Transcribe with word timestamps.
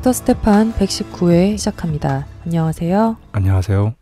닥터 0.00 0.14
스테판 0.14 0.72
119회 0.72 1.58
시작합니다. 1.58 2.26
안녕하세요. 2.46 3.18
안녕하세요. 3.32 3.99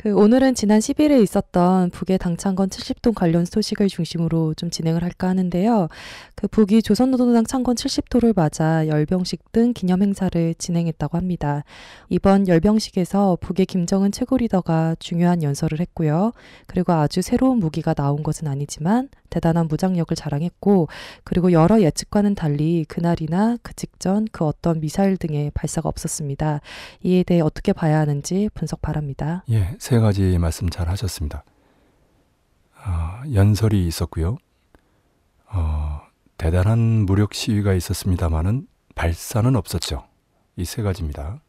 그 0.00 0.14
오늘은 0.14 0.54
지난 0.54 0.78
10일에 0.78 1.22
있었던 1.22 1.90
북의 1.90 2.16
당창건 2.16 2.70
70동 2.70 3.14
관련 3.14 3.44
소식을 3.44 3.88
중심으로 3.88 4.54
좀 4.54 4.70
진행을 4.70 5.02
할까 5.04 5.28
하는데요. 5.28 5.88
그 6.34 6.48
북이 6.48 6.80
조선노동당 6.80 7.44
창건 7.44 7.74
70도를 7.74 8.34
맞아 8.34 8.88
열병식 8.88 9.52
등 9.52 9.74
기념 9.74 10.00
행사를 10.00 10.54
진행했다고 10.54 11.18
합니다. 11.18 11.64
이번 12.08 12.48
열병식에서 12.48 13.36
북의 13.42 13.66
김정은 13.66 14.10
최고 14.10 14.38
리더가 14.38 14.96
중요한 15.00 15.42
연설을 15.42 15.80
했고요. 15.80 16.32
그리고 16.66 16.94
아주 16.94 17.20
새로운 17.20 17.58
무기가 17.58 17.92
나온 17.92 18.22
것은 18.22 18.48
아니지만 18.48 19.10
대단한 19.30 19.68
무장력을 19.68 20.14
자랑했고 20.14 20.88
그리고 21.24 21.52
여러 21.52 21.80
예측과는 21.80 22.34
달리 22.34 22.84
그날이나 22.88 23.56
그 23.62 23.72
직전 23.74 24.26
그 24.32 24.44
어떤 24.44 24.80
미사일 24.80 25.16
등의 25.16 25.52
발사가 25.54 25.88
없었습니다. 25.88 26.60
이에 27.02 27.22
대해 27.22 27.40
어떻게 27.40 27.72
봐야 27.72 28.00
하는지 28.00 28.50
분석 28.54 28.82
바랍니다. 28.82 29.44
예, 29.50 29.74
세 29.90 29.98
가지 29.98 30.38
말씀 30.38 30.70
잘 30.70 30.88
하셨습니다. 30.88 31.42
어, 32.76 33.22
연설이 33.34 33.88
있었고요. 33.88 34.36
어, 35.52 36.02
대단한 36.36 36.78
무력 36.78 37.34
시위가 37.34 37.74
있었습니다마는 37.74 38.68
발사는 38.94 39.56
없었죠. 39.56 40.06
이 40.54 40.64
세 40.64 40.82
가지입니다. 40.82 41.40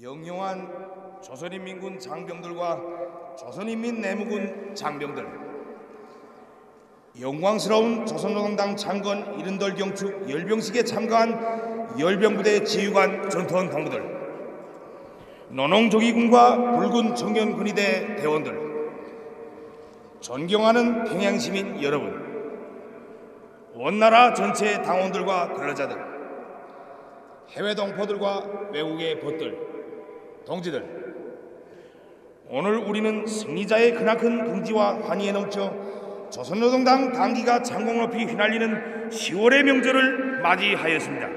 영영한 0.00 1.20
조선인민군 1.22 2.00
장병들과 2.00 3.36
조선인민 3.38 4.00
내무군 4.00 4.74
장병들 4.74 5.24
영광스러운 7.20 8.04
조선노동당 8.04 8.74
창건 8.74 9.38
이른돌 9.38 9.76
경축 9.76 10.28
열병식에 10.28 10.82
참가한 10.82 11.96
열병부대 12.00 12.64
지휘관 12.64 13.30
전투원 13.30 13.70
동무들 13.70 14.21
노농조기군과 15.52 16.78
붉은 16.78 17.14
청년군의대 17.14 18.16
대원들. 18.16 18.58
존경하는 20.20 21.04
평양시민 21.04 21.82
여러분. 21.82 22.22
원나라 23.74 24.32
전체 24.32 24.80
당원들과 24.80 25.52
근로자들. 25.52 25.96
해외 27.50 27.74
동포들과 27.74 28.70
외국의 28.72 29.20
벗들. 29.20 29.58
동지들. 30.46 31.02
오늘 32.48 32.76
우리는 32.78 33.26
승리자의 33.26 33.94
크나큰 33.94 34.44
긍지와 34.44 35.00
환희에 35.02 35.32
넘쳐 35.32 35.74
조선노동당 36.30 37.12
당기가 37.12 37.62
창공 37.62 37.98
높이 37.98 38.24
휘날리는 38.24 39.10
10월의 39.10 39.64
명절을 39.64 40.40
맞이하였습니다. 40.40 41.28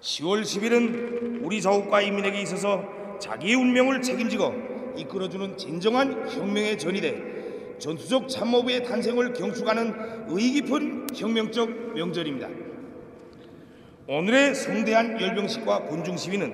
10월 0.00 0.42
10일은 0.42 1.35
우리 1.46 1.62
자국과 1.62 2.00
인민에게 2.00 2.42
있어서 2.42 2.82
자기의 3.20 3.54
운명을 3.54 4.02
책임지고 4.02 4.52
이끌어주는 4.96 5.56
진정한 5.56 6.28
혁명의 6.28 6.76
전이 6.76 7.00
돼 7.00 7.76
전투적 7.78 8.28
참모부의 8.28 8.82
탄생을 8.82 9.32
경축하는 9.32 10.26
의의 10.26 10.50
깊은 10.54 11.06
혁명적 11.14 11.94
명절입니다. 11.94 12.48
오늘의 14.08 14.56
성대한 14.56 15.20
열병식과 15.20 15.84
군중 15.84 16.16
시위는 16.16 16.52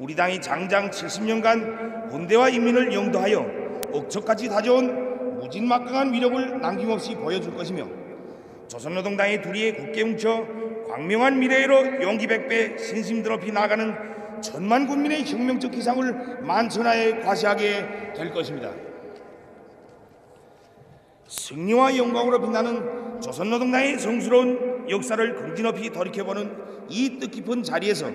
우리 0.00 0.16
당이 0.16 0.40
장장 0.40 0.90
70년간 0.90 2.10
군대와 2.10 2.48
인민을 2.48 2.92
영도하여 2.92 3.80
억척까지 3.92 4.48
다져온 4.48 5.38
무진막강한 5.38 6.12
위력을 6.12 6.60
남김없이 6.60 7.14
보여줄 7.14 7.54
것이며 7.54 7.86
조선노동당의 8.68 9.42
둘이에 9.42 9.72
굳게 9.72 10.04
뭉쳐 10.04 10.46
광명한 10.88 11.38
미래로 11.38 12.02
용기 12.02 12.26
백배 12.26 12.78
신심 12.78 13.22
드높이 13.22 13.52
나가는 13.52 13.94
천만 14.40 14.86
군민의 14.86 15.24
혁명적 15.24 15.72
기상을 15.72 16.42
만천하에 16.42 17.20
과시하게 17.20 18.12
될 18.16 18.30
것입니다. 18.32 18.72
승리와 21.26 21.96
영광으로 21.96 22.40
빛나는 22.40 23.20
조선노동당의 23.20 23.98
성스러운 23.98 24.86
역사를 24.88 25.34
긍지 25.34 25.62
높이 25.62 25.90
돌이켜보는 25.90 26.68
이 26.88 27.18
뜻깊은 27.18 27.62
자리에서 27.62 28.10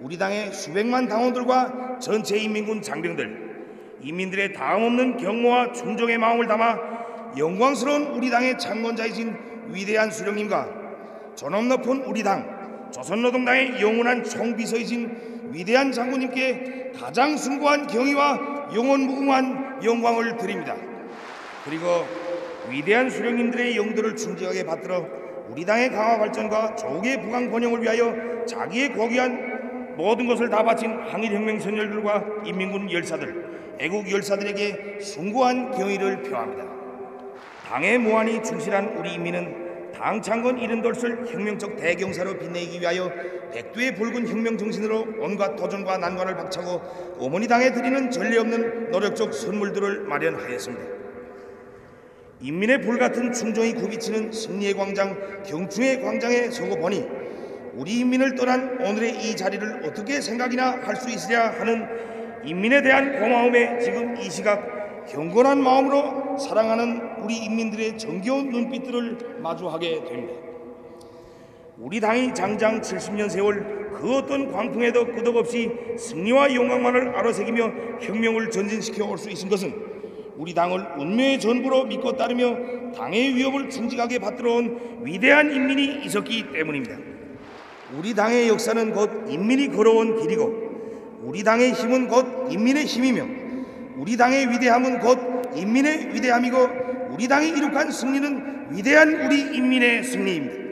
우리 0.00 0.16
당의 0.16 0.52
수백만 0.52 1.08
당원들과 1.08 1.98
전체 2.00 2.38
인민군 2.38 2.82
장병들, 2.82 3.98
인민들의 4.00 4.52
다음 4.54 4.84
없는 4.84 5.16
경모와 5.18 5.72
충정의 5.72 6.18
마음을 6.18 6.46
담아 6.46 6.78
영광스러운 7.36 8.06
우리 8.08 8.30
당의 8.30 8.58
창건자이신 8.58 9.51
위대한 9.72 10.10
수령님과 10.10 10.68
존엄 11.34 11.68
높은 11.68 12.04
우리 12.04 12.22
당, 12.22 12.90
조선노동당의 12.92 13.80
영원한 13.80 14.22
총비서이신 14.22 15.50
위대한 15.52 15.92
장군님께 15.92 16.92
가장 16.98 17.36
숭고한 17.36 17.86
경의와 17.86 18.70
영원 18.74 19.00
무궁한 19.00 19.80
영광을 19.82 20.36
드립니다. 20.36 20.76
그리고 21.64 22.06
위대한 22.70 23.10
수령님들의 23.10 23.76
영도를 23.76 24.16
충직하게 24.16 24.64
받들어 24.64 25.06
우리 25.48 25.64
당의 25.64 25.90
강화 25.90 26.18
발전과 26.18 26.76
조국의 26.76 27.20
부강 27.20 27.50
번영을 27.50 27.82
위하여 27.82 28.44
자기의 28.46 28.92
고귀한 28.92 29.94
모든 29.96 30.26
것을 30.26 30.48
다 30.48 30.62
바친 30.62 30.90
항일혁명 31.00 31.60
선열들과 31.60 32.24
인민군 32.46 32.90
열사들, 32.90 33.76
애국 33.78 34.10
열사들에게 34.10 35.00
숭고한 35.00 35.72
경의를 35.72 36.22
표합니다. 36.22 36.64
당의 37.68 37.98
무한히 37.98 38.42
충실한 38.42 38.96
우리 38.96 39.14
인민은 39.14 39.61
당 39.94 40.20
창건 40.22 40.58
이른돌을 40.58 41.26
혁명적 41.26 41.76
대경사로 41.76 42.38
빛내기 42.38 42.80
위하여 42.80 43.10
백두의 43.52 43.94
붉은 43.94 44.26
혁명 44.26 44.56
정신으로 44.56 45.06
온갖 45.20 45.56
도전과 45.56 45.98
난관을 45.98 46.34
박차고 46.36 47.16
어머니 47.18 47.46
당에 47.46 47.72
드리는 47.72 48.10
전례 48.10 48.38
없는 48.38 48.90
노력적 48.90 49.34
선물들을 49.34 50.00
마련하였습니다. 50.04 51.02
인민의 52.40 52.80
불같은 52.80 53.32
충정이 53.32 53.74
굽이치는 53.74 54.32
승리의 54.32 54.74
광장 54.74 55.42
경충의 55.44 56.02
광장에 56.02 56.50
서고 56.50 56.76
보니 56.76 57.06
우리 57.74 58.00
인민을 58.00 58.34
떠난 58.34 58.80
오늘의 58.80 59.14
이 59.16 59.36
자리를 59.36 59.82
어떻게 59.84 60.20
생각이나 60.20 60.80
할 60.82 60.96
수 60.96 61.08
있으랴 61.08 61.50
하는 61.60 61.86
인민에 62.44 62.82
대한 62.82 63.20
고마움에 63.20 63.78
지금 63.78 64.16
이 64.16 64.28
시각 64.28 64.81
경건한 65.08 65.62
마음으로 65.62 66.38
사랑하는 66.38 67.22
우리 67.22 67.36
인민들의 67.36 67.98
정겨운 67.98 68.50
눈빛들을 68.50 69.38
마주하게 69.40 70.04
됩니다. 70.04 70.34
우리 71.78 72.00
당이 72.00 72.34
장장 72.34 72.80
70년 72.80 73.28
세월 73.28 73.90
그 73.92 74.16
어떤 74.16 74.52
광풍에도 74.52 75.06
끄덕없이 75.06 75.70
승리와 75.98 76.54
영광만을 76.54 77.16
아로새기며 77.16 77.72
혁명을 78.00 78.50
전진시켜 78.50 79.06
올 79.06 79.18
수 79.18 79.30
있은 79.30 79.48
것은 79.48 79.74
우리 80.36 80.54
당을 80.54 80.94
운명의 80.98 81.38
전부로 81.40 81.84
믿고 81.84 82.16
따르며 82.16 82.56
당의 82.94 83.34
위협을 83.34 83.68
충직하게 83.70 84.18
받들어온 84.18 85.00
위대한 85.02 85.52
인민이 85.52 86.04
있었기 86.04 86.52
때문입니다. 86.52 86.96
우리 87.96 88.14
당의 88.14 88.48
역사는 88.48 88.92
곧 88.92 89.26
인민이 89.28 89.68
걸어온 89.68 90.20
길이고 90.20 91.20
우리 91.22 91.42
당의 91.44 91.72
힘은 91.72 92.08
곧 92.08 92.50
인민의 92.50 92.84
힘이며 92.86 93.41
우리 93.96 94.16
당의 94.16 94.50
위대함은 94.50 95.00
곧 95.00 95.52
인민의 95.54 96.14
위대함이고 96.14 97.10
우리 97.10 97.28
당이 97.28 97.50
이룩한 97.50 97.90
승리는 97.90 98.68
위대한 98.70 99.26
우리 99.26 99.40
인민의 99.56 100.04
승리입니다. 100.04 100.62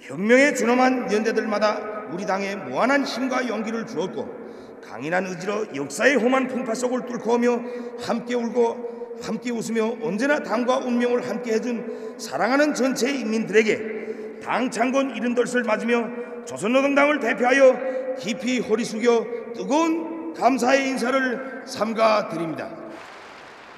혁명에 0.00 0.52
준엄한 0.54 1.12
연대들마다 1.12 2.08
우리 2.12 2.26
당에 2.26 2.56
무한한 2.56 3.04
힘과 3.04 3.46
용기를 3.46 3.86
주었고 3.86 4.42
강인한 4.82 5.26
의지로 5.26 5.66
역사의 5.74 6.16
험한 6.16 6.48
풍파 6.48 6.74
속을 6.74 7.06
뚫고 7.06 7.34
오며 7.34 7.60
함께 8.00 8.34
울고 8.34 9.20
함께 9.22 9.52
웃으며 9.52 9.96
언제나 10.02 10.42
당과 10.42 10.78
운명을 10.78 11.28
함께 11.28 11.52
해준 11.52 12.16
사랑하는 12.18 12.74
전체 12.74 13.10
인민들에게 13.10 14.40
당 14.42 14.70
창건 14.70 15.14
이른돌을 15.14 15.62
맞으며 15.62 16.44
조선노동당을 16.46 17.20
대표하여 17.20 18.16
깊이 18.18 18.58
허리 18.58 18.84
숙여 18.84 19.24
뜨거운 19.54 20.11
감사의 20.34 20.88
인사를 20.88 21.62
삼가 21.66 22.28
드립니다. 22.28 22.70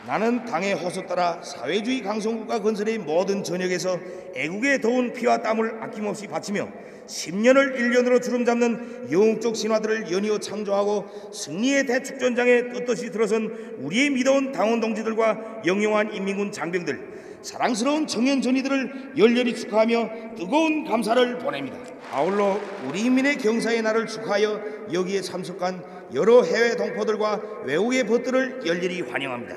나는 0.07 0.45
당의 0.45 0.75
호소 0.75 1.07
따라 1.07 1.41
사회주의 1.43 2.03
강성국가 2.03 2.61
건설의 2.61 2.99
모든 2.99 3.43
전역에서 3.43 3.99
애국의 4.35 4.81
더운 4.83 5.13
피와 5.15 5.39
땀을 5.39 5.83
아낌없이 5.83 6.27
바치며 6.27 6.69
10년을 7.07 7.77
1년으로 7.79 8.23
주름잡는 8.23 9.09
영웅적 9.11 9.57
신화들을 9.57 10.11
연이어 10.13 10.39
창조하고 10.39 11.33
승리의 11.33 11.87
대축전장에 11.87 12.69
떳떳이 12.71 13.11
들어선 13.11 13.77
우리의 13.79 14.11
믿어온 14.11 14.53
당원 14.53 14.81
동지들과 14.81 15.63
영영한 15.67 16.15
인민군 16.15 16.53
장병들 16.53 17.15
사랑스러운 17.43 18.07
청년 18.07 18.41
전이들을 18.41 19.13
열렬히 19.19 19.55
축하하며 19.55 20.35
뜨거운 20.37 20.85
감사를 20.85 21.39
보냅니다. 21.39 21.79
아울러 22.11 22.59
우리 22.89 23.03
인민의 23.03 23.37
경사의 23.37 23.83
날을 23.83 24.07
축하하여 24.07 24.61
여기에 24.93 25.21
참석한 25.21 25.94
여러 26.15 26.43
해외 26.43 26.77
동포들과 26.77 27.65
외국의 27.65 28.07
벗들을 28.07 28.63
열렬히 28.65 29.01
환영합니다. 29.03 29.57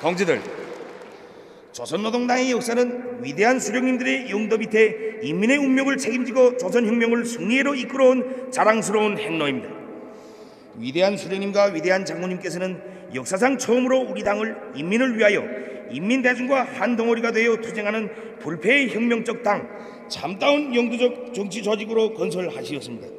동지들, 0.00 0.40
조선노동당의 1.72 2.50
역사는 2.52 3.24
위대한 3.24 3.60
수령님들의 3.60 4.30
용도 4.30 4.56
밑에 4.56 5.20
인민의 5.22 5.58
운명을 5.58 5.98
책임지고 5.98 6.56
조선혁명을 6.56 7.26
승리로 7.26 7.74
이끌어온 7.74 8.50
자랑스러운 8.50 9.18
행로입니다. 9.18 9.68
위대한 10.78 11.16
수령님과 11.16 11.66
위대한 11.66 12.04
장모님께서는 12.04 12.80
역사상 13.14 13.58
처음으로 13.58 14.00
우리 14.00 14.24
당을 14.24 14.56
인민을 14.74 15.18
위하여 15.18 15.44
인민 15.90 16.22
대중과 16.22 16.64
한 16.64 16.96
덩어리가 16.96 17.32
되어 17.32 17.56
투쟁하는 17.56 18.38
불패의 18.40 18.94
혁명적 18.94 19.42
당 19.42 19.68
참다운 20.08 20.74
영도적 20.74 21.34
정치 21.34 21.62
조직으로 21.62 22.14
건설하시었습니다. 22.14 23.13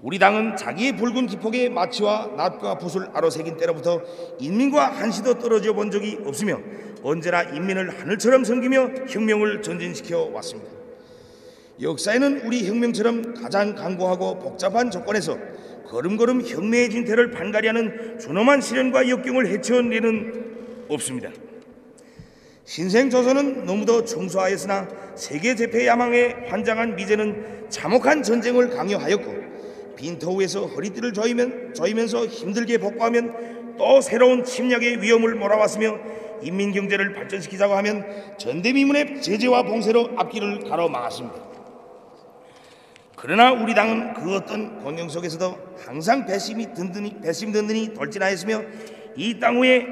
우리 0.00 0.18
당은 0.18 0.56
자기의 0.56 0.96
붉은 0.96 1.26
기폭에 1.26 1.68
마취와 1.68 2.34
낫과 2.36 2.78
붓을 2.78 3.08
아로새긴 3.14 3.56
때로부터 3.56 4.00
인민과 4.38 4.86
한시도 4.86 5.40
떨어져 5.40 5.72
본 5.72 5.90
적이 5.90 6.18
없으며 6.24 6.60
언제나 7.02 7.42
인민을 7.42 8.00
하늘처럼 8.00 8.44
섬기며 8.44 8.90
혁명을 9.08 9.62
전진시켜 9.62 10.30
왔습니다. 10.34 10.70
역사에는 11.80 12.42
우리 12.44 12.68
혁명처럼 12.68 13.34
가장 13.34 13.74
강고하고 13.74 14.38
복잡한 14.38 14.90
조건에서 14.90 15.36
걸음걸음 15.88 16.42
혁명의 16.42 16.90
진태를 16.90 17.30
반가리하는 17.32 18.18
준엄한 18.20 18.60
시련과 18.60 19.08
역경을 19.08 19.48
헤쳐내는 19.48 20.86
없습니다. 20.88 21.30
신생 22.64 23.10
조선은 23.10 23.64
너무도 23.64 24.04
청소하였으나 24.04 24.88
세계 25.16 25.54
재패 25.54 25.86
야망에 25.86 26.46
환장한 26.48 26.96
미제는 26.96 27.66
참혹한 27.70 28.22
전쟁을 28.22 28.70
강요하였고 28.70 29.47
빈터우에서 29.98 30.66
허리띠를 30.66 31.12
조이면, 31.12 31.74
조이면서 31.74 32.26
힘들게 32.26 32.78
복구하면 32.78 33.76
또 33.76 34.00
새로운 34.00 34.44
침략의 34.44 35.02
위험을 35.02 35.34
몰아왔으며 35.34 35.98
인민 36.42 36.72
경제를 36.72 37.14
발전시키자고 37.14 37.74
하면 37.74 38.06
전대미문의 38.38 39.20
제재와 39.20 39.64
봉쇄로 39.64 40.10
앞길을 40.16 40.60
가로막았습니다. 40.68 41.48
그러나 43.16 43.50
우리 43.52 43.74
당은 43.74 44.14
그 44.14 44.36
어떤 44.36 44.78
공영 44.80 45.08
속에서도 45.08 45.58
항상 45.84 46.24
배심이 46.24 46.72
든든히 46.72 47.20
배심 47.20 47.50
든든히 47.50 47.92
돌진하였으며 47.94 48.62
이 49.16 49.40
땅 49.40 49.60
위에 49.60 49.84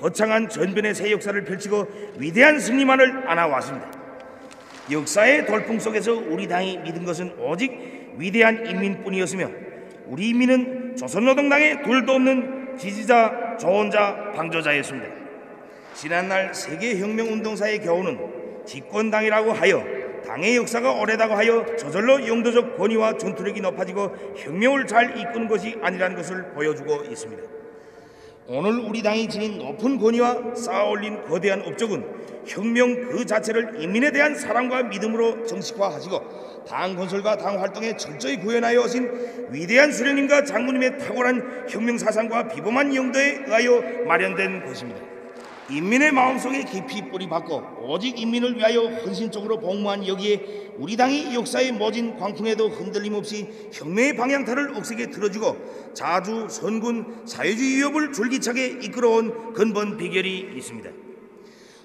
거창한 0.00 0.48
전변의 0.48 0.96
새 0.96 1.12
역사를 1.12 1.42
펼치고 1.44 1.86
위대한 2.18 2.58
승리만을 2.58 3.30
안아왔습니다. 3.30 4.03
역사의 4.90 5.46
돌풍 5.46 5.78
속에서 5.78 6.12
우리 6.12 6.46
당이 6.46 6.78
믿은 6.78 7.04
것은 7.04 7.34
오직 7.38 8.14
위대한 8.16 8.66
인민뿐이었으며 8.66 9.50
우리 10.06 10.28
인민은 10.28 10.96
조선노동당의 10.96 11.82
둘도 11.82 12.12
없는 12.12 12.76
지지자, 12.76 13.56
조언자, 13.58 14.32
방조자였습니다. 14.34 15.08
지난날 15.94 16.54
세계혁명운동사의 16.54 17.80
교훈은 17.80 18.64
집권당이라고 18.66 19.52
하여 19.52 19.84
당의 20.26 20.56
역사가 20.56 20.92
오래다고 20.92 21.34
하여 21.34 21.76
저절로 21.76 22.26
영도적 22.26 22.76
권위와 22.76 23.16
전투력이 23.18 23.60
높아지고 23.60 24.14
혁명을 24.36 24.86
잘 24.86 25.16
이끄는 25.16 25.48
것이 25.48 25.76
아니라는 25.82 26.16
것을 26.16 26.52
보여주고 26.54 27.04
있습니다. 27.04 27.42
오늘 28.46 28.78
우리 28.80 29.02
당이 29.02 29.28
지닌 29.28 29.58
높은 29.58 29.98
권위와 29.98 30.54
쌓아올린 30.54 31.22
거대한 31.22 31.62
업적은 31.62 32.23
혁명 32.46 33.08
그 33.08 33.24
자체를 33.24 33.82
인민에 33.82 34.10
대한 34.10 34.34
사랑과 34.34 34.82
믿음으로 34.84 35.46
정식화하시고 35.46 36.64
당 36.66 36.96
건설과 36.96 37.36
당 37.36 37.60
활동에 37.60 37.96
철저히 37.96 38.38
구현하여 38.38 38.80
오신 38.82 39.48
위대한 39.50 39.92
수령님과 39.92 40.44
장모님의 40.44 40.98
탁월한 40.98 41.66
혁명 41.68 41.98
사상과 41.98 42.48
비범한 42.48 42.94
영도에 42.94 43.44
의하여 43.46 44.04
마련된 44.06 44.64
것입니다. 44.64 45.14
인민의 45.70 46.12
마음속에 46.12 46.62
깊이 46.64 47.08
뿌리 47.08 47.26
박고 47.26 47.62
오직 47.80 48.18
인민을 48.18 48.56
위하여 48.56 48.82
헌신적으로 48.82 49.60
복무한 49.60 50.06
여기에 50.06 50.72
우리 50.76 50.96
당이 50.96 51.34
역사의 51.34 51.72
모진 51.72 52.16
광풍에도 52.18 52.68
흔들림 52.68 53.14
없이 53.14 53.48
혁명의 53.72 54.14
방향타를 54.16 54.76
억세게 54.76 55.10
틀어주고 55.10 55.92
자주 55.94 56.48
선군 56.50 57.22
사회주의 57.24 57.76
위협을 57.76 58.12
줄기차게 58.12 58.66
이끌어온 58.82 59.54
근본 59.54 59.96
비결이 59.96 60.52
있습니다. 60.56 60.90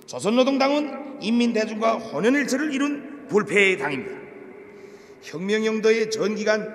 조선노동당은 0.10 1.22
인민대중과 1.22 1.98
혼연일체를 1.98 2.74
이룬 2.74 3.28
불패의 3.28 3.78
당입니다. 3.78 4.18
혁명영도의 5.22 6.10
전기간 6.10 6.74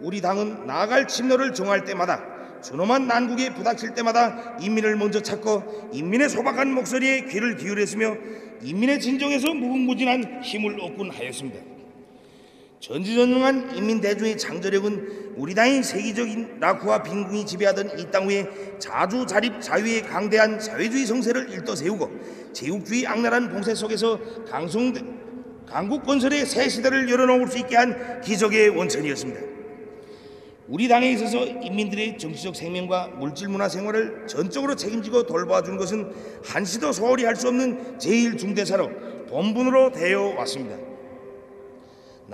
우리 0.00 0.20
당은 0.20 0.66
나아갈 0.66 1.08
침노를 1.08 1.54
정할 1.54 1.84
때마다 1.84 2.22
준엄한 2.62 3.06
난국에 3.06 3.54
부닥칠 3.54 3.94
때마다 3.94 4.58
인민을 4.60 4.96
먼저 4.96 5.22
찾고 5.22 5.92
인민의 5.94 6.28
소박한 6.28 6.74
목소리에 6.74 7.24
귀를 7.24 7.56
기울였으며 7.56 8.16
인민의 8.62 9.00
진정에서 9.00 9.54
무궁무진한 9.54 10.42
힘을 10.42 10.78
얻곤 10.78 11.10
하였습니다. 11.10 11.73
전지전능한 12.84 13.74
인민 13.76 13.98
대중의 14.02 14.36
창조력은 14.36 15.32
우리 15.36 15.54
당의 15.54 15.82
세계적인 15.82 16.60
낙후와 16.60 17.02
빈궁이 17.02 17.46
지배하던 17.46 17.98
이 17.98 18.10
땅 18.10 18.28
위에 18.28 18.46
자주 18.78 19.24
자립 19.24 19.58
자유의 19.62 20.02
강대한 20.02 20.60
사회주의 20.60 21.06
성세를 21.06 21.50
일떠 21.50 21.74
세우고 21.74 22.10
제국주의 22.52 23.06
악랄한 23.06 23.48
봉쇄 23.48 23.74
속에서 23.74 24.20
강성 24.46 24.92
강국 25.66 26.04
건설의 26.04 26.44
새 26.44 26.68
시대를 26.68 27.08
열어놓을 27.08 27.48
수 27.48 27.56
있게 27.58 27.74
한 27.74 28.20
기적의 28.20 28.68
원천이었습니다. 28.68 29.40
우리 30.68 30.86
당에 30.86 31.10
있어서 31.12 31.42
인민들의 31.42 32.18
정치적 32.18 32.54
생명과 32.54 33.12
물질 33.18 33.48
문화 33.48 33.66
생활을 33.66 34.26
전적으로 34.26 34.76
책임지고 34.76 35.22
돌봐준 35.26 35.78
것은 35.78 36.12
한시도 36.44 36.92
소홀히 36.92 37.24
할 37.24 37.34
수 37.36 37.48
없는 37.48 37.98
제일 37.98 38.36
중대사로 38.36 38.90
본분으로 39.28 39.92
되어 39.92 40.34
왔습니다. 40.36 40.93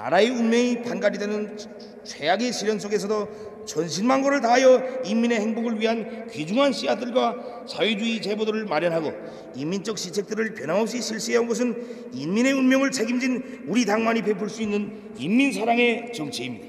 나라의 0.00 0.30
운명이 0.30 0.82
판가리 0.82 1.18
되는 1.18 1.58
최악의 2.04 2.54
시련 2.54 2.78
속에서도 2.78 3.66
전신만고를 3.66 4.40
다하여 4.40 5.02
인민의 5.04 5.38
행복을 5.40 5.78
위한 5.78 6.26
귀중한 6.28 6.72
씨앗들과 6.72 7.66
사회주의 7.68 8.22
제도들을 8.22 8.64
마련하고 8.64 9.12
인민적 9.54 9.98
시책들을 9.98 10.54
변함없이 10.54 11.02
실시해온 11.02 11.46
것은 11.46 12.08
인민의 12.14 12.54
운명을 12.54 12.90
책임진 12.90 13.64
우리 13.66 13.84
당만이 13.84 14.22
베풀 14.22 14.48
수 14.48 14.62
있는 14.62 15.12
인민 15.18 15.52
사랑의 15.52 16.14
정치입니다. 16.14 16.68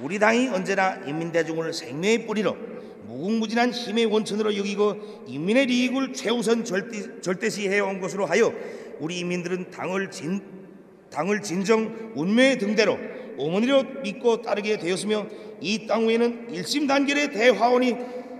우리 0.00 0.18
당이 0.18 0.48
언제나 0.48 0.96
인민대중을 1.06 1.72
생명의 1.72 2.26
뿌리로 2.26 2.56
무궁무진한 3.06 3.70
힘의 3.70 4.06
원천으로 4.06 4.56
여기고 4.56 5.24
인민의利益을 5.28 6.12
최우선 6.12 6.64
절대, 6.64 7.20
절대시 7.20 7.68
해온 7.68 8.00
것으로 8.00 8.26
하여 8.26 8.52
우리 8.98 9.20
인민들은 9.20 9.70
당을 9.70 10.10
진, 10.10 10.59
당을 11.10 11.42
진정 11.42 12.12
운명의 12.14 12.58
등대로 12.58 12.98
어머니로 13.38 13.84
믿고 14.02 14.42
따르게 14.42 14.78
되었으며 14.78 15.26
이 15.60 15.86
땅 15.86 16.08
위에는 16.08 16.48
일심단결의 16.54 17.32
대화원이 17.32 17.96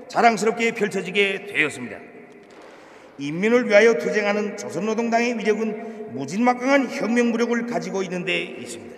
자랑스럽게 0.08 0.72
펼쳐지게 0.72 1.46
되었습니다. 1.46 1.98
인민을 3.18 3.68
위하여 3.68 3.98
투쟁하는 3.98 4.56
조선노동당의 4.56 5.38
위력은 5.38 6.14
무진막강한 6.14 6.90
혁명 6.90 7.30
무력을 7.30 7.66
가지고 7.66 8.02
있는 8.02 8.24
데 8.24 8.42
있습니다. 8.42 8.96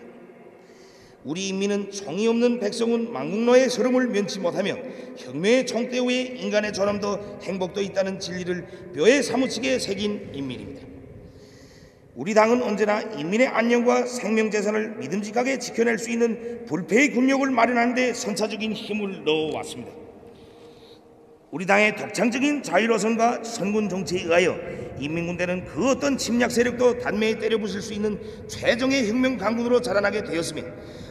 우리 1.24 1.48
인민은 1.48 1.90
총이 1.90 2.26
없는 2.26 2.60
백성은 2.60 3.12
망국노의 3.12 3.70
서름을 3.70 4.08
면치 4.08 4.40
못하며 4.40 4.76
혁명의 5.16 5.66
총대 5.66 5.98
위에 6.00 6.34
인간의 6.36 6.72
존엄도 6.72 7.40
행복도 7.42 7.80
있다는 7.80 8.18
진리를 8.18 8.92
뼈에 8.94 9.22
사무치게 9.22 9.78
새긴 9.78 10.30
인민입니다. 10.32 10.91
우리 12.14 12.35
당은 12.35 12.62
언제나 12.62 13.00
인민의 13.00 13.47
안녕과 13.47 14.04
생명재산을 14.04 14.97
믿음직하게 14.97 15.59
지켜낼 15.59 15.99
수 15.99 16.11
있는 16.11 16.66
불패의 16.66 17.12
군력을 17.12 17.50
마련하는 17.50 17.95
데 17.95 18.12
선차적인 18.12 18.75
힘을 18.75 19.25
넣어왔습니다. 19.25 19.90
우리 21.50 21.64
당의 21.64 21.97
독창적인 21.97 22.62
자유로선과 22.62 23.45
선군 23.45 23.88
정치에 23.88 24.25
의하여 24.25 24.59
인민군대는 24.99 25.64
그 25.64 25.88
어떤 25.88 26.19
침략 26.19 26.50
세력도 26.50 26.99
단매에 26.99 27.38
때려부술 27.38 27.81
수 27.81 27.95
있는 27.95 28.21
최정의 28.47 29.09
혁명 29.09 29.38
강군으로 29.38 29.81
자라나게 29.81 30.23
되었으며 30.23 30.64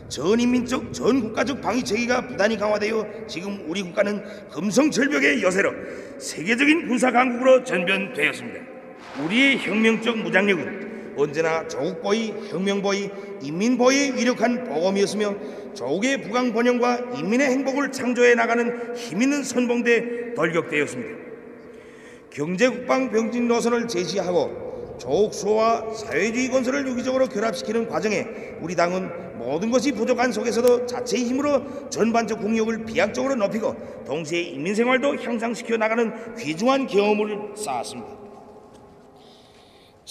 전인민적 0.07 0.93
전국가적 0.93 1.61
방위 1.61 1.83
체계가 1.83 2.27
부단히 2.27 2.57
강화되어 2.57 3.25
지금 3.27 3.63
우리 3.67 3.81
국가는 3.81 4.23
금성절벽의 4.49 5.41
여세로 5.41 5.71
세계적인 6.19 6.87
군사 6.87 7.11
강국으로 7.11 7.63
전변되었습니다. 7.63 8.59
우리의 9.23 9.57
혁명적 9.57 10.17
무장력은 10.19 10.90
언제나 11.21 11.67
조국보위, 11.67 12.33
혁명보위, 12.49 13.09
인민보위의 13.41 14.15
위력한 14.15 14.63
보검이었으며 14.63 15.35
조국의 15.73 16.21
부강 16.21 16.53
번영과 16.53 16.97
인민의 17.17 17.49
행복을 17.49 17.91
창조해 17.91 18.35
나가는 18.35 18.95
힘있는 18.95 19.43
선봉대 19.43 20.33
돌격대였습니다. 20.35 21.21
경제국방 22.31 23.11
병진 23.11 23.47
노선을 23.47 23.87
제시하고 23.87 24.97
조국 24.99 25.33
수호와 25.33 25.93
사회주의 25.93 26.49
건설을 26.49 26.87
유기적으로 26.87 27.27
결합시키는 27.27 27.87
과정에 27.87 28.25
우리 28.61 28.75
당은 28.75 29.37
모든 29.39 29.71
것이 29.71 29.91
부족한 29.91 30.31
속에서도 30.31 30.85
자체의 30.85 31.25
힘으로 31.25 31.89
전반적 31.89 32.39
국력을 32.39 32.85
비약적으로 32.85 33.35
높이고 33.35 33.75
동시에 34.05 34.41
인민생활도 34.41 35.15
향상시켜 35.15 35.77
나가는 35.77 36.35
귀중한 36.35 36.85
경험을 36.85 37.55
쌓았습니다. 37.55 38.20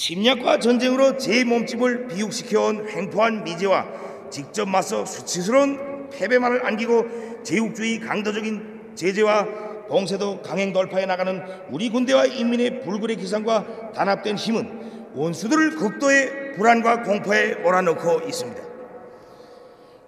침략과 0.00 0.60
전쟁으로 0.60 1.18
제 1.18 1.44
몸집을 1.44 2.08
비육시켜온 2.08 2.88
횡포한 2.88 3.44
미제와 3.44 3.86
직접 4.30 4.66
맞서 4.66 5.04
수치스러운 5.04 6.08
패배만을 6.08 6.64
안기고 6.64 7.42
제국주의 7.42 8.00
강도적인 8.00 8.92
제재와 8.94 9.44
봉쇄도 9.88 10.40
강행 10.40 10.72
돌파해 10.72 11.04
나가는 11.04 11.42
우리 11.68 11.90
군대와 11.90 12.24
인민의 12.24 12.80
불굴의 12.80 13.16
기상과 13.16 13.92
단합된 13.92 14.36
힘은 14.36 15.12
원수들을 15.14 15.76
극도의 15.76 16.52
불안과 16.54 17.02
공포에 17.02 17.56
몰아넣고 17.56 18.26
있습니다. 18.26 18.62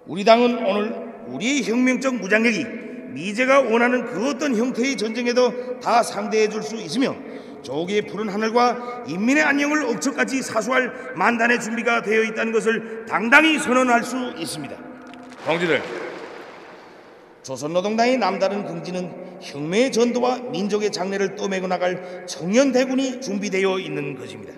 우리 0.07 0.23
당은 0.25 0.65
오늘 0.65 1.13
우리의 1.27 1.63
혁명적 1.65 2.15
무장력이 2.15 2.65
미제가 3.11 3.61
원하는 3.61 4.05
그 4.05 4.27
어떤 4.29 4.55
형태의 4.55 4.97
전쟁에도 4.97 5.79
다 5.79 6.01
상대해 6.01 6.49
줄 6.49 6.63
수 6.63 6.77
있으며 6.77 7.15
조국의 7.63 8.03
푸른 8.03 8.29
하늘과 8.29 9.05
인민의 9.07 9.43
안녕을 9.43 9.85
억척까지 9.85 10.41
사수할 10.41 11.13
만단의 11.15 11.61
준비가 11.61 12.01
되어 12.01 12.23
있다는 12.23 12.51
것을 12.51 13.05
당당히 13.07 13.57
선언할 13.57 14.03
수 14.03 14.33
있습니다. 14.37 14.75
동지들, 15.45 15.81
조선노동당의 17.43 18.17
남다른 18.17 18.65
긍지는 18.65 19.39
혁명의 19.41 19.91
전도와 19.91 20.39
민족의 20.39 20.91
장래를 20.91 21.35
떠매고 21.35 21.67
나갈 21.67 22.25
청년 22.27 22.71
대군이 22.71 23.19
준비되어 23.19 23.79
있는 23.79 24.17
것입니다. 24.17 24.53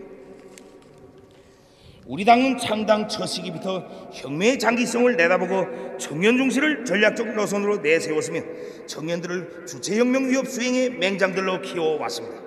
우리 2.05 2.23
당은 2.23 2.59
창당 2.59 3.07
첫 3.07 3.25
시기부터 3.25 3.83
혁명의 4.13 4.59
장기성을 4.59 5.15
내다보고 5.15 5.97
청년 5.97 6.37
중시를 6.37 6.85
전략적 6.85 7.33
노선으로 7.33 7.77
내세웠으며 7.77 8.41
청년들을 8.85 9.65
주체혁명 9.65 10.29
위협 10.29 10.47
수행의 10.47 10.91
맹장들로 10.91 11.61
키워왔습니다. 11.61 12.44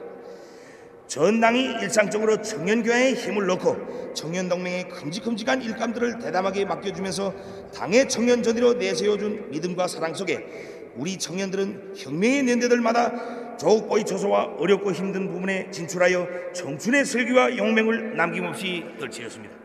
전당이 1.09 1.79
일상적으로 1.81 2.43
청년 2.43 2.83
교회에 2.83 3.15
힘을 3.15 3.47
넣고 3.47 4.13
청년 4.13 4.49
동맹의 4.49 4.91
큼직큼직한 4.91 5.63
일감들을 5.63 6.19
대담하게 6.19 6.67
맡겨주면서 6.67 7.35
당의 7.75 8.07
청년 8.09 8.43
전의로 8.43 8.75
내세워준 8.75 9.51
믿음과 9.51 9.89
사랑 9.89 10.15
속에 10.15 10.93
우리 10.97 11.17
청년들은 11.17 11.95
혁명의 11.97 12.43
년대들마다 12.43 13.57
조국보의 13.57 14.05
조소와 14.05 14.57
어렵고 14.59 14.93
힘든 14.93 15.33
부분에 15.33 15.71
진출하여 15.71 16.53
청춘의 16.53 17.07
슬기와 17.07 17.57
용맹을 17.57 18.15
남김없이 18.15 18.85
떨치렸습니다. 19.01 19.57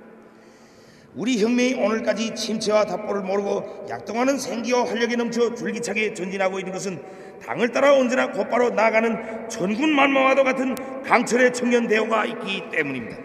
우리 1.16 1.40
혁명이 1.44 1.76
오늘까지 1.76 2.34
침체와 2.34 2.86
답보를 2.86 3.22
모르고 3.22 3.88
약동하는 3.90 4.38
생기와 4.40 4.86
활력이 4.86 5.18
넘쳐 5.18 5.54
줄기차게 5.54 6.14
전진하고 6.14 6.58
있는 6.60 6.72
것은 6.72 7.04
당을 7.46 7.72
따라 7.72 7.94
언제나 7.94 8.32
곧바로 8.32 8.70
나아가는 8.70 9.50
천군만마와도 9.50 10.44
같은 10.44 10.76
강철의 11.04 11.54
청년 11.54 11.88
대우가 11.88 12.26
있기 12.26 12.70
때문입니다. 12.72 13.18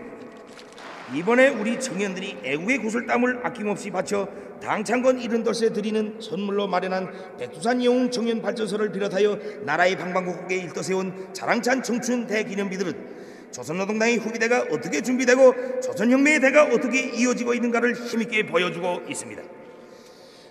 이번에 1.14 1.48
우리 1.48 1.80
청년들이 1.80 2.38
애국의 2.44 2.78
구슬땀을 2.78 3.40
아낌없이 3.42 3.90
바쳐 3.90 4.28
당창건 4.60 5.20
이른돌세 5.20 5.72
드리는 5.72 6.16
선물로 6.20 6.66
마련한 6.66 7.37
백두산 7.38 7.82
영웅 7.82 8.10
청년 8.10 8.42
발전소를 8.42 8.92
비롯하여 8.92 9.38
나라의 9.62 9.96
방방곡곡에 9.96 10.56
일떠세운 10.56 11.28
자랑찬 11.32 11.82
청춘 11.82 12.26
대기념비들은 12.26 13.18
조선노동당의 13.52 14.18
후기대가 14.18 14.66
어떻게 14.70 15.00
준비되고 15.00 15.80
조선혁명의 15.80 16.40
대가 16.40 16.64
어떻게 16.64 17.00
이어지고 17.00 17.54
있는가를 17.54 17.94
힘있게 17.94 18.46
보여주고 18.46 19.02
있습니다. 19.08 19.57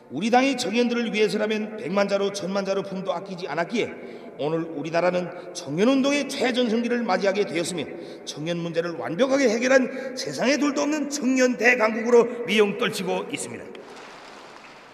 우리 0.09 0.29
당이 0.29 0.57
청년들을 0.57 1.13
위해서라면 1.13 1.77
백만자로 1.77 2.31
천만자로 2.31 2.83
품도 2.83 3.11
아끼지 3.11 3.47
않았기에 3.47 3.93
오늘 4.39 4.61
우리나라는 4.61 5.53
청년운동의 5.53 6.29
최전성기를 6.29 7.03
맞이하게 7.03 7.45
되었으며 7.45 7.85
청년 8.23 8.57
문제를 8.57 8.91
완벽하게 8.91 9.49
해결한 9.49 10.15
세상에 10.15 10.57
둘도 10.57 10.81
없는 10.81 11.09
청년 11.09 11.57
대강국으로 11.57 12.45
미용 12.45 12.77
떨치고 12.77 13.25
있습니다. 13.33 13.65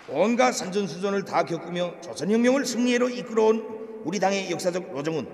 온갖 0.09 0.51
산전수전을 0.51 1.25
다 1.25 1.43
겪으며 1.43 1.93
조선혁명을 2.01 2.65
승리로 2.65 3.09
이끌어온 3.09 4.01
우리 4.03 4.19
당의 4.19 4.49
역사적 4.51 4.93
로정은 4.93 5.27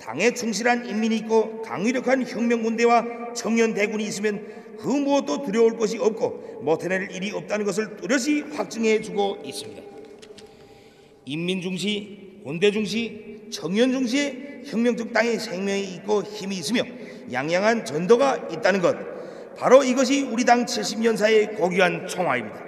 당에 0.00 0.32
충실한 0.32 0.88
인민이 0.88 1.16
있고 1.18 1.62
강위력한 1.62 2.26
혁명군대와 2.26 3.34
청년 3.34 3.74
대군이 3.74 4.04
있으면 4.04 4.46
그 4.78 4.88
무엇도 4.88 5.42
두려울 5.44 5.76
것이 5.76 5.98
없고 5.98 6.60
못해낼 6.62 7.10
일이 7.10 7.30
없다는 7.32 7.64
것을 7.64 7.96
뚜렷이 7.96 8.42
확증해 8.52 9.00
주고 9.00 9.38
있습니다. 9.44 9.82
인민 11.24 11.60
중시, 11.60 12.40
군대 12.44 12.70
중시, 12.70 13.48
청년 13.50 13.92
중시에 13.92 14.62
혁명적 14.66 15.12
당의 15.12 15.38
생명이 15.38 15.94
있고 15.94 16.22
힘이 16.22 16.58
있으며 16.58 16.82
양양한 17.32 17.84
전도가 17.84 18.48
있다는 18.52 18.80
것 18.80 18.96
바로 19.56 19.82
이것이 19.82 20.22
우리 20.22 20.44
당 20.44 20.64
70년사의 20.64 21.56
고귀한 21.56 22.06
총화입니다. 22.06 22.66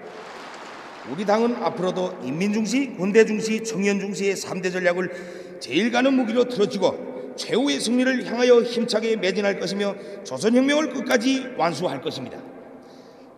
우리 1.10 1.24
당은 1.24 1.56
앞으로도 1.56 2.18
인민 2.24 2.52
중시, 2.52 2.88
군대 2.96 3.24
중시, 3.24 3.62
청년 3.62 4.00
중시의 4.00 4.36
3대 4.36 4.72
전략을 4.72 5.58
제일 5.60 5.90
가는 5.90 6.12
무기로 6.12 6.48
틀어주고 6.48 7.07
최후의 7.38 7.80
승리를 7.80 8.26
향하여 8.26 8.60
힘차게 8.62 9.16
매진할 9.16 9.58
것이며 9.58 9.94
조선혁명을 10.24 10.90
끝까지 10.90 11.54
완수할 11.56 12.02
것입니다. 12.02 12.38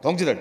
동지들, 0.02 0.38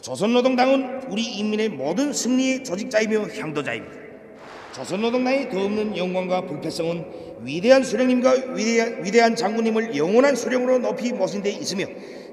조선노동당은 0.00 1.10
우리 1.10 1.24
인민의 1.24 1.70
모든 1.70 2.12
승리의 2.12 2.62
조직자이며 2.64 3.28
향도자입니다. 3.28 4.02
조선노동당의 4.74 5.50
더없는 5.50 5.96
영광과 5.96 6.42
불패성은 6.42 7.04
위대한 7.42 7.82
수령님과 7.82 8.54
위대한, 8.54 9.04
위대한 9.04 9.36
장군님을 9.36 9.96
영원한 9.96 10.36
수령으로 10.36 10.78
높이 10.78 11.12
모신 11.12 11.42
데 11.42 11.50
있으며 11.50 11.86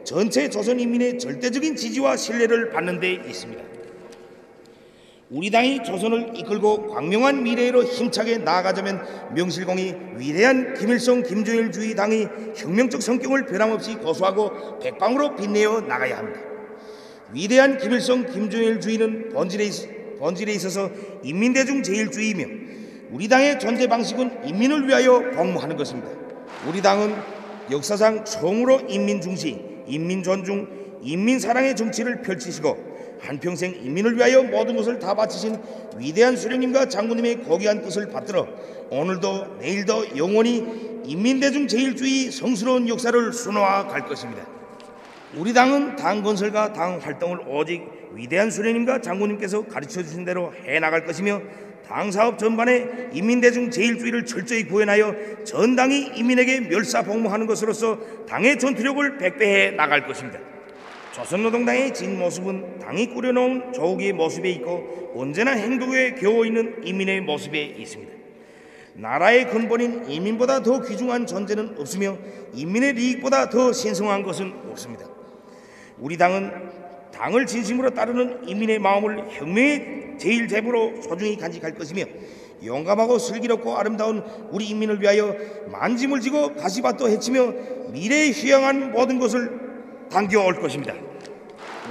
전체 0.04 0.50
조선 0.50 0.80
인민의 0.80 1.20
절대적인 1.20 1.76
지지와 1.76 2.16
신뢰를 2.16 2.70
받는 2.70 3.00
데 3.00 3.14
있습니다. 3.14 3.79
우리 5.32 5.52
당이 5.52 5.84
조선을 5.84 6.32
이끌고 6.38 6.88
광명한 6.88 7.44
미래로 7.44 7.84
힘차게 7.84 8.40
나아가자면 8.40 9.34
명실공히 9.36 9.96
위대한 10.16 10.74
김일성 10.74 11.22
김정일 11.22 11.72
주의 11.72 11.96
당의 11.96 12.28
혁명적 12.56 13.04
성격을 13.04 13.46
변함없이 13.46 13.96
고수하고 13.98 14.80
백방으로 14.80 15.36
빛내어 15.36 15.82
나가야 15.82 16.18
합니다. 16.18 16.40
위대한 17.32 17.78
김일성 17.78 18.26
김정일 18.26 18.82
주의는 18.82 19.30
본질에, 19.30 19.66
있, 19.66 20.18
본질에 20.18 20.52
있어서 20.54 20.90
인민대중 21.22 21.84
제일주의이며 21.84 22.46
우리 23.12 23.28
당의 23.28 23.60
존재 23.60 23.88
방식은 23.88 24.48
인민을 24.48 24.88
위하여 24.88 25.30
복무하는 25.30 25.78
것입니다. 25.78 26.10
우리 26.68 26.82
당은 26.82 27.14
역사상 27.70 28.26
처음으로 28.26 28.82
인민 28.90 29.22
중시, 29.22 29.62
인민 29.86 30.24
존중, 30.24 30.68
인민 31.04 31.40
사랑의 31.40 31.76
정치를 31.76 32.24
펼치시고 32.24 32.89
한평생 33.22 33.76
인민을 33.84 34.18
위하여 34.18 34.44
모든 34.44 34.76
것을 34.76 35.00
다 35.00 35.14
바치신 35.14 35.58
위대한 35.98 36.36
수령님과 36.36 36.90
장군님의 36.90 37.40
고귀한 37.40 37.82
뜻을 37.82 38.10
받들어 38.10 38.48
오늘도 38.90 39.58
내일도 39.60 40.18
영원히 40.18 41.02
인민대중 41.06 41.68
제일주의 41.68 42.32
성스러운 42.32 42.88
역사를 42.88 43.34
수놓아 43.34 43.88
갈 43.88 44.06
것입니다. 44.06 44.46
우리 45.36 45.54
당은 45.54 45.96
당 45.96 46.24
건설과 46.24 46.74
당 46.74 47.00
활동을 47.00 47.40
오직 47.48 47.84
위대한 48.14 48.50
수령님과 48.50 49.02
장군님께서 49.02 49.66
가르쳐 49.68 50.02
주신 50.02 50.26
대로 50.26 50.52
해 50.66 50.80
나갈 50.80 51.06
것이며 51.06 51.42
당 51.88 52.12
사업 52.12 52.38
전반에 52.38 53.10
인민대중 53.14 53.72
제일주의를 53.72 54.26
철저히 54.26 54.64
구현하여 54.64 55.44
전당이 55.44 56.12
인민에게 56.16 56.62
멸사 56.62 57.02
복무하는 57.02 57.48
것으로서 57.48 58.00
당의 58.28 58.60
전투력을 58.60 59.18
백배해 59.18 59.72
나갈 59.72 60.06
것입니다. 60.06 60.40
조선노동당의 61.20 61.94
진 61.94 62.18
모습은 62.18 62.80
당이 62.80 63.08
꾸려놓은 63.08 63.74
조국의 63.74 64.14
모습에 64.14 64.50
있고 64.52 65.12
언제나 65.16 65.52
행복에 65.52 66.16
겨워 66.16 66.46
있는 66.46 66.82
인민의 66.82 67.22
모습에 67.22 67.62
있습니다. 67.62 68.14
나라의 68.94 69.50
근본인 69.50 70.10
인민보다 70.10 70.64
더 70.64 70.82
귀중한 70.82 71.28
존재는 71.28 71.76
없으며 71.78 72.18
인민의利益보다 72.54 73.50
더 73.50 73.74
신성한 73.74 74.24
것은 74.24 74.54
없습니다. 74.70 75.08
우리 75.98 76.16
당은 76.16 76.52
당을 77.12 77.46
진심으로 77.46 77.90
따르는 77.90 78.48
인민의 78.48 78.80
마음을 78.80 79.26
혁명의 79.30 80.16
제일 80.18 80.48
제부로 80.48 81.02
소중히 81.02 81.36
간직할 81.36 81.76
것이며 81.76 82.04
용감하고 82.64 83.20
슬기롭고 83.20 83.76
아름다운 83.76 84.24
우리 84.52 84.70
인민을 84.70 85.02
위하여 85.02 85.36
만짐을 85.70 86.22
지고 86.22 86.56
가시밭도 86.56 87.10
헤치며 87.10 87.54
미래에 87.92 88.32
휴양한 88.32 88.94
모든 88.94 89.20
것을 89.20 90.08
당겨올 90.10 90.62
것입니다. 90.62 91.09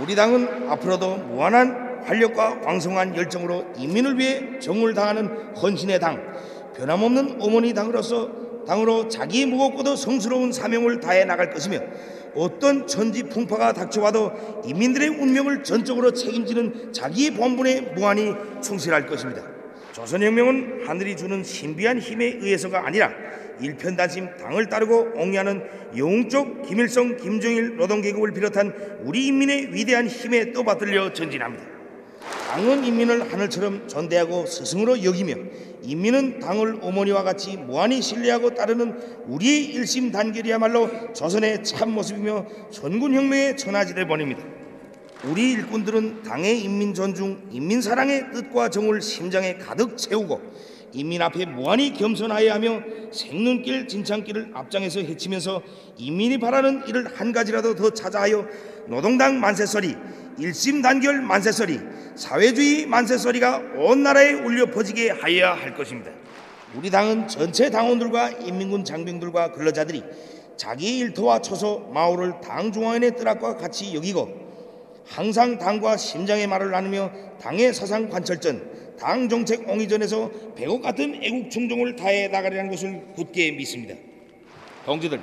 우리 0.00 0.14
당은 0.14 0.68
앞으로도 0.68 1.16
무한한 1.16 2.02
활력과 2.04 2.60
왕성한 2.64 3.16
열정으로 3.16 3.66
인민을 3.76 4.18
위해 4.18 4.58
정을 4.60 4.94
다하는 4.94 5.54
헌신의 5.56 5.98
당, 5.98 6.22
변함없는 6.76 7.38
어머니 7.40 7.74
당으로서 7.74 8.64
당으로 8.66 9.08
자기 9.08 9.46
무겁고도 9.46 9.96
성스러운 9.96 10.52
사명을 10.52 11.00
다해 11.00 11.24
나갈 11.24 11.50
것이며 11.50 11.80
어떤 12.34 12.86
천지 12.86 13.24
풍파가 13.24 13.72
닥쳐와도 13.72 14.62
인민들의 14.64 15.08
운명을 15.08 15.64
전적으로 15.64 16.12
책임지는 16.12 16.92
자기의 16.92 17.32
본분에 17.32 17.92
무한히 17.96 18.34
충실할 18.62 19.06
것입니다. 19.06 19.42
조선혁명은 19.92 20.86
하늘이 20.86 21.16
주는 21.16 21.42
신비한 21.42 21.98
힘에 21.98 22.26
의해서가 22.40 22.86
아니라 22.86 23.10
일편단심 23.60 24.36
당을 24.36 24.68
따르고 24.68 25.12
옹리하는 25.14 25.62
영웅적 25.96 26.62
김일성, 26.62 27.16
김정일 27.16 27.76
노동계급을 27.76 28.32
비롯한 28.32 29.00
우리 29.04 29.26
인민의 29.26 29.74
위대한 29.74 30.06
힘에 30.06 30.52
떠받들려 30.52 31.12
전진합니다. 31.12 31.64
당은 32.50 32.84
인민을 32.84 33.32
하늘처럼 33.32 33.88
전대하고 33.88 34.46
스승으로 34.46 35.04
여기며 35.04 35.34
인민은 35.82 36.40
당을 36.40 36.78
어머니와 36.80 37.22
같이 37.22 37.56
무한히 37.56 38.02
신뢰하고 38.02 38.54
따르는 38.54 38.98
우리의 39.26 39.66
일심 39.66 40.10
단결이야말로 40.10 41.12
조선의 41.12 41.62
참 41.64 41.92
모습이며 41.92 42.46
선군혁명의 42.70 43.56
천하지대 43.56 44.06
번입니다. 44.06 44.42
우리 45.24 45.52
일꾼들은 45.52 46.22
당의 46.22 46.60
인민 46.60 46.94
존중, 46.94 47.48
인민 47.50 47.82
사랑의 47.82 48.32
뜻과 48.32 48.70
정을 48.70 49.02
심장에 49.02 49.54
가득 49.54 49.96
채우고 49.96 50.40
인민 50.92 51.20
앞에 51.22 51.46
무한히 51.46 51.92
겸손하여야 51.92 52.54
하며 52.54 52.80
생눈길 53.12 53.88
진창길을 53.88 54.50
앞장에서 54.54 55.00
헤치면서 55.00 55.62
인민이 55.96 56.38
바라는 56.38 56.88
일을 56.88 57.18
한 57.18 57.32
가지라도 57.32 57.74
더 57.74 57.90
찾아하여 57.90 58.46
노동당 58.86 59.38
만세소리, 59.40 59.96
일심단결 60.38 61.20
만세소리, 61.22 61.78
사회주의 62.14 62.86
만세소리가 62.86 63.62
온 63.76 64.02
나라에 64.02 64.32
울려 64.32 64.66
퍼지게 64.66 65.10
하여야 65.10 65.54
할 65.54 65.74
것입니다. 65.74 66.10
우리 66.74 66.90
당은 66.90 67.28
전체 67.28 67.70
당원들과 67.70 68.30
인민군 68.30 68.84
장병들과 68.84 69.52
근로자들이 69.52 70.02
자기 70.56 70.98
일터와 70.98 71.40
처소, 71.40 71.90
마을을 71.94 72.40
당 72.42 72.72
중앙원의 72.72 73.16
뜻과 73.16 73.56
같이 73.56 73.94
여기고 73.94 74.48
항상 75.06 75.58
당과 75.58 75.96
심장의 75.96 76.46
말을 76.46 76.70
나누며 76.70 77.10
당의 77.40 77.72
사상 77.72 78.08
관철전, 78.08 78.77
당 78.98 79.28
정책 79.28 79.68
옹이전에서 79.68 80.30
배곡 80.56 80.82
같은 80.82 81.18
애국 81.22 81.50
충종을 81.50 81.96
다해 81.96 82.28
나가리라는 82.28 82.70
것을 82.70 83.02
굳게 83.14 83.52
믿습니다. 83.52 83.94
동지들, 84.84 85.20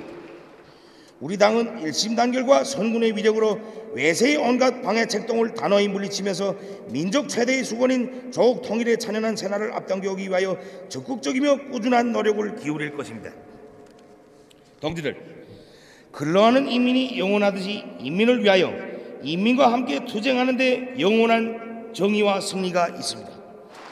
우리 1.20 1.38
당은 1.38 1.80
일심 1.82 2.14
단결과 2.14 2.64
선군의 2.64 3.16
위력으로 3.16 3.58
외세의 3.94 4.36
온갖 4.36 4.82
방해 4.82 5.06
책동을 5.06 5.54
단호히 5.54 5.88
물리치면서 5.88 6.56
민족 6.90 7.28
최대의 7.28 7.64
수건인 7.64 8.30
조국 8.32 8.62
통일에 8.62 8.96
찬연한 8.96 9.36
새날을 9.36 9.72
앞당겨오기 9.72 10.28
위하여 10.28 10.58
적극적이며 10.88 11.68
꾸준한 11.70 12.12
노력을 12.12 12.56
기울일 12.56 12.94
것입니다. 12.94 13.32
동지들, 14.80 15.16
근로하는 16.12 16.68
인민이 16.68 17.18
영원하듯이 17.18 17.82
인민을 17.98 18.44
위하여 18.44 18.72
인민과 19.22 19.72
함께 19.72 20.04
투쟁하는데 20.04 20.96
영원한 20.98 21.92
정의와 21.94 22.42
승리가 22.42 22.88
있습니다. 22.88 23.35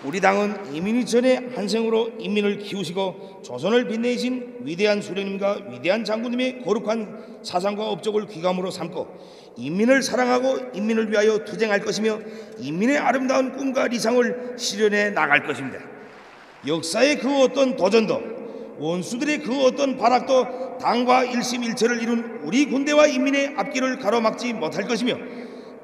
우리 0.04 0.20
당은 0.20 0.74
이민희 0.74 1.06
전의 1.06 1.52
한생으로 1.54 2.12
인민을 2.18 2.58
키우시고 2.58 3.40
조선을 3.42 3.88
빛내신 3.88 4.56
위대한 4.60 5.00
수령님과 5.00 5.60
위대한 5.70 6.04
장군님의 6.04 6.60
거룩한 6.62 7.38
사상과 7.42 7.88
업적을 7.88 8.26
귀감으로 8.26 8.70
삼고 8.70 9.08
인민을 9.56 10.02
사랑하고 10.02 10.72
인민을 10.74 11.10
위하여 11.10 11.44
투쟁할 11.44 11.80
것이며 11.80 12.18
인민의 12.58 12.98
아름다운 12.98 13.56
꿈과理想을 13.56 14.54
실현해 14.58 15.10
나갈 15.10 15.44
것입니다. 15.44 15.78
역사의 16.66 17.18
그 17.18 17.42
어떤 17.42 17.74
도전도 17.74 18.22
원수들의 18.78 19.42
그 19.42 19.64
어떤 19.64 19.96
발악도 19.96 20.78
당과 20.78 21.24
일심일체를 21.24 22.02
이룬 22.02 22.40
우리 22.42 22.66
군대와 22.66 23.06
인민의 23.06 23.54
앞길을 23.56 23.98
가로막지 23.98 24.52
못할 24.52 24.86
것이며 24.86 25.16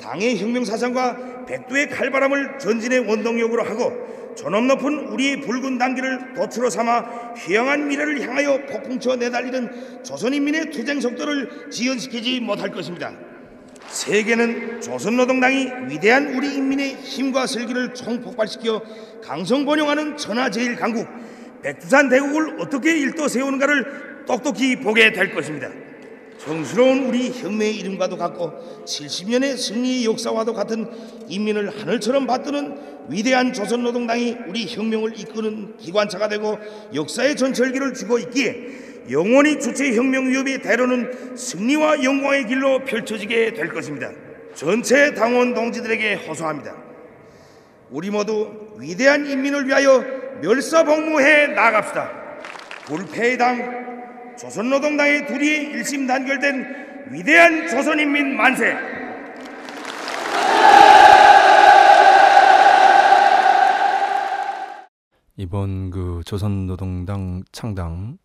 당의 0.00 0.38
혁명 0.38 0.64
사상과 0.64 1.44
백두의 1.46 1.88
칼바람을 1.88 2.58
전진의 2.58 3.00
원동력으로 3.00 3.62
하고 3.64 4.10
존엄 4.36 4.66
높은 4.68 5.08
우리의 5.08 5.40
붉은 5.40 5.78
단기를 5.78 6.34
도추로 6.34 6.70
삼아 6.70 7.00
휘영한 7.36 7.88
미래를 7.88 8.22
향하여 8.22 8.64
폭풍쳐 8.66 9.16
내달리는 9.16 10.02
조선인민의 10.04 10.70
투쟁 10.70 11.00
속도를 11.00 11.70
지연시키지 11.70 12.40
못할 12.40 12.70
것입니다. 12.70 13.12
세계는 13.88 14.80
조선노동당이 14.80 15.88
위대한 15.88 16.34
우리 16.34 16.54
인민의 16.54 16.94
힘과 16.94 17.46
슬기를 17.46 17.92
총폭발시켜 17.92 18.82
강성번영하는 19.22 20.16
천하제일강국 20.16 21.06
백두산 21.62 22.08
대국을 22.08 22.60
어떻게 22.60 22.96
일떠 22.98 23.28
세우는가를 23.28 24.24
똑똑히 24.26 24.76
보게 24.76 25.12
될 25.12 25.34
것입니다. 25.34 25.68
성스러운 26.44 27.05
우리 27.05 27.31
혁명의 27.31 27.76
이름과도 27.76 28.16
같고 28.16 28.85
70년의 28.87 29.59
승리의 29.59 30.07
역사와도 30.07 30.55
같은 30.55 30.88
인민을 31.29 31.68
하늘처럼 31.81 32.26
받드는 32.26 33.09
위대한 33.11 33.53
조선노동당이 33.53 34.37
우리 34.48 34.66
혁명을 34.66 35.18
이끄는 35.18 35.76
기관차가 35.76 36.29
되고 36.29 36.59
역사의 36.94 37.37
전철기를 37.37 37.92
쥐고 37.92 38.18
있기에 38.20 38.55
영원히 39.11 39.59
주체 39.59 39.94
혁명 39.94 40.31
위협의 40.31 40.62
대로는 40.62 41.37
승리와 41.37 42.03
영광의 42.05 42.46
길로 42.46 42.85
펼쳐지게 42.85 43.53
될 43.53 43.68
것입니다. 43.68 44.11
전체 44.55 45.12
당원 45.12 45.53
동지들에게 45.53 46.14
호소합니다. 46.26 46.74
우리 47.90 48.09
모두 48.09 48.76
위대한 48.79 49.26
인민을 49.26 49.66
위하여 49.66 50.03
멸사복무해 50.40 51.48
나갑시다. 51.48 52.11
불패의 52.87 53.37
당 53.37 53.81
조선노동당의 54.40 55.26
둘이 55.26 55.46
일심 55.46 56.07
단결된 56.07 57.11
위대한 57.11 57.68
조선인민 57.68 58.35
만세! 58.35 58.74
이번 65.37 65.90
그 65.90 66.22
조선노동당 66.24 67.42
창당 67.53 68.16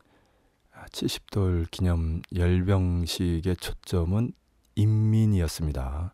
70돌 0.91 1.69
기념 1.69 2.21
열병식의 2.33 3.57
초점은 3.57 4.31
인민이었습니다. 4.75 6.13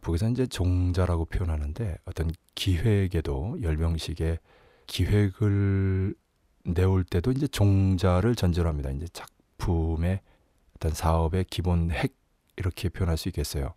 북에서 0.00 0.30
이제 0.30 0.46
종자라고 0.46 1.26
표현하는데 1.26 1.98
어떤 2.06 2.32
기획에도 2.56 3.56
열병식의 3.62 4.38
기획을 4.88 6.14
내올 6.64 7.04
때도 7.04 7.32
이제 7.32 7.46
종자를 7.46 8.34
전제로 8.34 8.68
합니다. 8.68 8.90
이제 8.90 9.06
작품의 9.12 10.20
어떤 10.76 10.92
사업의 10.92 11.46
기본 11.50 11.90
핵 11.90 12.14
이렇게 12.56 12.88
표현할 12.88 13.16
수 13.16 13.28
있겠어요. 13.28 13.74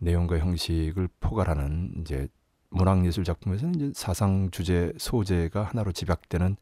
내용과 0.00 0.38
형식을 0.38 1.08
포괄하는 1.20 1.92
이제 2.00 2.28
문학예술 2.70 3.24
작품에서는 3.24 3.74
이제 3.74 3.92
사상 3.94 4.50
주제 4.50 4.92
소재가 4.98 5.64
하나로 5.64 5.92
집약되는 5.92 6.56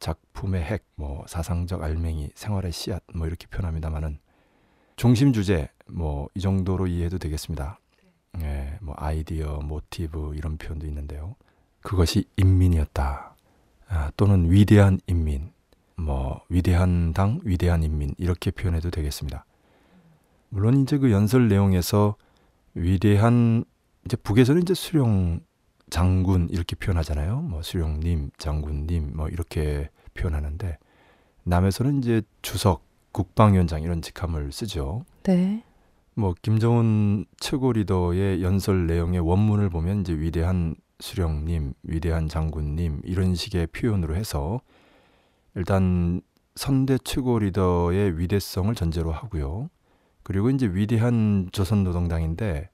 작품의 0.00 0.62
핵, 0.62 0.84
뭐 0.96 1.24
사상적 1.28 1.82
알맹이, 1.82 2.30
생활의 2.34 2.72
씨앗 2.72 3.02
뭐 3.14 3.26
이렇게 3.26 3.46
표현합니다만은 3.46 4.18
중심 4.96 5.32
주제 5.32 5.68
뭐 5.86 6.28
이 6.34 6.40
정도로 6.40 6.86
이해해도 6.86 7.18
되겠습니다. 7.18 7.78
예, 8.40 8.78
뭐 8.80 8.94
아이디어, 8.98 9.60
모티브 9.60 10.34
이런 10.36 10.56
표현도 10.56 10.86
있는데요. 10.86 11.36
그것이 11.82 12.24
인민이었다. 12.36 13.31
아, 13.94 14.10
또는 14.16 14.50
위대한 14.50 14.98
인민, 15.06 15.52
뭐 15.96 16.40
위대한 16.48 17.12
당, 17.12 17.40
위대한 17.44 17.82
인민 17.82 18.14
이렇게 18.16 18.50
표현해도 18.50 18.90
되겠습니다. 18.90 19.44
물론 20.48 20.80
이제 20.82 20.96
그 20.96 21.12
연설 21.12 21.48
내용에서 21.48 22.16
위대한 22.74 23.64
이제 24.06 24.16
북에서는 24.16 24.62
이제 24.62 24.72
수령 24.72 25.40
장군 25.90 26.48
이렇게 26.50 26.74
표현하잖아요. 26.74 27.42
뭐 27.42 27.60
수령님, 27.60 28.30
장군님 28.38 29.12
뭐 29.14 29.28
이렇게 29.28 29.90
표현하는데 30.14 30.78
남에서는 31.44 31.98
이제 31.98 32.22
주석, 32.40 32.86
국방위원장 33.12 33.82
이런 33.82 34.00
직함을 34.00 34.52
쓰죠. 34.52 35.04
네. 35.24 35.62
뭐 36.14 36.34
김정은 36.40 37.26
최고 37.38 37.72
리더의 37.72 38.42
연설 38.42 38.86
내용의 38.86 39.20
원문을 39.20 39.68
보면 39.68 40.00
이제 40.00 40.14
위대한 40.14 40.76
수령님, 41.02 41.74
위대한 41.82 42.28
장군님 42.28 43.00
이런 43.04 43.34
식의 43.34 43.66
표현으로 43.68 44.14
해서 44.14 44.60
일단 45.56 46.22
선대 46.54 46.96
최고 46.98 47.40
리더의 47.40 48.18
위대성을 48.18 48.72
전제로 48.76 49.10
하고요. 49.10 49.68
그리고 50.22 50.48
이제 50.50 50.66
위대한 50.66 51.48
조선 51.50 51.82
노동당인데 51.82 52.70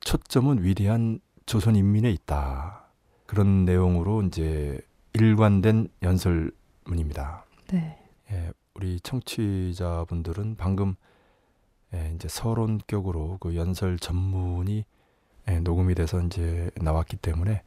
초점은 0.00 0.62
위대한 0.62 1.20
조선 1.46 1.74
인민에 1.74 2.10
있다. 2.10 2.90
그런 3.26 3.64
내용으로 3.64 4.22
이제 4.22 4.80
일관된 5.14 5.88
연설문입니다. 6.02 7.46
네. 7.68 7.98
예, 8.30 8.52
우리 8.74 9.00
청취자분들은 9.00 10.56
방금 10.56 10.96
예, 11.94 12.12
이제 12.14 12.28
서론격으로 12.28 13.38
그 13.40 13.56
연설 13.56 13.98
전문이 13.98 14.84
예, 15.48 15.60
녹음이 15.60 15.94
돼서 15.94 16.20
이제 16.20 16.70
나왔기 16.76 17.16
때문에 17.16 17.62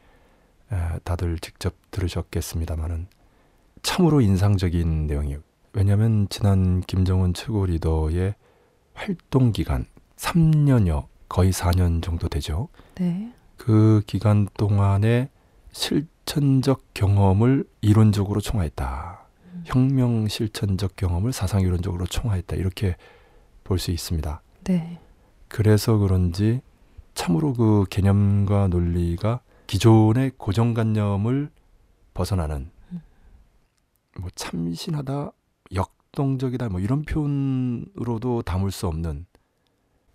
예, 0.71 0.99
다들 1.03 1.39
직접 1.39 1.73
들으셨겠습니다만은 1.91 3.07
참으로 3.81 4.21
인상적인 4.21 5.07
내용이에요. 5.07 5.39
왜냐하면 5.73 6.27
지난 6.29 6.81
김정은 6.81 7.33
최고 7.33 7.65
리더의 7.65 8.35
활동 8.93 9.51
기간 9.51 9.85
3년여 10.17 11.07
거의 11.29 11.51
4년 11.51 12.03
정도 12.03 12.27
되죠. 12.27 12.67
네. 12.95 13.33
그 13.57 14.01
기간 14.05 14.47
동안에 14.57 15.29
실천적 15.71 16.83
경험을 16.93 17.63
이론적으로 17.81 18.41
총화했다. 18.41 19.21
혁명 19.63 20.27
실천적 20.27 20.95
경험을 20.95 21.31
사상 21.33 21.61
이론적으로 21.61 22.05
총화했다 22.05 22.55
이렇게 22.55 22.95
볼 23.63 23.79
수 23.79 23.91
있습니다. 23.91 24.41
네. 24.65 24.99
그래서 25.47 25.97
그런지 25.97 26.61
참으로 27.13 27.53
그 27.53 27.85
개념과 27.89 28.67
논리가 28.67 29.41
기존의 29.67 30.31
고정관념을 30.37 31.49
벗어나는 32.13 32.71
음. 32.91 33.01
뭐 34.19 34.29
참신하다, 34.35 35.31
역동적이다 35.73 36.69
뭐 36.69 36.79
이런 36.79 37.03
표현으로도 37.03 38.41
담을 38.41 38.71
수 38.71 38.87
없는 38.87 39.25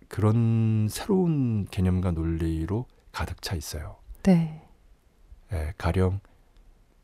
그런 0.07 0.87
새로운 0.89 1.65
개념과 1.65 2.11
논리로 2.11 2.85
가득 3.11 3.41
차 3.41 3.55
있어요. 3.55 3.97
네. 4.23 4.63
예, 5.51 5.73
가령 5.77 6.19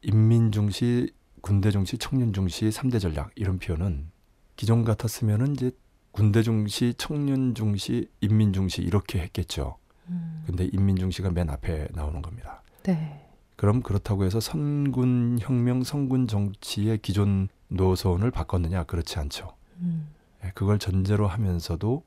인민 0.01 0.51
중시, 0.51 1.13
군대 1.41 1.71
중시, 1.71 1.97
청년 1.97 2.33
중시, 2.33 2.71
삼대 2.71 2.99
전략 2.99 3.31
이런 3.35 3.57
표현은 3.57 4.11
기존 4.55 4.83
같았으면은 4.83 5.53
이제 5.53 5.71
군대 6.11 6.43
중시, 6.43 6.93
청년 6.97 7.55
중시, 7.55 8.09
인민 8.21 8.53
중시 8.53 8.81
이렇게 8.81 9.19
했겠죠. 9.19 9.77
음. 10.09 10.43
근데 10.45 10.69
인민 10.71 10.95
중시가 10.95 11.31
맨 11.31 11.49
앞에 11.49 11.87
나오는 11.93 12.21
겁니다. 12.21 12.61
네. 12.83 13.27
그럼 13.55 13.81
그렇다고 13.81 14.25
해서 14.25 14.39
선군 14.39 15.37
혁명, 15.39 15.83
선군 15.83 16.27
정치의 16.27 16.97
기존 16.99 17.47
노선을 17.69 18.31
바꿨느냐? 18.31 18.83
그렇지 18.83 19.19
않죠. 19.19 19.53
음. 19.79 20.07
예, 20.43 20.51
그걸 20.53 20.79
전제로 20.79 21.27
하면서도 21.27 22.03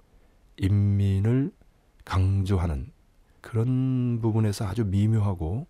인민을 0.58 1.52
강조하는 2.04 2.90
그런 3.40 4.18
부분에서 4.20 4.66
아주 4.66 4.84
미묘하고 4.84 5.66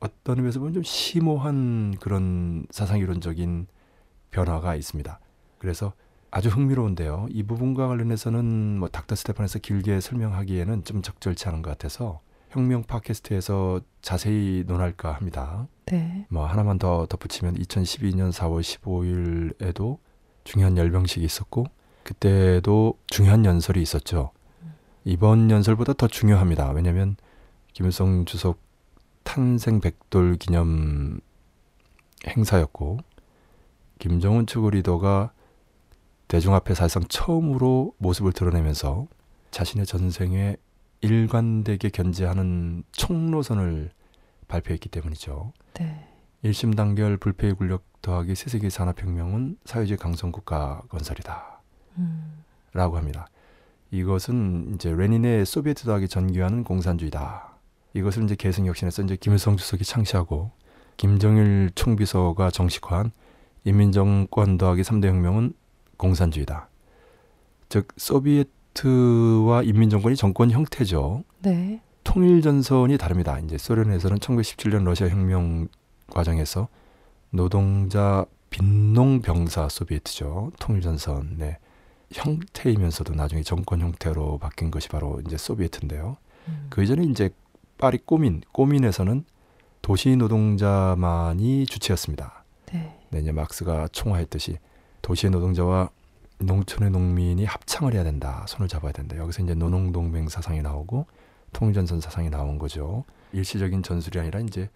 어떤 0.00 0.38
의미에서 0.38 0.58
보면 0.58 0.74
좀 0.74 0.82
심오한 0.82 1.96
그런 2.00 2.66
사상 2.70 2.98
이론적인 2.98 3.66
변화가 4.30 4.74
있습니다. 4.74 5.20
그래서 5.58 5.92
아주 6.32 6.48
흥미로운데요. 6.48 7.26
이 7.30 7.42
부분과 7.42 7.88
관련해서는 7.88 8.78
뭐 8.78 8.88
닥터 8.88 9.14
스테판에서 9.14 9.58
길게 9.58 10.00
설명하기에는 10.00 10.82
좀 10.84 11.02
적절치 11.02 11.46
않은 11.48 11.60
것 11.60 11.70
같아서 11.70 12.20
혁명 12.48 12.84
팟캐스트에서 12.84 13.82
자세히 14.00 14.64
논할까 14.66 15.12
합니다. 15.12 15.68
네. 15.86 16.26
뭐 16.30 16.46
하나만 16.46 16.78
더 16.78 17.04
덧붙이면 17.04 17.56
2012년 17.58 18.32
4월 18.32 18.62
15일에도 18.62 19.98
중요한 20.44 20.78
열병식이 20.78 21.22
있었고 21.22 21.66
그때도 22.02 22.98
중요한 23.08 23.44
연설이 23.44 23.82
있었죠. 23.82 24.30
이번 25.04 25.50
연설보다 25.50 25.92
더 25.92 26.08
중요합니다. 26.08 26.70
왜냐하면 26.70 27.16
김일성 27.74 28.24
주석 28.24 28.58
탄생 29.22 29.80
백돌 29.80 30.36
기념 30.36 31.20
행사였고 32.26 33.00
김정은 33.98 34.46
최고 34.46 34.70
리더가 34.70 35.32
대중 36.32 36.54
앞에 36.54 36.72
사실상 36.72 37.04
처음으로 37.10 37.92
모습을 37.98 38.32
드러내면서 38.32 39.06
자신의 39.50 39.84
전생에 39.84 40.56
일관되게 41.02 41.90
견제하는 41.90 42.84
총노선을 42.92 43.90
발표했기 44.48 44.88
때문이죠. 44.88 45.52
네. 45.74 46.08
일심 46.40 46.72
단결 46.72 47.18
불패의 47.18 47.52
굴력 47.52 47.84
더하기 48.00 48.34
세세기 48.34 48.70
산업혁명은 48.70 49.58
사회주의 49.66 49.98
강성국가 49.98 50.80
건설이다. 50.88 51.60
음. 51.98 52.44
라고 52.72 52.96
합니다. 52.96 53.26
이것은 53.90 54.76
이제 54.76 54.90
레닌의 54.90 55.44
소비에트 55.44 55.84
더하기 55.84 56.08
전기화는 56.08 56.64
공산주의다. 56.64 57.58
이것을 57.92 58.24
이제 58.24 58.36
계승혁신에서 58.36 59.02
이제 59.02 59.16
김일성 59.16 59.58
주석이 59.58 59.84
창시하고 59.84 60.50
김정일 60.96 61.70
총비서가 61.74 62.50
정식화한 62.50 63.12
인민정권 63.64 64.56
더하기 64.56 64.80
3대 64.80 65.08
혁명은 65.08 65.52
공산주의다. 66.02 66.68
즉 67.68 67.88
소비에트와 67.96 69.62
인민정권이 69.62 70.16
정권 70.16 70.50
형태죠. 70.50 71.22
네. 71.42 71.80
통일 72.02 72.42
전선이 72.42 72.98
다릅니다. 72.98 73.38
이제 73.38 73.56
소련에서는 73.56 74.18
1917년 74.18 74.84
러시아 74.84 75.08
혁명 75.08 75.68
과정에서 76.10 76.68
노동자 77.30 78.26
빈농 78.50 79.22
병사 79.22 79.68
소비에트죠. 79.68 80.50
통일 80.58 80.82
전선의 80.82 81.56
형태이면서도 82.12 83.14
나중에 83.14 83.42
정권 83.42 83.80
형태로 83.80 84.38
바뀐 84.38 84.70
것이 84.70 84.88
바로 84.88 85.22
이제 85.24 85.38
소비에트인데요. 85.38 86.16
음. 86.48 86.66
그 86.68 86.82
이전에 86.82 87.04
이제 87.04 87.30
파리 87.78 87.98
꼬민, 87.98 88.42
꼬민에서는 88.52 89.24
도시 89.80 90.16
노동자만이 90.16 91.66
주체였습니다. 91.66 92.44
네. 92.72 92.98
네, 93.10 93.20
이제 93.20 93.32
막스가 93.32 93.88
총화했듯이 93.92 94.58
도시의 95.02 95.30
노동자와 95.30 95.90
농촌의 96.38 96.90
농민이 96.90 97.44
합창을 97.44 97.94
해야 97.94 98.04
된다. 98.04 98.44
손을 98.48 98.68
잡아야 98.68 98.92
된다. 98.92 99.16
여기서 99.16 99.42
이제 99.42 99.54
노농동맹 99.54 100.28
사상이 100.28 100.62
나오고 100.62 101.06
통일전선 101.52 102.00
사상이 102.00 102.30
나온 102.30 102.58
거죠. 102.58 103.04
일시적인 103.32 103.82
전술이 103.82 104.18
아니라 104.18 104.40
이제 104.40 104.70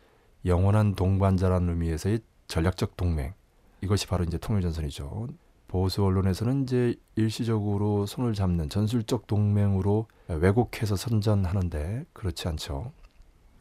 영원한 0.45 0.95
동반자라는 0.95 1.69
의미에서의 1.71 2.21
전략적 2.47 2.97
동맹. 2.97 3.35
이것이 3.81 4.07
바로 4.07 4.25
이제 4.25 4.39
통일전선이죠. 4.39 5.29
보수 5.69 6.05
언론에서는 6.05 6.63
이제 6.63 6.95
일시적으로 7.17 8.07
손을 8.07 8.35
잡는 8.35 8.69
전술적 8.69 9.27
동맹으로 9.27 10.07
왜곡해서 10.29 10.95
선전하는데 10.97 12.05
그렇지 12.13 12.49
않죠. 12.49 12.93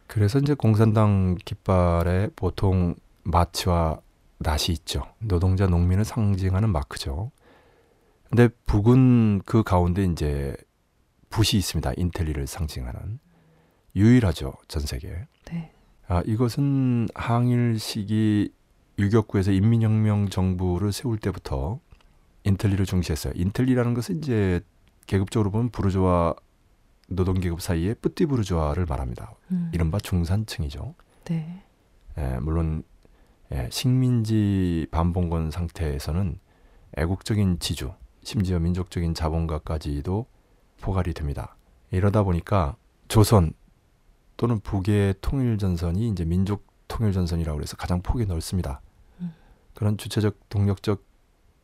그래서 0.08 0.38
이제 0.38 0.54
공산당 0.54 1.36
깃발에 1.43 2.30
보통 2.36 2.95
마치와 3.23 3.99
낫이 4.39 4.65
있죠. 4.69 5.04
노동자 5.19 5.67
농민을 5.67 6.06
상징하는 6.06 6.69
마크죠. 6.69 7.32
근데 8.30 8.50
북은 8.65 9.41
그 9.45 9.63
가운데 9.63 10.04
이제 10.04 10.56
붓이 11.30 11.58
있습니다. 11.58 11.93
인텔리를 11.98 12.45
상징하는 12.48 13.19
유일하죠 13.95 14.54
전 14.67 14.82
세계. 14.82 15.28
네. 15.45 15.71
아 16.08 16.21
이것은 16.26 17.08
항일 17.15 17.80
시기 17.80 18.52
유격구에서 18.98 19.52
인민혁명 19.52 20.30
정부를 20.30 20.91
세울 20.91 21.17
때부터 21.17 21.80
인텔리를 22.43 22.86
중시했어요. 22.86 23.34
인텔리라는 23.36 23.93
것은 23.93 24.17
이제 24.17 24.62
계급적으로 25.08 25.52
보면 25.52 25.69
부르주아 25.69 26.34
노동계급 27.08 27.62
사이에 27.62 27.93
뿌띠 27.95 28.26
부르주아를 28.26 28.86
말합니다. 28.86 29.34
음. 29.52 29.69
이른바 29.74 30.00
중산층이죠. 30.00 30.95
네. 31.26 31.63
예, 32.17 32.38
물론 32.41 32.84
예, 33.51 33.69
식민지 33.71 34.88
반봉건 34.91 35.51
상태에서는 35.51 36.39
애국적인 36.97 37.60
지주, 37.60 37.93
심지어 38.23 38.60
민족적인 38.60 39.13
자본가까지도 39.13 40.25
포괄이 40.81 41.13
됩니다. 41.13 41.55
이러다 41.91 42.23
보니까 42.23 42.75
조선 43.08 43.53
또는 44.38 44.60
북의 44.60 45.15
통일 45.21 45.58
전선이 45.58 46.10
이제 46.10 46.25
민족 46.25 46.65
통일 46.88 47.13
전선이라고 47.13 47.62
해서 47.62 47.77
가장 47.77 48.01
폭이 48.01 48.25
넓습니다. 48.25 48.81
음. 49.21 49.34
그런 49.73 49.97
주체적 49.97 50.49
동력적 50.49 51.03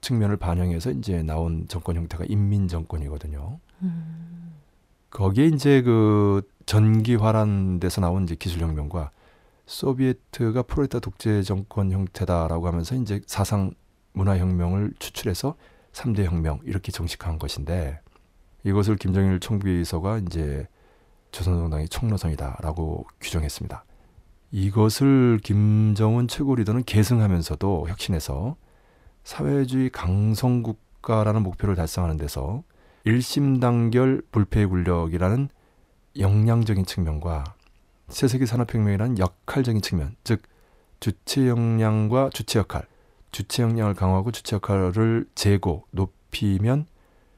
측면을 0.02 0.38
반영해서 0.38 0.91
이제 0.91 1.22
나온 1.24 1.67
정권 1.67 1.96
형태가 1.96 2.26
인민 2.28 2.67
정권이거든요. 2.67 3.60
음. 3.82 4.54
거기에 5.10 5.48
이제 5.48 5.82
그 5.82 6.41
전기화란 6.65 7.80
데서 7.80 8.02
나온 8.02 8.24
이제 8.24 8.36
기술혁명과 8.36 9.12
소비에트가 9.72 10.64
프로레타 10.64 11.00
독재 11.00 11.44
정권 11.44 11.92
형태다라고 11.92 12.68
하면서 12.68 12.94
이제 12.96 13.22
사상 13.26 13.74
문화 14.12 14.38
혁명을 14.38 14.94
추출해서 15.00 15.56
3대 15.94 16.26
혁명 16.26 16.60
이렇게 16.66 16.92
정식화한 16.92 17.40
것인데 17.40 18.02
이것을 18.64 18.98
김정일 18.98 19.40
총비서가 19.40 20.20
이제 20.20 20.68
조선노동당의 21.32 21.88
총노선이다라고 21.88 23.06
규정했습니다. 23.22 23.86
이것을 24.52 25.40
김정은 25.42 26.28
최고 26.28 26.56
리더는 26.56 26.84
계승하면서도 26.84 27.88
혁신해서 27.88 28.58
사회주의 29.24 29.90
강성국가라는 29.90 31.44
목표를 31.44 31.76
달성하는 31.76 32.18
데서 32.18 32.64
일심단결 33.06 34.22
불패의 34.32 34.66
굴력이라는 34.68 35.48
역량적인 36.20 36.86
측면과 36.86 37.56
세세기 38.12 38.45
산업혁명이라는 38.45 39.17
역할적인 39.19 39.82
측면, 39.82 40.15
즉 40.24 40.41
주체 41.00 41.47
역량과 41.47 42.30
주체 42.34 42.60
역할, 42.60 42.86
주체 43.32 43.63
역량을 43.63 43.95
강화하고 43.95 44.32
주체 44.32 44.58
역할을 44.58 45.26
재고 45.34 45.86
높이면 45.91 46.86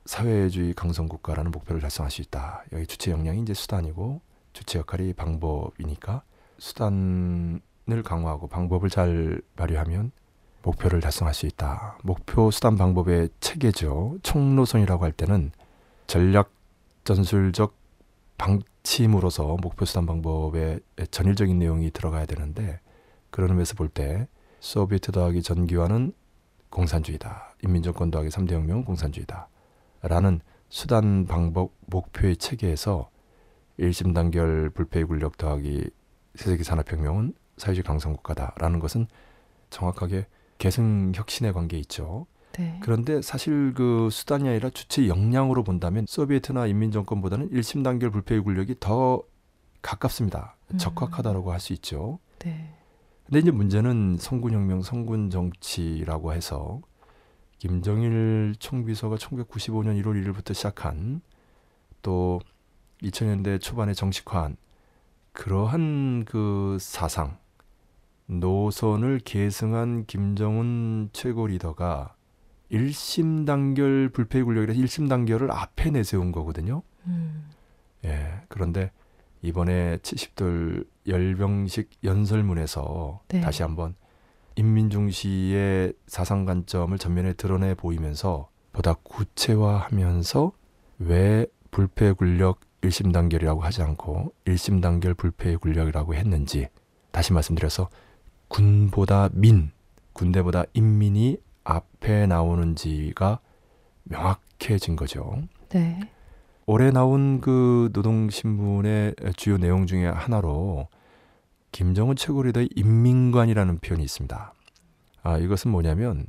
사회주의 0.05 0.73
강성 0.73 1.07
국가라는 1.07 1.51
목표를 1.51 1.81
달성할 1.81 2.11
수 2.11 2.21
있다. 2.21 2.63
여기 2.73 2.85
주체 2.85 3.11
역량이 3.11 3.41
이제 3.41 3.53
수단이고 3.53 4.21
주체 4.51 4.79
역할이 4.79 5.13
방법이니까 5.13 6.23
수단을 6.57 7.61
강화하고 8.03 8.47
방법을 8.47 8.89
잘 8.89 9.41
발휘하면 9.55 10.11
목표를 10.61 10.99
달성할 10.99 11.33
수 11.33 11.45
있다. 11.45 11.97
목표 12.03 12.51
수단 12.51 12.77
방법의 12.77 13.29
체계죠. 13.39 14.17
총노선이라고 14.23 15.03
할 15.03 15.11
때는 15.11 15.51
전략 16.07 16.51
전술적 17.03 17.75
방 18.37 18.61
침으로서 18.83 19.57
목표 19.61 19.85
수단 19.85 20.05
방법에 20.05 20.79
전일적인 21.09 21.57
내용이 21.57 21.91
들어가야 21.91 22.25
되는데 22.25 22.79
그런 23.29 23.49
의미에서 23.49 23.75
볼 23.75 23.89
때 23.89 24.27
소비에트 24.59 25.11
더하기 25.11 25.41
전기화는 25.41 26.13
공산주의다. 26.69 27.55
인민정권 27.63 28.11
더하기 28.11 28.29
3대 28.29 28.53
혁명은 28.53 28.85
공산주의다. 28.85 29.49
라는 30.01 30.39
수단, 30.69 31.25
방법, 31.27 31.73
목표의 31.87 32.37
체계에서 32.37 33.09
일심 33.77 34.13
단결 34.13 34.69
불패의 34.69 35.05
군력 35.05 35.37
더하기 35.37 35.89
세세기 36.35 36.63
산업혁명은 36.63 37.33
사회주의 37.57 37.83
강성국가다라는 37.83 38.79
것은 38.79 39.07
정확하게 39.69 40.27
계승 40.57 41.11
혁신의 41.13 41.53
관계에 41.53 41.79
있죠. 41.81 42.25
네. 42.53 42.79
그런데 42.81 43.21
사실 43.21 43.73
그 43.73 44.09
수단이 44.11 44.47
아니라 44.47 44.69
주체 44.69 45.07
역량으로 45.07 45.63
본다면 45.63 46.05
소비에트나 46.07 46.67
인민정권보다는 46.67 47.49
일심 47.51 47.83
단결 47.83 48.11
불패의 48.11 48.41
군력이 48.41 48.75
더 48.79 49.23
가깝습니다. 49.81 50.55
음. 50.71 50.77
적확하다라고 50.77 51.51
할 51.51 51.59
수 51.59 51.73
있죠. 51.73 52.19
네. 52.39 52.73
근데 53.25 53.39
이제 53.39 53.51
문제는 53.51 54.17
성군혁명, 54.19 54.81
성군정치라고 54.81 56.33
해서 56.33 56.81
김정일 57.57 58.55
총비서가 58.59 59.15
1995년 59.15 60.01
1월 60.03 60.21
1일부터 60.21 60.53
시작한 60.53 61.21
또 62.01 62.41
2000년대 63.01 63.61
초반에 63.61 63.93
정식화한 63.93 64.57
그러한 65.31 66.25
그 66.25 66.77
사상 66.79 67.37
노선을 68.27 69.19
계승한 69.23 70.05
김정은 70.05 71.09
최고 71.13 71.47
리더가 71.47 72.12
일심 72.73 73.45
단결 73.45 74.09
불패의 74.09 74.43
군력이라서 74.43 74.79
일심 74.79 75.07
단결을 75.07 75.51
앞에 75.51 75.91
내세운 75.91 76.31
거거든요. 76.31 76.81
음. 77.05 77.51
예. 78.03 78.41
그런데 78.47 78.91
이번에 79.43 79.97
70돌 79.97 80.87
열병식 81.07 81.91
연설문에서 82.03 83.21
네. 83.27 83.41
다시 83.41 83.61
한번 83.61 83.93
인민 84.55 84.89
중시의 84.89 85.93
사상 86.07 86.45
관점을 86.45 86.97
전면에 86.97 87.33
드러내 87.33 87.75
보이면서 87.75 88.49
보다 88.71 88.95
구체화하면서 89.03 90.51
왜 90.97 91.45
불패 91.69 92.11
군력 92.13 92.61
일심 92.81 93.11
단결이라고 93.11 93.61
하지 93.61 93.83
않고 93.83 94.33
일심 94.45 94.81
단결 94.81 95.13
불패의 95.13 95.57
군력이라고 95.57 96.15
했는지 96.15 96.69
다시 97.11 97.33
말씀드려서 97.33 97.89
군보다 98.47 99.29
민, 99.31 99.71
군대보다 100.13 100.63
인민이 100.73 101.37
앞에 101.63 102.27
나오는지가 102.27 103.39
명확해진 104.03 104.95
거죠. 104.95 105.41
네. 105.69 105.99
올해 106.65 106.91
나온 106.91 107.41
그 107.41 107.89
노동신문의 107.93 109.15
주요 109.35 109.57
내용 109.57 109.85
중에 109.85 110.07
하나로 110.07 110.87
김정은 111.71 112.15
최고 112.15 112.43
리더의 112.43 112.69
인민관이라는 112.75 113.79
표현이 113.79 114.03
있습니다. 114.03 114.53
아, 115.23 115.37
이것은 115.37 115.71
뭐냐면 115.71 116.27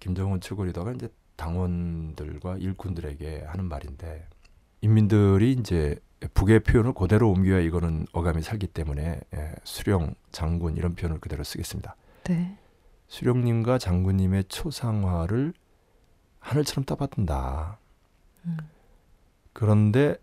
김정은 0.00 0.40
최고 0.40 0.64
리더가 0.64 0.92
이제 0.92 1.08
당원들과 1.36 2.56
일꾼들에게 2.58 3.44
하는 3.46 3.66
말인데 3.66 4.26
인민들이 4.80 5.52
이제 5.52 5.96
북의 6.34 6.60
표현을 6.60 6.94
그대로 6.94 7.30
옮겨야 7.30 7.60
이거는 7.60 8.06
어감이 8.12 8.42
살기 8.42 8.68
때문에 8.68 9.20
예, 9.34 9.52
수령, 9.64 10.14
장군 10.32 10.76
이런 10.76 10.94
표현을 10.94 11.20
그대로 11.20 11.44
쓰겠습니다. 11.44 11.94
네. 12.24 12.56
수령님과 13.08 13.78
장군님의 13.78 14.44
초상화를 14.44 15.52
하늘처럼 16.40 16.84
떠받든다. 16.84 17.78
음. 18.44 18.56
그런데 19.52 20.16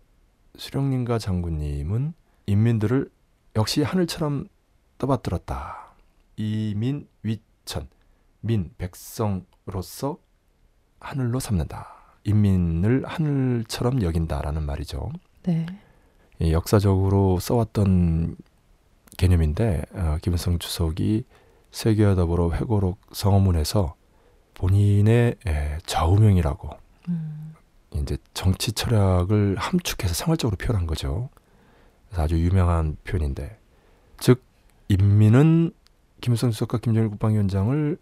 수령님과 0.56 1.18
장군님은 1.18 2.14
인민들을 2.46 3.10
역시 3.56 3.82
하늘처럼 3.82 4.48
떠받들었다. 4.98 5.94
이민 6.36 7.08
위천 7.22 7.88
민 8.40 8.70
백성으로서 8.78 10.18
하늘로 11.00 11.40
삼는다. 11.40 11.94
인민을 12.24 13.04
하늘처럼 13.06 14.02
여긴다라는 14.02 14.62
말이죠. 14.62 15.10
네. 15.42 15.66
이 16.40 16.52
역사적으로 16.52 17.38
써왔던 17.38 18.36
개념인데 19.16 19.82
어, 19.92 20.18
김일성 20.22 20.58
주석이 20.58 21.24
세계와 21.74 22.14
더불어 22.14 22.52
회고록 22.52 23.00
성어문에서 23.12 23.96
본인의 24.54 25.34
에, 25.44 25.78
좌우명이라고 25.86 26.70
음. 27.08 27.54
이제 27.96 28.16
정치 28.32 28.70
철학을 28.70 29.56
함축해서 29.58 30.14
생활적으로 30.14 30.56
표현한 30.56 30.86
거죠. 30.86 31.30
아주 32.14 32.38
유명한 32.38 32.96
표현인데, 33.02 33.58
즉 34.20 34.40
인민은 34.88 35.72
김일성 36.20 36.52
주석과 36.52 36.78
김정일 36.78 37.10
국방위원장을 37.10 37.98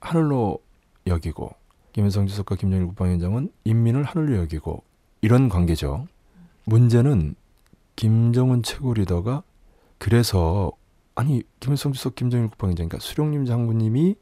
하늘로 0.00 0.58
여기고 1.06 1.54
김일성 1.92 2.26
주석과 2.26 2.56
김정일 2.56 2.86
국방위원장은 2.86 3.50
인민을 3.64 4.04
하늘로 4.04 4.36
여기고 4.36 4.84
이런 5.22 5.48
관계죠. 5.48 6.06
문제는 6.64 7.34
김정은 7.96 8.62
최고 8.62 8.92
리더가 8.92 9.42
그래서 9.96 10.72
아니 11.20 11.42
김일성 11.60 11.92
주석 11.92 12.14
김정일 12.14 12.48
국방위원장 12.48 12.88
그러니까 12.88 13.06
수령님 13.06 13.44
장군님이 13.44 14.14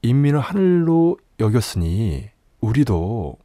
인민을 0.00 0.40
하늘로 0.40 1.18
여겼으니 1.38 2.30
우리도 2.62 3.36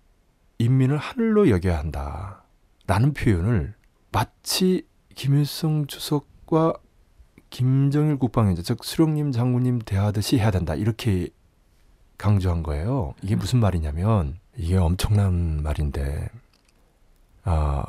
인민을 0.60 0.96
하늘로 0.96 1.50
여겨야 1.50 1.78
한다. 1.78 2.46
라는 2.88 3.12
표현을 3.12 3.74
마치 4.14 4.88
김일성 5.16 5.86
주석과 5.88 6.76
김정일 7.50 8.16
국방위원장, 8.20 8.64
즉 8.64 8.82
수령님 8.86 9.34
장군님 9.34 9.80
대하듯이 9.80 10.38
해야 10.38 10.50
된다. 10.50 10.74
이렇게 10.74 11.28
강조한 12.18 12.64
거예요. 12.64 13.16
이게 13.22 13.36
무슨 13.36 13.60
말이냐면 13.60 14.40
이게 14.56 14.78
엄청난 14.78 15.62
말인데 15.62 16.30
아, 17.44 17.84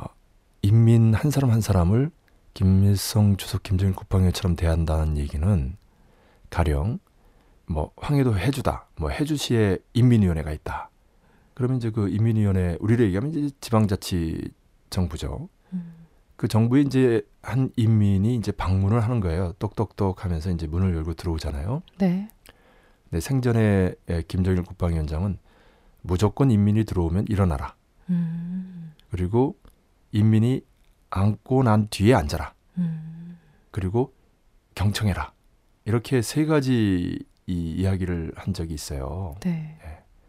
인민 0.62 1.14
한 1.14 1.30
사람 1.30 1.52
한 1.52 1.60
사람을 1.60 2.10
김일성 2.54 3.36
주석 3.36 3.62
김정일 3.62 3.94
국방위원처럼 3.94 4.56
대한다는 4.56 5.16
얘기는 5.16 5.76
가령 6.50 6.98
뭐 7.66 7.92
황해도 7.96 8.38
해주다, 8.38 8.88
뭐 8.96 9.10
해주시에 9.10 9.78
인민위원회가 9.92 10.52
있다. 10.52 10.90
그러면 11.54 11.76
이제 11.76 11.90
그 11.90 12.08
인민위원회 12.08 12.76
우리로 12.80 13.04
얘기하면 13.04 13.30
이제 13.32 13.54
지방자치 13.60 14.50
정부죠. 14.90 15.48
음. 15.72 15.94
그 16.36 16.48
정부에 16.48 16.82
이제 16.82 17.22
한 17.42 17.70
인민이 17.76 18.36
이제 18.36 18.52
방문을 18.52 19.02
하는 19.02 19.20
거예요. 19.20 19.52
똑똑똑 19.58 20.24
하면서 20.24 20.50
이제 20.50 20.66
문을 20.66 20.94
열고 20.94 21.14
들어오잖아요. 21.14 21.82
네. 21.98 22.30
근데 23.04 23.20
생전에 23.20 23.94
에, 24.08 24.22
김정일 24.22 24.62
국방위원장은 24.62 25.38
무조건 26.02 26.50
인민이 26.50 26.84
들어오면 26.84 27.26
일어나라. 27.28 27.74
음. 28.08 28.94
그리고 29.10 29.56
인민이 30.12 30.62
앉고 31.10 31.62
난 31.62 31.88
뒤에 31.88 32.14
앉아라. 32.14 32.54
음. 32.78 33.38
그리고 33.70 34.12
경청해라. 34.74 35.32
이렇게 35.84 36.22
세 36.22 36.44
가지 36.44 37.18
이 37.46 37.52
이야기를 37.72 38.32
한 38.36 38.52
적이 38.54 38.74
있어요. 38.74 39.34
네. 39.40 39.78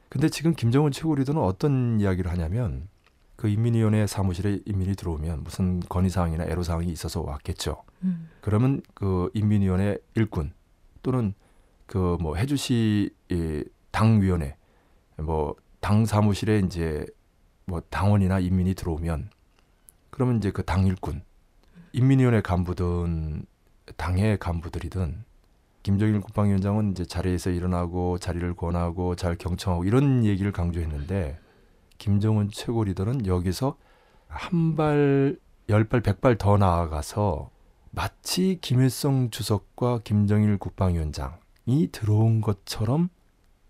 근데 0.08 0.30
지금 0.30 0.56
김정은 0.56 0.92
최고 0.92 1.14
리더는 1.16 1.42
어떤 1.42 2.00
이야기를 2.00 2.32
하냐면 2.32 2.88
그 3.36 3.48
인민위원회 3.48 4.08
사무실에 4.08 4.60
인민이 4.66 4.96
들어오면 4.96 5.44
무슨 5.44 5.80
건의사항이나 5.82 6.46
애로사항이 6.46 6.88
있어서 6.92 7.22
왔겠죠. 7.22 7.84
음. 8.04 8.30
그러면 8.42 8.82
그 8.94 9.30
인민위원회 9.34 9.98
일꾼 10.16 10.54
또는 11.04 11.34
그 11.86 12.18
뭐 12.20 12.36
해주시 12.36 13.10
이 13.30 13.64
당위원회 13.92 14.56
뭐 15.18 15.56
당 15.82 16.06
사무실에 16.06 16.60
이제 16.60 17.06
뭐 17.66 17.82
당원이나 17.90 18.40
인민이 18.40 18.74
들어오면 18.74 19.30
그러면 20.10 20.38
이제 20.38 20.52
그 20.52 20.64
당 20.64 20.86
일꾼 20.86 21.22
인민위원회 21.94 22.42
간부든 22.42 23.46
당의 23.98 24.38
간부들이든 24.38 25.24
김정일 25.82 26.20
국방위원장은 26.22 26.92
이제 26.92 27.06
자리에서 27.06 27.50
일어나고 27.50 28.20
자리를 28.20 28.54
권하고 28.56 29.16
잘 29.16 29.36
경청하고 29.38 29.86
이런 29.86 30.26
얘기를 30.26 30.52
강조했는데 30.52 31.40
김정은 31.98 32.50
최고 32.52 32.84
리더는 32.84 33.26
여기서 33.26 33.78
한 34.28 34.76
발, 34.76 35.38
열 35.70 35.84
발, 35.86 36.02
백 36.02 36.22
발 36.22 36.38
더 36.38 36.58
나아가서 36.58 37.50
마치 37.92 38.60
김일성 38.62 39.32
주석과 39.32 40.02
김정일 40.04 40.58
국방위원장이 40.58 41.90
들어온 41.92 42.42
것처럼 42.42 43.10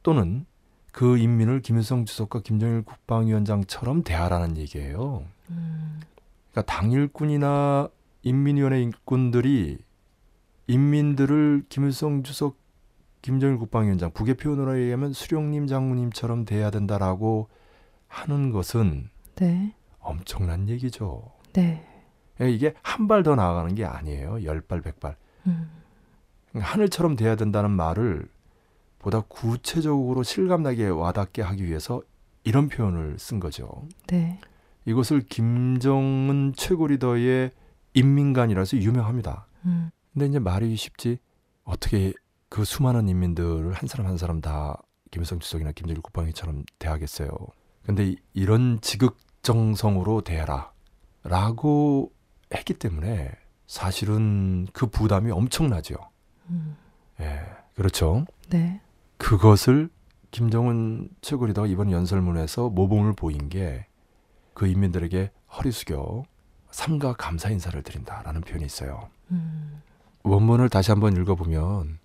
또는 0.03 0.45
그 0.91 1.17
인민을 1.17 1.61
김일성 1.61 2.03
주석과 2.05 2.41
김정일 2.41 2.81
국방위원장처럼 2.81 4.03
대하라는 4.03 4.57
얘기예요. 4.57 5.23
음. 5.51 5.99
그러니까 6.51 6.61
당일꾼이나 6.73 7.89
인민위원회 8.23 8.81
일꾼들이 8.81 9.77
인민들을 10.67 11.63
김일성 11.69 12.23
주석, 12.23 12.57
김정일 13.21 13.57
국방위원장 13.57 14.11
북의 14.11 14.35
표현으로 14.35 14.79
얘기하면 14.79 15.13
수령님 15.13 15.67
장군님처럼 15.67 16.45
대해야 16.45 16.69
된다라고 16.71 17.49
하는 18.07 18.51
것은 18.51 19.09
네. 19.35 19.73
엄청난 19.99 20.67
얘기죠. 20.69 21.31
네. 21.53 21.85
이게 22.41 22.73
한 22.81 23.07
발 23.07 23.23
더 23.23 23.35
나아가는 23.35 23.73
게 23.75 23.83
아니에요. 23.85 24.43
열 24.43 24.61
발, 24.61 24.81
백 24.81 24.99
발. 24.99 25.17
음. 25.47 25.69
하늘처럼 26.55 27.15
돼야 27.15 27.35
된다는 27.35 27.71
말을 27.71 28.27
보다 28.99 29.21
구체적으로 29.21 30.23
실감나게 30.23 30.87
와닿게 30.87 31.41
하기 31.41 31.65
위해서 31.65 32.01
이런 32.43 32.69
표현을 32.69 33.19
쓴 33.19 33.39
거죠. 33.39 33.83
네. 34.07 34.39
이것을 34.89 35.21
김정은 35.21 36.53
최고 36.57 36.87
리더의 36.87 37.51
인민관이라서 37.93 38.77
유명합니다. 38.77 39.45
음. 39.65 39.91
근데 40.13 40.25
이제 40.25 40.39
말이 40.39 40.75
쉽지 40.75 41.19
어떻게 41.63 42.11
그 42.49 42.65
수많은 42.65 43.07
인민들을 43.07 43.71
한 43.73 43.87
사람 43.87 44.07
한 44.07 44.17
사람 44.17 44.41
다 44.41 44.81
김일성 45.11 45.37
주석이나 45.39 45.73
김정일 45.73 46.01
국방위처럼 46.01 46.63
대하겠어요. 46.79 47.29
근데 47.85 48.07
이- 48.07 48.17
이런 48.33 48.79
지극정성으로 48.81 50.21
대하라 50.21 50.71
라고 51.23 52.11
했기 52.53 52.73
때문에 52.73 53.31
사실은 53.67 54.65
그 54.73 54.87
부담이 54.87 55.29
엄청나죠. 55.31 55.95
음. 56.49 56.75
예, 57.19 57.41
그렇죠. 57.75 58.25
네. 58.49 58.81
그것을 59.17 59.89
김정은 60.31 61.09
최고 61.21 61.45
리더가 61.45 61.67
이번 61.67 61.91
연설문에서 61.91 62.69
모범을 62.69 63.13
보인 63.13 63.49
게 63.49 63.85
그 64.59 64.67
인민들에게 64.67 65.31
허리 65.53 65.71
숙여 65.71 66.23
삼가 66.69 67.13
감사 67.13 67.49
인사를 67.49 67.81
드린다라는 67.81 68.41
표현이 68.41 68.65
있어요. 68.65 69.07
음. 69.31 69.81
원문을 70.23 70.67
다시 70.67 70.91
한번 70.91 71.15
읽어보면 71.15 71.97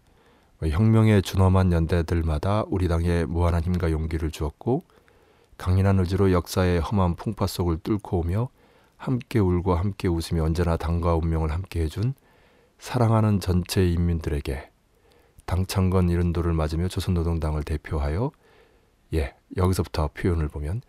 뭐 0.61 0.69
혁명에 0.69 1.21
준엄한 1.21 1.73
연대들마다 1.73 2.63
우리 2.69 2.87
당에 2.87 3.25
무한한 3.25 3.65
힘과 3.65 3.91
용기를 3.91 4.31
주었고 4.31 4.85
강인한 5.59 5.99
의지로 5.99 6.31
역사의 6.31 6.79
험한 6.79 7.17
풍파 7.17 7.49
속을 7.49 7.79
뚫고 7.79 8.21
오며 8.21 8.51
함께 8.99 9.41
울고 9.41 9.75
함께 9.75 10.07
웃으며 10.07 10.45
언제나 10.45 10.77
당과 10.77 11.17
운명을 11.17 11.51
함께 11.51 11.83
해준 11.83 12.15
사랑하는 12.79 13.41
전체 13.41 13.85
인민들에게 13.85 14.71
당창건 15.47 16.09
이른도를 16.09 16.53
맞으며 16.53 16.87
조선노동당을 16.87 17.65
대표하여 17.65 18.31
예 19.13 19.35
여기서부터 19.57 20.11
표현을 20.15 20.47
보면 20.47 20.83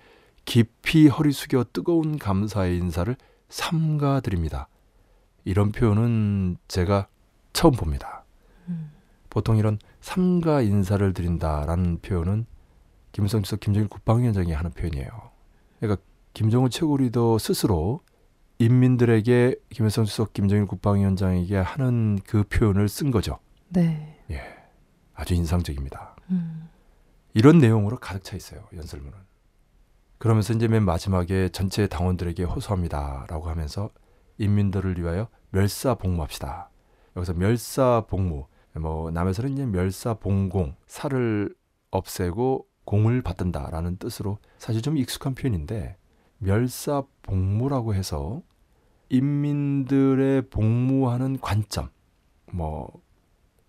깊이 0.46 1.08
허리 1.08 1.32
숙여 1.32 1.66
뜨거운 1.74 2.18
감사의 2.18 2.78
인사를 2.78 3.16
삼가드립니다. 3.50 4.68
이런 5.44 5.72
표현은 5.72 6.58
제가 6.68 7.08
처음 7.54 7.74
봅니다. 7.74 8.24
음. 8.68 8.92
보통 9.30 9.58
이런 9.58 9.80
삼가 10.02 10.62
인사를 10.62 11.14
드린다라는 11.14 12.00
표현은 12.02 12.46
김일성 13.12 13.44
주석, 13.44 13.60
김정일 13.60 13.88
국방위원장이 13.88 14.52
하는 14.52 14.72
표현이에요. 14.72 15.10
그러니까 15.80 16.02
김정은 16.34 16.70
최고 16.70 16.98
리더 16.98 17.38
스스로 17.38 18.02
인민들에게 18.60 19.56
김일성 19.70 20.06
주석, 20.06 20.34
김정일 20.34 20.66
국방위원장에게 20.66 21.58
하는 21.58 22.20
그 22.26 22.44
표현을 22.44 22.88
쓴 22.90 23.12
거죠. 23.12 23.40
네. 23.70 24.20
예, 24.32 24.42
아주 25.14 25.34
인상적입니다. 25.34 26.16
음. 26.32 26.70
이런 27.34 27.60
내용으로 27.60 27.98
가득 27.98 28.24
차 28.24 28.36
있어요. 28.36 28.68
연설문은. 28.76 29.25
그러면서 30.26 30.54
이제 30.54 30.68
맨 30.68 30.84
마지막에 30.84 31.50
전체 31.50 31.86
당원들에게 31.86 32.46
호소합니다라고 32.46 33.48
하면서 33.48 33.92
인민들을 34.40 34.98
위하여 34.98 35.28
멸사복무합시다. 35.52 36.72
여기서 37.16 37.36
멸사복무 37.36 38.48
뭐 38.74 39.12
남에서는 39.12 39.54
이제 39.54 39.68
멸사봉공 39.68 40.78
살을 40.88 41.54
없애고 41.92 42.66
공을 42.86 43.22
받든다라는 43.22 43.98
뜻으로 43.98 44.40
사실 44.58 44.82
좀 44.82 44.98
익숙한 44.98 45.36
표현인데 45.36 45.96
멸사복무라고 46.40 47.94
해서 47.94 48.42
인민들의 49.10 50.50
복무하는 50.50 51.40
관점 51.40 51.90
뭐 52.52 52.92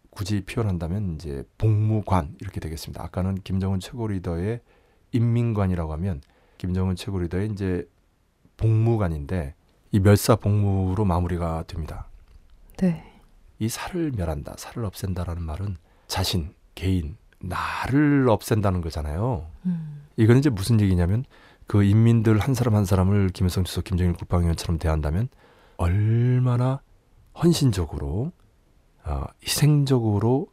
굳이 0.09 0.43
표현한다면 0.47 1.17
이제 1.17 1.47
복무관 1.59 2.35
이렇게 2.41 2.61
되겠습니다. 2.61 3.05
아까는 3.05 3.35
김정은 3.45 3.79
최고 3.79 4.07
리더의 4.07 4.63
인민관이라고 5.13 5.93
하면 5.93 6.23
김정은 6.59 6.97
최고 6.97 7.19
리더의 7.19 7.51
이제 7.51 7.89
복무관인데 8.57 9.55
이 9.93 10.01
멸사 10.01 10.37
복무로 10.37 11.05
마무리가 11.05 11.65
됩니다. 11.67 12.09
네. 12.79 13.05
이 13.59 13.69
살을 13.69 14.13
멸한다, 14.13 14.55
살을 14.59 14.85
없앤다라는 14.85 15.43
말은 15.43 15.77
자신, 16.09 16.55
개인, 16.75 17.17
나를 17.39 18.29
없앤다는 18.29 18.81
거잖아요. 18.81 19.47
음. 19.67 20.07
이거는 20.17 20.41
이제 20.41 20.51
무슨 20.51 20.81
얘기냐면 20.81 21.25
그 21.67 21.83
인민들 21.83 22.39
한 22.39 22.55
사람 22.55 22.75
한 22.75 22.85
사람을 22.85 23.31
김일성 23.31 23.65
주석, 23.65 23.85
김정일 23.85 24.13
국방위원처럼 24.15 24.79
대한다면 24.79 25.29
얼마나 25.79 26.81
헌신적으로 27.35 28.33
어, 29.05 29.25
희생적으로 29.43 30.49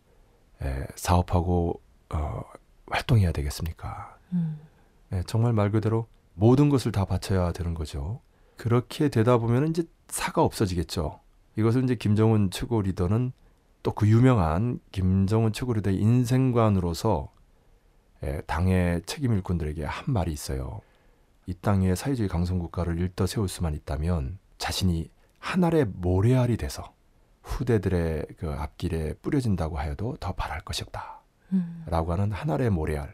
에, 0.62 0.86
사업하고 0.96 1.82
어, 2.10 2.42
활동해야 2.88 3.32
되겠습니까? 3.32 4.18
음. 4.34 4.60
예, 5.14 5.24
정말 5.26 5.54
말 5.54 5.72
그대로 5.72 6.08
모든 6.34 6.70
것을 6.70 6.92
다 6.92 7.06
바쳐야 7.06 7.52
되는 7.52 7.74
거죠. 7.74 8.22
그렇게 8.58 9.10
되다 9.10 9.38
보면 9.38 9.70
이제 9.70 9.84
사가 10.08 10.44
없어지겠죠. 10.44 11.20
이것을 11.58 11.84
이제 11.84 11.96
김정은 11.96 12.50
최고 12.52 12.82
리더는 12.82 13.32
또 13.84 13.92
그 13.92 14.08
유명한 14.08 14.80
김정은 14.92 15.52
최고 15.52 15.74
리더의 15.74 15.98
인생관으로서 15.98 17.32
예, 18.24 18.42
당의 18.48 19.02
책임 19.06 19.34
일꾼들에게 19.34 19.84
한 19.84 20.06
말이 20.14 20.32
있어요. 20.32 20.82
이 21.46 21.54
땅에 21.54 21.94
사회주의 21.94 22.30
강성국가를 22.30 22.98
일떠 22.98 23.26
세울 23.26 23.50
수만 23.50 23.74
있다면 23.76 24.40
자신이 24.58 25.10
하늘의 25.40 25.88
모래알이 25.94 26.56
돼서 26.56 26.94
후대들의 27.44 28.28
그 28.38 28.50
앞길에 28.50 29.16
뿌려진다고 29.16 29.78
하여도 29.78 30.16
더 30.22 30.32
바랄 30.32 30.62
것이 30.62 30.84
없다. 30.84 31.22
음. 31.52 31.84
라고 31.86 32.14
하는 32.14 32.32
하늘의 32.32 32.70
모래알 32.70 33.14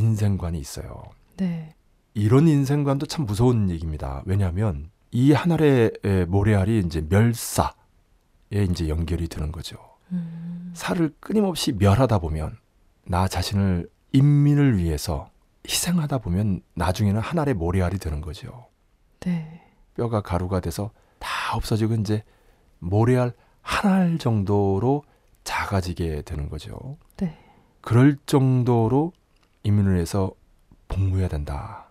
인생관이 0.00 0.58
있어요. 0.58 1.02
네. 1.36 1.74
이런 2.14 2.48
인생관도 2.48 3.06
참 3.06 3.26
무서운 3.26 3.70
얘기입니다. 3.70 4.22
왜냐하면 4.26 4.90
이 5.12 5.32
하늘의 5.32 5.92
에, 6.04 6.24
모래알이 6.24 6.80
이제 6.86 7.04
멸사에 7.08 7.70
이제 8.70 8.88
연결이 8.88 9.28
되는 9.28 9.52
거죠. 9.52 9.76
음. 10.12 10.72
살을 10.74 11.14
끊임없이 11.20 11.72
멸하다 11.72 12.18
보면 12.18 12.56
나 13.04 13.28
자신을 13.28 13.88
인민을 14.12 14.78
위해서 14.78 15.30
희생하다 15.68 16.18
보면 16.18 16.62
나중에는 16.74 17.20
하늘의 17.20 17.54
모래알이 17.54 17.98
되는 17.98 18.20
거죠. 18.20 18.66
네. 19.20 19.62
뼈가 19.94 20.20
가루가 20.20 20.60
돼서 20.60 20.90
다 21.18 21.28
없어지고 21.56 21.94
이제 21.94 22.24
모래알 22.78 23.32
한 23.62 23.92
알 23.92 24.18
정도로 24.18 25.04
작아지게 25.44 26.22
되는 26.22 26.48
거죠. 26.48 26.96
네. 27.18 27.38
그럴 27.82 28.16
정도로 28.26 29.12
인민을 29.62 29.94
위해서 29.94 30.32
복무해야 30.88 31.28
된다. 31.28 31.90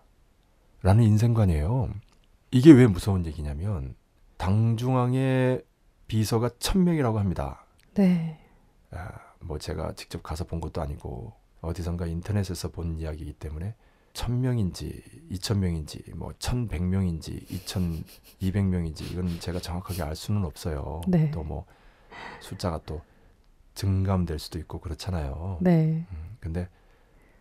라는 0.82 1.04
인생관이에요. 1.04 1.90
이게 2.50 2.72
왜 2.72 2.86
무서운 2.86 3.26
얘기냐면 3.26 3.94
당중앙의 4.38 5.62
비서가 6.06 6.50
천명이라고 6.58 7.18
합니다. 7.18 7.64
네. 7.94 8.38
아, 8.90 9.10
뭐 9.40 9.58
제가 9.58 9.92
직접 9.94 10.22
가서 10.22 10.44
본 10.44 10.60
것도 10.60 10.80
아니고 10.80 11.32
어디선가 11.60 12.06
인터넷에서 12.06 12.70
본 12.70 12.98
이야기이기 12.98 13.34
때문에 13.34 13.74
천 14.12 14.40
명인지 14.40 15.02
이천 15.30 15.60
명인지 15.60 16.02
뭐 16.16 16.32
천백 16.38 16.82
명인지 16.82 17.46
이천 17.48 18.02
이백 18.40 18.64
명인지 18.66 19.04
이건 19.04 19.38
제가 19.38 19.60
정확하게 19.60 20.02
알 20.02 20.16
수는 20.16 20.44
없어요. 20.44 21.02
네. 21.06 21.30
또뭐 21.30 21.66
숫자가 22.40 22.80
또 22.86 23.02
증감될 23.74 24.38
수도 24.38 24.58
있고 24.58 24.80
그렇잖아요. 24.80 25.58
네. 25.60 26.06
음, 26.10 26.36
근데 26.40 26.68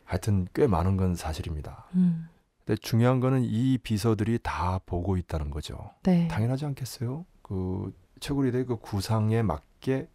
하여튼 0.09 0.47
꽤 0.55 0.65
많은 0.65 0.97
건 0.97 1.13
사실입니다. 1.13 1.85
음. 1.93 2.27
근데 2.65 2.81
중요한 2.81 3.19
거는 3.19 3.43
이 3.43 3.77
비서들이 3.77 4.39
다 4.41 4.79
보고 4.87 5.17
있다는 5.17 5.51
거죠. 5.51 5.91
네. 6.01 6.27
당연하지 6.27 6.65
않겠어요? 6.65 7.27
그 7.43 7.93
최고리대 8.19 8.63
그 8.63 8.77
구상에 8.77 9.43
맞게 9.43 10.09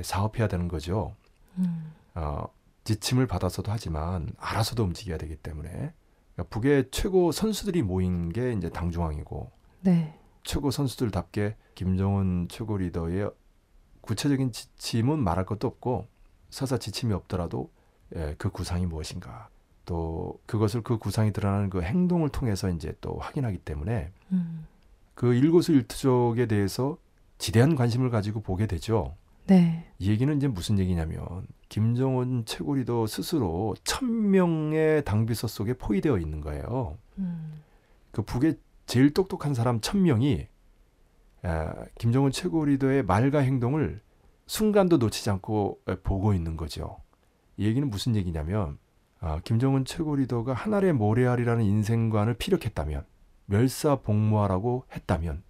사업해야 0.00 0.46
되는 0.46 0.68
거죠. 0.68 1.16
음. 1.58 1.92
어, 2.14 2.44
지침을 2.84 3.26
받아서도 3.26 3.72
하지만 3.72 4.30
알아서도 4.38 4.84
움직여야 4.84 5.18
되기 5.18 5.34
때문에 5.34 5.68
그러니까 5.68 6.48
북의 6.50 6.90
최고 6.92 7.32
선수들이 7.32 7.82
모인 7.82 8.28
게 8.28 8.52
이제 8.52 8.70
당중앙이고 8.70 9.50
네. 9.80 10.16
최고 10.44 10.70
선수들답게 10.70 11.56
김정은 11.74 12.46
최고 12.48 12.76
리더의 12.76 13.32
구체적인 14.00 14.52
지침은 14.52 15.18
말할 15.18 15.44
것도 15.44 15.66
없고 15.66 16.06
서사 16.50 16.78
지침이 16.78 17.12
없더라도 17.12 17.72
예, 18.16 18.34
그 18.38 18.50
구상이 18.50 18.86
무엇인가 18.86 19.48
또 19.84 20.38
그것을 20.46 20.82
그 20.82 20.98
구상이 20.98 21.32
드러나는 21.32 21.70
그 21.70 21.82
행동을 21.82 22.28
통해서 22.28 22.68
이제 22.70 22.94
또 23.00 23.16
확인하기 23.18 23.58
때문에 23.58 24.12
음. 24.32 24.66
그 25.14 25.34
일거수일투족에 25.34 26.46
대해서 26.46 26.98
지대한 27.38 27.74
관심을 27.74 28.10
가지고 28.10 28.40
보게 28.40 28.66
되죠. 28.66 29.16
네. 29.46 29.90
이 29.98 30.10
얘기는 30.10 30.34
이제 30.36 30.48
무슨 30.48 30.78
얘기냐면 30.78 31.46
김정은 31.68 32.44
최고 32.46 32.74
리더 32.74 33.06
스스로 33.06 33.74
천 33.84 34.30
명의 34.30 35.04
당비서 35.04 35.46
속에 35.48 35.74
포위되어 35.74 36.18
있는 36.18 36.40
거예요. 36.40 36.96
음. 37.18 37.62
그 38.10 38.22
북의 38.22 38.56
제일 38.86 39.12
똑똑한 39.12 39.54
사람 39.54 39.80
천 39.80 40.02
명이 40.02 40.46
아, 41.42 41.74
김정은 41.98 42.30
최고 42.30 42.64
리더의 42.64 43.04
말과 43.04 43.40
행동을 43.40 44.00
순간도 44.46 44.96
놓치지 44.96 45.28
않고 45.30 45.80
에, 45.88 45.96
보고 45.96 46.32
있는 46.32 46.56
거죠. 46.56 46.96
이 47.56 47.66
얘기는 47.66 47.88
무슨 47.88 48.16
얘기냐면 48.16 48.78
아, 49.20 49.40
김정은 49.44 49.84
최고 49.84 50.16
리더가 50.16 50.52
하나의 50.52 50.92
모래알이라는 50.92 51.64
인생관을 51.64 52.34
피력했다면 52.34 53.04
멸사복무하라고 53.46 54.84
했다면 54.92 55.42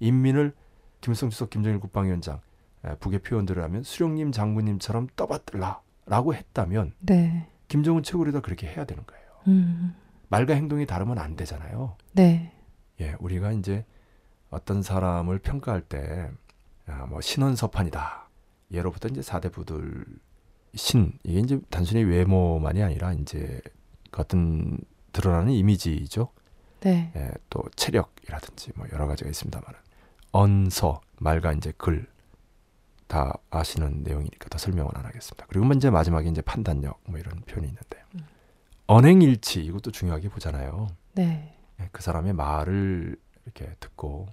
인민을 0.00 0.54
김일성 1.00 1.30
주석 1.30 1.50
김정일 1.50 1.80
국방위원장 1.80 2.40
에, 2.84 2.96
북의 2.96 3.20
표현들을 3.20 3.62
하면 3.62 3.82
수령님 3.82 4.32
장군님처럼 4.32 5.08
떠받들라라고 5.16 6.34
했다면 6.34 6.94
네. 7.00 7.48
김정은 7.68 8.02
최고 8.02 8.24
리더 8.24 8.40
그렇게 8.40 8.66
해야 8.66 8.84
되는 8.84 9.04
거예요. 9.06 9.24
음. 9.48 9.94
말과 10.28 10.54
행동이 10.54 10.86
다르면 10.86 11.18
안 11.18 11.36
되잖아요. 11.36 11.96
네. 12.12 12.52
예, 13.00 13.16
우리가 13.18 13.52
이제 13.52 13.84
어떤 14.50 14.82
사람을 14.82 15.38
평가할 15.38 15.82
때, 15.82 16.30
아, 16.86 17.06
뭐, 17.06 17.20
신원서판이다. 17.20 18.28
예로부터 18.70 19.08
이제 19.08 19.22
사대부들, 19.22 20.04
신, 20.74 21.18
이게 21.22 21.40
이제 21.40 21.60
단순히 21.70 22.02
외모만이 22.04 22.82
아니라 22.82 23.12
이제 23.12 23.60
그 24.10 24.22
어떤 24.22 24.78
드러나는 25.12 25.52
이미지죠. 25.52 26.30
네. 26.80 27.12
예, 27.14 27.30
또 27.50 27.62
체력이라든지 27.76 28.72
뭐 28.74 28.86
여러 28.92 29.06
가지가 29.06 29.30
있습니다만, 29.30 29.66
언서, 30.32 31.00
말과 31.18 31.52
이제 31.52 31.72
글, 31.76 32.06
다 33.06 33.34
아시는 33.50 34.02
내용이니까 34.02 34.48
더 34.48 34.58
설명은 34.58 34.92
안 34.94 35.04
하겠습니다. 35.04 35.46
그리고 35.48 35.70
이제 35.74 35.90
마지막에 35.90 36.28
이제 36.28 36.40
판단력, 36.40 37.00
뭐 37.06 37.18
이런 37.18 37.40
표현이 37.42 37.68
있는데, 37.68 38.02
음. 38.14 38.26
언행일치, 38.86 39.62
이것도 39.64 39.90
중요하게 39.90 40.30
보잖아요. 40.30 40.88
네. 41.12 41.56
예, 41.80 41.88
그 41.92 42.02
사람의 42.02 42.32
말을 42.32 43.16
이렇게 43.44 43.74
듣고 43.80 44.26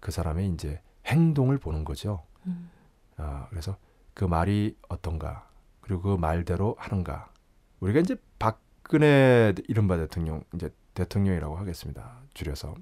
그 0.00 0.10
사람의 0.10 0.48
이제 0.50 0.80
행동을 1.06 1.58
보는 1.58 1.84
거죠. 1.84 2.24
음. 2.46 2.70
아, 3.16 3.46
그래서 3.50 3.76
그 4.14 4.24
말이 4.24 4.76
어떤가 4.88 5.48
그리고 5.86 6.02
그 6.02 6.16
말대로 6.16 6.74
하는가. 6.78 7.30
우리가 7.78 8.00
이제 8.00 8.16
박근혜 8.40 9.54
이른바 9.68 9.96
대통령 9.96 10.42
이제 10.52 10.70
대통령이라고 10.94 11.56
하겠습니다. 11.56 12.22
줄여서 12.34 12.74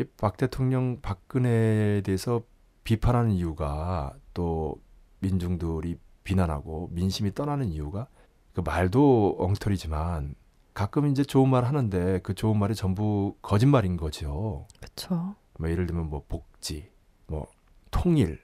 이 0.00 0.04
박 0.16 0.36
대통령 0.36 1.00
박근혜에 1.00 2.02
대해서 2.02 2.42
비판하는 2.84 3.32
이유가 3.32 4.14
또 4.32 4.80
민중들이 5.20 5.98
비난하고 6.22 6.88
민심이 6.92 7.34
떠나는 7.34 7.68
이유가 7.68 8.06
그 8.52 8.60
말도 8.60 9.36
엉터리지만 9.40 10.36
가끔 10.72 11.06
이제 11.08 11.24
좋은 11.24 11.48
말 11.50 11.64
하는데 11.64 12.20
그 12.22 12.34
좋은 12.34 12.56
말이 12.58 12.74
전부 12.76 13.36
거짓말인 13.42 13.96
거죠. 13.96 14.66
그쵸. 14.80 15.34
뭐 15.58 15.68
예를 15.68 15.86
들면 15.86 16.08
뭐 16.10 16.24
복지, 16.28 16.90
뭐 17.26 17.46
통일 17.90 18.40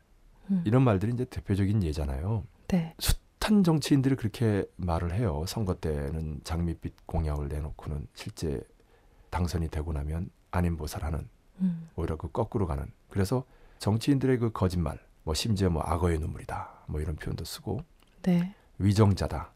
음. 0.50 0.62
이런 0.66 0.82
말들이 0.82 1.12
이제 1.12 1.24
대표적인 1.24 1.82
예잖아요. 1.84 2.44
네. 2.68 2.94
숱한 3.48 3.64
정치인들이 3.64 4.14
그렇게 4.14 4.64
말을 4.76 5.14
해요. 5.14 5.44
선거 5.48 5.74
때는 5.74 6.40
장밋빛 6.44 7.06
공약을 7.06 7.48
내놓고는 7.48 8.06
실제 8.14 8.60
당선이 9.30 9.68
되고 9.68 9.92
나면 9.92 10.30
안인보살하는 10.50 11.28
음. 11.60 11.88
오히려 11.96 12.16
그 12.16 12.30
거꾸로 12.30 12.66
가는. 12.66 12.86
그래서 13.08 13.44
정치인들의 13.78 14.38
그 14.38 14.52
거짓말, 14.52 14.98
뭐 15.24 15.34
심지어 15.34 15.70
뭐 15.70 15.82
악어의 15.82 16.18
눈물이다, 16.18 16.84
뭐 16.86 17.00
이런 17.00 17.16
표현도 17.16 17.44
쓰고 17.44 17.80
네. 18.22 18.54
위정자다. 18.78 19.52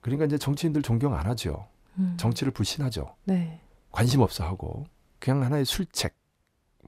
그러니까 0.00 0.26
이제 0.26 0.36
정치인들 0.36 0.82
존경 0.82 1.14
안 1.14 1.26
하죠. 1.26 1.68
음. 1.98 2.16
정치를 2.18 2.52
불신하죠. 2.52 3.14
네. 3.24 3.60
관심 3.90 4.20
없어 4.20 4.44
하고 4.44 4.84
그냥 5.18 5.42
하나의 5.42 5.64
술책, 5.64 6.14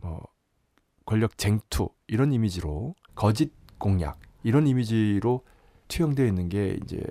뭐 0.00 0.26
권력 1.06 1.38
쟁투 1.38 1.88
이런 2.06 2.32
이미지로 2.32 2.94
거짓 3.14 3.52
공약 3.78 4.18
이런 4.42 4.66
이미지로 4.66 5.44
투영되어 5.90 6.24
있는 6.24 6.48
게 6.48 6.78
이제 6.82 7.04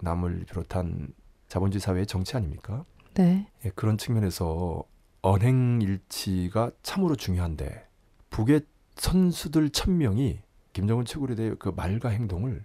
남을 0.00 0.46
비롯한 0.48 1.12
자본주의 1.48 1.80
사회의 1.80 2.06
정치 2.06 2.36
아닙니까? 2.36 2.84
네. 3.14 3.46
예, 3.64 3.70
그런 3.70 3.98
측면에서 3.98 4.84
언행 5.20 5.80
일치가 5.82 6.70
참으로 6.82 7.16
중요한데 7.16 7.86
북의 8.30 8.62
선수들 8.96 9.70
천 9.70 9.98
명이 9.98 10.40
김정은 10.72 11.04
최고에 11.04 11.34
대해 11.34 11.54
그 11.58 11.68
말과 11.68 12.08
행동을 12.08 12.64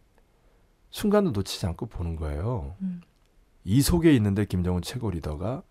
순간도 0.91 1.31
놓치지 1.31 1.65
않고 1.65 1.87
보는 1.87 2.15
거예요. 2.15 2.75
음. 2.81 3.01
이 3.63 3.81
속에 3.81 4.13
있는데 4.15 4.45
김정은 4.45 4.81
최고 4.81 5.09
리더가 5.09 5.63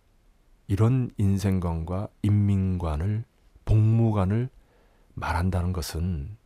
이런 0.66 1.10
인생관과 1.16 2.08
인민관을 2.22 3.24
복무관을 3.64 4.50
말한다는 5.14 5.72
것은 5.72 6.36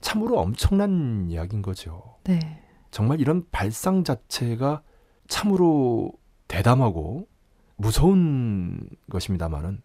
참으로 0.00 0.38
엄청난 0.38 1.26
이야기인 1.28 1.62
거죠. 1.62 2.16
네. 2.24 2.63
정말 2.94 3.20
이런 3.20 3.42
발상 3.50 4.04
자체가 4.04 4.80
참으로 5.26 6.12
대담하고 6.46 7.26
무서운 7.74 8.88
것입니다만은 9.10 9.82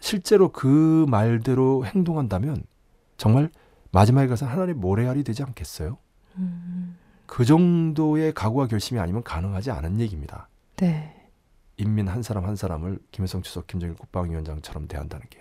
실제로 0.00 0.52
그 0.52 1.06
말대로 1.08 1.86
행동한다면 1.86 2.62
정말 3.16 3.50
마지막에 3.90 4.26
가서 4.26 4.44
하나님의 4.44 4.74
모래알이 4.74 5.24
되지 5.24 5.42
않겠어요? 5.44 5.96
음. 6.36 6.98
그 7.24 7.46
정도의 7.46 8.34
각오와 8.34 8.66
결심이 8.66 9.00
아니면 9.00 9.22
가능하지 9.22 9.70
않은 9.70 9.98
얘기입니다. 10.00 10.50
네. 10.76 11.30
인민 11.78 12.06
한 12.06 12.22
사람 12.22 12.44
한 12.44 12.54
사람을 12.54 12.98
김일성 13.12 13.40
주석, 13.40 13.66
김정일 13.66 13.96
국방위원장처럼 13.96 14.88
대한다는 14.88 15.24
게. 15.30 15.40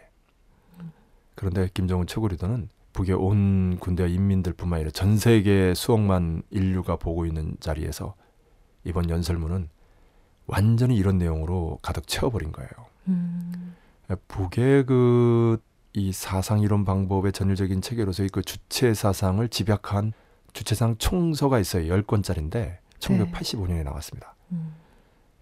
그런데 1.35 1.67
김정은 1.73 2.07
최고 2.07 2.29
리더는 2.29 2.69
북의 2.93 3.15
온 3.15 3.77
군대와 3.79 4.09
인민들뿐만 4.09 4.77
아니라 4.77 4.91
전 4.91 5.17
세계 5.17 5.73
수억만 5.73 6.43
인류가 6.49 6.97
보고 6.97 7.25
있는 7.25 7.55
자리에서 7.59 8.15
이번 8.83 9.09
연설문은 9.09 9.69
완전히 10.47 10.97
이런 10.97 11.17
내용으로 11.17 11.79
가득 11.81 12.07
채워버린 12.07 12.51
거예요. 12.51 12.69
음. 13.07 13.75
북의 14.27 14.85
그 14.85 15.57
이 15.93 16.13
사상 16.13 16.59
이론 16.59 16.85
방법의 16.85 17.33
전율적인 17.33 17.81
체계로서의 17.81 18.29
그 18.29 18.41
주체 18.41 18.93
사상을 18.93 19.45
집약한 19.49 20.13
주체상 20.53 20.95
총서가 20.97 21.59
있어요. 21.59 21.93
10권짜리인데 21.93 22.77
1985년에 22.99 23.83
나왔습니다. 23.83 24.35
음. 24.53 24.73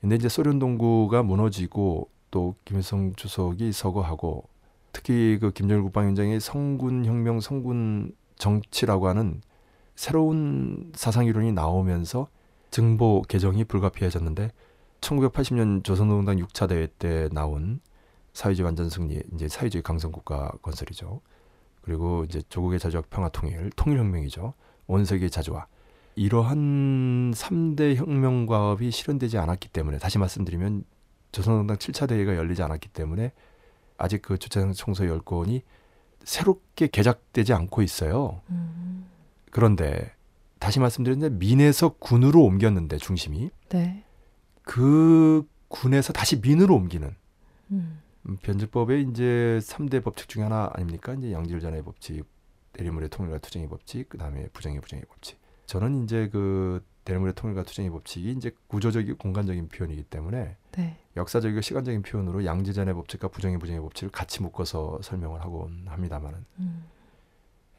근데 0.01 0.15
이제 0.15 0.27
소련 0.27 0.57
동구가 0.57 1.21
무너지고 1.21 2.09
또 2.31 2.55
김일성 2.65 3.13
주석이 3.13 3.71
서거하고 3.71 4.47
특히 4.91 5.37
그 5.39 5.51
김정일 5.51 5.83
국방위원장의 5.83 6.39
성군 6.39 7.05
혁명, 7.05 7.39
성군 7.39 8.13
정치라고 8.37 9.07
하는 9.07 9.41
새로운 9.95 10.91
사상 10.95 11.25
이론이 11.25 11.51
나오면서 11.51 12.27
증보 12.71 13.23
개정이 13.27 13.65
불가피해졌는데 13.65 14.51
1980년 15.01 15.83
조선노동당 15.83 16.37
6차 16.37 16.69
대회 16.69 16.87
때 16.87 17.29
나온 17.31 17.79
사회주의 18.33 18.65
완전 18.65 18.89
승리, 18.89 19.21
이제 19.33 19.47
사회주의 19.47 19.81
강성 19.81 20.11
국가 20.11 20.51
건설이죠. 20.61 21.21
그리고 21.81 22.23
이제 22.25 22.41
조국의 22.49 22.79
자주와 22.79 23.03
평화 23.09 23.29
통일, 23.29 23.69
통일혁명이죠. 23.75 24.53
온 24.87 25.05
세계 25.05 25.29
자주화. 25.29 25.65
이러한 26.15 27.31
3대 27.33 27.95
혁명 27.95 28.45
과업이 28.45 28.91
실현되지 28.91 29.37
않았기 29.37 29.69
때문에 29.69 29.97
다시 29.99 30.17
말씀드리면 30.17 30.83
조선노동당 31.31 31.77
7차 31.77 32.07
대회가 32.07 32.35
열리지 32.35 32.61
않았기 32.63 32.89
때문에 32.89 33.31
아직 33.99 34.21
그 34.21 34.37
주체상 34.37 34.73
총서 34.73 35.03
10권이 35.03 35.61
새롭게 36.23 36.87
개작되지 36.87 37.53
않고 37.53 37.81
있어요. 37.81 38.41
음. 38.49 39.05
그런데 39.51 40.13
다시 40.59 40.79
말씀드렸는데 40.79 41.35
민에서 41.37 41.95
군으로 41.99 42.43
옮겼는데 42.43 42.97
중심이 42.97 43.49
네. 43.69 44.03
그 44.63 45.47
군에서 45.67 46.13
다시 46.13 46.39
민으로 46.39 46.75
옮기는 46.75 47.15
음. 47.71 48.01
음, 48.27 48.37
변제법의 48.41 49.07
이제 49.09 49.59
3대 49.61 50.03
법칙 50.03 50.27
중에 50.27 50.43
하나 50.43 50.69
아닙니까? 50.73 51.13
이제 51.13 51.31
양질전의 51.31 51.83
법칙, 51.83 52.25
대리물의 52.73 53.09
통일과 53.09 53.37
투쟁의 53.39 53.69
법칙, 53.69 54.09
그다음에 54.09 54.47
부정의 54.49 54.81
부정의 54.81 55.05
법칙. 55.05 55.39
저는 55.65 56.03
이제 56.03 56.29
그 56.29 56.83
대리물의 57.05 57.33
통일과 57.35 57.63
투쟁의 57.63 57.91
법칙이 57.91 58.31
이제 58.31 58.51
구조적이고 58.67 59.17
공간적인 59.17 59.69
표현이기 59.69 60.03
때문에 60.03 60.57
네. 60.73 60.99
역사적이고 61.19 61.61
시간적인 61.61 62.01
표현으로 62.01 62.45
양지전의 62.45 62.93
법칙과 62.95 63.27
부정의 63.29 63.59
부정의 63.59 63.81
법칙을 63.81 64.11
같이 64.11 64.41
묶어서 64.41 64.99
설명을 65.01 65.41
하곤 65.41 65.85
합니다만은 65.87 66.45
음. 66.59 66.85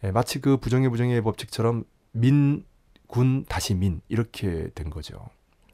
예, 0.05 0.11
마치 0.11 0.41
그 0.41 0.57
부정의 0.57 0.89
부정의 0.91 1.21
법칙처럼 1.23 1.85
민, 2.13 2.65
군, 3.07 3.45
다시 3.49 3.75
민 3.75 4.01
이렇게 4.09 4.71
된 4.75 4.91
거죠. 4.91 5.29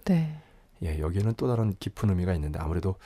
네. 0.05 0.41
예, 0.83 0.99
여기에는 0.99 1.35
또 1.37 1.47
다른 1.47 1.75
깊은 1.79 2.11
의미가 2.11 2.35
있는데 2.35 2.59
아무래도 2.59 2.97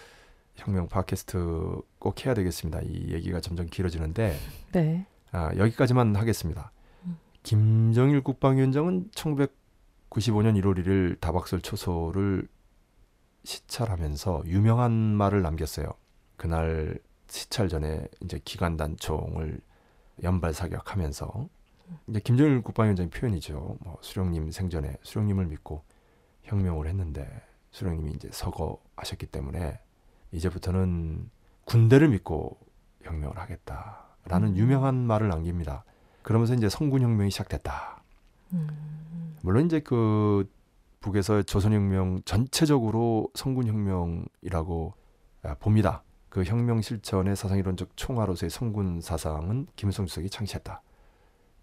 혁명 0.57 0.89
팟캐스트 0.89 1.81
꼭 1.99 2.25
해야 2.25 2.35
되겠습니다. 2.35 2.81
이 2.83 3.13
얘기가 3.13 3.41
점점 3.41 3.67
길어지는데 3.67 4.37
네. 4.73 5.07
아, 5.33 5.53
여기까지만 5.57 6.17
하겠습니다. 6.17 6.73
음. 7.05 7.19
김정일 7.43 8.23
국방위원장은 8.23 9.11
1995년 9.13 10.61
1월 10.61 10.85
1일 10.85 11.21
다박설 11.21 11.61
초소를 11.61 12.49
시찰하면서 13.45 14.43
유명한 14.47 14.93
말을 14.93 15.43
남겼어요. 15.43 15.93
그날 16.37 16.99
시찰 17.29 17.69
전에 17.69 18.07
이제 18.23 18.41
기관 18.45 18.77
단총을 18.77 19.61
연발 20.23 20.53
사격하면서 20.53 21.49
이제 22.09 22.21
김정일 22.21 22.63
국방위원장의 22.63 23.11
표현이죠. 23.11 23.77
뭐 23.81 23.99
수령님 24.01 24.51
생전에 24.51 24.97
수령님을 25.03 25.47
믿고 25.47 25.83
혁명을 26.43 26.87
했는데 26.87 27.29
수령님이 27.71 28.13
이제 28.13 28.29
서거하셨기 28.33 29.27
때문에 29.27 29.81
이제부터는 30.33 31.31
군대를 31.65 32.09
믿고 32.09 32.59
혁명을 33.03 33.39
하겠다라는 33.39 34.49
음. 34.49 34.57
유명한 34.57 34.95
말을 35.07 35.29
남깁니다. 35.29 35.85
그러면서 36.23 36.55
이제 36.55 36.69
성군 36.69 37.03
혁명이 37.03 37.31
시작됐다. 37.31 38.03
음. 38.53 39.37
물론 39.43 39.67
이제 39.67 39.81
그 39.81 40.51
북에서 41.01 41.43
조선혁명 41.43 42.23
전체적으로 42.25 43.31
성군혁명이라고 43.35 44.95
아, 45.43 45.55
봅니다. 45.55 46.05
그 46.29 46.45
혁명 46.45 46.81
실천의 46.81 47.35
사상이론적 47.35 47.97
총화로서의 47.97 48.51
성군 48.51 49.01
사상은 49.01 49.67
김일성 49.77 50.07
주석이 50.07 50.31
창시했다. 50.31 50.83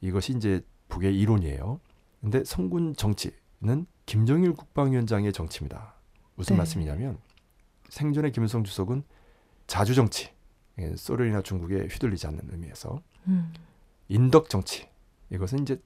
이것이 0.02 0.34
이제 0.36 0.62
북의 0.90 1.18
이론이에요. 1.18 1.80
근데 2.22 2.44
성군 2.44 2.96
정치는 2.96 3.86
김정일 4.06 4.54
국방위원장의 4.54 5.32
정치입니다. 5.32 5.94
무슨 6.36 6.56
네. 6.56 6.58
말씀이냐면 6.58 7.20
생전에 7.90 8.32
김일성 8.32 8.64
주석은 8.64 9.04
자주 9.68 9.96
정치, 9.96 10.34
예, 10.80 10.96
소련이나 10.96 11.42
중국에 11.42 11.88
휘둘리지 11.88 12.28
않는 12.28 12.42
의미에서 12.52 13.02
음. 13.28 13.54
인덕 14.08 14.50
정치 14.50 14.88
이것은 15.30 15.60
이제 15.60 15.82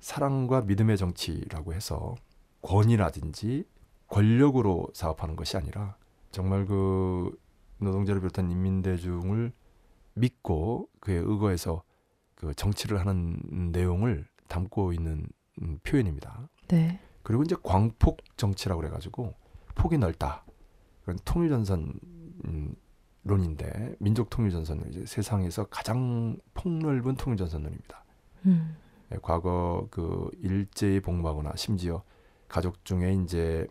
사랑과 0.00 0.62
믿음의 0.62 0.96
정치라고 0.96 1.74
해서 1.74 2.14
권위라든지 2.62 3.64
권력으로 4.08 4.88
사업하는 4.94 5.36
것이 5.36 5.56
아니라 5.56 5.96
정말 6.30 6.64
그 6.66 7.36
노동자를 7.78 8.20
비롯한 8.20 8.50
인민대중을 8.50 9.52
믿고 10.14 10.88
그에 11.00 11.16
의거해서 11.16 11.82
그 12.34 12.54
정치를 12.54 12.98
하는 13.00 13.38
내용을 13.72 14.26
담고 14.48 14.92
있는 14.92 15.26
음, 15.60 15.78
표현입니다. 15.82 16.48
네. 16.68 17.00
그리고 17.22 17.42
이제 17.42 17.56
광폭 17.62 18.18
정치라고 18.36 18.80
그래가지고 18.80 19.34
폭이 19.74 19.98
넓다. 19.98 20.44
그런 21.02 21.18
통일전선 21.24 22.00
음, 22.46 22.74
론인데 23.24 23.96
민족 24.00 24.30
통일전선은 24.30 24.90
이제 24.90 25.06
세상에서 25.06 25.64
가장 25.66 26.36
폭넓은 26.54 27.16
통일전선론입니다. 27.16 28.04
음. 28.46 28.76
예, 29.12 29.18
과거 29.22 29.86
그 29.90 30.30
일제에 30.40 31.00
복무하거나 31.00 31.52
심지어 31.56 32.02
가족 32.52 32.84
중에 32.84 33.14
이제 33.14 33.66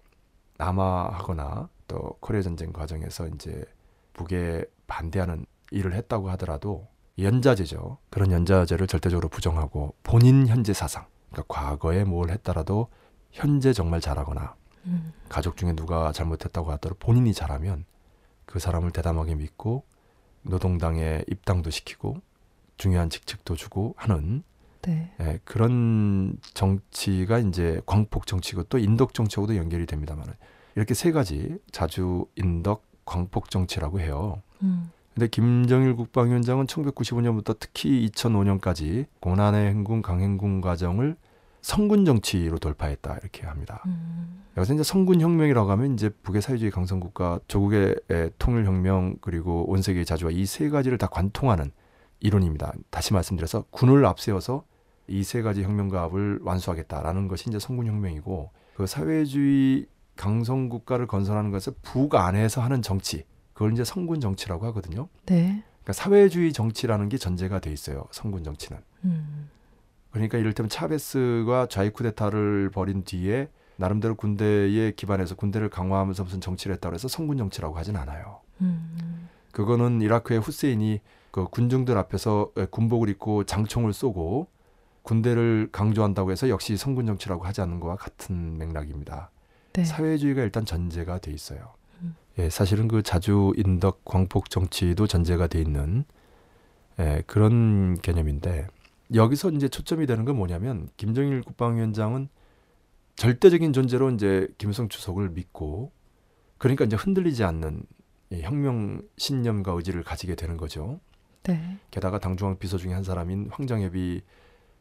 남하하거나 0.58 1.70
또 1.88 2.18
코리아 2.20 2.42
전쟁 2.42 2.74
과정에서 2.74 3.28
이제 3.28 3.64
북에 4.14 4.66
반대하는 4.88 5.46
일을 5.70 5.94
했다고 5.94 6.32
하더라도 6.32 6.88
연자제죠. 7.20 8.00
그런 8.10 8.32
연자제를 8.32 8.88
절대적으로 8.88 9.30
부정하고 9.30 9.94
본인 10.02 10.48
현재 10.48 10.74
사상, 10.74 11.06
그러니까 11.30 11.54
과거에 11.54 12.04
뭘 12.06 12.32
했더라도 12.32 12.88
현재 13.32 13.72
정말 13.72 14.02
잘하거나 14.02 14.56
음. 14.88 15.14
가족 15.30 15.58
중에 15.58 15.74
누가 15.74 16.12
잘못했다고 16.12 16.72
하더라도 16.72 16.98
본인이 16.98 17.36
잘하면 17.36 17.86
그 18.48 18.58
사람을 18.58 18.90
대담하게 18.90 19.36
믿고 19.36 19.86
노동당에 20.42 21.24
입당도 21.30 21.70
시키고 21.70 22.18
중요한 22.78 23.12
직책도 23.12 23.56
주고 23.58 23.94
하는 23.96 24.44
네. 24.82 25.12
예, 25.22 25.40
그런 25.44 26.38
정치가 26.54 27.40
이제 27.40 27.82
광폭 27.86 28.26
정치고 28.28 28.64
또 28.64 28.78
인덕 28.78 29.14
정치하고도 29.14 29.56
연결이 29.58 29.86
됩니다만 29.86 30.26
이렇게 30.76 30.94
세 30.94 31.12
가지 31.12 31.58
자주 31.72 32.26
인덕 32.36 32.84
광폭 33.06 33.50
정치라고 33.50 34.00
해요. 34.00 34.42
음. 34.64 34.92
근데 35.14 35.28
김정일 35.28 35.96
국방위원장은 35.96 36.68
1995년부터 36.68 37.58
특히 37.60 38.10
2005년까지 38.10 39.08
고난의 39.20 39.68
행군 39.70 40.02
강행군 40.02 40.62
과정을 40.62 41.18
성군 41.62 42.06
정치로 42.06 42.58
돌파했다 42.60 43.18
이렇게 43.22 43.46
합니다. 43.46 43.84
음. 43.86 44.44
여기서 44.58 44.74
이제 44.74 44.84
성군 44.84 45.22
혁명이라고 45.22 45.70
하면 45.72 45.94
이제 45.94 46.10
북의 46.10 46.42
사회주의 46.42 46.72
강성국가 46.72 47.40
조국의 47.48 47.96
에, 48.10 48.30
통일 48.40 48.66
혁명 48.66 49.16
그리고 49.22 49.70
온 49.70 49.82
세계의 49.82 50.06
자주화 50.06 50.32
이 50.32 50.46
세 50.46 50.70
가지를 50.70 50.98
다 50.98 51.08
관통하는 51.08 51.72
이론입니다. 52.20 52.74
다시 52.90 53.14
말씀드려서 53.14 53.66
군을 53.72 54.06
앞세워서 54.06 54.64
이 55.08 55.24
세 55.24 55.42
가지 55.42 55.64
혁명가업을 55.64 56.40
완수하겠다라는 56.44 57.28
것이 57.28 57.50
이제 57.50 57.60
성군 57.60 57.88
혁명이고 57.88 58.50
그 58.76 58.88
사회주의 58.88 59.86
강성 60.16 60.70
국가를 60.70 61.08
건설하는 61.08 61.52
것을 61.52 61.74
북 61.82 62.16
안에서 62.16 62.62
하는 62.62 62.82
정치 62.82 63.26
그걸 63.54 63.74
이제 63.74 63.84
성군 63.84 64.20
정치라고 64.20 64.66
하거든요. 64.68 65.08
네. 65.26 65.64
그러니까 65.84 65.94
사회주의 65.94 66.54
정치라는 66.54 67.10
게 67.10 67.18
전제가 67.18 67.60
돼 67.60 67.72
있어요. 67.72 68.06
성군 68.12 68.44
정치는. 68.44 68.82
음. 69.06 69.50
그러니까 70.12 70.38
이를테면 70.38 70.70
차베스가 70.70 71.68
좌익 71.68 71.94
쿠데타를 71.94 72.70
벌인 72.72 73.04
뒤에 73.04 73.50
나름대로 73.78 74.16
군대에 74.16 74.92
기반해서 74.92 75.36
군대를 75.36 75.70
강화하면서 75.70 76.24
무슨 76.24 76.40
정치를 76.42 76.76
했다고 76.76 76.94
해서 76.94 77.08
성군 77.08 77.38
정치라고 77.38 77.76
하진 77.78 77.96
않아요. 77.96 78.42
음. 78.62 79.28
그거는 79.52 80.02
이라크의 80.02 80.40
후세인이 80.40 81.00
그 81.32 81.48
군중들 81.48 81.98
앞에서 81.98 82.52
군복을 82.72 83.10
입고 83.10 83.46
장총을 83.46 83.94
쏘고 83.94 84.48
군대를 85.04 85.70
강조한다고 85.72 86.32
해서 86.32 86.50
역시 86.50 86.78
성군 86.78 87.06
정치라고 87.06 87.44
하지 87.44 87.62
않는 87.62 87.80
것과 87.80 87.96
같은 87.96 88.58
맥락입니다. 88.58 89.32
네. 89.74 89.84
사회주의가 89.84 90.42
일단 90.44 90.66
전제가 90.66 91.20
돼 91.20 91.32
있어요. 91.32 91.74
음. 92.02 92.16
예, 92.38 92.50
사실은 92.50 92.88
그 92.88 93.02
자주 93.02 93.54
인덕 93.56 94.06
광폭 94.06 94.50
정치도 94.50 95.08
전제가 95.08 95.48
돼 95.48 95.60
있는 95.60 96.06
예, 97.00 97.24
그런 97.26 98.00
개념인데 98.02 98.68
여기서 99.14 99.52
이제 99.52 99.68
초점이 99.68 100.06
되는 100.06 100.26
건 100.26 100.38
뭐냐면 100.38 100.88
김정일 100.98 101.42
국방위원장은 101.42 102.30
절대적인 103.16 103.74
존재로 103.74 104.12
이제 104.12 104.48
김일성 104.58 104.90
주석을 104.90 105.30
믿고 105.30 105.92
그러니까 106.58 106.86
이제 106.86 106.96
흔들리지 106.96 107.44
않는 107.44 107.84
이 108.32 108.42
혁명 108.42 109.02
신념과 109.18 109.74
의지를 109.74 110.04
가지게 110.04 110.36
되는 110.36 110.58
거죠. 110.58 111.00
네. 111.44 111.78
게다가 111.90 112.20
당중앙 112.20 112.58
비서 112.58 112.78
중에 112.78 112.94
한 112.94 113.04
사람인 113.04 113.50
황정엽이 113.52 114.22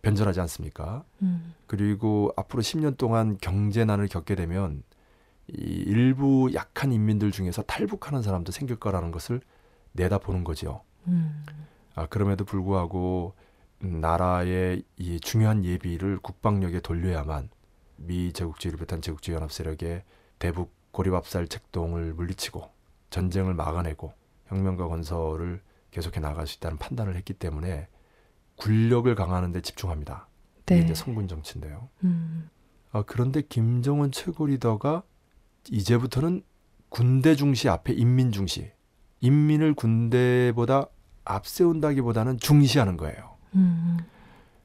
변절하지 0.02 0.40
않습니까? 0.40 1.04
음. 1.22 1.54
그리고 1.66 2.32
앞으로 2.36 2.62
10년 2.62 2.96
동안 2.96 3.36
경제난을 3.38 4.08
겪게 4.08 4.34
되면 4.34 4.82
이 5.48 5.52
일부 5.52 6.50
약한 6.54 6.92
인민들 6.92 7.32
중에서 7.32 7.62
탈북하는 7.62 8.22
사람도 8.22 8.52
생길 8.52 8.76
거라는 8.76 9.10
것을 9.10 9.40
내다보는 9.92 10.44
거죠. 10.44 10.82
음. 11.06 11.44
아, 11.94 12.06
그럼에도 12.06 12.44
불구하고 12.44 13.34
나라의 13.80 14.84
이 14.96 15.20
중요한 15.20 15.64
예비를 15.64 16.18
국방력에 16.18 16.80
돌려야만 16.80 17.48
미 17.96 18.32
제국주의를 18.32 18.78
비롯한 18.78 19.02
제국주의 19.02 19.34
연합 19.34 19.52
세력의 19.52 20.04
대북 20.38 20.72
고립압살 20.92 21.48
책동을 21.48 22.14
물리치고 22.14 22.70
전쟁을 23.10 23.54
막아내고 23.54 24.12
혁명과 24.46 24.88
건설을 24.88 25.62
계속해 25.90 26.20
나갈 26.20 26.46
수 26.46 26.56
있다는 26.58 26.78
판단을 26.78 27.16
했기 27.16 27.32
때문에 27.32 27.88
군력을 28.60 29.12
강화하는 29.14 29.52
데 29.52 29.60
집중합니다. 29.60 30.28
이게 30.62 30.76
네. 30.76 30.80
이제 30.82 30.94
성군 30.94 31.26
정치인데요. 31.26 31.88
음. 32.04 32.48
아, 32.92 33.02
그런데 33.02 33.42
김정은 33.42 34.12
최고 34.12 34.46
리더가 34.46 35.02
이제부터는 35.70 36.42
군대 36.88 37.34
중시 37.34 37.68
앞에 37.68 37.92
인민 37.92 38.32
중시, 38.32 38.70
인민을 39.20 39.74
군대보다 39.74 40.86
앞세운다기보다는 41.24 42.38
중시하는 42.38 42.96
거예요. 42.96 43.36
음. 43.54 43.98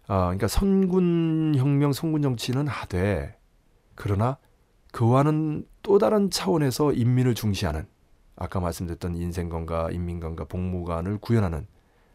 아, 0.07 0.25
그러니까 0.25 0.47
선군 0.47 1.55
혁명, 1.57 1.93
선군 1.93 2.21
정치는 2.21 2.67
하되 2.67 3.37
그러나 3.95 4.37
그와는 4.91 5.65
또 5.81 5.97
다른 5.97 6.29
차원에서 6.29 6.93
인민을 6.93 7.35
중시하는 7.35 7.87
아까 8.35 8.59
말씀드렸던 8.59 9.15
인생관과 9.15 9.91
인민관과 9.91 10.45
복무관을 10.45 11.17
구현하는 11.17 11.67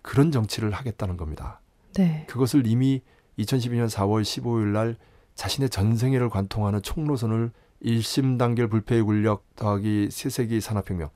그런 0.03 0.31
정치를 0.31 0.70
하겠다는 0.70 1.16
겁니다. 1.16 1.60
네. 1.95 2.24
그것을 2.28 2.66
이미 2.66 3.03
2012년 3.38 3.88
4월 3.88 4.22
15일 4.22 4.66
날 4.68 4.97
자신의 5.34 5.70
전생애를 5.70 6.28
관통하는 6.28 6.82
총로선을 6.82 7.53
일심 7.80 8.36
단결 8.36 8.68
불패의 8.68 9.03
군력 9.03 9.45
더하기 9.57 10.11
세세기 10.11 10.61
산업혁명은 10.61 11.09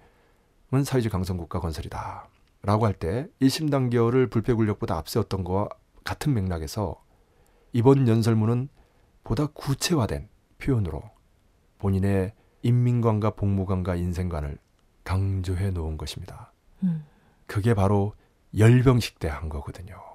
사회주의 0.84 1.10
강성국가 1.10 1.60
건설이다. 1.60 2.28
라고 2.62 2.86
할때 2.86 3.28
일심 3.40 3.68
단결을 3.68 4.28
불패 4.28 4.54
군력보다 4.54 4.96
앞세웠던 4.96 5.44
거와 5.44 5.68
같은 6.02 6.32
맥락에서 6.32 7.02
이번 7.72 8.08
연설문은 8.08 8.70
보다 9.22 9.46
구체화된 9.46 10.28
표현으로 10.58 11.02
본인의 11.78 12.32
인민관과 12.62 13.30
복무관과 13.32 13.96
인생관을 13.96 14.56
강조해 15.02 15.70
놓은 15.70 15.98
것입니다. 15.98 16.52
음. 16.82 17.04
그게 17.46 17.74
바로 17.74 18.14
열병식 18.56 19.18
때 19.18 19.28
한 19.28 19.50
거거든요. 19.50 20.13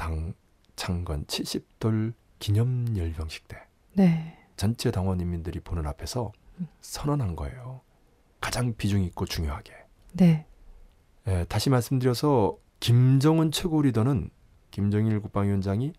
당 0.00 0.32
창건 0.76 1.26
70돌 1.26 2.14
기념 2.38 2.96
열병식 2.96 3.46
때 3.48 3.58
네. 3.92 4.38
전체 4.56 4.90
당원 4.90 5.20
인민들이 5.20 5.60
보는 5.60 5.86
앞에서 5.86 6.32
음. 6.58 6.68
선언한 6.80 7.36
거예요. 7.36 7.82
가장 8.40 8.74
비중 8.78 9.02
있고 9.02 9.26
중요하게. 9.26 9.74
네. 10.14 10.46
예, 11.26 11.44
다시 11.50 11.68
말씀드려서 11.68 12.56
김정은 12.80 13.50
최고 13.50 13.82
리더는 13.82 14.30
김정일 14.70 15.20
국방위원장이 15.20 15.92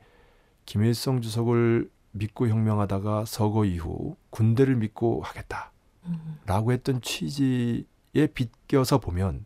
김일성 0.65 1.21
주석을 1.21 1.91
믿고 2.13 2.47
혁명하다가 2.47 3.25
서거 3.25 3.65
이후 3.65 4.15
군대를 4.31 4.77
믿고 4.77 5.21
하겠다. 5.21 5.71
음. 6.05 6.39
라고 6.47 6.71
했던 6.71 7.01
취지에 7.01 8.25
빗겨서 8.33 8.97
보면 8.97 9.45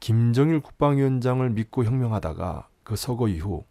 김정일 0.00 0.58
국방위원장을 0.58 1.48
믿고 1.50 1.84
혁명하다가 1.84 2.68
그 2.82 2.96
서거 2.96 3.28
이후 3.28 3.64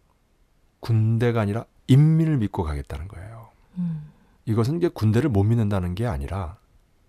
군대가 0.80 1.40
아니라 1.40 1.64
인민을 1.86 2.38
믿고 2.38 2.62
가겠다는 2.62 3.08
거예요. 3.08 3.48
음. 3.78 4.10
이것은 4.44 4.76
이게 4.76 4.88
군대를 4.88 5.28
못 5.30 5.42
믿는다는 5.42 5.94
게 5.94 6.06
아니라 6.06 6.58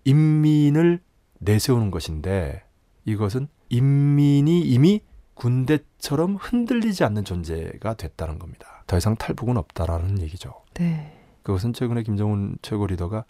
인민을 0.04 1.00
내세우는 1.38 1.90
것인데 1.90 2.64
이것은 3.04 3.48
인민이 3.68 4.60
이미 4.60 5.02
군대처럼 5.34 6.36
흔들리지 6.36 7.04
않는 7.04 7.24
존재가 7.24 7.94
됐다는 7.94 8.38
겁니다. 8.38 8.82
더 8.86 8.96
이상 8.96 9.14
탈북은 9.16 9.56
없다라는 9.56 10.20
얘기죠. 10.22 10.52
네. 10.74 11.16
그것은 11.42 11.72
최근에 11.72 12.02
김정은 12.02 12.56
최고 12.60 12.86
리더가 12.86 13.24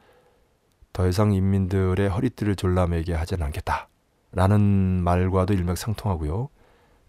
더 0.92 1.06
이상 1.06 1.32
인민들의 1.32 2.08
허리띠를 2.08 2.56
졸라매게 2.56 3.12
하지는 3.14 3.46
않겠다라는 3.46 4.60
말과도 5.02 5.52
일맥상통하고요. 5.54 6.48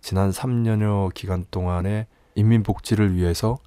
지난 0.02 0.32
3년여 0.32 1.14
기간 1.14 1.46
동안에 1.50 2.08
인민 2.36 2.64
복지를 2.64 3.16
위해서 3.16 3.58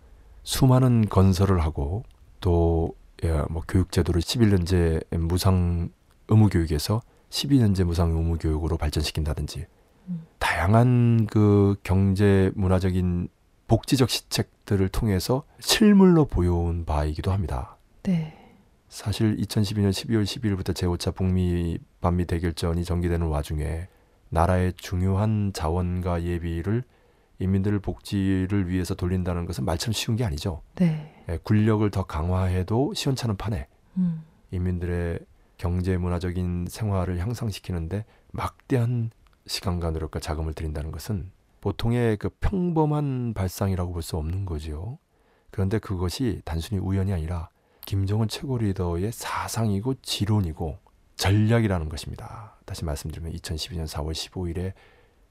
수많은 0.42 1.08
건설을 1.08 1.62
하고 1.62 2.04
또 2.40 2.94
예, 3.24 3.42
뭐 3.50 3.62
교육제도를 3.66 4.20
11년제 4.20 5.16
무상 5.18 5.90
의무 6.28 6.48
교육에서 6.48 7.00
12년제 7.30 7.84
무상 7.84 8.10
의무 8.10 8.38
교육으로 8.38 8.76
발전시킨다든지 8.76 9.66
음. 10.08 10.26
다양한 10.38 11.26
그 11.26 11.76
경제 11.84 12.50
문화적인 12.54 13.28
복지적 13.68 14.10
시책들을 14.10 14.88
통해서 14.88 15.44
실물로 15.60 16.26
보여온 16.26 16.84
바이기도 16.84 17.32
합니다. 17.32 17.76
네. 18.02 18.36
사실 18.88 19.36
2012년 19.38 19.90
12월 19.90 20.24
12일부터 20.24 20.74
제5차 20.74 21.14
북미 21.14 21.78
반미 22.02 22.26
대결전이 22.26 22.84
전개되는 22.84 23.26
와중에 23.26 23.88
나라의 24.28 24.74
중요한 24.76 25.52
자원과 25.54 26.24
예비를 26.24 26.84
인민들 27.38 27.78
복지를 27.80 28.68
위해서 28.68 28.94
돌린다는 28.94 29.46
것은 29.46 29.64
말처럼 29.64 29.92
쉬운 29.92 30.16
게 30.16 30.24
아니죠. 30.24 30.62
네. 30.76 31.24
예, 31.28 31.38
군력을 31.42 31.88
더 31.90 32.04
강화해도 32.04 32.94
시원찮은 32.94 33.36
판에 33.36 33.66
음. 33.96 34.22
인민들의 34.50 35.18
경제 35.56 35.96
문화적인 35.96 36.66
생활을 36.68 37.18
향상시키는데 37.18 38.04
막대한 38.32 39.10
시간과 39.46 39.90
노력과 39.90 40.20
자금을 40.20 40.54
들인다는 40.54 40.92
것은 40.92 41.30
보통의 41.60 42.16
그 42.16 42.28
평범한 42.40 43.34
발상이라고 43.34 43.92
볼 43.92 44.02
수 44.02 44.16
없는 44.16 44.44
거지요. 44.46 44.98
그런데 45.50 45.78
그것이 45.78 46.42
단순히 46.44 46.80
우연이 46.80 47.12
아니라 47.12 47.48
김정은 47.84 48.28
최고 48.28 48.58
리더의 48.58 49.12
사상이고 49.12 49.94
지론이고 50.02 50.78
전략이라는 51.16 51.88
것입니다. 51.88 52.56
다시 52.64 52.84
말씀드리면 52.84 53.32
2012년 53.32 53.86
4월 53.86 54.12
15일에 54.12 54.72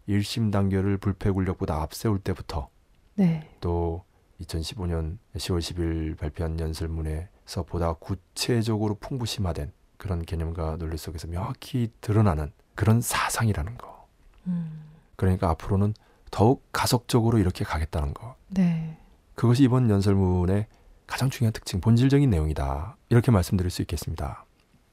1심 0.07 0.51
단결을 0.51 0.97
불패 0.97 1.29
군력보다 1.29 1.81
앞세울 1.81 2.19
때부터 2.19 2.69
네. 3.15 3.49
또 3.59 4.03
2015년 4.41 5.17
10월 5.35 5.59
10일 5.59 6.17
발표한 6.17 6.59
연설문에서 6.59 7.63
보다 7.67 7.93
구체적으로 7.93 8.95
풍부심화된 8.95 9.71
그런 9.97 10.25
개념과 10.25 10.77
논리 10.77 10.97
속에서 10.97 11.27
명확히 11.27 11.91
드러나는 12.01 12.51
그런 12.73 13.01
사상이라는 13.01 13.77
거. 13.77 14.07
음. 14.47 14.81
그러니까 15.15 15.49
앞으로는 15.51 15.93
더욱 16.31 16.63
가속적으로 16.71 17.37
이렇게 17.37 17.63
가겠다는 17.63 18.13
거. 18.13 18.35
네. 18.47 18.97
그것이 19.35 19.63
이번 19.63 19.89
연설문의 19.89 20.67
가장 21.05 21.29
중요한 21.29 21.53
특징, 21.53 21.81
본질적인 21.81 22.29
내용이다. 22.29 22.95
이렇게 23.09 23.31
말씀드릴 23.31 23.69
수 23.69 23.81
있겠습니다. 23.83 24.45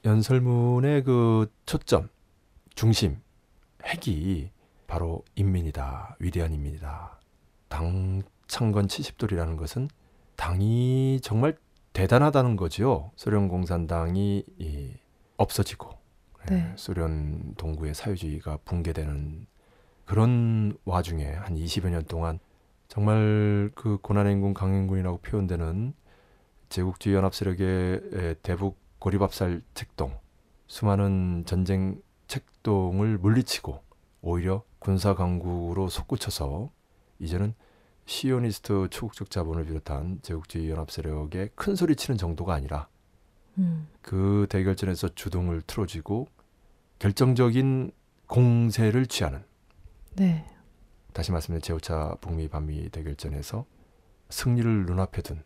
연설문의 0.05 1.05
그 1.05 1.51
초점, 1.65 2.09
중심, 2.75 3.21
핵이 3.85 4.51
바로 4.89 5.23
인민이다. 5.37 6.17
위대한 6.19 6.53
인민이다. 6.53 7.21
당 7.69 8.23
창건 8.49 8.89
70돌이라는 8.89 9.57
것은 9.57 9.89
당이 10.35 11.21
정말 11.23 11.57
대단하다는 11.93 12.57
거지요. 12.57 13.13
소련 13.15 13.49
공산당이 13.49 14.45
이 14.59 14.93
없어지고 15.37 15.91
네. 16.49 16.71
예, 16.71 16.77
소련 16.77 17.55
동구의 17.57 17.95
사회주의가 17.95 18.59
붕괴되는 18.65 19.47
그런 20.07 20.77
와중에 20.87 21.27
한 21.27 21.55
20여 21.55 21.91
년 21.91 22.05
동안 22.05 22.39
정말 22.89 23.71
그 23.75 23.99
고난행군 23.99 24.55
강행군이라고 24.55 25.19
표현되는 25.19 25.93
제국주의 26.71 27.15
연합 27.15 27.35
세력의 27.35 28.01
에, 28.15 28.35
대북 28.43 28.79
고리밥살 29.01 29.61
책동 29.75 30.19
수많은 30.67 31.45
전쟁 31.47 32.01
책동을 32.27 33.19
물리치고 33.19 33.88
오히려 34.29 34.63
군사 34.79 35.15
강국으로 35.15 35.89
솟구쳐서 35.89 36.71
이제는 37.19 37.55
시오니스트 38.05 38.89
초국적 38.91 39.31
자본을 39.31 39.65
비롯한 39.65 40.21
제국주의 40.21 40.69
연합 40.71 40.91
세력에 40.91 41.49
큰 41.55 41.75
소리 41.75 41.97
치는 41.97 42.19
정도가 42.19 42.53
아니라 42.53 42.89
음. 43.57 43.89
그 44.03 44.47
대결전에서 44.51 45.15
주동을 45.15 45.63
틀어쥐고 45.63 46.29
결정적인 46.99 47.91
공세를 48.27 49.07
취하는 49.07 49.43
네. 50.15 50.47
다시 51.15 51.33
말씀드린 51.33 51.63
제5차 51.63 52.21
북미 52.21 52.49
반미 52.49 52.91
대결전에서 52.91 53.65
승리를 54.29 54.85
눈앞에 54.87 55.23
둔 55.23 55.43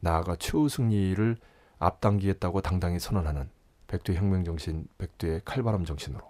나아가 0.00 0.34
추후 0.36 0.70
승리를 0.70 1.36
앞당기겠다고 1.78 2.62
당당히 2.62 2.98
선언하는 2.98 3.50
백두의 3.86 4.16
혁명 4.16 4.44
정신, 4.44 4.88
백두의 4.96 5.42
칼바람 5.44 5.84
정신으로 5.84 6.26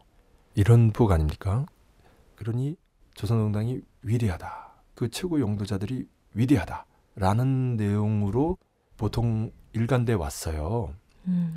이런 0.56 0.90
북 0.90 1.12
아닙니까? 1.12 1.66
그러니 2.36 2.76
조선노동당이 3.14 3.80
위대하다. 4.02 4.72
그 4.94 5.08
최고 5.10 5.40
용도자들이 5.40 6.08
위대하다 6.34 6.86
라는 7.16 7.76
내용으로 7.76 8.58
보통 8.96 9.52
일관돼 9.72 10.14
왔어요. 10.14 10.94
음. 11.26 11.54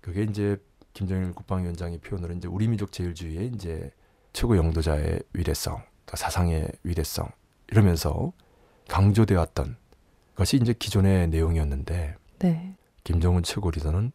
그게 0.00 0.22
이제 0.22 0.56
김정일 0.92 1.32
국방위원장의 1.32 1.98
표현으로 1.98 2.34
이제 2.34 2.48
우리 2.48 2.68
민족 2.68 2.92
제일주의의 2.92 3.52
이제 3.54 3.90
최고 4.32 4.56
영도자의 4.56 5.22
위대성, 5.32 5.82
또 6.06 6.16
사상의 6.16 6.68
위대성 6.82 7.28
이러면서 7.68 8.32
강조되어 8.88 9.38
왔던 9.38 9.76
것이 10.34 10.56
이제 10.56 10.72
기존의 10.72 11.28
내용이었는데 11.28 12.16
네. 12.40 12.76
김정은 13.04 13.42
최고 13.42 13.70
리더는 13.70 14.12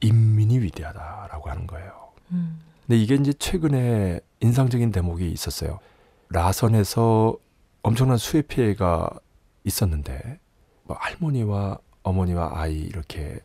인민이 0.00 0.58
위대하다라고 0.60 1.50
하는 1.50 1.66
거예요. 1.66 2.12
음. 2.32 2.60
근데 2.86 2.98
이게 3.00 3.16
이제 3.16 3.32
최근에 3.32 4.20
인상적인 4.40 4.92
대목이 4.92 5.30
있었어요. 5.30 5.80
라선에서 6.28 7.36
엄청난 7.82 8.16
수해 8.16 8.42
피해가 8.42 9.10
있었는데 9.64 10.38
뭐 10.84 10.96
할머니와 10.98 11.78
어머니와 12.02 12.52
아이 12.54 12.78
이렇게 12.78 13.40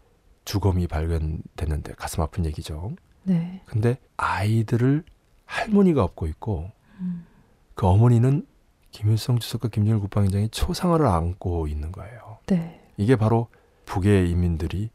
주검이 0.45 0.87
발견됐는데 0.87 1.93
가슴 1.93 2.21
아픈 2.21 2.45
얘기죠. 2.45 2.93
네. 3.23 3.61
근데 3.65 3.97
아이들을 4.17 5.03
할머니가 5.45 6.03
업고 6.03 6.27
있고 6.27 6.71
음. 6.99 7.25
그 7.73 7.87
어머니는 7.87 8.45
김일성 8.91 9.39
주석과 9.39 9.69
김정일 9.69 9.99
국방위원장이 10.01 10.49
초상화를 10.49 11.07
안고 11.07 11.67
있는 11.67 11.91
거예요. 11.91 12.37
네. 12.47 12.79
이게 12.97 13.15
바로 13.15 13.47
북의 13.85 14.29
인민들이 14.29 14.89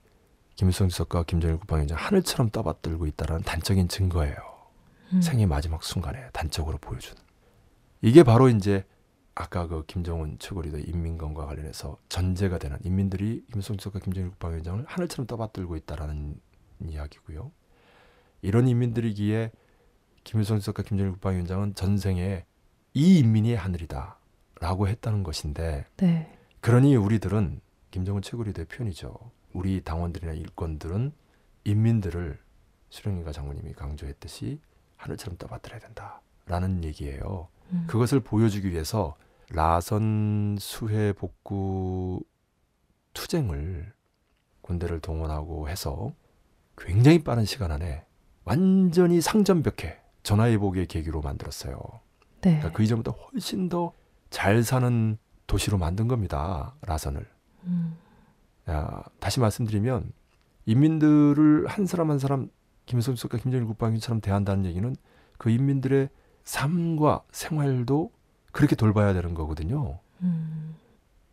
김일성 0.56 0.88
주석과 0.88 1.24
김정일 1.24 1.58
국방위원장 1.58 1.98
하늘처럼 1.98 2.50
떠받들고 2.50 3.06
있다는 3.06 3.42
단적인 3.42 3.88
증거예요. 3.88 4.36
음. 5.12 5.20
생의 5.20 5.46
마지막 5.46 5.84
순간에 5.84 6.28
단적으로 6.32 6.78
보여주는. 6.78 7.16
이게 8.00 8.22
바로 8.22 8.48
이제 8.48 8.84
아까 9.34 9.66
그 9.66 9.84
김정은 9.86 10.38
최고리더 10.38 10.78
인민건과 10.78 11.44
관련해서 11.44 11.98
전제가 12.08 12.56
되는 12.58 12.78
인민들이 12.82 13.44
김일성 13.50 13.76
주석과 13.76 14.00
김정일 14.00 14.30
국방위원장을 14.30 14.82
하늘처럼 14.86 15.26
떠받들고 15.26 15.76
있다라는 15.76 16.40
이야기고요. 16.80 17.52
이런 18.40 18.66
인민들이기에 18.66 19.52
김일성 20.24 20.58
주석과 20.58 20.84
김정일 20.84 21.12
국방위원장은 21.12 21.74
전생에 21.74 22.46
이 22.94 23.18
인민이 23.18 23.54
하늘이다라고 23.54 24.88
했다는 24.88 25.22
것인데 25.22 25.84
네. 25.98 26.38
그러니 26.60 26.96
우리들은 26.96 27.60
김정은 27.90 28.22
최고리더의 28.22 28.66
표현이죠. 28.66 29.14
우리 29.56 29.80
당원들이나 29.82 30.32
일권들은 30.32 31.12
인민들을 31.64 32.38
수령님과 32.90 33.32
장모님이 33.32 33.72
강조했듯이 33.72 34.60
하늘처럼 34.96 35.36
떠받들어야 35.38 35.80
된다라는 35.80 36.84
얘기예요. 36.84 37.48
음. 37.72 37.84
그것을 37.86 38.20
보여주기 38.20 38.70
위해서 38.70 39.16
라선 39.50 40.56
수해 40.60 41.12
복구 41.12 42.22
투쟁을 43.12 43.92
군대를 44.60 45.00
동원하고 45.00 45.68
해서 45.68 46.12
굉장히 46.76 47.22
빠른 47.22 47.44
시간 47.44 47.70
안에 47.72 48.04
완전히 48.44 49.20
상전벽해 49.20 50.00
전화위복의 50.22 50.86
계기로 50.86 51.22
만들었어요. 51.22 51.76
네. 52.42 52.58
그러니까 52.58 52.72
그 52.72 52.82
이전보다 52.82 53.12
훨씬 53.12 53.68
더 53.68 53.92
잘 54.30 54.62
사는 54.62 55.18
도시로 55.46 55.78
만든 55.78 56.08
겁니다. 56.08 56.74
라선을. 56.82 57.26
음. 57.64 57.96
아, 58.66 59.02
다시 59.20 59.40
말씀드리면 59.40 60.12
인민들을 60.66 61.66
한 61.66 61.86
사람 61.86 62.10
한 62.10 62.18
사람 62.18 62.50
김일성 62.84 63.14
주석과 63.14 63.38
김정일 63.38 63.66
국방위원처럼 63.66 64.20
대한다는 64.20 64.64
얘기는 64.64 64.94
그 65.38 65.50
인민들의 65.50 66.08
삶과 66.44 67.24
생활도 67.30 68.12
그렇게 68.52 68.76
돌봐야 68.76 69.12
되는 69.12 69.34
거거든요. 69.34 69.98
음. 70.22 70.76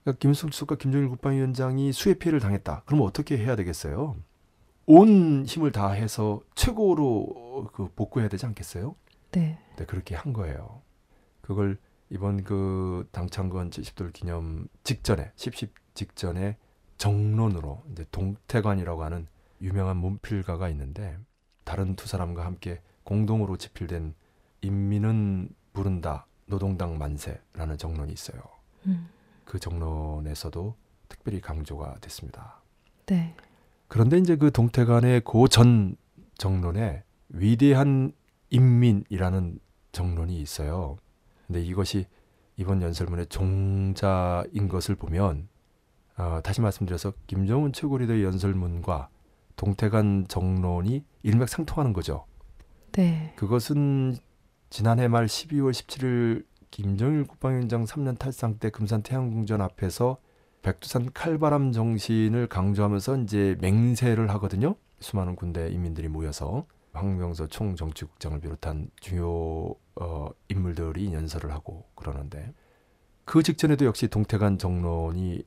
그러니까 0.03 0.19
김일성 0.19 0.49
주석과 0.49 0.75
김정일 0.75 1.09
국방위원장이 1.09 1.91
수해 1.93 2.15
피해를 2.15 2.39
당했다. 2.39 2.83
그러면 2.85 3.07
어떻게 3.07 3.37
해야 3.37 3.55
되겠어요? 3.55 4.17
온 4.85 5.45
힘을 5.45 5.71
다해서 5.71 6.41
최고로 6.55 7.69
그 7.73 7.89
복구해야 7.95 8.27
되지 8.29 8.45
않겠어요? 8.45 8.95
네. 9.31 9.57
네, 9.77 9.85
그렇게 9.85 10.15
한 10.15 10.33
거예요. 10.33 10.81
그걸 11.41 11.77
이번 12.09 12.43
그 12.43 13.07
당창건 13.11 13.69
70돌 13.69 14.11
기념 14.11 14.67
직전에 14.83 15.31
10십 15.35 15.69
직전에 15.93 16.57
정론으로 17.03 17.83
이제 17.91 18.05
동태관이라고 18.11 19.03
하는 19.03 19.27
유명한 19.59 19.97
문필가가 19.97 20.69
있는데 20.69 21.17
다른 21.65 21.97
두 21.97 22.07
사람과 22.07 22.45
함께 22.45 22.79
공동으로 23.03 23.57
집필된 23.57 24.15
인민은 24.61 25.49
부른다 25.73 26.27
노동당 26.45 26.97
만세라는 26.97 27.77
정론이 27.77 28.13
있어요. 28.13 28.41
음. 28.85 29.09
그 29.43 29.59
정론에서도 29.59 30.77
특별히 31.09 31.41
강조가 31.41 31.97
됐습니다. 31.99 32.61
네. 33.07 33.35
그런데 33.89 34.17
이제 34.17 34.37
그 34.37 34.49
동태관의 34.49 35.23
그전 35.25 35.97
정론에 36.37 37.03
위대한 37.27 38.13
인민이라는 38.49 39.59
정론이 39.91 40.39
있어요. 40.39 40.95
근데 41.47 41.61
이것이 41.61 42.05
이번 42.55 42.81
연설문의 42.81 43.25
종자인 43.25 44.69
것을 44.69 44.95
보면 44.95 45.49
어, 46.17 46.39
다시 46.43 46.61
말씀드려서 46.61 47.13
김정은 47.27 47.73
최고 47.73 47.97
리더의 47.97 48.23
연설문과 48.23 49.09
동태관 49.55 50.25
정론이 50.27 51.03
일맥상통하는 51.23 51.93
거죠. 51.93 52.25
네. 52.91 53.33
그것은 53.35 54.15
지난해 54.69 55.07
말 55.07 55.25
12월 55.25 55.71
17일 55.71 56.45
김정일 56.71 57.25
국방위원장 57.25 57.85
3년 57.85 58.17
탈상 58.17 58.57
때 58.57 58.69
금산 58.69 59.03
태양궁전 59.03 59.61
앞에서 59.61 60.17
백두산 60.63 61.11
칼바람 61.13 61.71
정신을 61.71 62.47
강조하면서 62.47 63.17
이제 63.17 63.57
맹세를 63.61 64.29
하거든요. 64.31 64.75
수많은 64.99 65.35
군대 65.35 65.69
인민들이 65.69 66.07
모여서 66.07 66.65
황명서 66.93 67.47
총정치국장을 67.47 68.39
비롯한 68.39 68.89
주요 68.99 69.75
어, 69.95 70.29
인물들이 70.47 71.13
연설을 71.13 71.51
하고 71.51 71.85
그러는데 71.95 72.53
그 73.25 73.43
직전에도 73.43 73.85
역시 73.85 74.07
동태관 74.07 74.57
정론이 74.57 75.43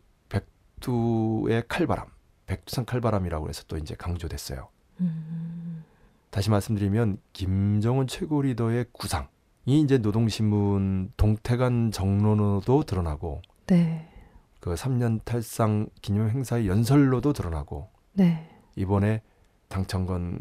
백두의 0.77 1.65
칼바람, 1.69 2.07
백두산 2.47 2.85
칼바람이라고 2.85 3.49
해서 3.49 3.65
또 3.69 3.77
이제 3.77 3.95
강조됐어요. 3.95 4.69
음. 5.01 5.85
다시 6.31 6.51
말씀드리면 6.51 7.19
김정은 7.33 8.07
최고 8.07 8.43
리더의 8.43 8.87
구상이 8.93 9.27
이제 9.67 9.99
노동신문 9.99 11.13
동태관 11.17 11.93
정론으로도 11.93 12.85
드러나고 12.85 13.43
네. 13.67 14.09
그 14.61 14.75
3년 14.75 15.21
탈상 15.25 15.89
기념 16.03 16.29
행사의 16.29 16.69
연설로도 16.69 17.33
드러나고 17.33 17.89
네. 18.13 18.51
이번에 18.75 19.23
당창건 19.69 20.41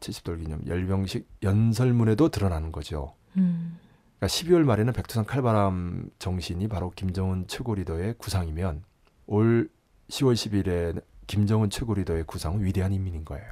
70돌 0.00 0.42
기념 0.42 0.66
열병식 0.66 1.28
연설문에도 1.42 2.28
드러나는 2.28 2.72
거죠. 2.72 3.14
음. 3.36 3.78
그러니까 4.18 4.26
12월 4.26 4.64
말에는 4.64 4.92
백두산 4.92 5.24
칼바람 5.24 6.10
정신이 6.18 6.68
바로 6.68 6.90
김정은 6.90 7.46
최고 7.48 7.74
리더의 7.74 8.14
구상이면 8.18 8.84
올 9.32 9.70
10월 10.10 10.34
10일에 10.34 11.02
김정은 11.26 11.70
최고 11.70 11.94
리더의 11.94 12.24
구상은 12.24 12.62
위대한 12.62 12.92
인민인 12.92 13.24
거예요. 13.24 13.50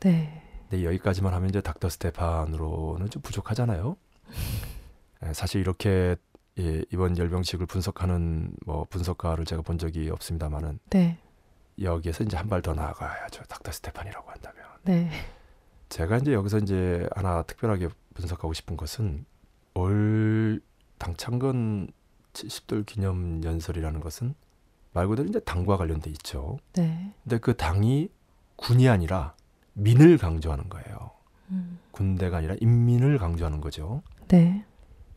네. 0.00 0.42
근데 0.68 0.84
여기까지만 0.84 1.32
하면 1.32 1.48
이제 1.48 1.62
닥터 1.62 1.88
스테판으로는 1.88 3.08
좀 3.08 3.22
부족하잖아요. 3.22 3.96
예, 5.24 5.32
사실 5.32 5.62
이렇게 5.62 6.16
예, 6.58 6.82
이번 6.92 7.16
열병식을 7.16 7.64
분석하는 7.66 8.52
뭐 8.66 8.84
분석가를 8.90 9.46
제가 9.46 9.62
본 9.62 9.78
적이 9.78 10.10
없습니다만은 10.10 10.80
네. 10.90 11.18
여기에서 11.80 12.22
이제 12.24 12.36
한 12.36 12.48
발 12.50 12.60
더 12.60 12.74
나아가야죠. 12.74 13.44
닥터 13.44 13.72
스테판이라고 13.72 14.30
한다면. 14.30 14.62
네. 14.82 15.10
제가 15.88 16.18
이제 16.18 16.34
여기서 16.34 16.58
이제 16.58 17.08
하나 17.14 17.42
특별하게 17.42 17.88
분석하고 18.12 18.52
싶은 18.52 18.76
것은 18.76 19.24
올 19.74 20.60
당창건 20.98 21.88
70돌 22.34 22.84
기념 22.84 23.42
연설이라는 23.44 24.00
것은 24.00 24.34
말 24.96 25.08
그대로 25.08 25.28
이제 25.28 25.38
당과 25.40 25.76
관련돼 25.76 26.08
있죠. 26.12 26.58
네. 26.72 27.12
근데 27.22 27.36
그 27.36 27.54
당이 27.54 28.08
군이 28.56 28.88
아니라 28.88 29.34
민을 29.74 30.16
강조하는 30.16 30.70
거예요. 30.70 31.10
음. 31.50 31.78
군대가 31.90 32.38
아니라 32.38 32.56
인민을 32.58 33.18
강조하는 33.18 33.60
거죠. 33.60 34.02
네. 34.28 34.64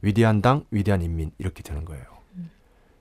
위대한 0.01 0.41
당, 0.41 0.65
위대한 0.69 1.01
인민 1.01 1.32
이렇게 1.38 1.63
되는 1.63 1.86
거예요. 1.86 2.03
음. 2.36 2.51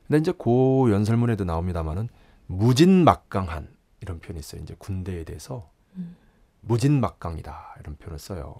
근데 0.06 0.18
이제 0.18 0.30
고 0.30 0.88
연설문에도 0.92 1.44
나옵니다만은 1.44 2.08
무진막강한 2.46 3.74
이런 4.00 4.20
표현이 4.20 4.38
있어요. 4.38 4.62
이제 4.62 4.76
군대에 4.78 5.24
대해서 5.24 5.68
음. 5.96 6.16
무진막강이다 6.60 7.74
이런 7.80 7.96
표현을 7.96 8.20
써요. 8.20 8.54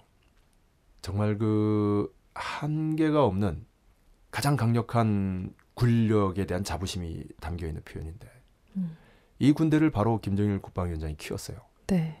정말 1.01 1.37
그 1.37 2.13
한계가 2.33 3.23
없는 3.23 3.65
가장 4.29 4.57
강력한 4.57 5.53
군력에 5.79 6.45
대한 6.45 6.65
자부심이 6.65 7.23
담겨 7.39 7.65
있는 7.65 7.81
표현인데 7.83 8.27
음. 8.75 8.97
이 9.39 9.53
군대를 9.53 9.91
바로 9.91 10.19
김정일 10.19 10.59
국방위원장이 10.59 11.15
키웠어요. 11.15 11.57
네. 11.87 12.19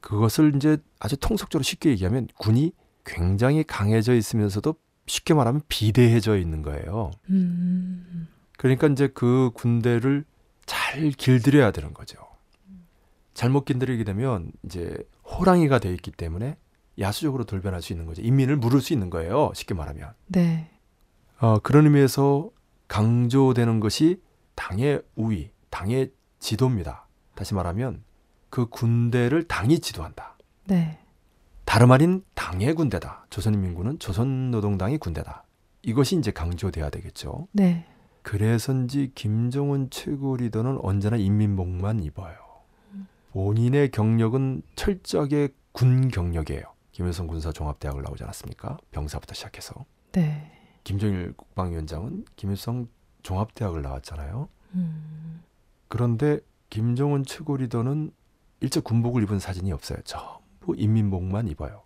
그것을 0.00 0.56
이제 0.56 0.78
아주 0.98 1.16
통속적으로 1.16 1.62
쉽게 1.62 1.90
얘기하면 1.90 2.26
군이 2.38 2.72
굉장히 3.04 3.62
강해져 3.62 4.14
있으면서도 4.14 4.74
쉽게 5.06 5.32
말하면 5.32 5.62
비대해져 5.68 6.36
있는 6.36 6.62
거예요. 6.62 7.12
음. 7.30 8.26
그러니까 8.56 8.88
이제 8.88 9.06
그 9.06 9.52
군대를 9.54 10.24
잘 10.66 11.10
길들여야 11.12 11.70
되는 11.70 11.94
거죠. 11.94 12.18
잘못 13.32 13.64
길들이게 13.64 14.02
되면 14.02 14.50
이제 14.64 14.96
호랑이가 15.24 15.78
돼 15.78 15.92
있기 15.92 16.10
때문에 16.10 16.56
야수적으로 16.98 17.44
돌변할 17.44 17.80
수 17.80 17.92
있는 17.92 18.06
거죠. 18.06 18.22
인민을 18.22 18.56
물을 18.56 18.80
수 18.80 18.92
있는 18.92 19.08
거예요. 19.08 19.52
쉽게 19.54 19.74
말하면. 19.74 20.14
네. 20.26 20.68
어, 21.38 21.60
그런 21.60 21.84
의미에서 21.84 22.50
강조되는 22.88 23.80
것이 23.80 24.20
당의 24.54 25.02
우위, 25.14 25.50
당의 25.70 26.12
지도입니다. 26.40 27.06
다시 27.34 27.54
말하면 27.54 28.02
그 28.50 28.66
군대를 28.66 29.46
당이 29.46 29.80
지도한다. 29.80 30.36
네. 30.66 30.98
다름 31.64 31.92
아닌 31.92 32.24
당의 32.34 32.74
군대다. 32.74 33.26
조선인민군은 33.30 33.98
조선노동당의 33.98 34.98
군대다. 34.98 35.44
이것이 35.82 36.16
이제 36.16 36.30
강조돼야 36.30 36.90
되겠죠. 36.90 37.46
네. 37.52 37.86
그래서인지 38.22 39.12
김정은 39.14 39.90
최고 39.90 40.36
리더는 40.36 40.78
언제나 40.82 41.16
인민복만 41.16 42.02
입어요. 42.02 42.34
본인의 43.32 43.90
경력은 43.90 44.62
철저하게 44.74 45.50
군 45.72 46.08
경력이에요. 46.08 46.62
김일성 46.92 47.26
군사종합대학을 47.26 48.02
나오지 48.02 48.24
않았습니까? 48.24 48.78
병사부터 48.90 49.34
시작해서. 49.34 49.84
네. 50.12 50.57
김정일 50.88 51.34
국방위원장은 51.36 52.24
김일성 52.34 52.88
종합대학을 53.22 53.82
나왔잖아요. 53.82 54.48
음. 54.72 55.42
그런데 55.88 56.40
김정은 56.70 57.26
최고 57.26 57.58
리더는 57.58 58.10
일제 58.60 58.80
군복을 58.80 59.22
입은 59.24 59.38
사진이 59.38 59.70
없어요. 59.70 59.98
전부 60.04 60.74
인민복만 60.74 61.46
입어요. 61.48 61.82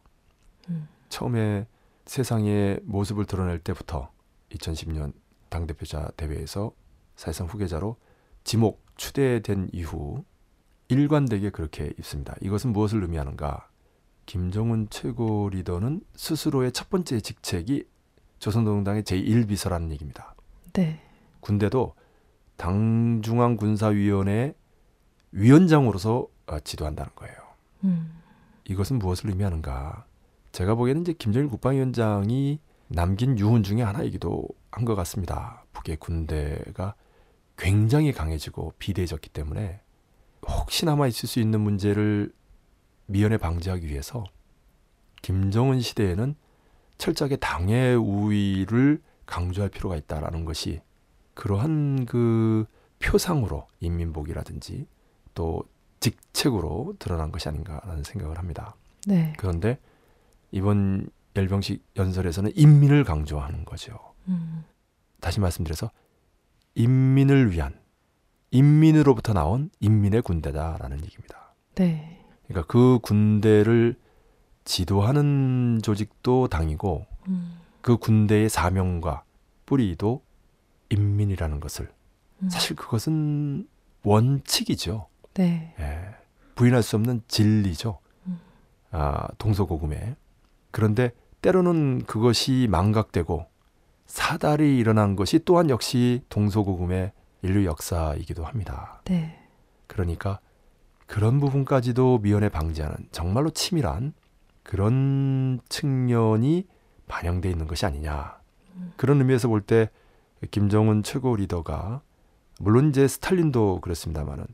음. 0.69 0.87
처음에 1.09 1.67
세상의 2.05 2.79
모습을 2.85 3.25
드러낼 3.25 3.59
때부터 3.59 4.13
2010년 4.51 5.15
당대표자 5.49 6.13
대회에서 6.17 6.71
사실상 7.17 7.49
후계자로 7.49 7.97
지목 8.45 8.85
추대된 8.97 9.71
이후 9.73 10.23
일관되게 10.87 11.51
그렇게 11.51 11.93
입습니다. 11.99 12.37
이것은 12.41 12.73
무엇을 12.73 13.03
의미하는가? 13.03 13.69
김정은 14.27 14.87
최고 14.91 15.49
리더는 15.51 16.03
스스로의 16.15 16.71
첫 16.71 16.89
번째 16.89 17.19
직책이 17.19 17.91
조선노동당의 18.43 19.05
제1비서라는 19.05 19.93
얘기입니다. 19.93 20.35
네. 20.73 21.01
군대도 21.39 21.95
당중앙 22.57 23.57
군사위원회 23.57 24.55
위원장으로서 25.31 26.27
어, 26.49 26.59
지도한다는 26.61 27.13
거예요. 27.15 27.37
음. 27.85 28.21
이것은 28.65 28.99
무엇을 28.99 29.31
의미하는가? 29.31 30.07
제가 30.51 30.75
보기에는 30.75 31.03
이제 31.03 31.13
김정일 31.13 31.49
국방위원장이 31.49 32.59
남긴 32.89 33.39
유언 33.39 33.63
중에 33.63 33.81
하나이기도 33.83 34.49
한 34.73 34.85
것 34.87 34.97
같습니다. 34.97 35.65
북의 35.73 35.99
군대가 35.99 36.95
굉장히 37.57 38.13
강해지고 38.13 38.73
비대해졌기 38.79 39.29
때문에 39.29 39.81
혹시 40.49 40.85
남아 40.85 41.07
있을 41.07 41.29
수 41.29 41.39
있는 41.39 41.61
문제를 41.61 42.33
미연에 43.07 43.37
방지하기 43.37 43.87
위해서 43.87 44.25
김정은 45.23 45.81
시대에는 45.81 46.35
철저하게 47.03 47.35
당의 47.35 47.97
우위를 47.97 49.03
강조할 49.27 49.71
필요가 49.71 49.97
있다라는 49.97 50.45
것이 50.45 50.81
그러한 51.35 52.07
그 52.07 52.65
표상으로 53.01 53.67
인민복이라든지 53.81 54.87
또 55.35 55.65
직책으로 55.99 56.95
드러난 57.01 57.33
것이 57.33 57.49
아닌가라는 57.49 58.05
생각을 58.05 58.39
합니다. 58.39 58.77
네. 59.09 59.33
그런데 59.37 59.81
이번 60.53 61.09
열병식 61.35 61.85
연설에서는 61.97 62.53
인민을 62.55 63.03
강조하는 63.03 63.65
거죠. 63.65 63.99
음. 64.29 64.65
다시 65.21 65.41
말씀드려서 65.41 65.91
인민을 66.77 67.51
위한 67.51 67.81
인민으로부터 68.53 69.33
나온 69.33 69.71
인민의 69.81 70.23
군대다라는 70.23 70.99
얘기입니다. 71.03 71.57
네. 71.75 72.25
그러니까 72.47 72.71
그 72.71 73.01
군대를 73.03 73.97
지도하는 74.65 75.81
조직도 75.83 76.49
당이고 76.49 77.07
음. 77.29 77.61
그 77.81 77.97
군대의 77.97 78.49
사명과 78.49 79.25
뿌리도 79.67 80.23
인민이라는 80.91 81.61
것을 81.61 81.91
음. 82.43 82.49
사실 82.51 82.77
그것은 82.77 83.69
원칙이죠. 84.05 85.09
네. 85.35 85.75
예, 85.79 86.15
부인할 86.55 86.83
수 86.83 86.97
없는 86.97 87.23
진리죠. 87.29 87.99
음. 88.27 88.41
아, 88.91 89.29
동서고금에. 89.39 90.17
그런데 90.71 91.13
때로는 91.41 92.05
그것이 92.07 92.69
망각되고 92.71 93.47
사달이 94.07 94.79
일어난 94.79 95.17
것이 95.17 95.41
또한 95.45 95.71
역시 95.71 96.23
동서고금의 96.29 97.13
인류 97.43 97.65
역사이기도 97.65 98.45
합니다. 98.45 99.01
네. 99.05 99.39
그러니까 99.87 100.39
그런 101.07 101.41
부분까지도 101.41 102.19
미연에 102.19 102.49
방지하는 102.49 102.97
정말로 103.11 103.51
치밀한 103.51 104.15
그런 104.63 105.61
측면이 105.69 106.67
반영돼 107.09 107.51
있는 107.51 107.67
것이 107.67 107.85
아니냐. 107.87 108.39
음. 108.77 108.93
그런 108.97 109.19
의미에서 109.19 109.49
볼 109.49 109.61
때 109.63 109.91
김정은 110.51 111.03
최고 111.03 111.37
리더가 111.37 112.03
물론 112.59 112.89
이제 112.91 113.07
스탈린도 113.07 113.81
그렇습니다만은 113.81 114.47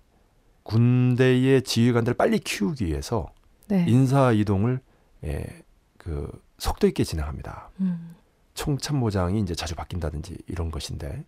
군대의 0.62 1.62
지휘관들을 1.62 2.16
빨리 2.16 2.38
키우기 2.38 2.86
위해서 2.86 3.26
네. 3.68 3.84
인사 3.88 4.32
이동을 4.32 4.80
예, 5.24 5.44
그 5.96 6.30
속도 6.58 6.86
있게 6.86 7.04
진행합니다. 7.04 7.70
음. 7.80 8.14
총참모장이 8.54 9.40
이제 9.40 9.54
자주 9.54 9.74
바뀐다든지 9.74 10.38
이런 10.46 10.70
것인데 10.70 11.24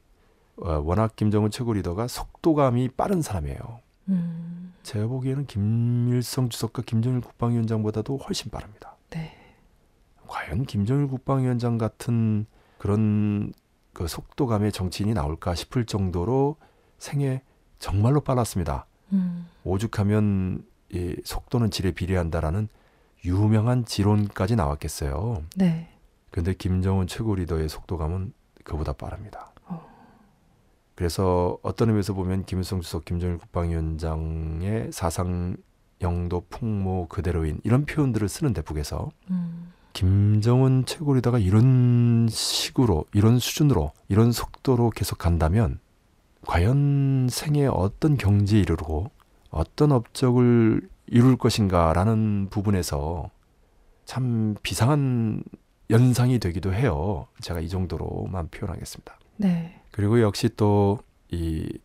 어, 0.57 0.81
워낙 0.85 1.17
김정은 1.17 1.51
최고 1.51 1.73
리더가 1.73 2.07
속도감이 2.09 2.91
빠른 2.91 3.23
사람이에요. 3.23 3.81
음. 4.09 4.70
제가 4.83 5.07
보기에는 5.07 5.47
김일성 5.47 6.49
주석과 6.49 6.83
김정일 6.83 7.21
국방위원장보다도 7.21 8.17
훨씬 8.19 8.51
빠릅니다. 8.51 8.97
네. 9.11 9.37
과연 10.27 10.65
김정일 10.65 11.07
국방위원장 11.09 11.79
같은 11.79 12.47
그런 12.79 13.53
그 13.93 14.07
속도감의 14.07 14.73
정치인이 14.73 15.13
나올까 15.15 15.55
싶을 15.55 15.85
정도로 15.85 16.57
생애 16.99 17.43
정말로 17.79 18.21
빨랐습니다. 18.21 18.87
음. 19.13 19.47
오죽하면 19.65 20.65
이 20.93 21.17
속도는 21.25 21.71
질에 21.71 21.93
비례한다라는 21.93 22.69
유명한 23.25 23.85
지론까지 23.85 24.57
나왔겠어요. 24.57 25.43
네. 25.57 25.89
근데 26.31 26.55
김정은 26.55 27.07
최고 27.07 27.35
리더의 27.35 27.69
속도감은 27.69 28.33
그보다 28.65 28.93
빠릅니다. 28.93 29.50
어. 31.01 31.11
그래서 31.11 31.57
어떤 31.63 31.89
의미에서 31.89 32.13
보면 32.13 32.45
김일성 32.45 32.83
주석, 32.83 33.07
김정일 33.07 33.39
국방위원장의 33.39 34.91
사상 34.93 35.57
영도 36.03 36.45
풍모 36.51 37.09
그대로인 37.09 37.59
이런 37.65 37.87
표현들을 37.87 38.29
쓰는데 38.29 38.61
북에서 38.61 39.09
음. 39.31 39.73
김정은 39.95 40.85
최고 40.85 41.15
리더가 41.15 41.39
이런 41.39 42.29
식으로 42.31 43.07
이런 43.15 43.39
수준으로 43.39 43.93
이런 44.09 44.31
속도로 44.31 44.91
계속 44.91 45.17
간다면 45.17 45.81
과연 46.47 47.29
생애 47.31 47.67
어떤 47.67 48.19
경지에 48.19 48.61
이르고 48.61 49.11
어떤 49.51 49.93
업적을 49.93 50.87
이룰 51.07 51.37
것인가라는 51.37 52.49
부분에서 52.51 53.31
참 54.05 54.55
비상한 54.63 55.43
연상이 55.89 56.39
되기도 56.39 56.75
해요. 56.75 57.27
제가 57.41 57.61
이 57.61 57.69
정도로만 57.69 58.49
표현하겠습니다. 58.49 59.19
네. 59.39 59.80
그리고 59.91 60.21
역시 60.21 60.49
또 60.57 61.01
이 61.31 61.79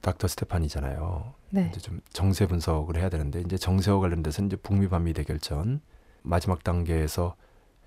닥터 0.00 0.28
스테판이잖아요. 0.28 1.34
네. 1.50 1.68
이제 1.70 1.80
좀 1.80 2.00
정세 2.12 2.46
분석을 2.46 2.96
해야 2.96 3.08
되는데 3.08 3.40
이제 3.40 3.58
정세와 3.58 4.00
관련돼서 4.00 4.42
이제 4.44 4.56
북미 4.56 4.88
반미 4.88 5.12
대결전 5.12 5.80
마지막 6.22 6.64
단계에서 6.64 7.36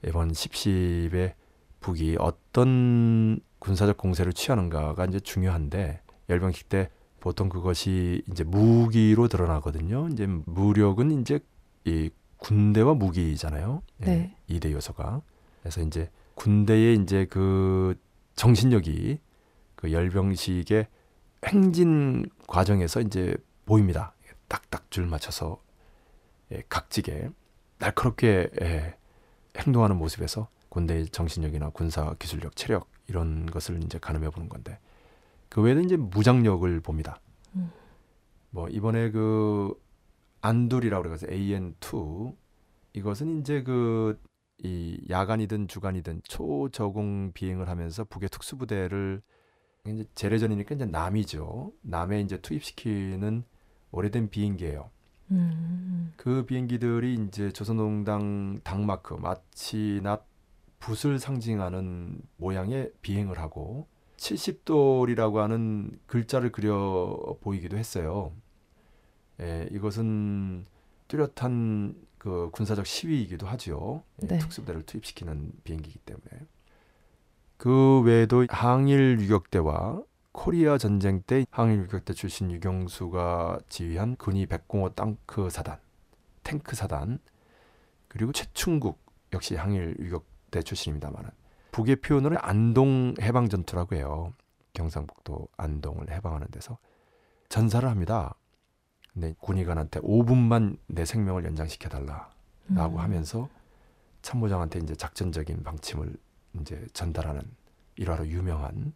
이번 0.05 0.31
10.10의 0.31 1.33
북이 1.79 2.17
어떤 2.19 3.39
군사적 3.59 3.97
공세를 3.97 4.33
취하는가가 4.33 5.05
이제 5.05 5.19
중요한데 5.19 6.01
열병식 6.29 6.69
때 6.69 6.89
보통 7.19 7.49
그것이 7.49 8.21
이제 8.29 8.43
무기로 8.43 9.27
드러나거든요. 9.29 10.09
이제 10.11 10.27
무력은 10.27 11.21
이제 11.21 11.39
이 11.85 12.09
군대와 12.37 12.93
무기잖아요. 12.95 13.81
예, 14.01 14.05
네. 14.05 14.35
이대 14.47 14.71
요소가. 14.71 15.21
그래서 15.61 15.81
이제 15.81 16.09
군대의 16.35 16.97
이제 16.97 17.25
그 17.25 17.95
정신력이 18.35 19.19
그 19.83 19.91
열병식의 19.91 20.87
행진 21.45 22.25
과정에서 22.47 23.01
이제 23.01 23.35
보입니다. 23.65 24.15
딱딱 24.47 24.89
줄 24.89 25.07
맞춰서 25.07 25.61
예, 26.53 26.63
각지게 26.69 27.29
날카롭게 27.79 28.49
예, 28.61 28.95
행동하는 29.57 29.97
모습에서 29.97 30.47
군대의 30.69 31.09
정신력이나 31.09 31.71
군사 31.71 32.13
기술력, 32.13 32.55
체력 32.55 32.89
이런 33.07 33.45
것을 33.45 33.83
이제 33.83 33.99
가늠해 33.99 34.29
보는 34.29 34.47
건데 34.47 34.79
그 35.49 35.61
외에도 35.61 35.81
이제 35.81 35.97
무장력을 35.97 36.79
봅니다. 36.79 37.19
음. 37.57 37.69
뭐 38.51 38.69
이번에 38.69 39.11
그 39.11 39.73
안둘이라고 40.39 41.03
그래서 41.03 41.27
AN2 41.27 42.33
이것은 42.93 43.41
이제 43.41 43.63
그 43.63 44.17
이 44.59 44.97
야간이든 45.09 45.67
주간이든 45.67 46.21
초저공 46.23 47.31
비행을 47.33 47.67
하면서 47.67 48.03
북의 48.05 48.29
특수부대를 48.29 49.21
이제 49.89 50.05
재래전이니까 50.15 50.75
이제 50.75 50.85
남이죠. 50.85 51.73
남에 51.81 52.21
이제 52.21 52.39
투입시키는 52.39 53.43
오래된 53.91 54.29
비행기예요. 54.29 54.89
음. 55.31 56.13
그 56.15 56.45
비행기들이 56.45 57.15
이제 57.15 57.51
조선노동당 57.51 58.61
당마크 58.63 59.13
마치 59.15 59.99
낫 60.01 60.25
붓을 60.79 61.19
상징하는 61.19 62.21
모양의 62.37 62.91
비행을 63.01 63.39
하고 63.39 63.87
70돌이라고 64.17 65.35
하는 65.35 65.99
글자를 66.07 66.51
그려 66.51 67.35
보이기도 67.41 67.77
했어요. 67.77 68.31
예, 69.41 69.67
이것은 69.71 70.65
뚜렷한 71.09 71.95
그 72.17 72.49
군사적 72.53 72.85
시위이기도 72.85 73.47
하죠. 73.47 74.03
예, 74.23 74.27
네. 74.27 74.37
특수부대를 74.39 74.83
투입시키는 74.83 75.51
비행기이기 75.63 75.99
때문에. 75.99 76.45
그 77.57 78.01
외에도 78.01 78.45
항일 78.49 79.19
유격대와 79.19 80.01
코리아 80.31 80.77
전쟁 80.77 81.21
때 81.21 81.45
항일 81.51 81.79
유격대 81.83 82.13
출신 82.13 82.51
유경수가 82.51 83.59
지휘한 83.69 84.15
군이 84.17 84.47
105 84.47 84.89
땅크 84.89 85.49
사단, 85.49 85.79
탱크 86.43 86.75
사단, 86.75 87.19
그리고 88.07 88.31
최충국 88.31 88.99
역시 89.31 89.55
항일 89.55 89.95
유격대 89.99 90.63
출신입니다만은 90.63 91.29
북의 91.71 91.97
표현으로 91.97 92.37
안동 92.39 93.15
해방 93.21 93.49
전투라고 93.49 93.95
해요. 93.95 94.33
경상북도 94.73 95.47
안동을 95.57 96.11
해방하는 96.11 96.47
데서 96.51 96.77
전사를 97.49 97.87
합니다. 97.87 98.35
근데 99.13 99.35
군의관한테 99.39 99.99
5분만 100.01 100.77
내 100.87 101.05
생명을 101.05 101.45
연장시켜 101.45 101.89
달라라고 101.89 102.95
음. 102.95 102.99
하면서 102.99 103.47
참모장한테 104.23 104.79
이제 104.79 104.95
작전적인 104.95 105.63
방침을 105.63 106.15
이제 106.61 106.85
전달하는 106.93 107.41
일화로 107.95 108.27
유명한 108.27 108.93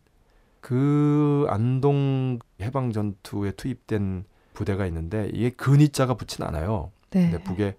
그 0.60 1.46
안동 1.50 2.40
해방 2.62 2.92
전투에 2.92 3.52
투입된 3.52 4.26
부대가 4.54 4.86
있는데 4.88 5.30
이게 5.34 5.50
근위자가 5.52 6.16
붙진 6.16 6.44
않아요. 6.44 6.92
네. 7.12 7.30
근데 7.30 7.44
북에 7.44 7.78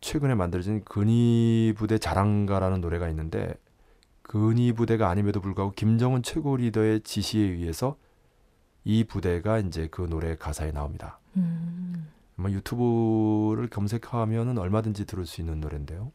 최근에 0.00 0.34
만들어진 0.34 0.84
근위 0.84 1.72
부대 1.76 1.98
자랑가라는 1.98 2.80
노래가 2.80 3.08
있는데 3.08 3.54
근위 4.22 4.72
부대가 4.72 5.08
아님에도 5.08 5.40
불구하고 5.40 5.72
김정은 5.74 6.22
최고 6.22 6.56
리더의 6.56 7.00
지시에 7.00 7.42
의해서 7.42 7.96
이 8.84 9.04
부대가 9.04 9.58
이제 9.58 9.88
그 9.90 10.02
노래 10.02 10.36
가사에 10.36 10.70
나옵니다. 10.70 11.18
음. 11.36 12.08
아마 12.38 12.50
유튜브를 12.50 13.68
검색하면은 13.68 14.58
얼마든지 14.58 15.06
들을 15.06 15.26
수 15.26 15.40
있는 15.40 15.60
노래인데요. 15.60 16.12